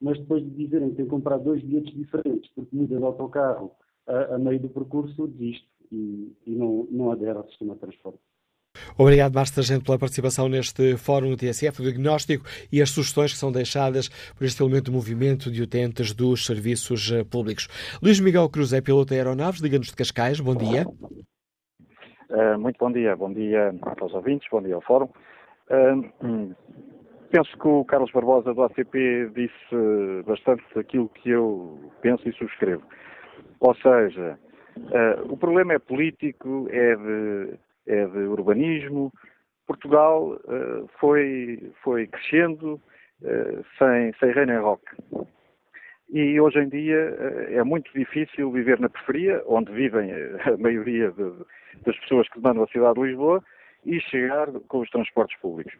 mas 0.00 0.18
depois 0.18 0.42
de 0.42 0.50
dizerem 0.50 0.90
que 0.90 0.96
tem 0.96 1.04
que 1.04 1.10
comprar 1.10 1.38
dois 1.38 1.62
bilhetes 1.62 1.94
diferentes 1.94 2.50
porque 2.54 2.74
muda 2.74 2.96
de 2.96 3.02
autocarro 3.02 3.72
a, 4.06 4.34
a 4.34 4.38
meio 4.38 4.60
do 4.60 4.68
percurso, 4.68 5.26
desiste 5.26 5.68
e, 5.90 6.32
e 6.46 6.54
não, 6.54 6.86
não 6.90 7.10
adere 7.10 7.38
ao 7.38 7.48
sistema 7.48 7.74
de 7.74 7.80
transporte. 7.80 8.20
Obrigado, 8.96 9.34
Márcio 9.34 9.56
Sargento, 9.56 9.84
pela 9.84 9.98
participação 9.98 10.48
neste 10.48 10.96
Fórum 10.96 11.36
TSF, 11.36 11.80
o 11.80 11.84
diagnóstico 11.84 12.44
e 12.72 12.80
as 12.82 12.90
sugestões 12.90 13.32
que 13.32 13.38
são 13.38 13.52
deixadas 13.52 14.08
por 14.36 14.44
este 14.44 14.62
elemento 14.62 14.86
de 14.86 14.92
movimento 14.92 15.50
de 15.50 15.62
utentes 15.62 16.12
dos 16.12 16.46
serviços 16.46 17.10
eh, 17.12 17.24
públicos. 17.24 17.68
Luís 18.02 18.20
Miguel 18.20 18.48
Cruz 18.48 18.72
é 18.72 18.80
piloto 18.80 19.10
de 19.10 19.16
aeronaves, 19.16 19.60
liga-nos 19.60 19.88
de 19.88 19.96
Cascais. 19.96 20.40
Bom 20.40 20.54
dia. 20.54 20.86
Uh, 22.30 22.58
muito 22.58 22.76
bom 22.78 22.90
dia. 22.90 23.14
Bom 23.16 23.32
dia 23.32 23.74
aos 24.00 24.12
ouvintes, 24.14 24.48
bom 24.50 24.62
dia 24.62 24.74
ao 24.74 24.80
Fórum. 24.80 25.08
Uh, 25.70 26.54
penso 27.30 27.56
que 27.58 27.68
o 27.68 27.84
Carlos 27.84 28.10
Barbosa 28.12 28.52
do 28.52 28.62
ACP 28.62 29.30
disse 29.34 30.22
bastante 30.26 30.62
aquilo 30.76 31.08
que 31.08 31.30
eu 31.30 31.78
penso 32.00 32.28
e 32.28 32.32
subscrevo. 32.32 32.82
Ou 33.60 33.74
seja, 33.76 34.38
uh, 34.76 35.32
o 35.32 35.36
problema 35.36 35.74
é 35.74 35.78
político, 35.78 36.66
é 36.70 36.96
de, 36.96 37.58
é 37.86 38.06
de 38.06 38.18
urbanismo. 38.18 39.12
Portugal 39.66 40.38
uh, 40.44 40.88
foi, 41.00 41.72
foi 41.82 42.06
crescendo 42.06 42.80
uh, 43.22 43.64
sem, 43.78 44.12
sem 44.20 44.32
reino 44.32 44.52
em 44.52 44.58
rock. 44.58 44.82
E 46.10 46.40
hoje 46.40 46.60
em 46.60 46.68
dia 46.68 46.96
é 47.50 47.64
muito 47.64 47.92
difícil 47.92 48.52
viver 48.52 48.78
na 48.78 48.88
periferia, 48.88 49.42
onde 49.44 49.72
vivem 49.72 50.12
a 50.12 50.56
maioria 50.56 51.10
de, 51.10 51.32
das 51.84 51.98
pessoas 51.98 52.28
que 52.28 52.40
demandam 52.40 52.62
a 52.62 52.68
cidade 52.68 52.94
de 52.94 53.06
Lisboa, 53.08 53.42
e 53.86 54.00
chegar 54.00 54.50
com 54.68 54.80
os 54.80 54.90
transportes 54.90 55.38
públicos. 55.40 55.74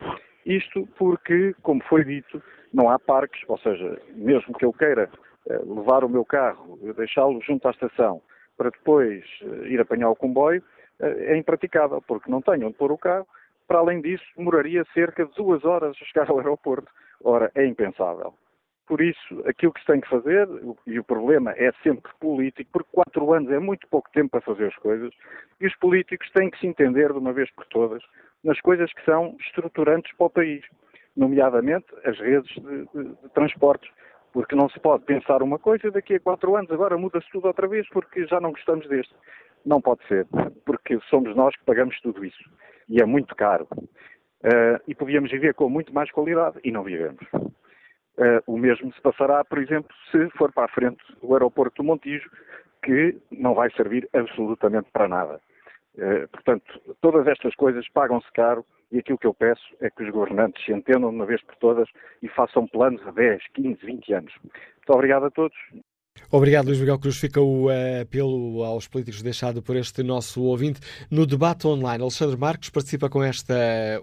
Isto 0.47 0.89
porque, 0.97 1.55
como 1.63 1.83
foi 1.85 2.05
dito, 2.05 2.41
não 2.73 2.89
há 2.89 2.99
parques, 2.99 3.43
ou 3.49 3.59
seja, 3.59 4.01
mesmo 4.15 4.55
que 4.55 4.65
eu 4.65 4.73
queira 4.73 5.11
eh, 5.51 5.61
levar 5.67 6.05
o 6.05 6.09
meu 6.09 6.25
carro, 6.25 6.79
deixá-lo 6.97 7.41
junto 7.43 7.67
à 7.67 7.73
estação, 7.73 8.23
para 8.57 8.71
depois 8.71 9.25
eh, 9.43 9.69
ir 9.69 9.81
apanhar 9.81 10.09
o 10.09 10.17
comboio, 10.17 10.63
eh, 10.63 10.63
é 11.01 11.37
impraticável, 11.37 12.03
porque 12.03 12.31
não 12.31 12.41
tenho 12.41 12.67
onde 12.67 12.77
pôr 12.77 12.93
o 12.93 12.99
carro. 12.99 13.27
Para 13.67 13.79
além 13.79 14.01
disso, 14.01 14.25
demoraria 14.37 14.85
cerca 14.95 15.25
de 15.25 15.35
duas 15.35 15.65
horas 15.65 15.97
a 16.01 16.05
chegar 16.05 16.31
ao 16.31 16.39
aeroporto. 16.39 16.91
Ora, 17.23 17.51
é 17.55 17.67
impensável. 17.67 18.35
Por 18.87 19.01
isso, 19.01 19.43
aquilo 19.47 19.73
que 19.73 19.81
se 19.81 19.87
tem 19.87 20.01
que 20.01 20.09
fazer, 20.09 20.49
e 20.87 20.99
o 20.99 21.05
problema 21.05 21.53
é 21.57 21.73
sempre 21.83 22.13
político, 22.21 22.71
porque 22.73 22.89
quatro 22.93 23.33
anos 23.33 23.51
é 23.51 23.59
muito 23.59 23.89
pouco 23.89 24.09
tempo 24.13 24.31
para 24.31 24.41
fazer 24.41 24.67
as 24.67 24.77
coisas, 24.77 25.13
e 25.61 25.67
os 25.67 25.75
políticos 25.77 26.31
têm 26.31 26.49
que 26.49 26.59
se 26.61 26.69
entender 26.69 27.13
de 27.13 27.19
uma 27.19 27.33
vez 27.33 27.51
por 27.51 27.67
todas 27.67 28.01
nas 28.45 28.61
coisas 28.61 28.93
que 28.93 29.05
são 29.05 29.37
estruturantes 29.41 30.15
para 30.17 30.27
o 30.27 30.31
país, 30.31 30.65
nomeadamente 31.17 31.87
as 32.05 32.17
redes 32.21 32.55
de, 32.55 32.87
de, 32.95 33.17
de 33.17 33.29
transportes. 33.35 33.91
Porque 34.33 34.55
não 34.55 34.69
se 34.69 34.79
pode 34.79 35.05
pensar 35.05 35.43
uma 35.43 35.59
coisa 35.59 35.91
daqui 35.91 36.15
a 36.15 36.21
quatro 36.21 36.55
anos, 36.55 36.71
agora 36.71 36.97
muda-se 36.97 37.29
tudo 37.33 37.49
outra 37.49 37.67
vez 37.67 37.89
porque 37.89 38.27
já 38.27 38.39
não 38.39 38.53
gostamos 38.53 38.87
deste. 38.87 39.15
Não 39.67 39.81
pode 39.81 40.07
ser, 40.07 40.27
porque 40.65 40.99
somos 41.11 41.35
nós 41.35 41.55
que 41.57 41.65
pagamos 41.65 42.01
tudo 42.01 42.25
isso. 42.25 42.43
E 42.89 43.03
é 43.03 43.05
muito 43.05 43.35
caro. 43.35 43.67
Uh, 44.45 44.79
e 44.87 44.95
podíamos 44.95 45.31
viver 45.31 45.55
com 45.55 45.69
muito 45.69 45.93
mais 45.93 46.09
qualidade 46.13 46.61
e 46.63 46.71
não 46.71 46.85
vivemos. 46.85 47.21
Uh, 47.33 48.41
o 48.47 48.57
mesmo 48.57 48.93
se 48.95 49.01
passará, 49.01 49.45
por 49.45 49.59
exemplo, 49.59 49.93
se 50.13 50.31
for 50.39 50.53
para 50.53 50.67
a 50.67 50.69
frente 50.69 51.03
o 51.21 51.35
aeroporto 51.35 51.83
do 51.83 51.87
Montijo, 51.87 52.31
que 52.85 53.19
não 53.33 53.55
vai 53.55 53.69
servir 53.73 54.09
absolutamente 54.15 54.89
para 54.93 55.09
nada. 55.09 55.41
Uh, 55.97 56.29
portanto, 56.29 56.81
todas 57.01 57.27
estas 57.27 57.55
coisas 57.57 57.89
pagam-se 57.89 58.31
caro 58.33 58.65
e 58.93 58.99
aquilo 58.99 59.19
que 59.19 59.27
eu 59.27 59.35
peço 59.35 59.65
é 59.81 59.91
que 59.91 60.05
os 60.05 60.11
governantes 60.11 60.65
se 60.65 60.73
entendam 60.73 61.11
de 61.11 61.17
uma 61.17 61.27
vez 61.27 61.43
por 61.43 61.57
todas 61.57 61.89
e 62.23 62.29
façam 62.29 62.69
planos 62.69 63.05
a 63.05 63.11
10, 63.11 63.43
15, 63.55 63.85
20 63.85 64.13
anos. 64.15 64.33
Muito 64.43 64.91
obrigado 64.91 65.27
a 65.27 65.31
todos. 65.31 65.57
Obrigado, 66.31 66.67
Luís 66.67 66.81
Miguel 66.81 66.99
Cruz. 66.99 67.17
Fica 67.17 67.41
o 67.41 67.67
uh, 67.67 68.03
apelo 68.03 68.65
aos 68.65 68.89
políticos 68.89 69.23
deixado 69.23 69.63
por 69.63 69.77
este 69.77 70.03
nosso 70.03 70.43
ouvinte. 70.43 70.81
No 71.09 71.25
debate 71.25 71.67
online, 71.67 72.03
Alexandre 72.03 72.37
Marques 72.37 72.69
participa 72.69 73.09
com 73.09 73.23
esta 73.23 73.55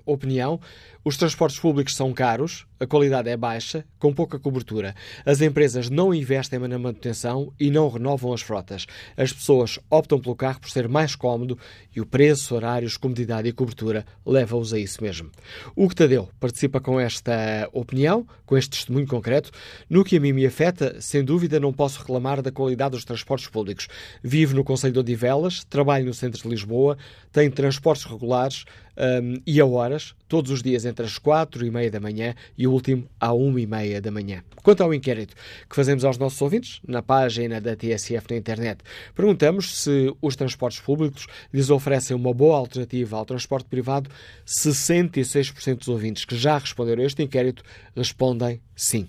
opinião. 0.05 0.59
Os 1.05 1.17
transportes 1.17 1.59
públicos 1.59 1.97
são 1.97 2.13
caros, 2.13 2.65
a 2.79 2.87
qualidade 2.87 3.29
é 3.29 3.35
baixa, 3.35 3.83
com 3.99 4.13
pouca 4.13 4.39
cobertura. 4.39 4.95
As 5.25 5.41
empresas 5.41 5.89
não 5.89 6.13
investem 6.13 6.59
na 6.59 6.79
manutenção 6.79 7.51
e 7.59 7.69
não 7.69 7.89
renovam 7.89 8.31
as 8.31 8.41
frotas. 8.41 8.85
As 9.17 9.33
pessoas 9.33 9.77
optam 9.89 10.17
pelo 10.17 10.33
carro 10.33 10.61
por 10.61 10.69
ser 10.69 10.87
mais 10.87 11.13
cómodo 11.13 11.59
e 11.93 11.99
o 11.99 12.05
preço, 12.05 12.55
horários, 12.55 12.95
comodidade 12.95 13.49
e 13.49 13.51
cobertura 13.51 14.05
levam-os 14.25 14.73
a 14.73 14.79
isso 14.79 15.03
mesmo. 15.03 15.29
O 15.75 15.89
que 15.89 15.95
Tadeu 15.95 16.29
participa 16.39 16.79
com 16.79 16.97
esta 16.97 17.67
opinião, 17.73 18.25
com 18.45 18.57
este 18.57 18.69
testemunho 18.69 19.07
concreto. 19.07 19.51
No 19.89 20.05
que 20.05 20.15
a 20.15 20.21
mim 20.21 20.31
me 20.31 20.45
afeta, 20.45 21.01
sem 21.01 21.21
dúvida 21.21 21.59
não 21.59 21.73
posso 21.73 21.99
reclamar 21.99 22.12
da 22.41 22.51
qualidade 22.51 22.91
dos 22.91 23.05
transportes 23.05 23.47
públicos. 23.47 23.87
Vivo 24.23 24.55
no 24.55 24.63
Conselho 24.63 24.93
de 24.93 24.99
Odivelas, 24.99 25.63
trabalho 25.65 26.05
no 26.05 26.13
centro 26.13 26.41
de 26.41 26.47
Lisboa, 26.47 26.97
tenho 27.31 27.51
transportes 27.51 28.05
regulares, 28.05 28.65
um, 28.97 29.41
e 29.45 29.59
a 29.59 29.65
horas, 29.65 30.15
todos 30.27 30.51
os 30.51 30.61
dias 30.61 30.85
entre 30.85 31.05
as 31.05 31.17
quatro 31.17 31.65
e 31.65 31.71
meia 31.71 31.89
da 31.89 31.99
manhã 31.99 32.35
e 32.57 32.67
o 32.67 32.71
último 32.71 33.07
à 33.19 33.33
uma 33.33 33.59
e 33.59 33.65
meia 33.65 34.01
da 34.01 34.11
manhã. 34.11 34.43
Quanto 34.61 34.81
ao 34.81 34.93
inquérito 34.93 35.35
que 35.69 35.75
fazemos 35.75 36.05
aos 36.05 36.17
nossos 36.17 36.41
ouvintes, 36.41 36.79
na 36.87 37.01
página 37.01 37.59
da 37.59 37.75
TSF 37.75 38.27
na 38.29 38.37
internet, 38.37 38.81
perguntamos 39.15 39.83
se 39.83 40.13
os 40.21 40.35
transportes 40.35 40.79
públicos 40.79 41.27
lhes 41.53 41.69
oferecem 41.69 42.15
uma 42.15 42.33
boa 42.33 42.57
alternativa 42.57 43.17
ao 43.17 43.25
transporte 43.25 43.67
privado. 43.67 44.09
66% 44.45 45.79
dos 45.79 45.87
ouvintes 45.87 46.25
que 46.25 46.35
já 46.35 46.57
responderam 46.57 47.03
a 47.03 47.05
este 47.05 47.23
inquérito 47.23 47.63
respondem 47.95 48.61
sim. 48.75 49.07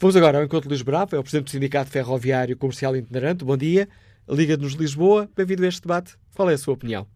Vamos 0.00 0.16
agora 0.16 0.38
ao 0.38 0.44
encontro 0.44 0.68
de 0.68 0.84
Bravo, 0.84 1.14
é 1.14 1.18
o 1.18 1.22
Presidente 1.22 1.46
do 1.46 1.50
Sindicato 1.50 1.88
Ferroviário 1.88 2.58
Comercial 2.58 2.96
Itinerante. 2.96 3.44
Bom 3.44 3.56
dia. 3.56 3.88
Liga-nos 4.28 4.74
Lisboa. 4.74 5.28
Bem-vindo 5.36 5.64
a 5.64 5.68
este 5.68 5.82
debate. 5.82 6.16
Qual 6.36 6.50
é 6.50 6.54
a 6.54 6.58
sua 6.58 6.74
opinião? 6.74 7.06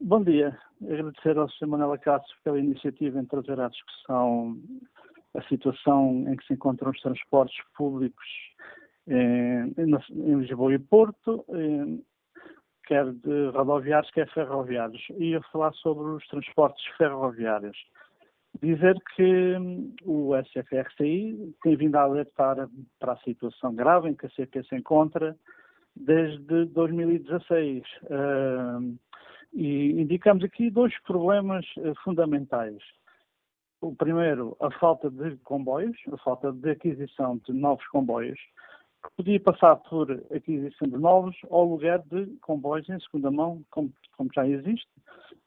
Bom 0.00 0.22
dia. 0.22 0.58
Agradecer 0.82 1.38
ao 1.38 1.48
Sr. 1.48 1.68
Manuel 1.68 1.92
Acácio 1.92 2.36
pela 2.42 2.58
iniciativa 2.58 3.20
em 3.20 3.24
trazer 3.24 3.60
à 3.60 3.68
discussão 3.68 4.58
a 5.34 5.42
situação 5.42 6.26
em 6.28 6.36
que 6.36 6.44
se 6.46 6.52
encontram 6.52 6.90
os 6.90 7.00
transportes 7.00 7.56
públicos 7.76 8.26
em, 9.06 9.72
Lisboa 10.40 10.74
e 10.74 10.78
Porto, 10.80 11.44
quer 12.86 13.10
de 13.12 13.50
rodoviários, 13.54 14.10
quer 14.10 14.28
ferroviários. 14.34 15.02
E 15.16 15.36
a 15.36 15.42
falar 15.52 15.72
sobre 15.74 16.04
os 16.10 16.26
transportes 16.26 16.84
ferroviários. 16.98 17.78
Dizer 18.58 18.96
que 19.14 19.56
hum, 19.56 19.94
o 20.04 20.32
SFRCI 20.36 21.54
tem 21.62 21.76
vindo 21.76 21.96
a 21.96 22.02
alertar 22.02 22.68
para 22.98 23.12
a 23.12 23.18
situação 23.18 23.74
grave 23.74 24.08
em 24.08 24.14
que 24.14 24.26
a 24.26 24.30
CP 24.30 24.64
se 24.64 24.76
encontra 24.76 25.36
desde 25.94 26.66
2016. 26.66 27.82
Uh, 28.02 28.98
e 29.52 29.92
indicamos 30.00 30.44
aqui 30.44 30.70
dois 30.70 30.92
problemas 31.02 31.64
uh, 31.78 31.94
fundamentais. 32.02 32.82
O 33.80 33.94
primeiro, 33.94 34.56
a 34.60 34.70
falta 34.72 35.10
de 35.10 35.36
comboios, 35.38 35.96
a 36.12 36.18
falta 36.18 36.52
de 36.52 36.70
aquisição 36.70 37.40
de 37.46 37.52
novos 37.52 37.86
comboios, 37.88 38.38
podia 39.16 39.40
passar 39.40 39.76
por 39.76 40.10
aquisição 40.34 40.88
de 40.88 40.96
novos 40.96 41.36
ou 41.48 41.70
lugar 41.72 42.00
de 42.00 42.26
comboios 42.42 42.88
em 42.88 43.00
segunda 43.00 43.30
mão, 43.30 43.64
como, 43.70 43.92
como, 44.16 44.30
já 44.34 44.46
existe, 44.46 44.88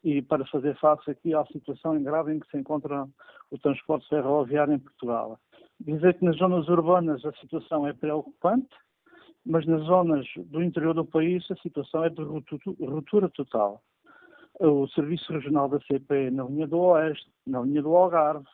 e 0.02 0.22
para 0.22 0.44
fazer 0.46 0.76
face 0.78 1.10
aqui 1.10 1.34
à 1.34 1.44
situação 1.46 2.02
grave 2.02 2.34
em 2.34 2.40
que 2.40 2.50
se 2.50 2.58
encontra 2.58 3.06
o 3.50 3.58
transporte 3.58 4.08
ferroviário 4.08 4.74
em 4.74 4.78
Portugal. 4.78 5.38
Dizer 5.80 6.14
que 6.14 6.24
nas 6.24 6.36
zonas 6.36 6.68
urbanas 6.68 7.24
a 7.24 7.32
situação 7.34 7.86
é 7.86 7.92
preocupante, 7.92 8.74
mas 9.46 9.66
nas 9.66 9.82
zonas 9.82 10.26
do 10.36 10.62
interior 10.62 10.94
do 10.94 11.04
país 11.04 11.44
a 11.50 11.56
situação 11.56 12.04
é 12.04 12.10
de 12.10 12.22
ruptura 12.22 13.28
total. 13.28 13.82
O 14.60 14.86
Serviço 14.88 15.32
Regional 15.32 15.68
da 15.68 15.80
CP 15.80 16.30
na 16.30 16.44
linha 16.44 16.66
do 16.66 16.78
Oeste, 16.78 17.28
na 17.46 17.60
linha 17.60 17.82
do 17.82 17.94
Algarve, 17.94 18.46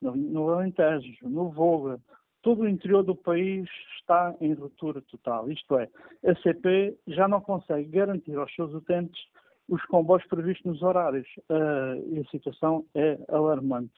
no 0.00 0.48
Alentejo, 0.50 1.12
no 1.22 1.50
Voga, 1.50 2.00
todo 2.42 2.62
o 2.62 2.68
interior 2.68 3.02
do 3.02 3.14
país 3.14 3.68
está 4.00 4.34
em 4.40 4.54
ruptura 4.54 5.02
total. 5.02 5.50
Isto 5.50 5.78
é, 5.78 5.88
a 6.26 6.34
CP 6.36 6.96
já 7.08 7.28
não 7.28 7.40
consegue 7.40 7.88
garantir 7.88 8.36
aos 8.36 8.54
seus 8.54 8.72
utentes 8.72 9.20
os 9.68 9.84
comboios 9.86 10.24
previstos 10.26 10.64
nos 10.64 10.82
horários. 10.82 11.28
Uh, 11.50 12.14
e 12.14 12.20
a 12.20 12.24
situação 12.30 12.86
é 12.94 13.18
alarmante. 13.28 13.92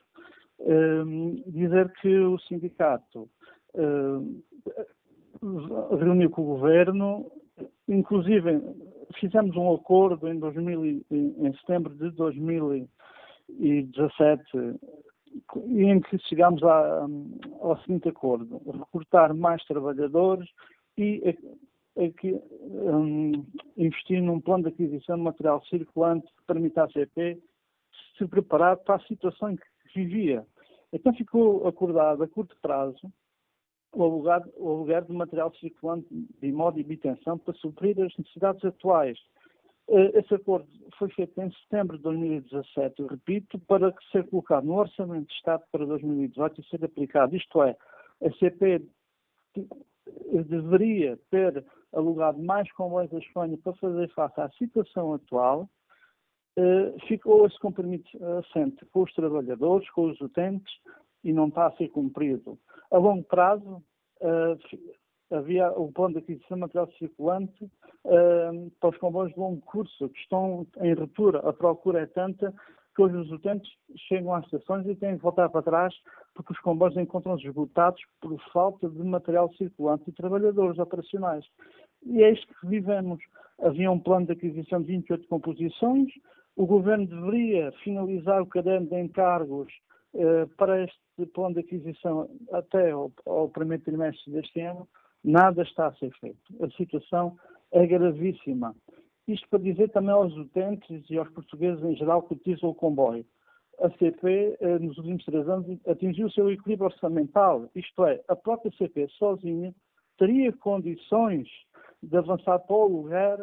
Uh, 0.59 1.43
dizer 1.47 1.93
que 2.01 2.19
o 2.19 2.39
sindicato 2.41 3.29
uh, 3.75 4.43
reuniu 5.97 6.31
com 6.31 6.43
o 6.43 6.57
governo, 6.57 7.31
inclusive 7.89 8.61
fizemos 9.19 9.57
um 9.57 9.73
acordo 9.73 10.29
em, 10.29 10.39
2000, 10.39 11.03
em 11.11 11.55
setembro 11.61 11.95
de 11.95 12.11
2017 12.11 14.79
em 15.66 16.01
que 16.01 16.19
chegámos 16.28 16.62
a, 16.62 17.07
ao 17.61 17.78
seguinte 17.82 18.09
acordo: 18.09 18.61
recrutar 18.66 19.35
mais 19.35 19.65
trabalhadores 19.65 20.48
e 20.97 21.36
aqui, 21.97 22.39
um, 22.62 23.44
investir 23.77 24.23
num 24.23 24.40
plano 24.40 24.65
de 24.65 24.69
aquisição 24.70 25.16
de 25.16 25.23
material 25.23 25.65
circulante 25.65 26.27
que 26.27 26.44
permita 26.47 26.85
à 26.85 26.90
CP 26.90 27.39
se 28.16 28.27
preparar 28.27 28.77
para 28.77 28.97
a 28.97 29.07
situação 29.07 29.51
em 29.51 29.57
que 29.57 29.65
vivia. 29.94 30.47
Então 30.93 31.15
ficou 31.15 31.66
acordado 31.66 32.23
a 32.23 32.28
curto 32.28 32.57
prazo 32.61 33.11
o 33.93 34.05
alugar, 34.05 34.43
o 34.57 34.70
alugar 34.70 35.05
de 35.05 35.12
material 35.12 35.52
circulante 35.57 36.07
de 36.11 36.52
modo 36.52 36.78
e 36.78 36.82
obtenção 36.82 37.39
para 37.39 37.55
suprir 37.55 38.01
as 38.01 38.16
necessidades 38.16 38.65
atuais. 38.65 39.19
Eh, 39.91 40.21
esse 40.21 40.35
acordo 40.35 40.69
foi 40.99 41.09
feito 41.11 41.41
em 41.41 41.51
setembro 41.53 41.97
de 41.97 42.03
2017, 42.05 43.03
repito, 43.07 43.59
para 43.61 43.93
ser 44.12 44.27
colocado 44.29 44.65
no 44.65 44.77
Orçamento 44.77 45.27
de 45.27 45.35
Estado 45.35 45.65
para 45.73 45.85
2018 45.85 46.61
e 46.61 46.65
ser 46.65 46.85
aplicado. 46.85 47.37
Isto 47.37 47.62
é, 47.62 47.77
a 48.25 48.31
CP 48.39 48.83
deveria 50.47 51.19
ter 51.31 51.65
alugado 51.93 52.41
mais 52.41 52.71
comboios 52.73 53.11
da 53.11 53.19
Espanha 53.19 53.59
para 53.59 53.73
fazer 53.75 54.09
face 54.11 54.41
à 54.41 54.49
situação 54.51 55.15
atual, 55.15 55.69
eh, 56.57 56.95
ficou 57.09 57.47
esse 57.47 57.59
compromisso 57.59 58.09
assente 58.39 58.85
com 58.87 59.03
os 59.03 59.12
trabalhadores, 59.15 59.89
com 59.91 60.11
os 60.11 60.21
utentes, 60.21 60.73
e 61.25 61.33
não 61.33 61.49
está 61.49 61.67
a 61.67 61.73
ser 61.73 61.89
cumprido. 61.89 62.59
A 62.91 62.99
longo 62.99 63.25
prazo, 63.25 63.83
eh, 64.21 64.57
havia 65.31 65.70
o 65.73 65.93
plano 65.93 66.15
de 66.15 66.19
aquisição 66.20 66.57
de 66.57 66.62
material 66.62 66.90
circulante 66.98 67.65
uh, 67.65 68.70
para 68.81 68.90
os 68.90 68.97
comboios 68.98 69.32
de 69.32 69.39
longo 69.39 69.61
curso, 69.62 70.09
que 70.09 70.20
estão 70.20 70.66
em 70.81 70.94
ruptura. 70.94 71.39
A 71.40 71.52
procura 71.52 72.01
é 72.01 72.07
tanta 72.07 72.52
que 72.94 73.02
hoje 73.02 73.16
os 73.16 73.31
utentes 73.31 73.70
chegam 74.09 74.35
às 74.35 74.44
estações 74.44 74.86
e 74.86 74.94
têm 74.94 75.16
de 75.16 75.23
voltar 75.23 75.48
para 75.48 75.62
trás 75.62 75.94
porque 76.35 76.52
os 76.52 76.59
comboios 76.61 76.97
encontram-se 76.97 77.47
esgotados 77.47 78.01
por 78.20 78.36
falta 78.52 78.89
de 78.89 79.02
material 79.02 79.52
circulante 79.55 80.05
e 80.09 80.12
trabalhadores 80.12 80.78
operacionais. 80.78 81.44
E 82.05 82.23
é 82.23 82.32
isto 82.32 82.47
que 82.61 82.66
vivemos. 82.66 83.20
Havia 83.62 83.90
um 83.90 84.01
plano 84.01 84.27
de 84.27 84.32
aquisição 84.32 84.81
de 84.81 84.86
28 84.89 85.28
composições, 85.28 86.09
o 86.57 86.66
governo 86.66 87.07
deveria 87.07 87.73
finalizar 87.85 88.43
o 88.43 88.47
caderno 88.47 88.86
de 88.86 89.01
encargos 89.01 89.70
uh, 90.15 90.48
para 90.57 90.82
este 90.82 91.27
plano 91.32 91.55
de 91.55 91.61
aquisição 91.61 92.28
até 92.52 92.90
ao, 92.90 93.12
ao 93.27 93.48
primeiro 93.48 93.82
trimestre 93.82 94.32
deste 94.32 94.61
ano, 94.61 94.89
Nada 95.22 95.62
está 95.62 95.88
a 95.88 95.94
ser 95.94 96.10
feito. 96.18 96.38
A 96.64 96.70
situação 96.70 97.36
é 97.72 97.86
gravíssima. 97.86 98.74
Isto 99.28 99.48
para 99.48 99.60
dizer 99.60 99.90
também 99.90 100.10
aos 100.10 100.34
utentes 100.36 101.09
e 101.10 101.18
aos 101.18 101.28
portugueses 101.30 101.82
em 101.84 101.94
geral 101.94 102.22
que 102.22 102.34
utilizam 102.34 102.70
o 102.70 102.74
comboio. 102.74 103.24
A 103.80 103.90
CP, 103.90 104.56
eh, 104.60 104.78
nos 104.78 104.98
últimos 104.98 105.24
três 105.24 105.48
anos, 105.48 105.78
atingiu 105.86 106.26
o 106.26 106.30
seu 106.30 106.51
equilíbrio 106.51 106.86
orçamental, 106.86 107.70
isto 107.74 108.05
é, 108.05 108.20
a 108.28 108.36
própria 108.36 108.72
CP 108.76 109.09
sozinha 109.18 109.74
teria 110.18 110.52
condições 110.52 111.48
de 112.02 112.16
avançar 112.16 112.59
para 112.59 112.76
o 112.76 112.88
lugar 112.88 113.38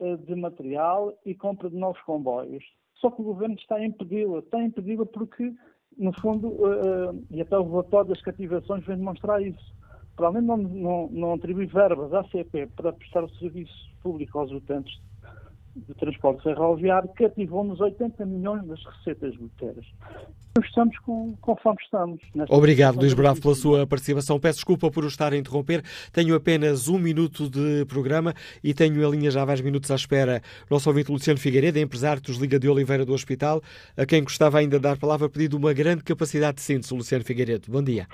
eh, 0.00 0.16
de 0.18 0.34
material 0.34 1.16
e 1.24 1.34
compra 1.34 1.70
de 1.70 1.76
novos 1.76 2.00
comboios. 2.02 2.64
Só 2.96 3.10
que 3.10 3.22
o 3.22 3.24
governo 3.24 3.56
está 3.56 3.76
a 3.76 3.84
impedi-la. 3.84 4.38
Está 4.38 4.58
a 4.58 4.64
impedi-la 4.64 5.06
porque, 5.06 5.52
no 5.96 6.12
fundo, 6.20 6.58
eh, 6.66 7.36
e 7.36 7.40
até 7.40 7.58
o 7.58 7.68
relatório 7.68 8.10
das 8.10 8.22
cativações 8.22 8.84
vem 8.84 8.98
demonstrar 8.98 9.42
isso 9.42 9.81
para 10.16 10.26
além 10.26 10.42
de 10.42 10.46
não, 10.48 10.56
não, 10.56 11.08
não 11.10 11.34
atribuir 11.34 11.66
verbas 11.66 12.12
à 12.12 12.24
CP 12.24 12.68
para 12.76 12.92
prestar 12.92 13.24
o 13.24 13.30
serviço 13.36 13.90
público 14.02 14.38
aos 14.38 14.50
utentes 14.50 15.00
de 15.74 15.94
transporte 15.94 16.42
ferroviário, 16.42 17.08
cativou-nos 17.14 17.80
80 17.80 18.26
milhões 18.26 18.66
das 18.66 18.84
receitas 18.84 19.34
bilheteiras. 19.36 19.86
Estamos 20.62 20.98
com, 20.98 21.34
conforme 21.40 21.78
estamos. 21.82 22.20
Obrigado, 22.50 22.98
Luís 22.98 23.14
Bravo, 23.14 23.40
pela 23.40 23.54
sua 23.54 23.86
participação. 23.86 24.38
Peço 24.38 24.58
desculpa 24.58 24.90
por 24.90 25.02
o 25.02 25.08
estar 25.08 25.32
a 25.32 25.36
interromper. 25.36 25.82
Tenho 26.12 26.34
apenas 26.34 26.88
um 26.88 26.98
minuto 26.98 27.48
de 27.48 27.86
programa 27.86 28.34
e 28.62 28.74
tenho 28.74 29.06
a 29.06 29.10
linha 29.10 29.30
já 29.30 29.42
há 29.42 29.44
vários 29.46 29.64
minutos 29.64 29.90
à 29.90 29.94
espera. 29.94 30.42
Nosso 30.70 30.90
ouvinte 30.90 31.10
Luciano 31.10 31.40
Figueiredo, 31.40 31.78
empresário 31.78 32.20
dos 32.20 32.36
Liga 32.36 32.58
de 32.58 32.68
Oliveira 32.68 33.06
do 33.06 33.14
Hospital, 33.14 33.62
a 33.96 34.04
quem 34.04 34.22
gostava 34.22 34.58
ainda 34.58 34.76
de 34.76 34.82
dar 34.82 34.98
palavra, 34.98 35.30
pedido 35.30 35.56
uma 35.56 35.72
grande 35.72 36.04
capacidade 36.04 36.56
de 36.56 36.62
síntese. 36.62 36.94
Luciano 36.94 37.24
Figueiredo, 37.24 37.72
bom 37.72 37.82
dia. 37.82 38.06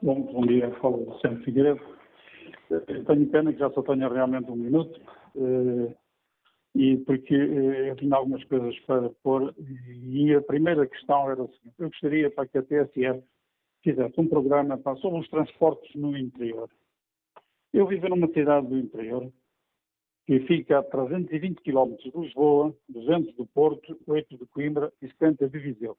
Bom, 0.00 0.22
bom 0.32 0.46
dia, 0.46 0.70
falo 0.80 1.10
Luciano 1.10 1.42
Figueiredo. 1.42 1.80
Eu 2.70 3.04
tenho 3.04 3.26
pena 3.30 3.52
que 3.52 3.58
já 3.58 3.68
só 3.70 3.82
tenha 3.82 4.08
realmente 4.08 4.48
um 4.48 4.54
minuto, 4.54 5.00
eh, 5.34 5.96
e 6.76 6.98
porque 6.98 7.34
eh, 7.34 7.90
eu 7.90 7.96
tinha 7.96 8.14
algumas 8.14 8.44
coisas 8.44 8.78
para 8.80 9.10
pôr, 9.24 9.52
e 9.58 10.32
a 10.32 10.40
primeira 10.42 10.86
questão 10.86 11.28
era 11.28 11.42
a 11.42 11.48
seguinte, 11.48 11.74
eu 11.80 11.88
gostaria 11.88 12.30
para 12.30 12.46
que 12.46 12.58
a 12.58 12.62
TSF 12.62 13.24
fizesse 13.82 14.20
um 14.20 14.28
programa 14.28 14.80
sobre 15.00 15.18
os 15.18 15.28
transportes 15.30 15.92
no 15.96 16.16
interior. 16.16 16.70
Eu 17.72 17.88
vivo 17.88 18.08
numa 18.08 18.28
cidade 18.28 18.68
do 18.68 18.78
interior, 18.78 19.32
que 20.26 20.38
fica 20.46 20.78
a 20.78 20.82
320 20.84 21.60
km 21.62 21.96
de 21.96 22.12
Lisboa, 22.14 22.72
200 22.88 23.34
do 23.34 23.46
Porto, 23.46 23.98
8 24.06 24.38
de 24.38 24.46
Coimbra 24.46 24.92
e 25.02 25.08
70 25.08 25.48
de 25.48 25.58
Viseu. 25.58 25.96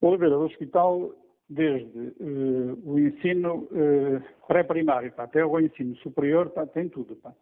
Oliveira 0.00 0.34
do 0.34 0.42
Hospital 0.42 1.14
desde 1.48 1.98
uh, 2.20 2.78
o 2.84 2.98
ensino 2.98 3.68
uh, 3.70 4.46
pré-primário 4.46 5.12
até 5.16 5.44
o 5.44 5.60
ensino 5.60 5.96
superior, 5.96 6.50
pá, 6.50 6.66
tem 6.66 6.88
tudo. 6.88 7.16
Pá. 7.16 7.32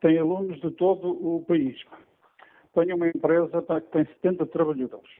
Tem 0.00 0.18
alunos 0.18 0.60
de 0.60 0.70
todo 0.72 1.08
o 1.08 1.44
país. 1.44 1.82
Pá. 1.84 1.98
Tenho 2.74 2.96
uma 2.96 3.08
empresa 3.08 3.62
pá, 3.62 3.80
que 3.80 3.90
tem 3.90 4.04
70 4.04 4.46
trabalhadores. 4.46 5.10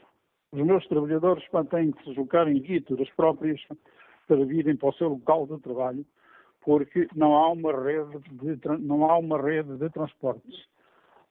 Os 0.52 0.60
meus 0.64 0.86
trabalhadores 0.86 1.44
têm 1.70 1.92
que 1.92 2.02
se 2.02 2.08
deslocar 2.10 2.48
em 2.48 2.60
guíturas 2.60 3.08
próprias 3.10 3.60
para 4.26 4.44
virem 4.44 4.76
para 4.76 4.88
o 4.88 4.92
seu 4.94 5.08
local 5.08 5.46
de 5.46 5.60
trabalho, 5.60 6.04
porque 6.62 7.08
não 7.14 7.34
há 7.34 7.50
uma 7.50 7.72
rede 7.72 8.18
de, 8.32 8.78
não 8.80 9.08
há 9.08 9.18
uma 9.18 9.40
rede 9.40 9.76
de 9.76 9.88
transportes. 9.90 10.66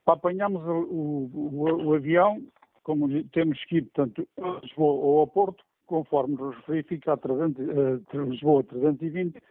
Para 0.06 0.14
apanharmos 0.14 0.64
o, 0.64 1.30
o, 1.34 1.86
o, 1.88 1.94
avião, 1.94 2.42
como 2.84 3.08
temos 3.30 3.64
que 3.66 3.78
ir, 3.78 3.82
portanto, 3.84 4.28
a 4.40 4.60
Lisboa 4.62 4.94
ou 4.94 5.20
ao 5.20 5.28
Porto, 5.28 5.64
conforme 5.86 6.36
nos 6.36 6.56
referi, 6.57 6.84
fica 6.84 7.14
a 7.14 7.18
300, 7.18 7.68
uh, 7.68 8.24
Lisboa 8.24 8.62
a 8.62 8.64
320 8.64 9.41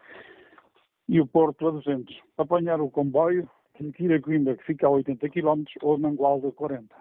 e 1.09 1.21
o 1.21 1.27
Porto 1.27 1.69
a 1.69 1.71
200. 1.71 2.21
Apanhar 2.39 2.81
o 2.81 2.91
comboio, 2.91 3.49
que 3.75 4.05
ir 4.05 4.13
que 4.57 4.65
fica 4.65 4.87
a 4.87 4.91
80 4.91 5.29
km, 5.29 5.65
ou 5.83 5.95
a 5.95 5.99
Mangualde 5.99 6.47
a 6.47 6.53
40. 6.53 6.95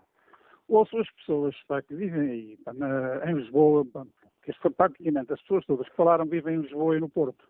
Ouço 0.67 0.97
as 0.97 1.09
pessoas 1.11 1.55
que 1.87 1.95
vivem 1.95 2.29
aí, 2.29 2.57
pá, 2.63 2.73
na, 2.73 3.29
em 3.29 3.35
Lisboa, 3.35 3.85
pá, 3.85 4.05
que 4.43 4.51
praticamente 4.71 5.33
as 5.33 5.41
pessoas 5.41 5.65
todas 5.65 5.87
que 5.87 5.95
falaram 5.95 6.25
vivem 6.25 6.55
em 6.55 6.61
Lisboa 6.61 6.97
e 6.97 6.99
no 6.99 7.09
Porto. 7.09 7.45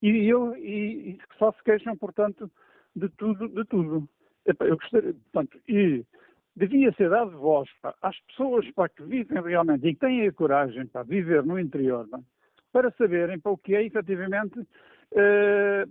E, 0.00 0.28
eu, 0.28 0.56
e, 0.56 1.10
e 1.10 1.18
só 1.38 1.52
se 1.52 1.62
queixam, 1.64 1.96
portanto, 1.96 2.50
de 2.94 3.08
tudo, 3.10 3.48
de 3.48 3.64
tudo. 3.64 4.08
Eu 4.44 4.76
gostaria, 4.76 5.14
portanto, 5.32 5.60
e 5.68 6.04
devia 6.58 6.92
ser 6.92 7.10
dado 7.10 7.38
voz 7.38 7.68
pá, 7.80 7.94
às 8.02 8.18
pessoas 8.26 8.70
pá, 8.72 8.88
que 8.88 9.02
vivem 9.02 9.42
realmente 9.42 9.86
e 9.86 9.94
que 9.94 10.00
têm 10.00 10.26
a 10.26 10.32
coragem 10.32 10.86
para 10.86 11.02
viver 11.02 11.44
no 11.44 11.58
interior, 11.58 12.06
pá, 12.08 12.20
para 12.72 12.90
saberem 12.92 13.38
para 13.38 13.52
o 13.52 13.58
que 13.58 13.74
é 13.74 13.84
efetivamente 13.84 14.58
uh, 14.60 15.90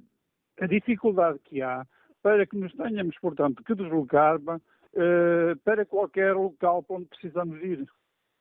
a 0.60 0.68
dificuldade 0.68 1.40
que 1.46 1.62
há 1.62 1.86
para 2.22 2.46
que 2.46 2.58
nos 2.58 2.74
tenhamos, 2.74 3.16
portanto, 3.20 3.64
que 3.64 3.76
deslocar 3.76 4.40
pá, 4.40 4.56
uh, 4.58 5.58
para 5.64 5.86
qualquer 5.86 6.34
local 6.34 6.84
para 6.84 6.98
onde 6.98 7.06
precisamos 7.06 7.62
ir. 7.62 7.88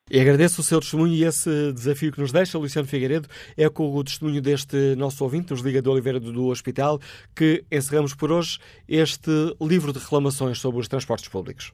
E 0.09 0.21
agradeço 0.21 0.61
o 0.61 0.65
seu 0.65 0.79
testemunho 0.79 1.15
e 1.15 1.25
esse 1.25 1.73
desafio 1.73 2.13
que 2.13 2.21
nos 2.21 2.31
deixa, 2.31 2.57
Luciano 2.57 2.87
Figueiredo. 2.87 3.29
É 3.57 3.69
com 3.69 3.93
o 3.93 4.05
testemunho 4.05 4.41
deste 4.41 4.95
nosso 4.95 5.25
ouvinte, 5.25 5.51
nos 5.51 5.63
Liga 5.63 5.83
do 5.83 5.91
Oliveira 5.91 6.21
do 6.21 6.47
Hospital, 6.47 7.01
que 7.35 7.65
encerramos 7.73 8.15
por 8.15 8.31
hoje 8.31 8.61
este 8.89 9.31
livro 9.61 9.93
de 9.93 9.99
reclamações 9.99 10.61
sobre 10.61 10.81
os 10.81 10.87
transportes 10.87 11.29
públicos. 11.29 11.73